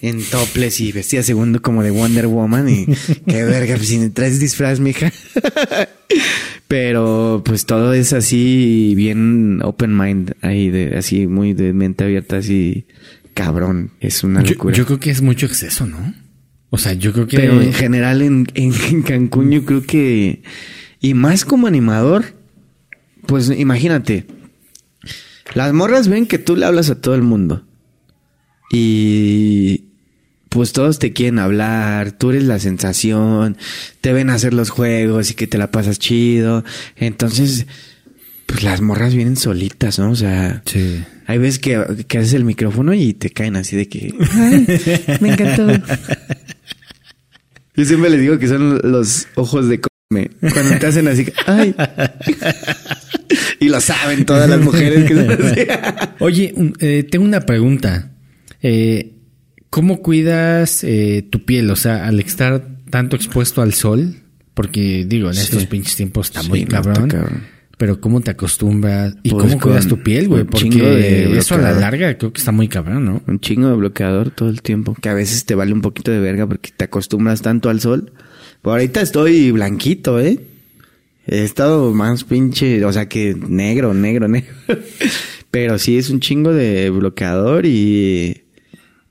En 0.00 0.20
toples 0.20 0.80
y 0.80 0.90
vestida 0.90 1.22
segundo 1.22 1.62
como 1.62 1.84
de 1.84 1.92
Wonder 1.92 2.26
Woman 2.26 2.68
y 2.68 2.86
qué 3.28 3.44
verga, 3.44 3.76
pues 3.76 3.86
si 3.86 4.10
traes 4.10 4.40
disfraz, 4.40 4.80
mija. 4.80 5.12
Pero 6.66 7.42
pues 7.44 7.66
todo 7.66 7.92
es 7.94 8.12
así 8.12 8.94
bien 8.96 9.60
open 9.62 9.96
mind 9.96 10.32
ahí 10.40 10.70
de 10.70 10.96
así 10.98 11.28
muy 11.28 11.52
de 11.52 11.72
mente 11.72 12.02
abierta 12.02 12.38
así 12.38 12.86
cabrón, 13.32 13.92
es 14.00 14.24
una 14.24 14.42
yo, 14.42 14.54
locura. 14.54 14.74
yo 14.74 14.86
creo 14.86 14.98
que 14.98 15.10
es 15.12 15.22
mucho 15.22 15.46
exceso, 15.46 15.86
¿no? 15.86 16.14
O 16.70 16.78
sea, 16.78 16.94
yo 16.94 17.12
creo 17.12 17.26
que... 17.28 17.36
Pero 17.36 17.60
en 17.60 17.72
general 17.72 18.22
en, 18.22 18.48
en, 18.54 18.72
en 18.90 19.02
Cancún 19.02 19.50
yo 19.50 19.64
creo 19.64 19.82
que... 19.82 20.42
Y 21.00 21.14
más 21.14 21.44
como 21.44 21.66
animador, 21.66 22.34
pues 23.26 23.50
imagínate. 23.50 24.26
Las 25.54 25.72
morras 25.72 26.08
ven 26.08 26.26
que 26.26 26.38
tú 26.38 26.56
le 26.56 26.66
hablas 26.66 26.90
a 26.90 27.00
todo 27.00 27.14
el 27.14 27.22
mundo. 27.22 27.64
Y 28.70 29.84
pues 30.48 30.72
todos 30.72 30.98
te 30.98 31.12
quieren 31.12 31.38
hablar, 31.38 32.12
tú 32.12 32.30
eres 32.30 32.44
la 32.44 32.58
sensación, 32.58 33.56
te 34.00 34.12
ven 34.12 34.30
hacer 34.30 34.54
los 34.54 34.70
juegos 34.70 35.30
y 35.30 35.34
que 35.34 35.46
te 35.46 35.58
la 35.58 35.70
pasas 35.70 35.98
chido. 35.98 36.64
Entonces, 36.96 37.66
pues 38.46 38.62
las 38.62 38.80
morras 38.80 39.14
vienen 39.14 39.36
solitas, 39.36 39.98
¿no? 39.98 40.10
O 40.10 40.16
sea, 40.16 40.62
Sí. 40.66 41.02
hay 41.26 41.38
veces 41.38 41.58
que, 41.58 42.04
que 42.08 42.18
haces 42.18 42.34
el 42.34 42.44
micrófono 42.44 42.92
y 42.94 43.12
te 43.14 43.30
caen 43.30 43.56
así 43.56 43.76
de 43.76 43.88
que... 43.88 44.14
"Ay, 44.30 44.66
me 45.20 45.32
encantó. 45.32 45.68
Yo 47.76 47.84
siempre 47.86 48.10
les 48.10 48.20
digo 48.20 48.38
que 48.38 48.48
son 48.48 48.80
los 48.84 49.26
ojos 49.34 49.68
de 49.68 49.80
come. 50.12 50.30
Cuando 50.52 50.78
te 50.78 50.86
hacen 50.86 51.08
así, 51.08 51.26
ay. 51.46 51.74
y 53.60 53.68
lo 53.68 53.80
saben 53.80 54.24
todas 54.24 54.48
las 54.48 54.60
mujeres 54.60 55.04
que 55.04 55.14
son 55.14 55.30
así. 55.30 55.60
Oye, 56.20 56.54
eh, 56.80 57.06
tengo 57.10 57.24
una 57.24 57.40
pregunta. 57.40 58.10
Eh, 58.62 59.14
¿Cómo 59.70 60.02
cuidas 60.02 60.84
eh, 60.84 61.26
tu 61.30 61.44
piel? 61.44 61.70
O 61.70 61.76
sea, 61.76 62.06
al 62.06 62.20
estar 62.20 62.66
tanto 62.90 63.16
expuesto 63.16 63.62
al 63.62 63.72
sol, 63.72 64.16
porque 64.54 65.04
digo, 65.08 65.28
en 65.28 65.34
Sí. 65.34 65.42
estos 65.44 65.66
pinches 65.66 65.96
tiempos 65.96 66.26
está 66.26 66.42
Sí, 66.42 66.48
muy 66.50 66.64
no, 66.64 66.68
cabrón. 66.68 67.10
Pero 67.78 68.00
¿cómo 68.00 68.20
te 68.20 68.30
acostumbras? 68.30 69.16
¿Y 69.24 69.30
Pues 69.30 69.44
cómo 69.46 69.58
cuidas 69.60 69.88
tu 69.88 69.98
piel, 70.02 70.28
güey? 70.28 70.44
Porque 70.44 71.36
eso 71.36 71.54
a 71.56 71.58
la 71.58 71.72
larga 71.72 72.16
creo 72.16 72.32
que 72.32 72.38
está 72.38 72.52
muy 72.52 72.68
cabrón, 72.68 73.04
¿no? 73.06 73.22
Un 73.26 73.40
chingo 73.40 73.68
de 73.68 73.74
bloqueador 73.74 74.30
todo 74.30 74.50
el 74.50 74.62
tiempo. 74.62 74.94
Que 75.00 75.08
a 75.08 75.14
veces 75.14 75.46
te 75.46 75.54
vale 75.54 75.72
un 75.72 75.80
poquito 75.80 76.10
de 76.12 76.20
verga 76.20 76.46
porque 76.46 76.70
te 76.76 76.84
acostumbras 76.84 77.42
tanto 77.42 77.70
al 77.70 77.80
sol. 77.80 78.12
Pero 78.62 78.72
ahorita 78.72 79.00
estoy 79.00 79.50
blanquito, 79.50 80.20
¿eh? 80.20 80.38
He 81.26 81.44
estado 81.44 81.92
más 81.92 82.24
pinche, 82.24 82.84
o 82.84 82.92
sea 82.92 83.08
que 83.08 83.34
negro, 83.34 83.92
negro, 83.94 84.28
negro. 84.28 84.54
Pero 85.50 85.78
sí 85.78 85.98
es 85.98 86.10
un 86.10 86.20
chingo 86.20 86.52
de 86.52 86.88
bloqueador 86.90 87.66
y 87.66 88.42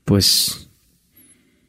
pues 0.04 0.68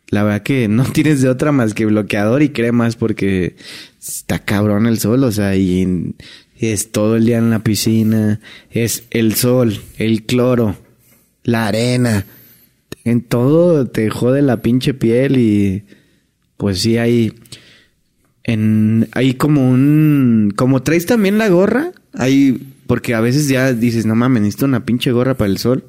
la 0.09 0.23
verdad 0.23 0.43
que 0.43 0.67
no 0.67 0.83
tienes 0.93 1.21
de 1.21 1.29
otra 1.29 1.51
más 1.51 1.73
que 1.73 1.85
bloqueador 1.85 2.41
y 2.41 2.49
cremas 2.49 2.95
porque 2.95 3.55
está 4.01 4.39
cabrón 4.39 4.87
el 4.87 4.99
sol, 4.99 5.23
o 5.23 5.31
sea, 5.31 5.55
y 5.55 6.15
es 6.57 6.91
todo 6.91 7.17
el 7.17 7.25
día 7.25 7.37
en 7.37 7.49
la 7.49 7.63
piscina, 7.63 8.39
es 8.69 9.03
el 9.11 9.35
sol, 9.35 9.81
el 9.97 10.23
cloro, 10.23 10.77
la 11.43 11.67
arena, 11.67 12.25
en 13.03 13.21
todo 13.21 13.87
te 13.87 14.09
jode 14.09 14.41
la 14.41 14.61
pinche 14.61 14.93
piel 14.93 15.37
y 15.37 15.83
pues 16.57 16.79
sí 16.79 16.97
hay 16.97 17.33
en 18.43 19.07
hay 19.13 19.35
como 19.35 19.69
un 19.69 20.53
como 20.55 20.83
traes 20.83 21.05
también 21.05 21.37
la 21.37 21.49
gorra, 21.49 21.91
hay 22.13 22.73
porque 22.87 23.13
a 23.13 23.21
veces 23.21 23.47
ya 23.47 23.73
dices, 23.73 24.05
no 24.05 24.15
mames, 24.15 24.41
necesito 24.41 24.65
una 24.65 24.85
pinche 24.85 25.11
gorra 25.11 25.35
para 25.35 25.49
el 25.49 25.57
sol 25.57 25.85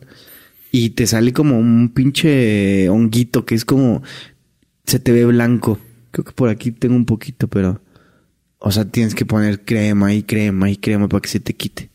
y 0.70 0.90
te 0.90 1.06
sale 1.06 1.32
como 1.32 1.58
un 1.58 1.90
pinche 1.90 2.88
honguito 2.88 3.44
que 3.44 3.54
es 3.54 3.64
como 3.64 4.02
se 4.86 4.98
te 4.98 5.12
ve 5.12 5.24
blanco. 5.24 5.78
Creo 6.10 6.24
que 6.24 6.32
por 6.32 6.48
aquí 6.48 6.70
tengo 6.70 6.94
un 6.94 7.06
poquito, 7.06 7.48
pero 7.48 7.80
o 8.58 8.72
sea, 8.72 8.84
tienes 8.84 9.14
que 9.14 9.26
poner 9.26 9.64
crema 9.64 10.14
y 10.14 10.22
crema 10.22 10.70
y 10.70 10.76
crema 10.76 11.08
para 11.08 11.20
que 11.20 11.28
se 11.28 11.40
te 11.40 11.54
quite. 11.54 11.90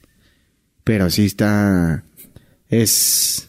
Pero 0.84 1.10
sí 1.10 1.26
está 1.26 2.04
es 2.70 3.49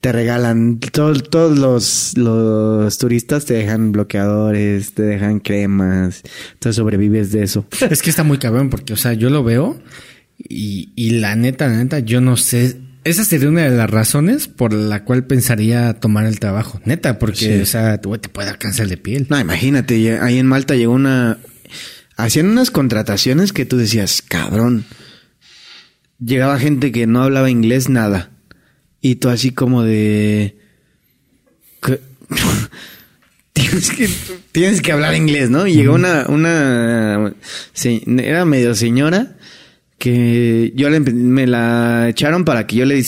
te 0.00 0.12
regalan 0.12 0.78
todo- 0.78 1.12
todos 1.14 1.58
los, 1.58 2.16
los 2.16 2.96
turistas 2.98 3.44
te 3.44 3.54
dejan 3.54 3.92
bloqueadores, 3.92 4.92
te 4.94 5.02
dejan 5.02 5.40
cremas, 5.40 6.22
entonces 6.54 6.76
sobrevives 6.76 7.32
de 7.32 7.42
eso. 7.42 7.66
Es 7.90 8.02
que 8.02 8.10
está 8.10 8.22
muy 8.24 8.38
cabrón 8.38 8.70
porque, 8.70 8.92
o 8.92 8.96
sea, 8.96 9.12
yo 9.12 9.28
lo 9.30 9.44
veo 9.44 9.78
y, 10.38 10.90
y 10.96 11.10
la 11.18 11.36
neta, 11.36 11.68
la 11.68 11.76
neta, 11.76 11.98
yo 11.98 12.20
no 12.20 12.36
sé. 12.36 12.78
Esa 13.04 13.24
sería 13.24 13.48
una 13.48 13.62
de 13.62 13.76
las 13.76 13.88
razones 13.90 14.46
por 14.48 14.72
la 14.74 15.04
cual 15.04 15.24
pensaría 15.26 15.94
tomar 16.00 16.26
el 16.26 16.38
trabajo. 16.38 16.80
Neta, 16.84 17.18
porque, 17.18 17.36
Sí. 17.56 17.60
o 17.62 17.66
sea, 17.66 17.98
te 17.98 18.08
puede 18.28 18.46
dar 18.46 18.58
cáncer 18.58 18.88
de 18.88 18.98
piel. 18.98 19.26
No, 19.30 19.40
imagínate, 19.40 20.18
ahí 20.20 20.38
en 20.38 20.46
Malta 20.46 20.76
llegó 20.76 20.92
una... 20.92 21.38
Hacían 22.18 22.48
unas 22.48 22.70
contrataciones 22.70 23.54
que 23.54 23.64
tú 23.64 23.78
decías, 23.78 24.20
cabrón. 24.20 24.84
Llegaba 26.22 26.58
gente 26.58 26.92
que 26.92 27.06
no 27.06 27.22
hablaba 27.22 27.50
inglés 27.50 27.88
nada. 27.88 28.30
Y 29.00 29.16
tú 29.16 29.28
así 29.28 29.52
como 29.52 29.82
de... 29.82 30.56
Tienes, 33.52 33.90
que, 33.90 34.08
tienes 34.52 34.80
que 34.80 34.92
hablar 34.92 35.14
inglés, 35.14 35.50
¿no? 35.50 35.66
Y 35.66 35.74
llegó 35.74 35.94
una... 35.94 36.26
una 36.28 37.34
era 38.18 38.44
medio 38.44 38.74
señora 38.74 39.36
que 39.98 40.72
yo 40.74 40.88
le 40.88 41.00
me 41.00 41.46
la 41.46 42.08
echaron 42.08 42.44
para 42.44 42.66
que 42.66 42.76
yo 42.76 42.86
le 42.86 43.02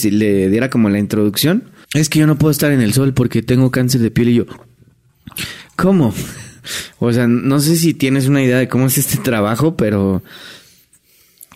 diera 0.49 0.69
como 0.69 0.89
la 0.89 0.99
introducción. 0.99 1.71
Es 1.93 2.09
que 2.09 2.19
yo 2.19 2.27
no 2.27 2.37
puedo 2.37 2.51
estar 2.51 2.71
en 2.71 2.81
el 2.81 2.93
sol 2.93 3.13
porque 3.13 3.41
tengo 3.41 3.71
cáncer 3.71 4.01
de 4.01 4.11
piel 4.11 4.29
y 4.29 4.35
yo... 4.35 4.45
¿Cómo? 5.75 6.13
O 6.99 7.11
sea, 7.11 7.27
no 7.27 7.59
sé 7.59 7.75
si 7.75 7.93
tienes 7.93 8.27
una 8.29 8.41
idea 8.41 8.57
de 8.57 8.69
cómo 8.69 8.87
es 8.87 8.97
este 8.97 9.17
trabajo, 9.17 9.75
pero 9.75 10.23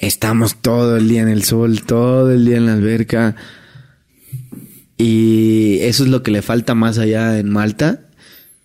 estamos 0.02 0.58
todo 0.58 0.98
el 0.98 1.08
día 1.08 1.22
en 1.22 1.30
el 1.30 1.46
sol, 1.46 1.84
todo 1.84 2.30
el 2.32 2.46
día 2.46 2.58
en 2.58 2.66
la 2.66 2.74
alberca. 2.74 3.38
Y 4.98 5.80
eso 5.82 6.03
es 6.03 6.10
lo 6.10 6.24
que 6.24 6.32
le 6.32 6.41
falta 6.41 6.76
más 6.76 6.98
allá 6.98 7.38
en 7.40 7.49
Malta. 7.49 8.02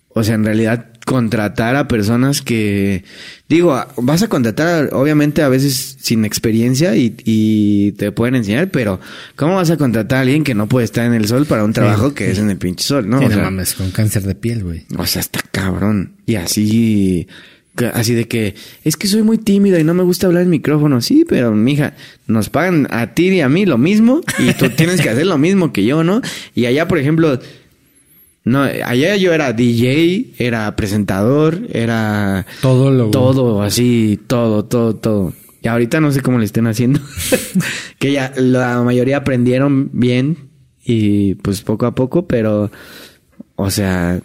O 0.09 0.23
sea, 0.23 0.35
en 0.35 0.43
realidad 0.43 0.87
contratar 1.05 1.75
a 1.75 1.87
personas 1.89 2.41
que, 2.41 3.03
digo, 3.49 3.77
vas 3.97 4.21
a 4.23 4.29
contratar 4.29 4.89
obviamente 4.93 5.41
a 5.41 5.49
veces 5.49 5.97
sin 5.99 6.23
experiencia 6.23 6.95
y, 6.95 7.15
y 7.25 7.91
te 7.93 8.11
pueden 8.13 8.35
enseñar, 8.35 8.69
pero 8.71 9.01
¿cómo 9.35 9.55
vas 9.55 9.69
a 9.69 9.75
contratar 9.77 10.19
a 10.19 10.21
alguien 10.21 10.43
que 10.45 10.55
no 10.55 10.67
puede 10.67 10.85
estar 10.85 11.05
en 11.05 11.13
el 11.13 11.27
sol 11.27 11.45
para 11.45 11.65
un 11.65 11.73
trabajo 11.73 12.13
que 12.13 12.31
es 12.31 12.39
en 12.39 12.49
el 12.49 12.57
pinche 12.57 12.85
sol, 12.85 13.09
no? 13.09 13.19
Sí, 13.19 13.25
O 13.25 13.29
no 13.29 13.35
sea, 13.35 13.43
mames, 13.43 13.73
con 13.73 13.91
cáncer 13.91 14.23
de 14.23 14.35
piel, 14.35 14.63
güey. 14.63 14.85
o 14.97 15.05
sea, 15.05 15.19
está 15.19 15.41
cabrón. 15.51 16.13
Y 16.25 16.35
así, 16.35 17.27
Así 17.93 18.13
de 18.13 18.27
que, 18.27 18.53
es 18.83 18.97
que 18.97 19.07
soy 19.07 19.23
muy 19.23 19.39
tímida 19.39 19.79
y 19.79 19.83
no 19.83 19.93
me 19.93 20.03
gusta 20.03 20.27
hablar 20.27 20.43
en 20.43 20.49
micrófono. 20.49 21.01
Sí, 21.01 21.25
pero 21.27 21.51
mija, 21.51 21.95
nos 22.27 22.49
pagan 22.49 22.87
a 22.91 23.13
ti 23.13 23.29
y 23.29 23.41
a 23.41 23.49
mí 23.49 23.65
lo 23.65 23.77
mismo 23.77 24.21
y 24.37 24.53
tú 24.53 24.69
tienes 24.77 25.01
que 25.01 25.09
hacer 25.09 25.25
lo 25.25 25.37
mismo 25.37 25.73
que 25.73 25.83
yo, 25.83 26.03
¿no? 26.03 26.21
Y 26.53 26.67
allá, 26.67 26.87
por 26.87 26.99
ejemplo, 26.99 27.39
no, 28.45 28.61
allá 28.61 29.15
yo 29.15 29.33
era 29.33 29.53
DJ, 29.53 30.33
era 30.37 30.75
presentador, 30.75 31.61
era 31.71 32.45
Todo 32.61 32.91
lo... 32.91 33.09
todo, 33.09 33.63
así, 33.63 34.19
todo, 34.27 34.65
todo, 34.65 34.95
todo. 34.95 35.33
Y 35.63 35.67
ahorita 35.67 35.99
no 36.01 36.11
sé 36.11 36.21
cómo 36.21 36.39
le 36.39 36.45
estén 36.45 36.67
haciendo. 36.67 36.99
que 37.99 38.11
ya 38.11 38.33
la 38.35 38.83
mayoría 38.83 39.17
aprendieron 39.17 39.89
bien 39.93 40.49
y 40.83 41.35
pues 41.35 41.61
poco 41.61 41.85
a 41.85 41.95
poco, 41.95 42.27
pero, 42.27 42.69
o 43.55 43.71
sea, 43.71 44.21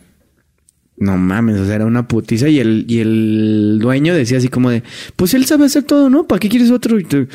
no 1.00 1.16
mames, 1.16 1.58
o 1.60 1.66
sea, 1.66 1.76
era 1.76 1.86
una 1.86 2.08
putiza 2.08 2.48
y 2.48 2.58
el, 2.58 2.84
y 2.88 3.00
el 3.00 3.78
dueño 3.80 4.14
decía 4.14 4.38
así 4.38 4.48
como 4.48 4.70
de, 4.70 4.82
pues 5.16 5.34
él 5.34 5.44
sabe 5.46 5.66
hacer 5.66 5.84
todo, 5.84 6.10
¿no? 6.10 6.26
¿Para 6.26 6.38
qué 6.38 6.48
quieres 6.48 6.70
otro? 6.70 6.98
Y 6.98 7.04
tú, 7.04 7.26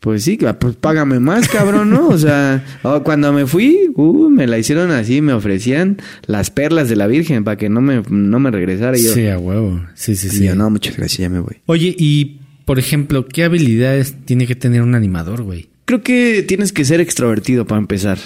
pues 0.00 0.22
sí, 0.22 0.38
pues 0.58 0.76
págame 0.76 1.18
más, 1.18 1.48
cabrón, 1.48 1.90
¿no? 1.90 2.08
O 2.08 2.18
sea, 2.18 2.64
oh, 2.82 3.02
cuando 3.02 3.32
me 3.32 3.46
fui, 3.46 3.90
uh, 3.94 4.28
me 4.28 4.46
la 4.46 4.58
hicieron 4.58 4.90
así, 4.90 5.20
me 5.20 5.32
ofrecían 5.32 5.96
las 6.26 6.50
perlas 6.50 6.88
de 6.88 6.96
la 6.96 7.06
Virgen 7.06 7.42
para 7.42 7.56
que 7.56 7.68
no 7.68 7.80
me, 7.80 8.02
no 8.10 8.38
me 8.38 8.50
regresara. 8.50 8.96
Yo, 8.98 9.14
Sí, 9.14 9.28
a 9.28 9.38
huevo. 9.38 9.80
Sí, 9.94 10.14
sí, 10.14 10.26
y 10.26 10.30
sí. 10.30 10.44
yo, 10.44 10.54
no, 10.54 10.68
muchas 10.68 10.96
gracias, 10.96 11.18
ya 11.18 11.30
me 11.30 11.40
voy. 11.40 11.56
Oye, 11.66 11.94
y 11.98 12.40
por 12.64 12.78
ejemplo, 12.78 13.26
¿qué 13.26 13.44
habilidades 13.44 14.14
tiene 14.24 14.46
que 14.46 14.54
tener 14.54 14.82
un 14.82 14.94
animador, 14.94 15.42
güey? 15.42 15.68
Creo 15.86 16.02
que 16.02 16.42
tienes 16.46 16.72
que 16.72 16.84
ser 16.84 17.00
extrovertido 17.00 17.66
para 17.66 17.80
empezar. 17.80 18.18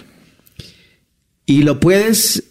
Y 1.46 1.62
lo 1.62 1.80
puedes 1.80 2.44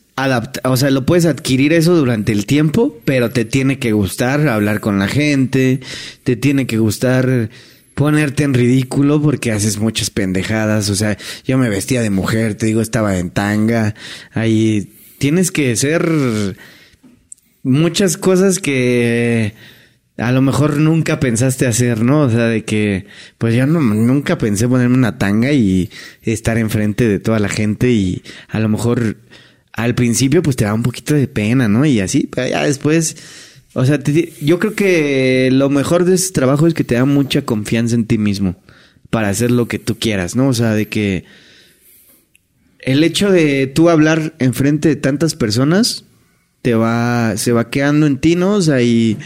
o 0.64 0.78
sea, 0.78 0.90
lo 0.90 1.06
puedes 1.06 1.26
adquirir 1.26 1.74
eso 1.74 1.96
durante 1.96 2.32
el 2.32 2.46
tiempo, 2.46 3.00
pero 3.06 3.30
te 3.30 3.46
tiene 3.46 3.78
que 3.78 3.92
gustar 3.92 4.48
hablar 4.48 4.80
con 4.80 4.98
la 4.98 5.08
gente, 5.08 5.80
te 6.24 6.36
tiene 6.36 6.66
que 6.66 6.80
gustar 6.80 7.50
ponerte 7.94 8.44
en 8.44 8.54
ridículo 8.54 9.22
porque 9.22 9.52
haces 9.52 9.78
muchas 9.78 10.10
pendejadas, 10.10 10.90
o 10.90 10.96
sea, 10.96 11.18
yo 11.46 11.58
me 11.58 11.70
vestía 11.70 12.02
de 12.02 12.10
mujer, 12.10 12.56
te 12.56 12.66
digo, 12.66 12.82
estaba 12.82 13.18
en 13.18 13.30
tanga, 13.30 13.94
ahí 14.34 14.94
tienes 15.20 15.52
que 15.52 15.76
ser 15.76 16.10
muchas 17.64 18.18
cosas 18.18 18.60
que 18.60 19.54
a 20.18 20.32
lo 20.32 20.42
mejor 20.42 20.78
nunca 20.78 21.20
pensaste 21.20 21.68
hacer, 21.68 22.02
¿no? 22.02 22.22
O 22.22 22.30
sea, 22.30 22.46
de 22.48 22.64
que, 22.64 23.06
pues 23.38 23.56
yo 23.56 23.68
nunca 23.68 24.38
pensé 24.38 24.68
ponerme 24.68 24.98
una 24.98 25.20
tanga 25.20 25.52
y 25.52 25.92
estar 26.24 26.58
enfrente 26.58 27.08
de 27.08 27.20
toda 27.20 27.40
la 27.40 27.50
gente 27.50 27.92
y 27.92 28.24
a 28.48 28.60
lo 28.60 28.68
mejor 28.68 29.18
al 29.78 29.94
principio 29.94 30.42
pues 30.42 30.56
te 30.56 30.66
da 30.66 30.74
un 30.74 30.84
poquito 30.84 31.14
de 31.14 31.28
pena, 31.28 31.68
¿no? 31.68 31.86
Y 31.86 32.00
así, 32.00 32.28
pero 32.34 32.48
ya 32.48 32.64
después, 32.64 33.16
o 33.74 33.86
sea, 33.86 34.00
yo 34.42 34.60
creo 34.60 34.74
que 34.74 35.50
lo 35.54 35.70
mejor 35.70 36.04
de 36.04 36.16
ese 36.16 36.34
trabajo 36.34 36.66
es 36.66 36.74
que 36.74 36.84
te 36.84 36.96
da 36.96 37.06
mucha 37.06 37.44
confianza 37.44 37.94
en 37.94 38.08
ti 38.08 38.18
mismo 38.18 38.56
para 39.12 39.30
hacer 39.30 39.52
lo 39.52 39.68
que 39.68 39.78
tú 39.78 39.98
quieras, 40.00 40.36
¿no? 40.36 40.48
O 40.48 40.54
sea, 40.54 40.74
de 40.74 40.88
que 40.88 41.26
el 42.80 43.04
hecho 43.04 43.32
de 43.32 43.68
tú 43.68 43.90
hablar 43.90 44.34
enfrente 44.40 44.90
de 44.90 44.96
tantas 44.96 45.36
personas 45.36 46.06
te 46.64 46.74
va, 46.74 47.38
se 47.38 47.52
va 47.52 47.70
quedando 47.70 48.08
en 48.08 48.18
ti, 48.18 48.36
¿no? 48.36 48.56
O 48.56 48.62
sea, 48.64 48.82
y, 48.82 49.18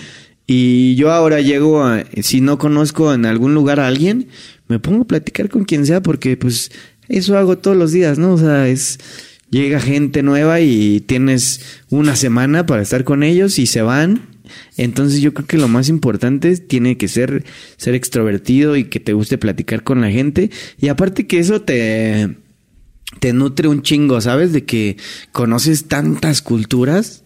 y 0.48 0.96
yo 0.96 1.14
ahora 1.14 1.40
llego 1.40 1.82
a, 1.82 2.04
si 2.22 2.42
no 2.42 2.58
conozco 2.58 3.14
en 3.14 3.26
algún 3.26 3.54
lugar 3.54 3.80
a 3.80 3.88
alguien, 3.88 4.28
me 4.68 4.80
pongo 4.80 5.04
a 5.04 5.08
platicar 5.08 5.48
con 5.48 5.64
quien 5.64 5.86
sea 5.86 6.02
porque 6.02 6.36
pues 6.36 6.74
eso 7.08 7.38
hago 7.38 7.58
todos 7.58 7.78
los 7.78 7.94
días, 7.94 8.20
¿no? 8.20 8.34
O 8.34 8.38
sea, 8.38 8.68
es, 8.68 9.00
llega 9.52 9.80
gente 9.80 10.24
nueva 10.24 10.60
y 10.62 11.02
tienes 11.02 11.62
una 11.90 12.16
semana 12.16 12.66
para 12.66 12.82
estar 12.82 13.04
con 13.04 13.22
ellos 13.22 13.60
y 13.60 13.68
se 13.68 13.84
van. 13.84 14.24
Entonces 14.76 15.22
yo 15.22 15.34
creo 15.34 15.48
que 15.48 15.58
lo 15.58 15.68
más 15.68 15.88
importante 15.88 16.58
tiene 16.58 16.98
que 16.98 17.08
ser 17.08 17.46
ser 17.78 17.94
extrovertido 17.94 18.76
y 18.76 18.86
que 18.86 19.00
te 19.00 19.14
guste 19.14 19.38
platicar 19.38 19.84
con 19.84 20.02
la 20.02 20.10
gente. 20.10 20.50
Y 20.80 20.88
aparte 20.88 21.28
que 21.28 21.40
eso 21.40 21.62
te, 21.62 22.36
te 23.20 23.34
nutre 23.34 23.68
un 23.68 23.84
chingo, 23.84 24.20
¿sabes? 24.20 24.52
De 24.52 24.66
que 24.66 24.98
conoces 25.32 25.88
tantas 25.88 26.42
culturas 26.42 27.24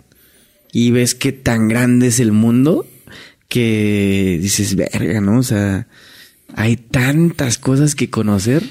y 0.74 0.92
ves 0.92 1.16
que 1.16 1.32
tan 1.32 1.70
grande 1.70 2.08
es 2.08 2.20
el 2.20 2.32
mundo 2.32 2.86
que 3.48 4.38
dices, 4.42 4.76
verga, 4.76 5.22
¿no? 5.22 5.40
O 5.40 5.44
sea, 5.44 5.88
hay 6.54 6.76
tantas 6.76 7.58
cosas 7.58 7.96
que 7.96 8.10
conocer. 8.10 8.64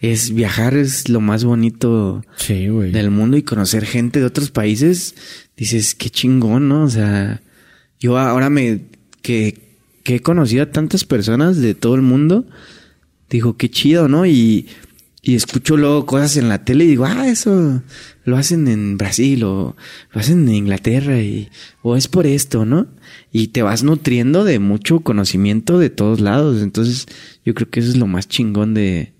Es 0.00 0.32
viajar 0.32 0.74
es 0.74 1.08
lo 1.08 1.20
más 1.20 1.44
bonito 1.44 2.24
Sí, 2.36 2.66
del 2.66 3.10
mundo 3.10 3.36
y 3.36 3.42
conocer 3.42 3.84
gente 3.84 4.18
de 4.20 4.26
otros 4.26 4.50
países. 4.50 5.14
Dices, 5.56 5.94
qué 5.94 6.08
chingón, 6.08 6.68
¿no? 6.68 6.84
O 6.84 6.88
sea, 6.88 7.42
yo 7.98 8.18
ahora 8.18 8.48
me 8.48 8.80
que, 9.20 9.58
que 10.02 10.16
he 10.16 10.20
conocido 10.20 10.62
a 10.62 10.70
tantas 10.70 11.04
personas 11.04 11.58
de 11.58 11.74
todo 11.74 11.94
el 11.94 12.02
mundo, 12.02 12.46
digo, 13.28 13.58
qué 13.58 13.70
chido, 13.70 14.08
¿no? 14.08 14.24
Y, 14.24 14.68
y 15.22 15.34
escucho 15.34 15.76
luego 15.76 16.06
cosas 16.06 16.38
en 16.38 16.48
la 16.48 16.64
tele 16.64 16.84
y 16.84 16.88
digo, 16.88 17.04
ah, 17.04 17.28
eso 17.28 17.82
lo 18.24 18.36
hacen 18.38 18.68
en 18.68 18.96
Brasil 18.96 19.44
o 19.44 19.76
lo 20.12 20.20
hacen 20.20 20.48
en 20.48 20.54
Inglaterra 20.54 21.20
y, 21.20 21.50
o 21.82 21.94
es 21.94 22.08
por 22.08 22.26
esto, 22.26 22.64
¿no? 22.64 22.86
Y 23.30 23.48
te 23.48 23.62
vas 23.62 23.82
nutriendo 23.82 24.44
de 24.44 24.58
mucho 24.58 25.00
conocimiento 25.00 25.78
de 25.78 25.90
todos 25.90 26.20
lados. 26.20 26.62
Entonces, 26.62 27.06
yo 27.44 27.54
creo 27.54 27.68
que 27.68 27.80
eso 27.80 27.90
es 27.90 27.96
lo 27.96 28.06
más 28.06 28.28
chingón 28.28 28.72
de, 28.72 29.12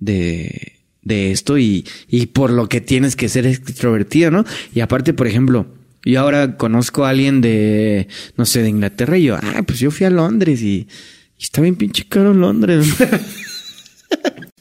de, 0.00 0.72
de 1.02 1.30
esto 1.30 1.58
y, 1.58 1.86
y 2.08 2.26
por 2.26 2.50
lo 2.50 2.68
que 2.68 2.80
tienes 2.80 3.16
que 3.16 3.28
ser 3.28 3.46
extrovertido, 3.46 4.30
¿no? 4.30 4.44
Y 4.74 4.80
aparte, 4.80 5.14
por 5.14 5.26
ejemplo, 5.26 5.66
yo 6.04 6.20
ahora 6.20 6.56
conozco 6.56 7.04
a 7.04 7.10
alguien 7.10 7.40
de, 7.40 8.08
no 8.36 8.46
sé, 8.46 8.62
de 8.62 8.70
Inglaterra 8.70 9.18
y 9.18 9.24
yo, 9.24 9.36
ah, 9.36 9.62
pues 9.66 9.78
yo 9.78 9.90
fui 9.90 10.06
a 10.06 10.10
Londres 10.10 10.62
y, 10.62 10.88
y 11.38 11.42
está 11.42 11.60
bien 11.60 11.76
pinche 11.76 12.06
caro 12.08 12.34
Londres. 12.34 12.86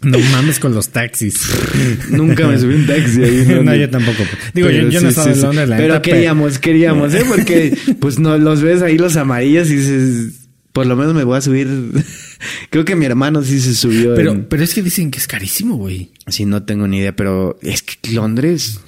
No 0.02 0.18
mames 0.18 0.60
con 0.60 0.74
los 0.74 0.90
taxis. 0.90 1.41
Nunca 2.10 2.48
me 2.48 2.57
subí 2.57 2.76
un 2.76 2.88
taxi 2.88 3.22
ahí. 3.22 3.45
no, 3.64 3.76
yo 3.76 3.90
tampoco. 3.90 4.24
Digo, 4.53 4.68
Pero 4.68 4.84
yo, 4.84 4.90
yo 4.90 5.02
no 5.02 5.07
sí, 5.07 5.07
estaba 5.07 5.26
sí, 5.26 5.32
en 5.32 5.36
sí. 5.36 5.41
Londres, 5.41 5.70
la 5.70 5.78
Pero 5.78 6.02
queríamos, 6.02 6.60
queríamos, 6.60 7.14
¿eh? 7.14 7.24
Porque, 7.28 7.78
pues, 7.99 8.18
no, 8.18 8.38
los 8.38 8.61
ves 8.61 8.82
ahí 8.82 8.98
los 8.98 9.18
amarillos 9.18 9.70
y 9.70 9.76
dices, 9.76 10.48
por 10.72 10.86
lo 10.86 10.95
menos 10.95 11.14
me 11.14 11.26
voy 11.26 11.38
a 11.38 11.41
subir. 11.41 11.68
Creo 12.70 12.86
que 12.86 12.95
mi 12.95 13.06
hermano 13.06 13.44
sí 13.44 13.60
se 13.60 13.76
subió. 13.76 14.16
Pero, 14.16 14.32
en- 14.32 14.45
pero 14.45 14.64
es 14.64 14.74
que 14.74 14.82
dicen 14.82 15.11
que 15.11 15.20
es 15.20 15.28
carísimo, 15.28 15.76
güey. 15.76 16.11
Sí, 16.28 16.45
no 16.45 16.64
tengo 16.64 16.88
ni 16.88 16.99
idea, 16.99 17.16
pero 17.16 17.57
es 17.61 17.82
que 17.84 18.11
Londres. 18.11 18.80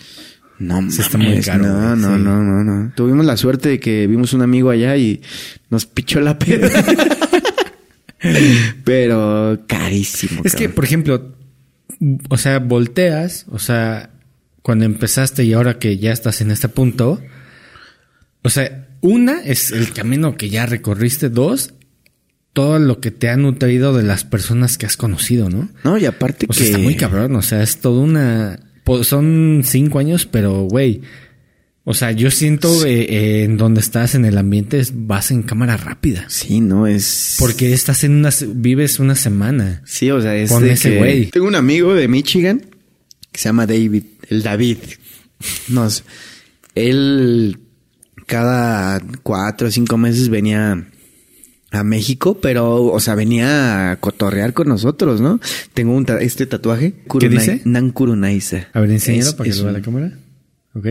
No, 0.59 0.89
Sí 0.91 1.01
está 1.01 1.17
muy 1.17 1.41
caro, 1.41 1.63
No, 1.63 1.95
no, 1.95 2.15
sí. 2.17 2.21
no, 2.23 2.43
no, 2.43 2.63
no. 2.63 2.93
Tuvimos 2.95 3.25
la 3.25 3.35
suerte 3.35 3.67
de 3.69 3.79
que 3.79 4.05
vimos 4.07 4.33
un 4.33 4.43
amigo 4.43 4.69
allá 4.69 4.95
y 4.95 5.21
nos 5.71 5.85
pichó 5.87 6.21
la 6.21 6.37
peda. 6.37 6.69
pero 8.83 9.59
carísimo. 9.67 10.41
Es 10.43 10.55
que, 10.55 10.69
por 10.69 10.83
ejemplo, 10.83 11.35
o 12.29 12.37
sea, 12.37 12.59
volteas, 12.59 13.45
o 13.49 13.59
sea, 13.59 14.11
cuando 14.61 14.85
empezaste 14.85 15.43
y 15.43 15.53
ahora 15.53 15.79
que 15.79 15.97
ya 15.97 16.11
estás 16.11 16.41
en 16.41 16.51
este 16.51 16.69
punto, 16.69 17.21
o 18.43 18.49
sea, 18.49 18.87
una 19.01 19.41
es 19.41 19.71
el 19.71 19.91
camino 19.93 20.37
que 20.37 20.49
ya 20.49 20.65
recorriste, 20.67 21.29
dos, 21.29 21.73
todo 22.53 22.79
lo 22.79 22.99
que 22.99 23.11
te 23.11 23.29
ha 23.29 23.37
nutrido 23.37 23.95
de 23.95 24.03
las 24.03 24.23
personas 24.25 24.77
que 24.77 24.85
has 24.85 24.97
conocido, 24.97 25.49
¿no? 25.49 25.69
No, 25.83 25.97
y 25.97 26.05
aparte 26.05 26.45
O 26.45 26.49
que. 26.49 26.55
sea, 26.55 26.65
está 26.65 26.77
muy 26.79 26.95
cabrón, 26.95 27.35
o 27.35 27.41
sea, 27.41 27.63
es 27.63 27.77
toda 27.77 28.01
una... 28.01 28.59
po- 28.83 29.03
Son 29.03 29.61
cinco 29.63 29.99
años, 29.99 30.25
pero, 30.25 30.63
güey, 30.63 31.01
o 31.83 31.93
sea, 31.93 32.11
yo 32.11 32.29
siento 32.29 32.85
eh, 32.85 33.01
eh, 33.09 33.43
en 33.45 33.57
donde 33.57 33.79
estás 33.81 34.13
en 34.15 34.25
el 34.25 34.37
ambiente 34.37 34.81
vas 34.93 35.31
en 35.31 35.41
cámara 35.43 35.77
rápida. 35.77 36.25
Sí, 36.27 36.61
no 36.61 36.85
es. 36.87 37.37
Porque 37.39 37.73
estás 37.73 38.03
en 38.03 38.11
una... 38.13 38.31
se- 38.31 38.47
vives 38.47 38.99
una 38.99 39.15
semana. 39.15 39.81
Sí, 39.85 40.11
o 40.11 40.21
sea, 40.21 40.35
es 40.35 40.51
Con 40.51 40.63
de 40.63 40.73
ese 40.73 40.91
que- 40.91 40.97
güey. 40.97 41.25
Tengo 41.27 41.47
un 41.47 41.55
amigo 41.55 41.93
de 41.95 42.07
Michigan 42.07 42.65
que 43.31 43.39
se 43.39 43.49
llama 43.49 43.65
David, 43.65 44.03
el 44.29 44.43
David. 44.43 44.77
Nos, 45.69 46.03
él 46.75 47.59
cada 48.27 49.01
cuatro 49.23 49.67
o 49.67 49.71
cinco 49.71 49.97
meses 49.97 50.29
venía 50.29 50.87
a 51.71 51.83
México, 51.83 52.37
pero, 52.41 52.83
o 52.83 52.99
sea, 52.99 53.15
venía 53.15 53.91
a 53.91 53.95
cotorrear 53.99 54.53
con 54.53 54.67
nosotros, 54.67 55.21
¿no? 55.21 55.39
Tengo 55.73 55.95
un 55.95 56.05
ta- 56.05 56.19
este 56.21 56.45
tatuaje. 56.45 56.93
¿Qué 57.19 57.29
dice? 57.29 57.61
Nan 57.65 57.91
Kurunaisa. 57.91 58.67
A 58.73 58.81
ver, 58.81 58.91
enséñalo 58.91 59.29
Es- 59.29 59.33
para 59.35 59.49
que 59.49 59.55
lo 59.55 59.61
vea 59.63 59.67
un- 59.71 59.77
la 59.77 59.81
cámara. 59.81 60.19
Ok. 60.73 60.85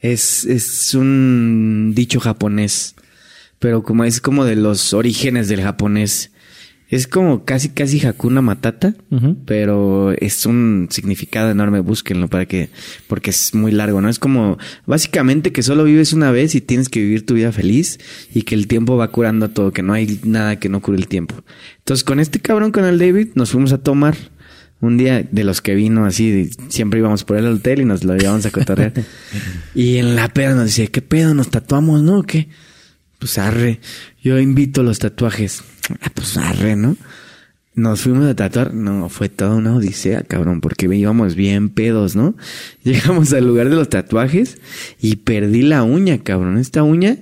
Es, 0.00 0.44
es 0.44 0.94
un 0.94 1.92
dicho 1.94 2.20
japonés, 2.20 2.94
pero 3.58 3.82
como 3.82 4.04
es 4.04 4.20
como 4.20 4.44
de 4.44 4.56
los 4.56 4.92
orígenes 4.94 5.48
del 5.48 5.62
japonés. 5.62 6.30
Es 6.90 7.06
como 7.06 7.44
casi, 7.44 7.68
casi 7.68 8.04
Hakuna 8.04 8.42
Matata, 8.42 8.94
pero 9.46 10.10
es 10.10 10.44
un 10.44 10.88
significado 10.90 11.48
enorme, 11.50 11.78
búsquenlo 11.78 12.26
para 12.26 12.46
que, 12.46 12.68
porque 13.06 13.30
es 13.30 13.54
muy 13.54 13.70
largo, 13.70 14.00
¿no? 14.00 14.08
Es 14.08 14.18
como, 14.18 14.58
básicamente 14.86 15.52
que 15.52 15.62
solo 15.62 15.84
vives 15.84 16.12
una 16.12 16.32
vez 16.32 16.56
y 16.56 16.60
tienes 16.60 16.88
que 16.88 17.00
vivir 17.00 17.24
tu 17.24 17.34
vida 17.34 17.52
feliz 17.52 18.00
y 18.34 18.42
que 18.42 18.56
el 18.56 18.66
tiempo 18.66 18.96
va 18.96 19.12
curando 19.12 19.50
todo, 19.50 19.72
que 19.72 19.84
no 19.84 19.92
hay 19.92 20.20
nada 20.24 20.58
que 20.58 20.68
no 20.68 20.82
cure 20.82 20.98
el 20.98 21.06
tiempo. 21.06 21.36
Entonces, 21.78 22.02
con 22.02 22.18
este 22.18 22.40
cabrón, 22.40 22.72
con 22.72 22.84
el 22.84 22.98
David, 22.98 23.28
nos 23.36 23.52
fuimos 23.52 23.72
a 23.72 23.78
tomar 23.78 24.16
un 24.80 24.96
día 24.96 25.22
de 25.22 25.44
los 25.44 25.60
que 25.60 25.76
vino 25.76 26.06
así, 26.06 26.50
siempre 26.70 26.98
íbamos 26.98 27.22
por 27.22 27.36
el 27.36 27.46
hotel 27.46 27.82
y 27.82 27.84
nos 27.84 28.02
lo 28.02 28.16
llevamos 28.16 28.46
a 28.46 28.50
cotorrear. 28.50 28.94
y 29.76 29.98
en 29.98 30.16
la 30.16 30.28
peda 30.28 30.54
nos 30.54 30.64
decía, 30.64 30.88
¿qué 30.88 31.02
pedo? 31.02 31.34
¿Nos 31.34 31.50
tatuamos, 31.50 32.02
no? 32.02 32.18
¿O 32.18 32.22
¿Qué? 32.24 32.48
pues 33.20 33.38
arre. 33.38 33.80
Yo 34.22 34.38
invito 34.40 34.82
los 34.82 34.98
tatuajes. 34.98 35.62
Ah, 36.00 36.10
pues 36.14 36.36
arre, 36.36 36.76
¿no? 36.76 36.96
Nos 37.74 38.02
fuimos 38.02 38.26
a 38.26 38.34
tatuar. 38.34 38.74
No, 38.74 39.08
fue 39.08 39.28
toda 39.28 39.54
una 39.54 39.74
odisea, 39.74 40.22
cabrón, 40.22 40.60
porque 40.60 40.86
íbamos 40.86 41.34
bien 41.34 41.70
pedos, 41.70 42.16
¿no? 42.16 42.36
Llegamos 42.84 43.32
al 43.32 43.46
lugar 43.46 43.68
de 43.68 43.76
los 43.76 43.88
tatuajes 43.88 44.58
y 45.00 45.16
perdí 45.16 45.62
la 45.62 45.82
uña, 45.82 46.18
cabrón. 46.18 46.58
Esta 46.58 46.82
uña 46.82 47.18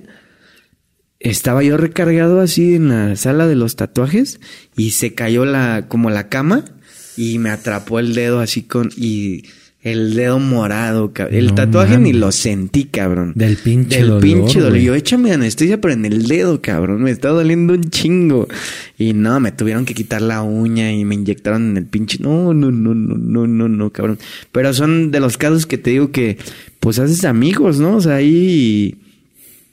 estaba 1.19 1.63
yo 1.63 1.77
recargado 1.77 2.39
así 2.39 2.75
en 2.75 2.89
la 2.89 3.15
sala 3.15 3.47
de 3.47 3.55
los 3.55 3.75
tatuajes 3.75 4.39
y 4.75 4.91
se 4.91 5.13
cayó 5.13 5.45
la 5.45 5.87
como 5.87 6.09
la 6.09 6.29
cama 6.29 6.65
y 7.17 7.39
me 7.39 7.49
atrapó 7.49 7.99
el 7.99 8.15
dedo 8.15 8.39
así 8.39 8.63
con 8.63 8.89
y 8.95 9.43
el 9.91 10.13
dedo 10.15 10.39
morado, 10.39 11.13
cabrón. 11.13 11.37
El 11.37 11.53
tatuaje 11.53 11.97
ni 11.97 12.13
lo 12.13 12.31
sentí, 12.31 12.85
cabrón. 12.85 13.33
Del 13.35 13.57
pinche 13.57 13.97
Del 13.97 14.07
dolor, 14.07 14.21
pinche 14.21 14.59
dolor. 14.59 14.79
Yo 14.79 14.95
échame 14.95 15.31
anestesia, 15.31 15.79
pero 15.81 15.93
en 15.93 16.05
el 16.05 16.27
dedo, 16.27 16.61
cabrón. 16.61 17.03
Me 17.03 17.11
está 17.11 17.29
doliendo 17.29 17.73
un 17.73 17.83
chingo. 17.89 18.47
Y 18.97 19.13
no, 19.13 19.39
me 19.39 19.51
tuvieron 19.51 19.85
que 19.85 19.93
quitar 19.93 20.21
la 20.21 20.41
uña 20.41 20.91
y 20.91 21.05
me 21.05 21.15
inyectaron 21.15 21.71
en 21.71 21.77
el 21.77 21.85
pinche. 21.85 22.17
No, 22.19 22.53
no, 22.53 22.71
no, 22.71 22.93
no, 22.93 23.15
no, 23.15 23.47
no, 23.47 23.69
no, 23.69 23.89
cabrón. 23.91 24.19
Pero 24.51 24.73
son 24.73 25.11
de 25.11 25.19
los 25.19 25.37
casos 25.37 25.65
que 25.65 25.77
te 25.77 25.91
digo 25.91 26.11
que, 26.11 26.37
pues 26.79 26.99
haces 26.99 27.25
amigos, 27.25 27.79
¿no? 27.79 27.97
O 27.97 28.01
sea, 28.01 28.15
ahí. 28.15 28.29
Y 28.29 29.08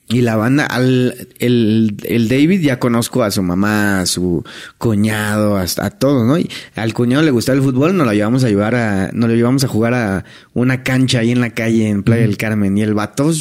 la 0.08 0.36
banda, 0.36 0.66
al, 0.66 1.28
el, 1.40 1.96
el 2.04 2.28
David 2.28 2.60
ya 2.60 2.78
conozco 2.78 3.24
a 3.24 3.30
su 3.32 3.42
mamá, 3.42 4.00
a 4.00 4.06
su 4.06 4.44
cuñado, 4.78 5.56
hasta 5.56 5.86
a 5.86 5.90
todos, 5.90 6.24
¿no? 6.26 6.38
Y 6.38 6.48
al 6.76 6.94
cuñado 6.94 7.24
le 7.24 7.32
gustaba 7.32 7.58
el 7.58 7.64
fútbol, 7.64 7.96
nos 7.96 8.06
lo 8.06 8.12
llevamos 8.12 8.44
a 8.44 8.48
llevar 8.48 8.74
a, 8.76 9.10
nos 9.12 9.28
lo 9.28 9.34
llevamos 9.34 9.64
a 9.64 9.68
jugar 9.68 9.94
a 9.94 10.24
una 10.54 10.82
cancha 10.84 11.18
ahí 11.18 11.32
en 11.32 11.40
la 11.40 11.50
calle, 11.50 11.88
en 11.88 12.02
Playa 12.04 12.22
del 12.22 12.36
Carmen. 12.36 12.78
Y 12.78 12.82
el 12.82 12.94
vato, 12.94 13.32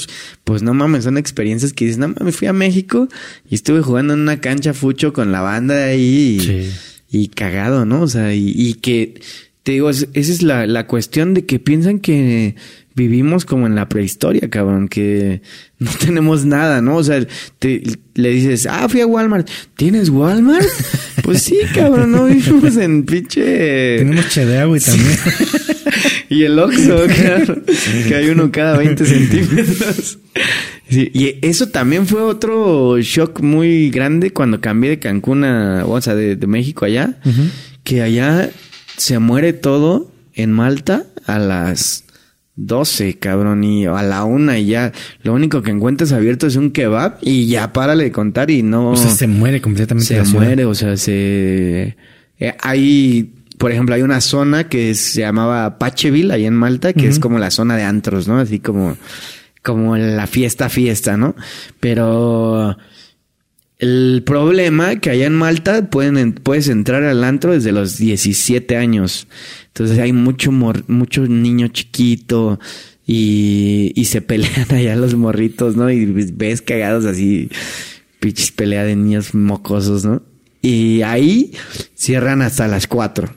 pues 0.44 0.64
no 0.64 0.74
mames, 0.74 1.04
son 1.04 1.18
experiencias 1.20 1.72
que 1.74 1.86
dices, 1.86 2.00
no 2.00 2.08
mames, 2.10 2.36
fui 2.36 2.48
a 2.48 2.54
México 2.54 3.08
y 3.50 3.54
estuve 3.56 3.82
jugando 3.82 4.14
en 4.16 4.22
una 4.22 4.42
cancha 4.42 4.74
fucho 4.74 5.14
con 5.14 5.32
la 5.32 5.42
banda 5.42 5.76
de 5.76 5.84
ahí 5.92 6.38
y, 6.38 6.40
Sí. 6.40 6.72
y 7.12 7.28
cagado, 7.28 7.86
¿no? 7.86 8.02
O 8.02 8.08
sea, 8.08 8.34
y, 8.34 8.54
y 8.56 8.74
que, 8.76 9.22
te 9.62 9.74
digo, 9.74 9.90
es- 9.92 10.08
esa 10.14 10.32
es 10.32 10.42
la, 10.42 10.66
la 10.66 10.88
cuestión 10.88 11.34
de 11.36 11.46
que 11.46 11.60
piensan 11.60 12.00
que 12.00 12.56
vivimos 12.96 13.46
como 13.46 13.68
en 13.68 13.76
la 13.76 13.90
prehistoria, 13.90 14.50
cabrón, 14.50 14.88
que 14.88 15.42
no 15.80 15.92
tenemos 16.00 16.46
nada, 16.46 16.82
¿no? 16.82 16.96
O 16.98 17.04
sea, 17.04 17.26
te- 17.60 17.84
le 18.16 18.30
dices, 18.30 18.68
ah, 18.70 18.88
fui 18.90 19.02
a 19.02 19.08
Walmart. 19.08 19.48
¿Tienes 19.76 20.10
Walmart? 20.10 20.66
pues 21.24 21.44
sí, 21.44 21.58
cabrón, 21.74 22.12
no 22.12 22.26
vivimos 22.26 22.78
en 22.78 23.04
pinche... 23.06 23.98
Tenemos 24.00 24.30
Chedraui 24.30 24.80
también. 24.80 25.18
Y 26.28 26.42
el 26.44 26.58
Oxxo, 26.58 27.06
claro, 27.06 27.62
que 28.08 28.16
hay 28.16 28.30
uno 28.30 28.52
cada 28.52 28.78
20 28.80 29.06
centímetros. 29.06 30.18
Sí, 30.90 31.12
y 31.14 31.36
eso 31.44 31.70
también 31.70 32.08
fue 32.08 32.22
otro 32.22 33.00
shock 33.00 33.42
muy 33.42 33.92
grande 33.92 34.32
cuando 34.32 34.60
cambié 34.60 34.90
de 34.90 35.00
Cancún 35.00 35.44
a, 35.44 35.86
o 35.86 36.02
sea, 36.02 36.16
de, 36.16 36.36
de 36.36 36.48
México 36.48 36.84
allá, 36.86 37.20
que 37.84 38.02
allá 38.02 38.50
se 38.98 39.20
muere 39.20 39.54
todo 39.54 40.12
en 40.34 40.52
Malta 40.52 41.06
a 41.28 41.38
las 41.38 42.05
12, 42.58 43.18
cabrón, 43.20 43.64
y 43.64 43.86
a 43.86 44.02
la 44.04 44.24
una 44.24 44.58
y 44.58 44.68
ya 44.68 44.92
lo 45.24 45.34
único 45.34 45.62
que 45.62 45.72
encuentras 45.72 46.12
abierto 46.14 46.48
es 46.48 46.56
un 46.56 46.72
kebab 46.72 47.18
y 47.22 47.48
ya 47.48 47.74
párale 47.74 48.06
de 48.06 48.12
contar 48.12 48.50
y 48.50 48.64
no... 48.64 48.92
O 48.92 48.96
sea, 48.98 49.12
se 49.12 49.28
muere 49.28 49.60
completamente 49.62 50.08
Se 50.08 50.18
la 50.18 50.24
muere, 50.26 50.66
o 50.66 50.74
sea, 50.74 50.96
se... 50.96 51.98
eh, 52.40 52.54
hay, 52.62 53.34
por 53.58 53.72
ejemplo, 53.72 53.96
hay 53.96 54.04
una 54.04 54.22
zona 54.22 54.70
que 54.70 54.96
se 54.96 55.22
llamaba 55.22 55.78
Pacheville, 55.80 56.32
ahí 56.32 56.46
en 56.46 56.54
Malta, 56.56 56.94
que 56.94 57.08
es 57.10 57.20
como 57.20 57.40
la 57.40 57.52
zona 57.52 57.76
de 57.76 57.84
antros, 57.84 58.28
¿no? 58.28 58.40
Así 58.40 58.60
como, 58.60 58.96
como 59.62 59.98
la 59.98 60.26
fiesta, 60.28 60.70
fiesta, 60.70 61.18
¿no? 61.18 61.36
Pero 61.82 62.78
el 63.80 64.24
problema 64.26 64.96
que 64.98 65.10
allá 65.10 65.26
en 65.26 65.36
Malta 65.36 65.90
pueden, 65.90 66.18
en- 66.18 66.34
puedes 66.34 66.70
entrar 66.70 67.04
al 67.04 67.24
antro 67.24 67.52
desde 67.52 67.72
los 67.74 67.98
17 67.98 68.78
años. 68.78 69.28
Entonces 69.76 70.00
hay 70.00 70.14
mucho, 70.14 70.52
niño 71.28 71.68
chiquito 71.68 72.62
y, 73.06 73.92
y 73.94 74.06
se 74.06 74.22
pelean 74.22 74.68
allá 74.70 74.96
los 74.96 75.16
morritos, 75.16 75.76
¿no? 75.76 75.92
Y 75.92 76.06
ves 76.06 76.62
cagados 76.62 77.04
así, 77.04 77.50
pinches 78.22 78.54
pelea 78.54 78.86
de 78.86 78.96
niños 78.96 79.36
mocosos, 79.36 80.06
¿no? 80.06 80.22
Y 80.62 81.02
ahí 81.02 81.52
cierran 81.94 82.42
hasta 82.42 82.70
las 82.70 82.88
4. 82.88 83.34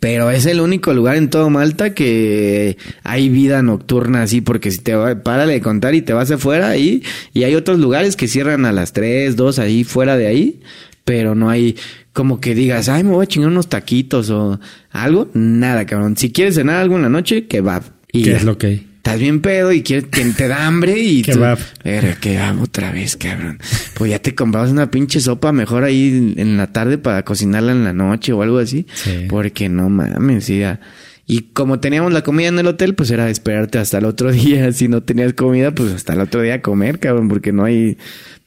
Pero 0.00 0.28
es 0.32 0.44
el 0.46 0.60
único 0.60 0.92
lugar 0.92 1.16
en 1.16 1.30
todo 1.30 1.50
Malta 1.50 1.94
que 1.94 2.76
hay 3.04 3.28
vida 3.28 3.62
nocturna 3.62 4.22
así, 4.22 4.40
porque 4.40 4.72
si 4.72 4.78
te 4.78 4.96
va, 4.96 5.22
párale 5.22 5.52
de 5.52 5.60
contar 5.60 5.94
y 5.94 6.02
te 6.02 6.12
vas 6.12 6.32
afuera 6.32 6.68
ahí, 6.68 7.04
y 7.32 7.44
hay 7.44 7.54
otros 7.54 7.78
lugares 7.78 8.16
que 8.16 8.26
cierran 8.26 8.64
a 8.66 8.72
las 8.72 8.92
3, 8.92 9.36
2 9.36 9.58
ahí 9.60 9.84
fuera 9.84 10.16
de 10.16 10.26
ahí, 10.26 10.60
pero 11.08 11.34
no 11.34 11.48
hay 11.48 11.74
como 12.12 12.38
que 12.38 12.54
digas, 12.54 12.90
ay, 12.90 13.02
me 13.02 13.12
voy 13.12 13.22
a 13.22 13.26
chingar 13.26 13.50
unos 13.50 13.70
taquitos 13.70 14.28
o 14.28 14.60
algo, 14.90 15.30
nada, 15.32 15.86
cabrón. 15.86 16.18
Si 16.18 16.32
quieres 16.32 16.56
cenar 16.56 16.76
algo 16.76 16.96
en 16.96 17.02
la 17.02 17.08
noche, 17.08 17.46
kebab. 17.46 17.82
Y 18.12 18.24
¿Qué 18.24 18.30
ya. 18.32 18.36
es 18.36 18.44
lo 18.44 18.58
que 18.58 18.66
hay? 18.66 18.86
Estás 18.98 19.18
bien 19.18 19.40
pedo 19.40 19.72
y 19.72 19.82
quieres, 19.82 20.10
te, 20.10 20.22
te 20.32 20.48
da 20.48 20.66
hambre 20.66 20.98
y... 20.98 21.22
Kebab. 21.22 21.58
Verga, 21.82 22.16
kebab 22.16 22.60
otra 22.60 22.92
vez, 22.92 23.16
cabrón. 23.16 23.58
Pues 23.94 24.10
ya 24.10 24.18
te 24.18 24.34
comprabas 24.34 24.70
una 24.70 24.90
pinche 24.90 25.18
sopa 25.20 25.50
mejor 25.50 25.84
ahí 25.84 26.34
en 26.36 26.58
la 26.58 26.72
tarde 26.72 26.98
para 26.98 27.24
cocinarla 27.24 27.72
en 27.72 27.84
la 27.84 27.94
noche 27.94 28.34
o 28.34 28.42
algo 28.42 28.58
así. 28.58 28.86
Sí. 28.92 29.24
Porque 29.30 29.70
no 29.70 29.88
mames, 29.88 30.48
ya. 30.48 30.78
Y 31.24 31.52
como 31.54 31.80
teníamos 31.80 32.12
la 32.12 32.22
comida 32.22 32.48
en 32.48 32.58
el 32.58 32.66
hotel, 32.66 32.94
pues 32.94 33.10
era 33.10 33.30
esperarte 33.30 33.78
hasta 33.78 33.96
el 33.96 34.04
otro 34.04 34.30
día. 34.32 34.70
Si 34.72 34.88
no 34.88 35.02
tenías 35.02 35.32
comida, 35.32 35.70
pues 35.74 35.90
hasta 35.90 36.12
el 36.12 36.20
otro 36.20 36.42
día 36.42 36.60
comer, 36.60 36.98
cabrón, 36.98 37.28
porque 37.28 37.52
no 37.52 37.64
hay 37.64 37.96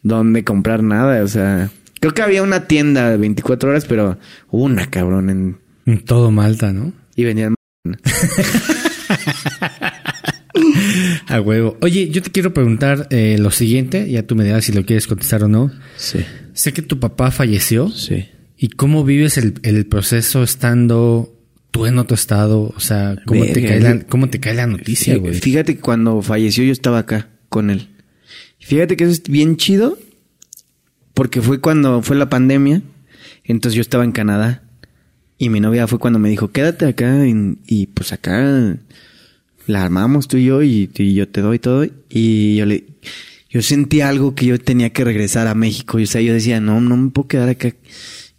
donde 0.03 0.43
comprar 0.43 0.83
nada. 0.83 1.23
O 1.23 1.27
sea, 1.27 1.71
creo 2.01 2.13
que 2.13 2.21
había 2.21 2.43
una 2.43 2.67
tienda 2.67 3.09
de 3.09 3.15
24 3.15 3.69
horas, 3.69 3.85
pero 3.85 4.17
una, 4.49 4.89
cabrón, 4.89 5.29
en... 5.29 5.57
En 5.85 6.03
todo 6.03 6.31
Malta, 6.31 6.73
¿no? 6.73 6.91
y 7.15 7.23
vendían... 7.23 7.55
A 11.27 11.39
huevo. 11.39 11.77
Oye, 11.81 12.09
yo 12.09 12.21
te 12.21 12.29
quiero 12.31 12.53
preguntar 12.53 13.07
eh, 13.09 13.37
lo 13.39 13.51
siguiente, 13.51 14.09
ya 14.09 14.23
tú 14.23 14.35
me 14.35 14.43
dirás 14.43 14.65
si 14.65 14.73
lo 14.73 14.85
quieres 14.85 15.07
contestar 15.07 15.43
o 15.43 15.47
no. 15.47 15.71
Sí, 15.95 16.19
Sé 16.53 16.73
que 16.73 16.81
tu 16.81 16.99
papá 16.99 17.31
falleció. 17.31 17.89
sí. 17.89 18.25
¿Y 18.57 18.69
cómo 18.69 19.03
vives 19.03 19.39
el, 19.39 19.55
el 19.63 19.87
proceso 19.87 20.43
estando 20.43 21.35
tú 21.71 21.87
en 21.87 21.97
otro 21.97 22.13
estado? 22.13 22.71
O 22.75 22.79
sea, 22.79 23.15
¿cómo, 23.25 23.43
te 23.43 23.65
cae, 23.65 23.79
la, 23.79 24.01
cómo 24.01 24.29
te 24.29 24.39
cae 24.39 24.53
la 24.53 24.67
noticia, 24.67 25.17
güey? 25.17 25.33
Fíjate 25.33 25.77
que 25.77 25.81
cuando 25.81 26.21
falleció 26.21 26.63
yo 26.63 26.71
estaba 26.71 26.99
acá 26.99 27.29
con 27.49 27.71
él. 27.71 27.87
Fíjate 28.59 28.97
que 28.97 29.05
eso 29.05 29.13
es 29.13 29.23
bien 29.23 29.57
chido 29.57 29.97
porque 31.13 31.41
fue 31.41 31.59
cuando 31.59 32.01
fue 32.01 32.15
la 32.15 32.29
pandemia. 32.29 32.81
Entonces 33.43 33.75
yo 33.75 33.81
estaba 33.81 34.03
en 34.03 34.11
Canadá 34.11 34.63
y 35.37 35.49
mi 35.49 35.59
novia 35.59 35.87
fue 35.87 35.99
cuando 35.99 36.19
me 36.19 36.29
dijo, 36.29 36.51
quédate 36.51 36.85
acá 36.85 37.25
y, 37.25 37.87
pues 37.87 38.13
acá 38.13 38.77
la 39.67 39.83
armamos 39.83 40.27
tú 40.27 40.37
y 40.37 40.45
yo 40.45 40.61
y, 40.61 40.89
yo 40.93 41.27
te 41.27 41.41
doy 41.41 41.59
todo. 41.59 41.85
Y 42.09 42.57
yo 42.57 42.65
le, 42.65 42.85
yo 43.49 43.61
sentí 43.61 44.01
algo 44.01 44.35
que 44.35 44.45
yo 44.45 44.59
tenía 44.59 44.91
que 44.91 45.03
regresar 45.03 45.47
a 45.47 45.55
México. 45.55 45.99
Y, 45.99 46.03
o 46.03 46.07
sea, 46.07 46.21
yo 46.21 46.33
decía, 46.33 46.61
no, 46.61 46.79
no 46.79 46.95
me 46.95 47.09
puedo 47.09 47.27
quedar 47.27 47.49
acá. 47.49 47.73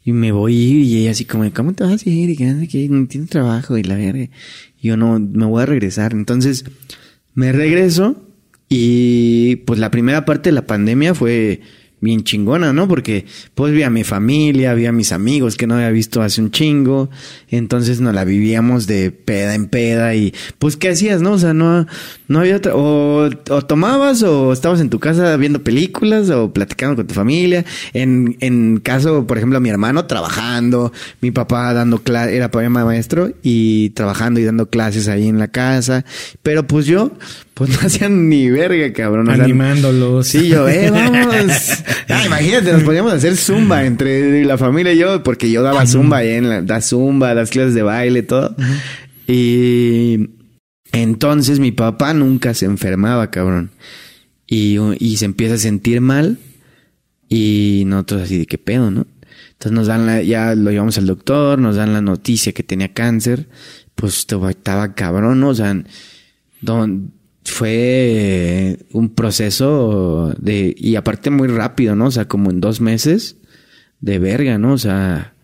Y 0.05 0.13
me 0.13 0.33
voy. 0.33 0.55
Y 0.55 0.99
ella 0.99 1.11
así 1.11 1.25
como, 1.25 1.51
¿cómo 1.53 1.73
te 1.73 1.85
vas 1.85 2.07
a 2.07 2.09
ir? 2.09 2.31
Y 2.31 2.37
que 2.37 2.89
no 2.89 3.07
tienes 3.09 3.31
trabajo 3.31 3.77
y 3.77 3.83
la 3.83 3.97
verga. 3.97 4.29
Yo 4.81 4.97
no, 4.97 5.19
me 5.19 5.47
voy 5.47 5.63
a 5.63 5.67
regresar. 5.67 6.13
Entonces, 6.13 6.65
me 7.35 7.53
regreso 7.53 8.17
y 8.69 9.57
pues 9.57 9.79
la 9.79 9.91
primera 9.91 10.25
parte 10.25 10.51
de 10.51 10.55
la 10.55 10.67
pandemia 10.67 11.15
fue 11.15 11.61
bien 12.03 12.25
chingona, 12.25 12.73
¿no? 12.75 12.89
Porque 12.89 13.25
pues 13.55 13.73
vi 13.73 13.85
a 13.85 13.91
mi 13.91 14.05
familia, 14.05 14.75
vi 14.75 14.87
a 14.87 14.93
mis 14.93 15.13
amigos 15.13 15.57
que 15.57 15.67
no 15.67 15.77
había 15.77 15.91
visto 15.91 16.21
hace 16.21 16.43
un 16.43 16.51
chingo, 16.51 17.09
entonces 17.49 18.01
nos 18.01 18.15
la 18.15 18.25
vivíamos 18.25 18.87
de 18.87 19.13
peda 19.13 19.55
en 19.55 19.69
peda 19.69 20.15
y 20.15 20.35
pues 20.59 20.77
¿qué 20.77 20.91
hacías, 20.91 21.23
no? 21.23 21.33
O 21.33 21.39
sea, 21.39 21.55
no, 21.55 21.87
no 22.33 22.41
había 22.41 22.57
otra, 22.57 22.75
o, 22.75 23.29
o 23.51 23.63
tomabas 23.63 24.23
o 24.23 24.53
estabas 24.53 24.81
en 24.81 24.91
tu 24.91 24.99
casa 24.99 25.37
viendo 25.37 25.63
películas 25.63 26.31
o 26.31 26.53
platicando 26.53 26.97
con 26.97 27.07
tu 27.07 27.15
familia, 27.15 27.65
en, 27.93 28.37
en 28.41 28.81
caso, 28.81 29.27
por 29.27 29.37
ejemplo, 29.37 29.61
mi 29.61 29.69
hermano 29.69 30.07
trabajando, 30.07 30.93
mi 31.21 31.31
papá 31.31 31.73
dando 31.75 31.99
clases, 31.99 32.35
era 32.35 32.51
papá 32.51 32.69
maestro 32.69 33.33
y 33.43 33.91
trabajando 33.91 34.41
y 34.41 34.45
dando 34.45 34.71
clases 34.71 35.09
ahí 35.09 35.29
en 35.29 35.39
la 35.39 35.49
casa, 35.49 36.05
pero 36.43 36.67
pues 36.67 36.87
yo, 36.87 37.13
pues 37.55 37.71
no 37.81 37.87
hacían 37.87 38.29
ni 38.29 38.51
verga, 38.51 38.93
cabrón. 38.93 39.29
o 39.29 39.35
sea, 39.35 39.45
Animándolos. 39.45 40.27
Sí, 40.27 40.49
yo, 40.49 40.69
eh, 40.69 40.91
vamos. 40.91 41.83
Ah, 42.09 42.25
imagínate, 42.25 42.73
nos 42.73 42.83
podíamos 42.83 43.13
hacer 43.13 43.37
zumba 43.37 43.85
entre 43.85 44.45
la 44.45 44.57
familia 44.57 44.93
y 44.93 44.99
yo, 44.99 45.23
porque 45.23 45.51
yo 45.51 45.63
daba 45.63 45.87
zumba 45.87 46.19
ahí 46.19 46.31
en 46.31 46.49
la, 46.49 46.63
da 46.63 46.81
zumba, 46.81 47.35
las 47.35 47.51
clases 47.51 47.75
de 47.75 47.83
baile, 47.83 48.23
todo. 48.23 48.57
Y 49.27 50.31
entonces 50.93 51.59
mi 51.59 51.73
papá 51.73 52.15
nunca 52.15 52.55
se 52.55 52.67
enfermaba, 52.67 53.31
cabrón. 53.31 53.71
Y, 54.47 54.79
y 54.99 55.17
se 55.17 55.25
empieza 55.25 55.55
a 55.55 55.59
sentir 55.59 56.01
mal. 56.01 56.39
Y 57.29 57.85
nosotros 57.87 58.23
así 58.23 58.39
de 58.39 58.47
qué 58.47 58.59
pedo, 58.59 58.91
¿no? 58.91 59.07
Entonces 59.53 59.73
nos 59.73 59.87
dan 59.87 60.07
la, 60.07 60.23
ya 60.23 60.55
lo 60.55 60.71
llevamos 60.71 60.99
al 60.99 61.07
doctor, 61.07 61.59
nos 61.59 61.77
dan 61.77 61.95
la 61.95 62.03
noticia 62.03 62.53
que 62.53 62.63
tenía 62.63 62.93
cáncer. 62.93 63.49
Pues 63.95 64.19
estaba, 64.19 64.95
cabrón, 64.95 65.41
¿no? 65.41 65.49
O 65.49 65.55
sea, 65.55 65.83
don, 66.61 67.13
fue 67.45 68.79
un 68.93 69.15
proceso 69.15 70.35
de, 70.39 70.75
y 70.77 70.97
aparte 70.97 71.31
muy 71.31 71.49
rápido, 71.49 71.97
¿no? 71.97 72.07
O 72.07 72.11
sea, 72.11 72.29
como 72.29 72.51
en 72.51 72.61
dos 72.61 72.81
meses 72.81 73.37
de 74.01 74.19
verga, 74.19 74.59
¿no? 74.59 74.75
O 74.75 74.79
sea, 74.79 75.35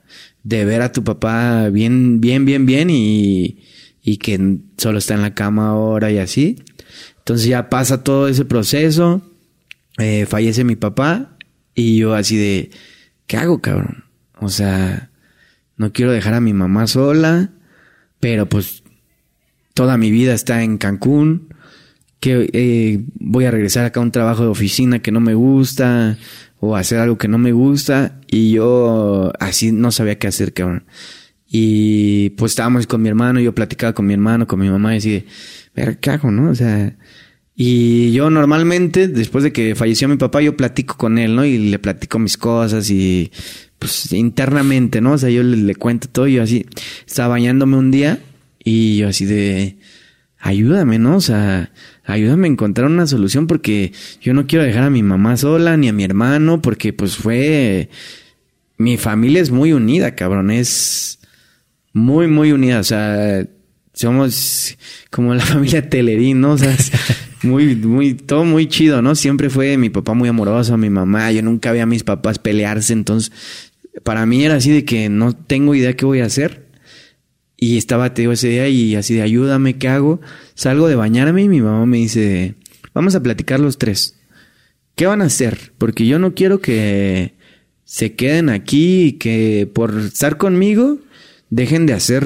de 0.43 0.65
ver 0.65 0.83
a 0.83 0.93
tu 0.93 1.05
papá 1.05 1.69
bien, 1.70 2.20
bien, 2.20 2.45
bien, 2.45 2.66
bien 2.66 2.91
y, 2.91 3.59
y 4.09 4.16
que 4.16 4.60
solo 4.78 4.97
está 4.97 5.12
en 5.12 5.20
la 5.20 5.35
cama 5.35 5.68
ahora 5.68 6.10
y 6.10 6.16
así. 6.16 6.56
Entonces 7.18 7.47
ya 7.47 7.68
pasa 7.68 8.02
todo 8.02 8.26
ese 8.26 8.47
proceso, 8.47 9.20
eh, 9.98 10.24
fallece 10.26 10.64
mi 10.64 10.76
papá 10.76 11.36
y 11.74 11.98
yo 11.98 12.14
así 12.14 12.39
de, 12.39 12.70
¿qué 13.26 13.36
hago, 13.36 13.60
cabrón? 13.60 14.05
O 14.40 14.48
sea, 14.48 15.10
no 15.76 15.93
quiero 15.93 16.10
dejar 16.10 16.32
a 16.32 16.40
mi 16.40 16.55
mamá 16.55 16.86
sola, 16.86 17.51
pero 18.18 18.48
pues 18.48 18.82
toda 19.74 19.98
mi 19.98 20.10
vida 20.10 20.32
está 20.32 20.62
en 20.62 20.78
Cancún, 20.78 21.55
que 22.18 22.48
eh, 22.55 23.05
voy 23.20 23.44
a 23.44 23.51
regresar 23.51 23.85
acá 23.85 24.01
a 24.01 24.05
un 24.05 24.10
trabajo 24.10 24.43
de 24.43 24.48
oficina 24.48 25.01
que 25.01 25.12
no 25.12 25.20
me 25.20 25.35
gusta 25.35 26.16
o 26.60 26.76
hacer 26.76 26.98
algo 26.98 27.18
que 27.18 27.28
no 27.28 27.36
me 27.36 27.52
gusta 27.52 28.18
y 28.26 28.52
yo 28.52 29.32
así 29.39 29.70
no 29.70 29.93
sabía 29.93 30.18
qué 30.18 30.28
hacer, 30.28 30.55
cabrón. 30.55 30.85
Y 31.51 32.31
pues 32.31 32.53
estábamos 32.53 32.87
con 32.87 33.01
mi 33.01 33.09
hermano, 33.09 33.41
yo 33.41 33.55
platicaba 33.55 33.95
con 33.95 34.07
mi 34.07 34.12
hermano, 34.12 34.47
con 34.47 34.61
mi 34.61 34.69
mamá 34.69 34.95
y 34.95 34.99
así 34.99 35.25
ver, 35.75 35.99
¿qué 35.99 36.11
hago, 36.11 36.31
no? 36.31 36.51
O 36.51 36.55
sea, 36.55 36.95
y 37.55 38.12
yo 38.12 38.31
normalmente, 38.31 39.09
después 39.09 39.43
de 39.45 39.53
que 39.53 39.75
falleció 39.75 40.09
mi 40.09 40.16
papá, 40.16 40.43
yo 40.43 40.57
platico 40.57 40.97
con 40.97 41.19
él, 41.19 41.35
¿no? 41.35 41.45
Y 41.45 41.59
le 41.59 41.79
platico 41.79 42.19
mis 42.19 42.37
cosas 42.37 42.91
y 42.91 43.33
pues 43.79 44.12
internamente, 44.12 45.01
¿no? 45.01 45.12
O 45.12 45.19
sea, 45.19 45.31
yo 45.31 45.43
le, 45.43 45.57
le 45.57 45.75
cuento 45.75 46.09
todo 46.09 46.29
y 46.29 46.35
yo 46.35 46.43
así, 46.43 46.66
estaba 47.07 47.29
bañándome 47.29 47.77
un 47.77 47.91
día 47.91 48.20
y 48.62 48.99
yo 48.99 49.09
así 49.09 49.25
de, 49.25 49.79
ayúdame, 50.39 50.99
¿no? 50.99 51.16
O 51.16 51.20
sea, 51.20 51.73
ayúdame 52.05 52.49
a 52.49 52.51
encontrar 52.51 52.89
una 52.89 53.07
solución 53.07 53.47
porque 53.47 53.93
yo 54.20 54.35
no 54.35 54.47
quiero 54.47 54.65
dejar 54.65 54.85
a 54.85 54.91
mi 54.91 55.03
mamá 55.03 55.37
sola 55.37 55.77
ni 55.77 55.89
a 55.89 55.93
mi 55.93 56.05
hermano 56.05 56.61
porque 56.61 56.93
pues 56.93 57.16
fue... 57.16 57.89
Mi 58.81 58.97
familia 58.97 59.43
es 59.43 59.51
muy 59.51 59.73
unida, 59.73 60.15
cabrón, 60.15 60.53
es 60.53 61.18
muy, 61.93 62.28
muy 62.28 62.52
unida, 62.52 62.81
o 62.81 62.85
sea, 62.85 63.47
somos 63.93 64.77
como 65.10 65.35
la 65.35 65.43
familia 65.44 65.89
Telerín, 65.89 66.40
¿no? 66.40 66.52
O 66.52 66.59
sea, 66.59 66.77
muy, 67.43 67.74
muy, 67.77 68.15
todo 68.15 68.44
muy 68.44 68.69
chido, 68.69 69.02
¿no? 69.02 69.15
Siempre 69.15 69.51
fue 69.51 69.77
mi 69.77 69.90
papá 69.90 70.15
muy 70.15 70.28
amoroso, 70.28 70.77
mi 70.77 70.90
mamá, 70.90 71.31
yo 71.32 71.43
nunca 71.43 71.73
vi 71.73 71.81
a 71.81 71.86
mis 71.86 72.05
papás 72.05 72.39
pelearse, 72.39 72.93
entonces 72.93 73.32
para 74.02 74.27
mí 74.27 74.44
era 74.44 74.56
así 74.56 74.70
de 74.70 74.85
que 74.85 75.09
no 75.09 75.35
tengo 75.35 75.74
idea 75.74 75.94
qué 75.94 76.05
voy 76.05 76.20
a 76.20 76.27
hacer 76.27 76.69
y 77.60 77.77
estaba, 77.77 78.15
te 78.15 78.23
digo, 78.23 78.32
ese 78.32 78.48
día 78.48 78.69
y 78.69 78.94
así 78.94 79.15
de 79.15 79.23
ayúdame, 79.23 79.78
¿qué 79.78 79.89
hago? 79.89 80.20
Salgo 80.55 80.86
de 80.86 80.94
bañarme 80.94 81.43
y 81.43 81.48
mi 81.48 81.60
mamá 81.60 81.86
me 81.86 81.97
dice, 81.97 82.55
vamos 82.94 83.16
a 83.16 83.23
platicar 83.23 83.59
los 83.59 83.78
tres. 83.78 84.16
¿Qué 84.94 85.06
van 85.06 85.23
a 85.23 85.24
hacer? 85.24 85.73
Porque 85.77 86.06
yo 86.06 86.20
no 86.20 86.35
quiero 86.35 86.60
que 86.60 87.35
se 87.85 88.15
queden 88.15 88.48
aquí 88.48 89.06
y 89.06 89.12
que 89.12 89.69
por 89.73 89.98
estar 89.98 90.36
conmigo 90.36 90.98
dejen 91.51 91.87
de 91.87 91.95
hacer 91.95 92.25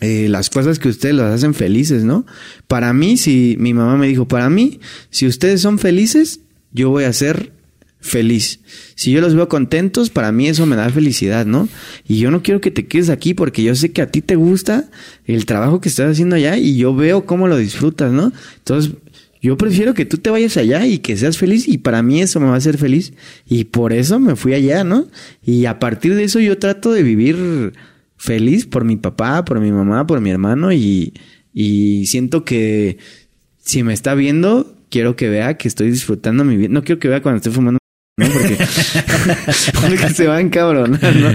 eh, 0.00 0.28
las 0.28 0.50
cosas 0.50 0.78
que 0.78 0.88
ustedes 0.88 1.14
las 1.14 1.32
hacen 1.32 1.54
felices, 1.54 2.04
¿no? 2.04 2.26
Para 2.68 2.92
mí, 2.92 3.16
si 3.16 3.56
mi 3.58 3.72
mamá 3.72 3.96
me 3.96 4.06
dijo, 4.06 4.28
para 4.28 4.50
mí, 4.50 4.80
si 5.10 5.26
ustedes 5.26 5.60
son 5.60 5.78
felices, 5.78 6.40
yo 6.72 6.90
voy 6.90 7.04
a 7.04 7.12
ser 7.12 7.52
feliz. 8.00 8.60
Si 8.94 9.10
yo 9.10 9.20
los 9.20 9.34
veo 9.34 9.48
contentos, 9.48 10.10
para 10.10 10.32
mí 10.32 10.48
eso 10.48 10.66
me 10.66 10.76
da 10.76 10.88
felicidad, 10.90 11.46
¿no? 11.46 11.68
Y 12.06 12.18
yo 12.18 12.30
no 12.30 12.42
quiero 12.42 12.60
que 12.60 12.70
te 12.70 12.86
quedes 12.86 13.08
aquí 13.08 13.34
porque 13.34 13.62
yo 13.62 13.74
sé 13.74 13.92
que 13.92 14.02
a 14.02 14.10
ti 14.10 14.22
te 14.22 14.36
gusta 14.36 14.88
el 15.24 15.44
trabajo 15.46 15.80
que 15.80 15.88
estás 15.88 16.12
haciendo 16.12 16.36
allá 16.36 16.56
y 16.56 16.76
yo 16.76 16.94
veo 16.94 17.26
cómo 17.26 17.48
lo 17.48 17.56
disfrutas, 17.56 18.12
¿no? 18.12 18.32
Entonces, 18.58 18.92
yo 19.40 19.56
prefiero 19.56 19.94
que 19.94 20.04
tú 20.04 20.18
te 20.18 20.30
vayas 20.30 20.56
allá 20.56 20.86
y 20.86 20.98
que 20.98 21.16
seas 21.16 21.38
feliz 21.38 21.68
y 21.68 21.78
para 21.78 22.02
mí 22.02 22.20
eso 22.20 22.40
me 22.40 22.46
va 22.46 22.54
a 22.54 22.58
hacer 22.58 22.78
feliz 22.78 23.12
y 23.46 23.64
por 23.64 23.92
eso 23.92 24.18
me 24.18 24.36
fui 24.36 24.54
allá, 24.54 24.84
¿no? 24.84 25.06
Y 25.44 25.66
a 25.66 25.78
partir 25.78 26.14
de 26.14 26.24
eso 26.24 26.40
yo 26.40 26.58
trato 26.58 26.92
de 26.92 27.02
vivir 27.02 27.72
feliz 28.16 28.66
por 28.66 28.84
mi 28.84 28.96
papá, 28.96 29.44
por 29.44 29.60
mi 29.60 29.72
mamá, 29.72 30.06
por 30.06 30.20
mi 30.20 30.30
hermano 30.30 30.72
y, 30.72 31.14
y 31.52 32.06
siento 32.06 32.44
que 32.44 32.98
si 33.58 33.82
me 33.82 33.92
está 33.92 34.14
viendo, 34.14 34.76
quiero 34.90 35.16
que 35.16 35.28
vea 35.28 35.56
que 35.56 35.68
estoy 35.68 35.90
disfrutando 35.90 36.44
mi 36.44 36.56
vida. 36.56 36.68
No 36.70 36.84
quiero 36.84 36.98
que 36.98 37.08
vea 37.08 37.22
cuando 37.22 37.36
estoy 37.36 37.52
fumando 37.52 37.78
¿no? 38.16 38.26
Porque, 38.26 38.56
porque 39.80 40.14
se 40.14 40.26
van 40.26 40.48
cabronar, 40.48 41.16
¿no? 41.16 41.28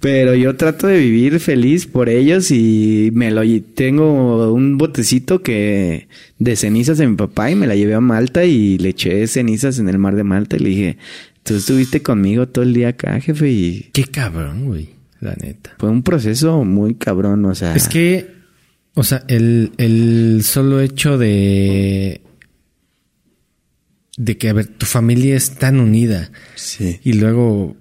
Pero 0.00 0.34
yo 0.34 0.56
trato 0.56 0.86
de 0.86 0.98
vivir 0.98 1.38
feliz 1.40 1.86
por 1.86 2.08
ellos 2.08 2.50
y 2.50 3.10
me 3.14 3.30
lo 3.30 3.42
tengo 3.74 4.52
un 4.52 4.78
botecito 4.78 5.42
que 5.42 6.08
de 6.38 6.56
cenizas 6.56 6.98
de 6.98 7.06
mi 7.06 7.16
papá 7.16 7.50
y 7.50 7.54
me 7.54 7.66
la 7.66 7.76
llevé 7.76 7.94
a 7.94 8.00
Malta 8.00 8.44
y 8.44 8.78
le 8.78 8.90
eché 8.90 9.26
cenizas 9.26 9.78
en 9.78 9.88
el 9.88 9.98
mar 9.98 10.16
de 10.16 10.24
Malta 10.24 10.56
y 10.56 10.60
le 10.60 10.68
dije, 10.70 10.98
tú 11.42 11.54
estuviste 11.54 12.02
conmigo 12.02 12.48
todo 12.48 12.64
el 12.64 12.74
día 12.74 12.88
acá, 12.88 13.20
jefe, 13.20 13.50
y 13.50 13.90
Qué 13.92 14.04
cabrón, 14.04 14.66
güey, 14.66 14.90
la 15.20 15.34
neta. 15.34 15.74
fue 15.78 15.90
un 15.90 16.02
proceso 16.02 16.64
muy 16.64 16.94
cabrón, 16.94 17.44
o 17.44 17.54
sea, 17.54 17.76
Es 17.76 17.88
que, 17.88 18.26
o 18.94 19.04
sea, 19.04 19.22
el, 19.28 19.72
el 19.78 20.40
solo 20.44 20.80
hecho 20.80 21.18
de. 21.18 22.22
De 24.16 24.36
que, 24.38 24.48
a 24.48 24.52
ver, 24.52 24.66
tu 24.66 24.86
familia 24.86 25.36
es 25.36 25.52
tan 25.56 25.80
unida 25.80 26.30
sí. 26.54 27.00
y 27.02 27.14
luego 27.14 27.76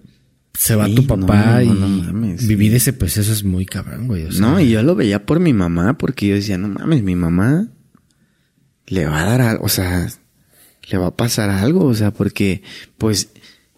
se 0.57 0.75
va 0.75 0.85
Sí, 0.87 0.95
tu 0.95 1.07
papá 1.07 1.61
no, 1.63 1.73
no, 1.73 1.87
y 1.87 2.01
no 2.01 2.13
mames, 2.13 2.47
vivir 2.47 2.73
ese 2.75 2.93
proceso 2.93 3.31
es 3.33 3.43
muy 3.43 3.65
cabrón, 3.65 4.07
güey. 4.07 4.25
O 4.25 4.31
sea, 4.31 4.41
No, 4.41 4.59
y 4.59 4.69
yo 4.69 4.83
lo 4.83 4.95
veía 4.95 5.25
por 5.25 5.39
mi 5.39 5.53
mamá, 5.53 5.97
porque 5.97 6.27
yo 6.27 6.35
decía, 6.35 6.57
no 6.57 6.67
mames, 6.69 7.03
mi 7.03 7.15
mamá 7.15 7.67
le 8.87 9.05
va 9.05 9.21
a 9.21 9.25
dar 9.25 9.41
algo, 9.41 9.65
o 9.65 9.69
sea, 9.69 10.09
le 10.89 10.97
va 10.97 11.07
a 11.07 11.15
pasar 11.15 11.49
algo, 11.49 11.85
o 11.85 11.93
sea, 11.93 12.11
porque, 12.11 12.61
pues, 12.97 13.29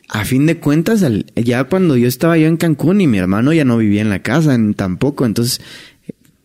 a 0.10 0.26
fin 0.26 0.46
de 0.46 0.58
cuentas, 0.60 1.04
al- 1.04 1.26
ya 1.36 1.64
cuando 1.66 1.96
yo 1.98 2.08
estaba 2.08 2.38
yo 2.38 2.48
en 2.48 2.58
Cancún 2.58 3.02
y 3.02 3.08
mi 3.08 3.18
hermano 3.18 3.54
ya 3.54 3.66
no 3.66 3.78
vivía 3.78 4.02
en 4.02 4.10
la 4.10 4.22
casa 4.22 4.58
tampoco, 4.76 5.26
entonces, 5.26 5.62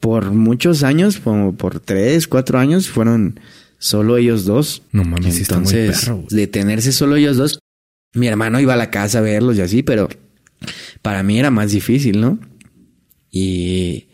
por 0.01 0.31
muchos 0.33 0.83
años, 0.85 1.19
como 1.19 1.55
por 1.57 1.81
tres, 1.81 2.29
cuatro 2.29 2.59
años, 2.59 2.89
fueron 2.89 3.41
solo 3.79 4.17
ellos 4.17 4.45
dos. 4.45 4.83
No 4.93 5.05
mames, 5.05 5.35
sí 5.37 5.43
está 5.43 5.59
muy 5.59 5.69
Entonces, 5.73 6.05
perro, 6.05 6.17
güey. 6.17 6.27
de 6.31 6.47
tenerse 6.47 6.93
solo 6.93 7.17
ellos 7.17 7.37
dos, 7.37 7.59
mi 8.15 8.27
hermano 8.27 8.61
iba 8.61 8.75
a 8.75 8.77
la 8.79 8.91
casa 8.91 9.19
a 9.19 9.23
verlos 9.23 9.57
y 9.57 9.61
así, 9.63 9.83
pero 9.83 10.09
para 11.03 11.23
mí 11.23 11.39
era 11.39 11.51
más 11.51 11.71
difícil, 11.71 12.21
¿no? 12.21 12.39
Y 13.31 14.07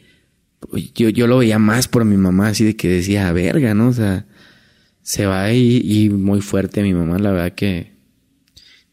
yo, 0.94 1.08
yo 1.08 1.26
lo 1.26 1.38
veía 1.38 1.58
más 1.58 1.88
por 1.88 2.04
mi 2.04 2.16
mamá, 2.16 2.48
así 2.48 2.64
de 2.64 2.76
que 2.76 2.88
decía, 2.88 3.32
verga, 3.32 3.74
¿no? 3.74 3.88
O 3.88 3.92
sea, 3.92 4.26
se 5.02 5.26
va 5.26 5.52
y, 5.52 5.78
y 5.84 6.10
muy 6.10 6.40
fuerte 6.40 6.82
mi 6.82 6.94
mamá, 6.94 7.18
la 7.18 7.30
verdad 7.30 7.52
que 7.52 7.92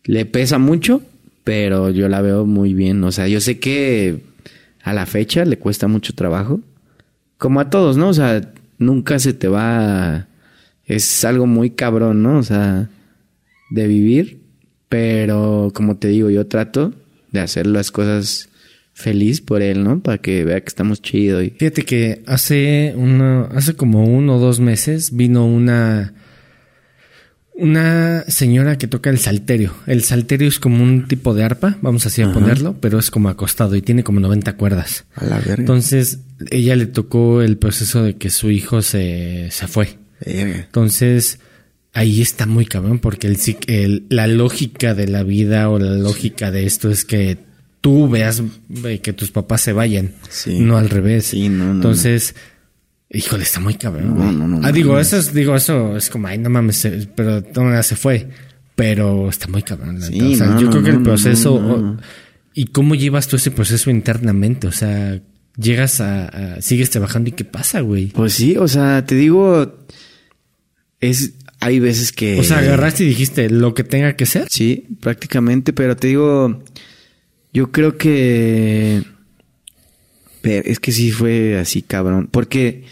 le 0.04 0.26
pesa 0.26 0.58
mucho, 0.58 1.02
pero 1.44 1.90
yo 1.90 2.08
la 2.10 2.22
veo 2.22 2.46
muy 2.46 2.74
bien. 2.74 3.04
O 3.04 3.12
sea, 3.12 3.28
yo 3.28 3.40
sé 3.42 3.60
que 3.60 4.22
a 4.84 4.94
la 4.94 5.06
fecha 5.06 5.46
le 5.46 5.58
cuesta 5.58 5.88
mucho 5.88 6.14
trabajo, 6.14 6.60
como 7.38 7.60
a 7.60 7.70
todos, 7.70 7.98
¿no? 7.98 8.10
O 8.10 8.14
sea, 8.14 8.54
nunca 8.78 9.20
se 9.20 9.34
te 9.34 9.48
va... 9.48 10.28
Es 10.96 11.24
algo 11.26 11.48
muy 11.48 11.72
cabrón, 11.72 12.22
¿no? 12.24 12.38
O 12.38 12.44
sea, 12.44 12.90
de 13.70 13.88
vivir, 13.88 14.42
pero 14.90 15.72
como 15.74 15.98
te 15.98 16.10
digo, 16.10 16.30
yo 16.30 16.48
trato 16.48 16.94
de 17.32 17.40
hacer 17.40 17.66
las 17.68 17.92
cosas 17.92 18.50
feliz 18.94 19.42
por 19.42 19.62
él, 19.62 19.84
¿no? 19.84 20.02
Para 20.02 20.18
que 20.18 20.44
vea 20.44 20.60
que 20.62 20.68
estamos 20.68 21.02
chido 21.02 21.42
y... 21.42 21.52
Fíjate 21.52 21.84
que 21.84 22.24
hace 22.28 22.94
uno, 22.96 23.48
hace 23.54 23.76
como 23.76 24.04
uno 24.04 24.36
o 24.36 24.40
dos 24.40 24.60
meses 24.60 25.16
vino 25.16 25.46
una 25.46 26.14
una 27.54 28.24
señora 28.28 28.78
que 28.78 28.88
toca 28.88 29.10
el 29.10 29.20
salterio. 29.20 29.74
El 29.86 30.04
salterio 30.04 30.48
es 30.48 30.60
como 30.60 30.84
un 30.84 31.08
tipo 31.08 31.34
de 31.34 31.44
arpa, 31.44 31.78
vamos 31.82 32.06
así 32.06 32.22
a 32.22 32.26
Ajá. 32.26 32.34
ponerlo, 32.34 32.76
pero 32.82 32.98
es 32.98 33.12
como 33.12 33.30
acostado 33.30 33.76
y 33.76 33.82
tiene 33.82 34.04
como 34.04 34.20
90 34.20 34.58
cuerdas. 34.58 35.06
A 35.16 35.26
la 35.26 35.38
verga. 35.38 35.56
Entonces, 35.60 36.20
ella 36.50 36.76
le 36.76 36.88
tocó 36.88 37.42
el 37.42 37.58
proceso 37.58 38.04
de 38.04 38.16
que 38.16 38.30
su 38.30 38.50
hijo 38.50 38.82
se, 38.82 39.50
se 39.52 39.68
fue. 39.68 40.01
Entonces, 40.26 41.40
ahí 41.94 42.22
está 42.22 42.46
muy 42.46 42.66
cabrón, 42.66 43.00
porque 43.00 43.28
el, 43.28 43.38
psic- 43.38 43.66
el- 43.68 44.06
la 44.10 44.28
lógica 44.28 44.94
de 44.94 45.08
la 45.08 45.24
vida 45.24 45.70
o 45.70 45.80
la 45.80 45.94
lógica 45.96 46.52
de 46.52 46.66
esto 46.66 46.90
es 46.90 47.06
que 47.06 47.38
tú 47.82 48.08
veas 48.10 48.42
eh, 48.86 49.00
que 49.00 49.14
tus 49.14 49.32
papás 49.32 49.62
se 49.62 49.74
vayan, 49.74 50.12
Sí. 50.30 50.60
no 50.60 50.78
al 50.78 50.90
revés. 50.90 51.26
Sí, 51.28 51.50
no, 51.50 51.66
no, 51.66 51.72
Entonces, 51.74 52.36
híjole, 53.10 53.44
está 53.44 53.60
muy 53.60 53.74
cabrón. 53.76 54.18
No, 54.18 54.32
no, 54.32 54.48
no, 54.48 54.58
ah, 54.58 54.68
no 54.68 54.72
digo, 54.72 55.00
eso 55.00 55.18
es, 55.18 55.34
digo, 55.34 55.56
eso 55.56 55.98
es 55.98 56.10
como, 56.10 56.28
ay, 56.28 56.38
no 56.38 56.50
mames, 56.50 56.78
se- 56.78 57.08
pero 57.16 57.44
maneras 57.56 57.88
se 57.88 57.96
fue. 57.96 58.28
Pero 58.76 59.30
está 59.30 59.48
muy 59.48 59.64
cabrón. 59.64 60.02
Sí. 60.02 60.20
O 60.34 60.36
sea, 60.38 60.48
no, 60.48 60.60
yo 60.62 60.66
no, 60.68 60.72
creo 60.72 60.84
que 60.84 60.90
no, 60.92 60.98
el 60.98 61.04
no, 61.04 61.10
proceso. 61.10 61.60
no, 61.60 61.68
no, 61.68 61.74
o- 61.74 61.82
no. 61.82 61.98
¿Y 62.54 62.66
cómo 62.66 62.96
llevas 62.96 63.28
tú 63.28 63.36
ese 63.36 63.52
proceso 63.52 63.90
internamente? 63.90 64.68
O 64.68 64.72
sea, 64.72 65.20
llegas 65.58 66.00
a, 66.02 66.26
a- 66.56 66.62
sigues 66.62 66.90
trabajando 66.90 67.30
y 67.30 67.34
qué 67.34 67.44
pasa, 67.46 67.82
güey. 67.82 68.08
Pues 68.08 68.34
sí, 68.34 68.56
o 68.58 68.68
sea, 68.68 69.06
te 69.06 69.16
digo, 69.16 69.78
es, 71.02 71.34
hay 71.60 71.80
veces 71.80 72.12
que... 72.12 72.40
O 72.40 72.44
sea, 72.44 72.60
agarraste 72.60 73.04
y 73.04 73.08
dijiste 73.08 73.50
lo 73.50 73.74
que 73.74 73.84
tenga 73.84 74.16
que 74.16 74.26
ser. 74.26 74.48
Sí, 74.50 74.88
prácticamente, 75.00 75.74
pero 75.74 75.98
te 75.98 76.08
digo, 76.08 76.64
yo 77.54 77.72
creo 77.72 77.98
que... 77.98 79.04
pero 80.42 80.64
es 80.66 80.80
que 80.80 80.92
sí 80.92 81.12
fue 81.12 81.60
así, 81.60 81.82
cabrón, 81.82 82.30
porque 82.32 82.86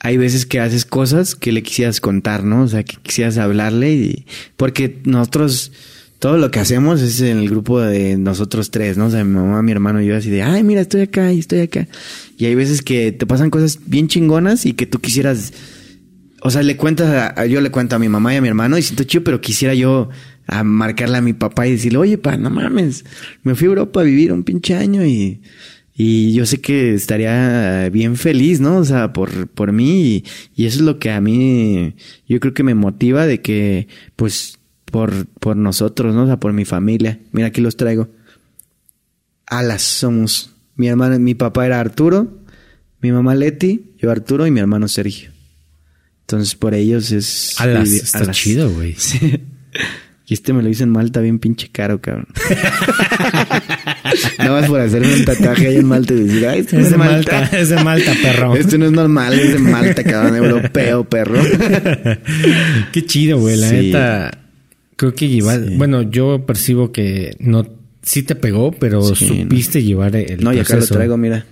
hay 0.00 0.16
veces 0.16 0.46
que 0.46 0.60
haces 0.60 0.84
cosas 0.84 1.34
que 1.34 1.52
le 1.52 1.62
quisieras 1.62 2.00
contar, 2.00 2.44
¿no? 2.44 2.62
O 2.62 2.68
sea, 2.68 2.84
que 2.84 2.96
quisieras 3.02 3.38
hablarle 3.38 3.92
y 3.92 4.26
porque 4.56 5.00
nosotros 5.04 5.72
todo 6.18 6.36
lo 6.36 6.50
que 6.50 6.58
hacemos 6.58 7.00
es 7.00 7.20
en 7.20 7.38
el 7.38 7.48
grupo 7.48 7.80
de 7.80 8.16
nosotros 8.16 8.70
tres, 8.70 8.96
¿no? 8.96 9.06
O 9.06 9.10
sea, 9.10 9.24
mi 9.24 9.34
mamá, 9.34 9.62
mi 9.62 9.72
hermano 9.72 10.02
y 10.02 10.06
yo 10.06 10.16
así 10.16 10.30
de, 10.30 10.42
ay, 10.42 10.64
mira, 10.64 10.80
estoy 10.80 11.02
acá 11.02 11.32
y 11.32 11.38
estoy 11.38 11.60
acá. 11.60 11.86
Y 12.36 12.46
hay 12.46 12.54
veces 12.54 12.82
que 12.82 13.12
te 13.12 13.26
pasan 13.26 13.50
cosas 13.50 13.78
bien 13.86 14.08
chingonas 14.08 14.66
y 14.66 14.72
que 14.72 14.86
tú 14.86 15.00
quisieras, 15.00 15.52
o 16.42 16.50
sea, 16.50 16.62
le 16.62 16.76
cuentas, 16.76 17.32
a, 17.36 17.46
yo 17.46 17.60
le 17.60 17.70
cuento 17.70 17.96
a 17.96 17.98
mi 17.98 18.08
mamá 18.08 18.34
y 18.34 18.36
a 18.36 18.40
mi 18.40 18.48
hermano 18.48 18.78
y 18.78 18.82
siento 18.82 19.04
chido, 19.04 19.24
pero 19.24 19.40
quisiera 19.40 19.74
yo 19.74 20.08
a 20.46 20.64
marcarle 20.64 21.18
a 21.18 21.22
mi 21.22 21.32
papá 21.32 21.66
y 21.66 21.72
decirle, 21.72 21.98
oye, 21.98 22.18
pa, 22.18 22.36
no 22.36 22.50
mames, 22.50 23.04
me 23.42 23.54
fui 23.54 23.66
a 23.66 23.70
Europa 23.70 24.00
a 24.00 24.04
vivir 24.04 24.32
un 24.32 24.44
pinche 24.44 24.74
año 24.74 25.04
y, 25.04 25.42
y 25.94 26.32
yo 26.32 26.46
sé 26.46 26.60
que 26.60 26.94
estaría 26.94 27.88
bien 27.90 28.16
feliz, 28.16 28.60
¿no? 28.60 28.78
O 28.78 28.84
sea, 28.84 29.12
por, 29.12 29.48
por 29.48 29.72
mí 29.72 30.02
y, 30.02 30.24
y 30.54 30.66
eso 30.66 30.78
es 30.78 30.82
lo 30.82 30.98
que 30.98 31.10
a 31.10 31.20
mí, 31.20 31.94
yo 32.28 32.40
creo 32.40 32.54
que 32.54 32.62
me 32.62 32.74
motiva 32.74 33.26
de 33.26 33.40
que, 33.40 33.88
pues, 34.16 34.58
por, 34.84 35.26
por 35.26 35.56
nosotros, 35.56 36.14
¿no? 36.14 36.22
O 36.22 36.26
sea, 36.26 36.38
por 36.38 36.52
mi 36.52 36.64
familia. 36.64 37.18
Mira, 37.32 37.48
aquí 37.48 37.60
los 37.60 37.76
traigo. 37.76 38.08
Alas 39.46 39.82
somos. 39.82 40.54
Mi 40.76 40.88
hermano, 40.88 41.18
mi 41.18 41.34
papá 41.34 41.66
era 41.66 41.80
Arturo, 41.80 42.38
mi 43.00 43.12
mamá 43.12 43.34
Leti, 43.34 43.92
yo 43.98 44.10
Arturo 44.10 44.46
y 44.46 44.50
mi 44.50 44.60
hermano 44.60 44.88
Sergio. 44.88 45.30
Entonces, 46.28 46.54
por 46.56 46.74
ellos 46.74 47.10
es. 47.10 47.58
Alas, 47.58 47.88
está 47.88 48.18
alas. 48.18 48.36
chido, 48.36 48.70
güey. 48.70 48.94
Sí. 48.98 49.40
Y 50.30 50.34
este 50.34 50.52
me 50.52 50.62
lo 50.62 50.68
hizo 50.68 50.84
en 50.84 50.90
Malta 50.90 51.22
bien 51.22 51.38
pinche 51.38 51.70
caro, 51.72 52.02
cabrón. 52.02 52.26
Nada 54.38 54.60
más 54.60 54.68
por 54.68 54.78
hacerme 54.78 55.14
un 55.14 55.24
tatuaje 55.24 55.68
ahí 55.68 55.76
en 55.76 55.86
Malta 55.86 56.12
y 56.12 56.24
decir, 56.24 56.46
ay, 56.46 56.60
este 56.60 56.80
es, 56.80 56.90
de 56.90 56.98
Malta. 56.98 57.32
Malta. 57.32 57.58
Es 57.58 57.70
de 57.70 57.82
Malta, 57.82 58.12
perro. 58.22 58.54
Esto 58.54 58.76
no 58.76 58.84
es 58.84 58.92
normal, 58.92 59.32
es 59.32 59.54
de 59.54 59.58
Malta, 59.58 60.04
cabrón, 60.04 60.36
europeo, 60.36 61.04
perro. 61.04 61.40
Qué 62.92 63.06
chido, 63.06 63.38
güey. 63.38 63.56
La 63.56 63.70
sí. 63.70 63.76
neta, 63.76 64.38
creo 64.96 65.14
que 65.14 65.28
llevar, 65.28 65.64
sí. 65.66 65.76
bueno, 65.76 66.02
yo 66.02 66.44
percibo 66.44 66.92
que 66.92 67.34
no, 67.40 67.66
sí 68.02 68.22
te 68.22 68.34
pegó, 68.34 68.72
pero 68.72 69.14
sí, 69.14 69.28
supiste 69.28 69.78
no. 69.78 69.84
llevar 69.86 70.14
el 70.14 70.44
No, 70.44 70.52
y 70.52 70.58
acá 70.58 70.76
lo 70.76 70.86
traigo, 70.86 71.16
mira. 71.16 71.46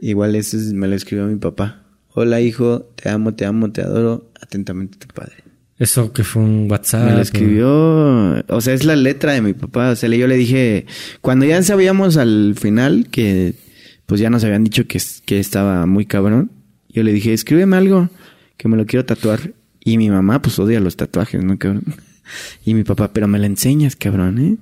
Igual 0.00 0.34
ese 0.34 0.56
me 0.74 0.88
lo 0.88 0.96
escribió 0.96 1.26
mi 1.26 1.36
papá. 1.36 1.84
Hola, 2.12 2.40
hijo, 2.40 2.90
te 2.96 3.08
amo, 3.08 3.34
te 3.34 3.46
amo, 3.46 3.70
te 3.70 3.82
adoro. 3.82 4.30
Atentamente 4.40 4.98
tu 4.98 5.06
padre. 5.08 5.44
Eso 5.78 6.12
que 6.12 6.24
fue 6.24 6.42
un 6.42 6.70
WhatsApp. 6.70 7.06
Me 7.06 7.14
lo 7.14 7.22
escribió, 7.22 8.44
o 8.48 8.60
sea, 8.60 8.74
es 8.74 8.84
la 8.84 8.96
letra 8.96 9.32
de 9.32 9.40
mi 9.40 9.54
papá. 9.54 9.90
O 9.90 9.96
sea, 9.96 10.08
yo 10.10 10.26
le 10.26 10.36
dije, 10.36 10.86
cuando 11.20 11.46
ya 11.46 11.62
sabíamos 11.62 12.16
al 12.16 12.54
final 12.58 13.08
que 13.10 13.54
pues 14.06 14.20
ya 14.20 14.28
nos 14.28 14.44
habían 14.44 14.64
dicho 14.64 14.86
que, 14.86 15.00
que 15.24 15.38
estaba 15.38 15.86
muy 15.86 16.04
cabrón, 16.04 16.50
yo 16.88 17.02
le 17.02 17.12
dije, 17.12 17.32
escríbeme 17.32 17.76
algo 17.76 18.10
que 18.56 18.68
me 18.68 18.76
lo 18.76 18.84
quiero 18.84 19.06
tatuar. 19.06 19.52
Y 19.82 19.96
mi 19.96 20.10
mamá, 20.10 20.42
pues 20.42 20.58
odia 20.58 20.80
los 20.80 20.96
tatuajes, 20.96 21.42
¿no, 21.42 21.58
cabrón? 21.58 21.84
Y 22.64 22.74
mi 22.74 22.84
papá, 22.84 23.12
pero 23.12 23.26
me 23.26 23.40
lo 23.40 23.44
enseñas, 23.46 23.96
cabrón, 23.96 24.38
¿eh? 24.38 24.56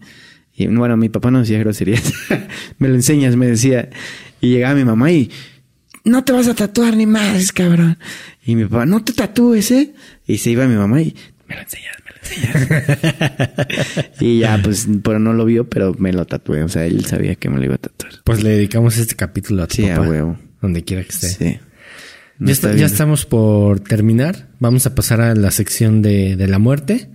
Y 0.54 0.68
bueno, 0.68 0.96
mi 0.96 1.08
papá 1.08 1.30
no 1.30 1.40
decía 1.40 1.58
groserías. 1.58 2.14
me 2.78 2.88
lo 2.88 2.94
enseñas, 2.94 3.36
me 3.36 3.46
decía. 3.46 3.90
Y 4.40 4.50
llegaba 4.50 4.74
mi 4.74 4.84
mamá 4.84 5.12
y, 5.12 5.30
no 6.08 6.24
te 6.24 6.32
vas 6.32 6.48
a 6.48 6.54
tatuar 6.54 6.96
ni 6.96 7.06
más, 7.06 7.52
cabrón. 7.52 7.98
Y 8.44 8.56
mi 8.56 8.64
papá, 8.64 8.86
no 8.86 9.04
te 9.04 9.12
tatúes, 9.12 9.70
¿eh? 9.70 9.94
Y 10.26 10.38
se 10.38 10.50
iba 10.50 10.66
mi 10.66 10.76
mamá 10.76 11.02
y 11.02 11.14
me 11.48 11.54
lo 11.54 11.62
enseñas, 11.62 11.96
me 12.04 12.10
lo 12.10 12.18
enseñas. 12.22 13.68
y 14.20 14.40
ya, 14.40 14.60
pues, 14.62 14.86
pero 15.02 15.18
no 15.18 15.32
lo 15.32 15.44
vio, 15.44 15.68
pero 15.68 15.94
me 15.98 16.12
lo 16.12 16.26
tatué. 16.26 16.62
O 16.62 16.68
sea, 16.68 16.84
él 16.86 17.04
sabía 17.04 17.34
que 17.34 17.48
me 17.48 17.58
lo 17.58 17.64
iba 17.64 17.74
a 17.76 17.78
tatuar. 17.78 18.12
Pues 18.24 18.42
le 18.42 18.50
dedicamos 18.50 18.96
este 18.98 19.16
capítulo 19.16 19.62
a 19.62 19.66
tu 19.66 19.76
sí, 19.76 19.82
papá. 19.82 20.06
a 20.06 20.08
huevo. 20.08 20.38
Donde 20.60 20.84
quiera 20.84 21.02
que 21.02 21.10
esté. 21.10 21.28
Sí. 21.28 21.58
No 22.38 22.46
ya, 22.46 22.52
está, 22.52 22.74
ya 22.74 22.86
estamos 22.86 23.26
por 23.26 23.80
terminar. 23.80 24.48
Vamos 24.60 24.86
a 24.86 24.94
pasar 24.94 25.20
a 25.20 25.34
la 25.34 25.50
sección 25.50 26.02
de, 26.02 26.36
de 26.36 26.46
la 26.46 26.58
muerte. 26.58 27.10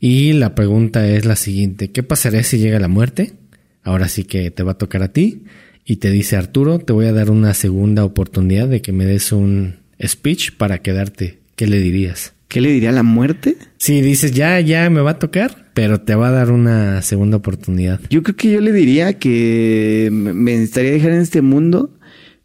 Y 0.00 0.32
la 0.34 0.54
pregunta 0.54 1.06
es 1.08 1.24
la 1.24 1.36
siguiente. 1.36 1.90
¿Qué 1.90 2.02
pasaría 2.02 2.42
si 2.44 2.58
llega 2.58 2.78
la 2.78 2.88
muerte? 2.88 3.34
Ahora 3.82 4.08
sí 4.08 4.24
que 4.24 4.50
te 4.50 4.62
va 4.62 4.72
a 4.72 4.78
tocar 4.78 5.02
a 5.02 5.08
ti. 5.08 5.44
Y 5.90 5.96
te 5.96 6.10
dice 6.10 6.36
Arturo, 6.36 6.78
te 6.80 6.92
voy 6.92 7.06
a 7.06 7.14
dar 7.14 7.30
una 7.30 7.54
segunda 7.54 8.04
oportunidad 8.04 8.68
de 8.68 8.82
que 8.82 8.92
me 8.92 9.06
des 9.06 9.32
un 9.32 9.76
speech 10.06 10.52
para 10.52 10.82
quedarte. 10.82 11.38
¿Qué 11.56 11.66
le 11.66 11.78
dirías? 11.78 12.34
¿Qué 12.46 12.60
le 12.60 12.70
diría 12.70 12.90
a 12.90 12.92
la 12.92 13.02
muerte? 13.02 13.56
Sí, 13.78 14.02
dices, 14.02 14.32
ya, 14.32 14.60
ya 14.60 14.90
me 14.90 15.00
va 15.00 15.12
a 15.12 15.18
tocar, 15.18 15.70
pero 15.72 16.02
te 16.02 16.14
va 16.14 16.28
a 16.28 16.32
dar 16.32 16.50
una 16.50 17.00
segunda 17.00 17.38
oportunidad. 17.38 18.02
Yo 18.10 18.22
creo 18.22 18.36
que 18.36 18.50
yo 18.50 18.60
le 18.60 18.72
diría 18.72 19.18
que 19.18 20.10
me 20.12 20.62
estaría 20.62 20.90
dejar 20.90 21.12
en 21.12 21.22
este 21.22 21.40
mundo 21.40 21.96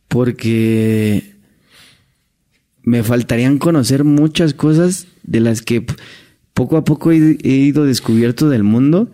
porque 0.07 1.33
me 2.81 3.03
faltarían 3.03 3.57
conocer 3.57 4.05
muchas 4.05 4.53
cosas 4.53 5.07
de 5.23 5.41
las 5.41 5.61
que 5.61 5.85
poco 6.53 6.77
a 6.77 6.85
poco 6.85 7.11
he, 7.11 7.37
ido 7.43 7.83
descubierto 7.83 8.47
del 8.47 8.63
mundo. 8.63 9.11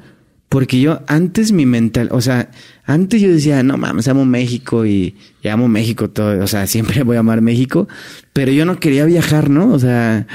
Porque 0.50 0.80
yo 0.82 1.02
antes 1.08 1.52
mi 1.52 1.66
mental, 1.68 2.10
o 2.12 2.22
sea, 2.22 2.50
antes 2.90 3.22
yo 3.22 3.30
decía, 3.30 3.62
no 3.62 3.78
mames, 3.78 4.08
amo 4.08 4.26
México 4.26 4.84
y, 4.84 5.16
y, 5.44 5.48
amo 5.48 5.68
México 5.68 6.10
todo, 6.10 6.44
o 6.44 6.48
sea, 6.48 6.66
siempre 6.66 7.04
voy 7.04 7.18
a 7.18 7.20
amar 7.20 7.40
México, 7.40 7.88
pero 8.34 8.52
yo 8.52 8.66
no 8.66 8.80
quería 8.80 9.06
viajar, 9.06 9.52
¿no? 9.52 9.72
O 9.72 9.78
sea, 9.78 10.26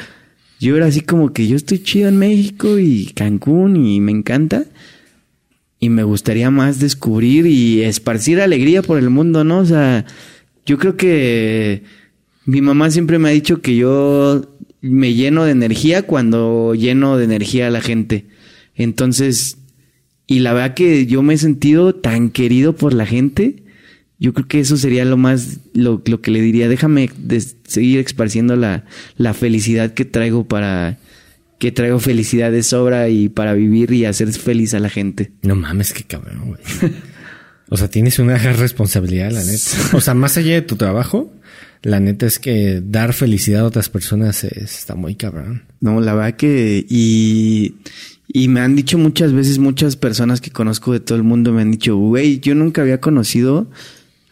yo 0.60 0.76
era 0.76 0.86
así 0.86 1.00
como 1.00 1.32
que 1.32 1.48
yo 1.48 1.56
estoy 1.56 1.82
chido 1.82 2.08
en 2.08 2.16
México 2.16 2.78
y 2.78 3.06
Cancún 3.06 3.76
y 3.76 4.00
me 4.00 4.12
encanta 4.12 4.66
y 5.80 5.88
me 5.88 6.04
gustaría 6.04 6.48
más 6.52 6.78
descubrir 6.78 7.46
y 7.46 7.82
esparcir 7.82 8.40
alegría 8.40 8.82
por 8.82 8.98
el 8.98 9.10
mundo, 9.10 9.42
¿no? 9.42 9.58
O 9.58 9.66
sea, 9.66 10.06
yo 10.64 10.78
creo 10.78 10.96
que 10.96 11.82
mi 12.46 12.60
mamá 12.60 12.92
siempre 12.92 13.18
me 13.18 13.30
ha 13.30 13.32
dicho 13.32 13.62
que 13.62 13.74
yo 13.74 14.56
me 14.80 15.12
lleno 15.14 15.44
de 15.44 15.50
energía 15.50 16.02
cuando 16.02 16.76
lleno 16.76 17.16
de 17.16 17.24
energía 17.24 17.66
a 17.66 17.70
la 17.70 17.80
gente. 17.80 18.26
Entonces, 18.76 19.58
y 20.26 20.40
la 20.40 20.52
verdad 20.52 20.74
que 20.74 21.06
yo 21.06 21.22
me 21.22 21.34
he 21.34 21.38
sentido 21.38 21.94
tan 21.94 22.30
querido 22.30 22.74
por 22.74 22.94
la 22.94 23.06
gente. 23.06 23.62
Yo 24.18 24.32
creo 24.32 24.46
que 24.46 24.60
eso 24.60 24.76
sería 24.76 25.04
lo 25.04 25.16
más, 25.16 25.58
lo, 25.74 26.02
lo 26.06 26.20
que 26.20 26.30
le 26.30 26.40
diría. 26.40 26.68
Déjame 26.68 27.10
de 27.18 27.40
seguir 27.66 27.98
esparciendo 27.98 28.56
la, 28.56 28.84
la 29.16 29.34
felicidad 29.34 29.92
que 29.92 30.04
traigo 30.04 30.44
para, 30.44 30.98
que 31.58 31.72
traigo 31.72 31.98
felicidad 31.98 32.50
de 32.52 32.62
sobra 32.62 33.08
y 33.08 33.28
para 33.28 33.54
vivir 33.54 33.92
y 33.92 34.04
hacer 34.04 34.32
feliz 34.32 34.74
a 34.74 34.80
la 34.80 34.88
gente. 34.88 35.32
No 35.42 35.56
mames, 35.56 35.92
qué 35.92 36.04
cabrón, 36.04 36.48
güey. 36.48 36.92
o 37.68 37.76
sea, 37.76 37.88
tienes 37.88 38.18
una 38.18 38.38
gran 38.38 38.56
responsabilidad, 38.56 39.30
la 39.30 39.42
neta. 39.42 39.96
O 39.96 40.00
sea, 40.00 40.14
más 40.14 40.36
allá 40.36 40.54
de 40.54 40.62
tu 40.62 40.76
trabajo, 40.76 41.32
la 41.82 42.00
neta 42.00 42.26
es 42.26 42.38
que 42.38 42.82
dar 42.82 43.12
felicidad 43.12 43.62
a 43.62 43.64
otras 43.64 43.88
personas 43.88 44.44
es, 44.44 44.78
está 44.78 44.94
muy 44.94 45.16
cabrón. 45.16 45.64
No, 45.80 46.00
la 46.00 46.14
verdad 46.14 46.36
que, 46.36 46.84
y, 46.88 47.76
y 48.36 48.48
me 48.48 48.60
han 48.60 48.74
dicho 48.74 48.98
muchas 48.98 49.32
veces, 49.32 49.60
muchas 49.60 49.94
personas 49.94 50.40
que 50.40 50.50
conozco 50.50 50.92
de 50.92 50.98
todo 50.98 51.16
el 51.16 51.22
mundo 51.22 51.52
me 51.52 51.62
han 51.62 51.70
dicho, 51.70 51.96
güey, 51.96 52.40
yo 52.40 52.56
nunca 52.56 52.82
había 52.82 53.00
conocido 53.00 53.68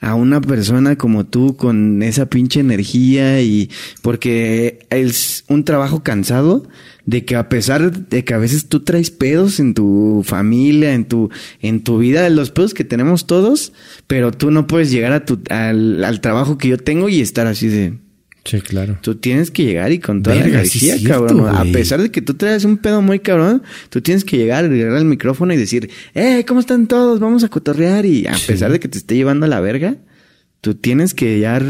a 0.01 0.17
una 0.17 0.41
persona 0.41 0.97
como 0.97 1.25
tú 1.25 1.57
con 1.57 2.03
esa 2.03 2.27
pinche 2.27 2.59
energía 2.59 3.41
y 3.43 3.71
porque 4.03 4.81
es 4.91 5.45
un 5.47 5.65
trabajo 5.65 6.03
cansado 6.03 6.67
de 7.07 7.25
que 7.25 7.37
a 7.37 7.49
pesar 7.49 7.93
de 7.93 8.25
que 8.25 8.35
a 8.35 8.39
veces 8.39 8.67
tú 8.69 8.81
traes 8.81 9.13
pedos 9.13 9.61
en 9.61 9.73
tu 9.73 10.23
familia, 10.27 10.95
en 10.95 11.05
tu 11.05 11.31
en 11.61 11.85
tu 11.85 11.99
vida, 11.99 12.29
los 12.29 12.51
pedos 12.51 12.75
que 12.75 12.83
tenemos 12.83 13.29
todos, 13.29 13.73
pero 14.09 14.33
tú 14.33 14.51
no 14.51 14.67
puedes 14.67 14.91
llegar 14.91 15.13
a 15.13 15.25
tu 15.25 15.41
al, 15.49 16.03
al 16.03 16.21
trabajo 16.21 16.59
que 16.59 16.67
yo 16.67 16.77
tengo 16.77 17.09
y 17.09 17.21
estar 17.21 17.47
así 17.47 17.69
de 17.69 18.01
Sí, 18.45 18.61
claro. 18.61 18.99
Tú 19.03 19.15
tienes 19.15 19.51
que 19.51 19.65
llegar 19.65 19.93
y 19.93 20.01
con 20.01 20.23
toda 20.23 20.35
Verga, 20.37 20.51
la 20.51 20.59
energía, 20.61 20.97
sí 20.97 21.05
cabrón. 21.05 21.39
Cierto, 21.39 21.57
a 21.57 21.65
pesar 21.65 22.03
de 22.03 22.11
que 22.11 22.23
tú 22.23 22.35
traes 22.35 22.65
un 22.65 22.77
pedo 22.77 23.01
muy 23.01 23.21
cabrón, 23.21 23.63
tú 23.89 24.01
tienes 24.01 24.25
que 24.25 24.37
llegar, 24.37 24.65
agarrar 24.65 24.99
el 24.99 25.05
micrófono 25.05 25.55
y 25.55 25.57
decir, 25.57 25.91
eh, 26.15 26.45
¿cómo 26.47 26.61
están 26.61 26.89
todos? 26.89 27.21
Vamos 27.21 27.45
a 27.45 27.49
cotorrear. 27.49 28.05
Y 28.05 28.27
a 28.27 28.35
sí. 28.35 28.47
pesar 28.49 28.73
de 28.73 28.81
que 28.81 28.89
te 28.89 28.99
esté 28.99 29.15
llevando 29.15 29.47
a 29.47 29.49
la 29.49 29.61
verga, 29.61 29.97
tú 30.61 30.75
tienes 30.75 31.15
que 31.15 31.41
dar 31.41 31.65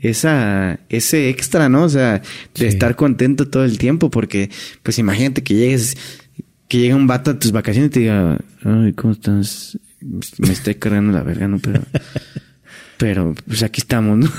esa, 0.00 0.80
ese 0.88 1.30
extra, 1.30 1.68
¿no? 1.68 1.84
O 1.84 1.88
sea, 1.88 2.18
de 2.18 2.22
sí. 2.54 2.66
estar 2.66 2.94
contento 2.94 3.48
todo 3.48 3.64
el 3.64 3.78
tiempo, 3.78 4.10
porque, 4.10 4.50
pues 4.82 4.98
imagínate 4.98 5.42
que 5.42 5.54
llegues, 5.54 5.96
que 6.68 6.78
llegue 6.78 6.94
un 6.94 7.06
vato 7.06 7.30
a 7.30 7.38
tus 7.38 7.52
vacaciones 7.52 7.88
y 7.88 7.92
te 7.92 8.00
diga, 8.00 8.38
ay, 8.64 8.92
¿cómo 8.92 9.14
estás? 9.14 9.78
Me 10.00 10.52
estoy 10.52 10.74
cargando 10.74 11.12
la 11.12 11.22
verga, 11.22 11.48
¿no? 11.48 11.58
Pero, 11.58 11.82
pero, 12.98 13.34
pues 13.46 13.62
aquí 13.62 13.80
estamos, 13.80 14.18
¿no? 14.18 14.30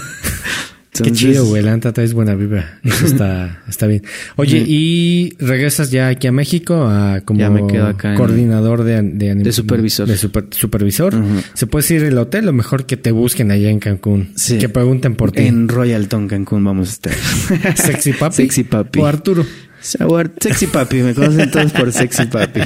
Entonces, 0.99 1.26
Qué 1.28 1.32
chido, 1.34 1.45
güey. 1.45 1.64
La 1.64 1.78
traes 1.80 2.14
buena 2.14 2.36
vibra. 2.36 2.80
Eso 2.84 3.06
está, 3.06 3.61
está 3.68 3.88
bien. 3.88 4.03
Oye, 4.36 4.64
¿y 4.65 5.36
regresas 5.40 5.91
ya 5.91 6.07
aquí 6.07 6.28
a 6.28 6.32
México 6.32 6.88
a 6.88 7.22
como 7.22 7.40
ya 7.40 7.49
me 7.49 7.68
quedo 7.68 7.88
acá 7.88 8.15
coordinador 8.15 8.84
de, 8.84 9.02
de, 9.02 9.36
de, 9.36 9.52
supervisor? 9.52 10.07
De 10.07 10.18
super, 10.18 10.45
supervisor. 10.52 11.15
Uh 11.15 11.19
-huh. 11.19 11.44
¿Se 11.53 11.68
puede 11.68 11.84
decir 11.84 12.03
el 12.03 12.18
hotel 12.18 12.48
o 12.48 12.53
mejor 12.53 12.86
que 12.86 12.98
te 12.98 13.11
busquen 13.11 13.52
allá 13.52 13.69
en 13.69 13.80
Cancún? 13.80 14.30
Sí. 14.36 14.57
Que 14.57 14.69
pregunten 14.69 15.15
por 15.15 15.32
ti. 15.32 15.44
En 15.44 15.68
Royalton, 15.68 16.28
Cancún 16.28 16.64
vamos 16.64 16.90
a 16.90 16.91
estar. 16.91 17.14
¿Sexy 17.76 18.14
Papi? 18.14 18.36
Sexy 18.36 18.64
Papi. 18.64 18.99
¿O 18.99 19.06
Arturo? 19.06 19.45
Sexy 19.82 20.68
Papi. 20.68 20.98
Me 20.98 21.14
conocen 21.14 21.52
todos 21.52 21.72
por 21.72 21.91
Sexy 21.91 22.26
Papi. 22.26 22.62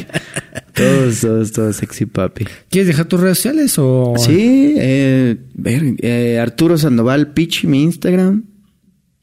Todos, 0.73 1.19
todos, 1.19 1.51
todos 1.51 1.75
Sexy 1.75 2.05
Papi. 2.05 2.45
¿Quieres 2.69 2.87
dejar 2.87 3.05
tus 3.05 3.19
redes 3.19 3.37
sociales 3.37 3.75
o...? 3.77 4.15
Sí, 4.17 4.75
eh, 4.77 5.37
ver, 5.53 5.95
eh, 5.99 6.39
Arturo 6.39 6.77
Sandoval 6.77 7.33
Pitch, 7.33 7.65
mi 7.65 7.83
Instagram. 7.83 8.45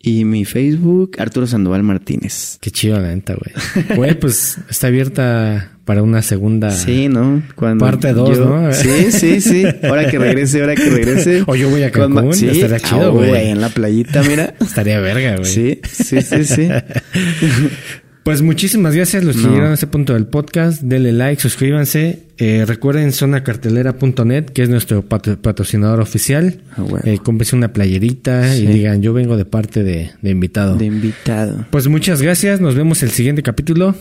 Y 0.01 0.25
mi 0.25 0.45
Facebook, 0.45 1.17
Arturo 1.19 1.47
Sandoval 1.47 1.83
Martínez. 1.83 2.59
Qué 2.61 2.71
chido 2.71 3.01
la 3.01 3.15
neta, 3.15 3.35
güey. 3.35 3.97
Güey, 3.97 4.19
pues 4.19 4.59
está 4.71 4.87
abierta 4.87 5.73
para 5.85 6.03
una 6.03 6.23
segunda 6.23 6.71
Sí, 6.71 7.09
¿no? 7.09 7.43
Cuando 7.57 7.85
parte 7.85 8.13
2, 8.13 8.37
yo- 8.37 8.45
¿no? 8.45 8.73
Sí, 8.73 9.11
sí, 9.11 9.41
sí. 9.41 9.65
Ahora 9.83 10.09
que 10.09 10.19
regrese, 10.19 10.61
ahora 10.61 10.75
que 10.77 10.89
regrese. 10.89 11.43
O 11.47 11.57
yo 11.57 11.69
voy 11.69 11.83
a 11.83 11.91
Cancún, 11.91 12.33
sí. 12.33 12.47
estaría 12.49 12.79
chido, 12.79 13.07
Ah, 13.07 13.09
güey. 13.09 13.49
En 13.49 13.61
la 13.61 13.71
playita, 13.71 14.23
mira. 14.23 14.55
Estaría 14.61 15.01
verga, 15.01 15.37
güey. 15.37 15.45
Sí, 15.51 15.81
sí, 15.91 16.23
sí, 16.23 16.45
sí. 16.45 16.69
Pues 18.29 18.43
muchísimas 18.43 18.95
gracias 18.95 19.25
los 19.25 19.37
que 19.37 19.43
No. 19.45 19.49
llegaron 19.53 19.71
a 19.71 19.75
este 19.75 19.87
punto 19.87 20.13
del 20.13 20.27
podcast. 20.27 20.83
Denle 20.83 21.13
like, 21.13 21.41
suscríbanse. 21.41 22.25
Eh, 22.37 22.67
recuerden 22.67 23.11
zonacartelera.net, 23.11 24.45
que 24.51 24.65
es 24.65 24.69
nuestro 24.69 25.01
patro- 25.01 25.41
patrocinador 25.41 25.99
oficial. 26.01 26.61
Ah, 26.77 26.83
huevo. 26.83 27.01
Eh, 27.05 27.19
una 27.55 27.73
playerita 27.73 28.55
y 28.55 28.67
digan, 28.67 29.01
yo 29.01 29.15
vengo 29.15 29.39
de 29.39 29.47
parte 29.47 29.83
de, 29.83 30.11
de 30.21 30.31
invitado. 30.31 30.77
De 30.77 30.85
invitado. 30.85 31.65
Pues 31.71 31.89
muchas 31.89 32.21
gracias. 32.21 32.61
Nos 32.61 32.75
vemos 32.75 33.03
el 33.03 33.13
siguiente 33.13 33.43
capítulo. 33.43 33.95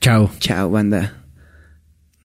Chao. 0.00 0.30
Chao, 0.38 0.70
banda. 0.70 1.17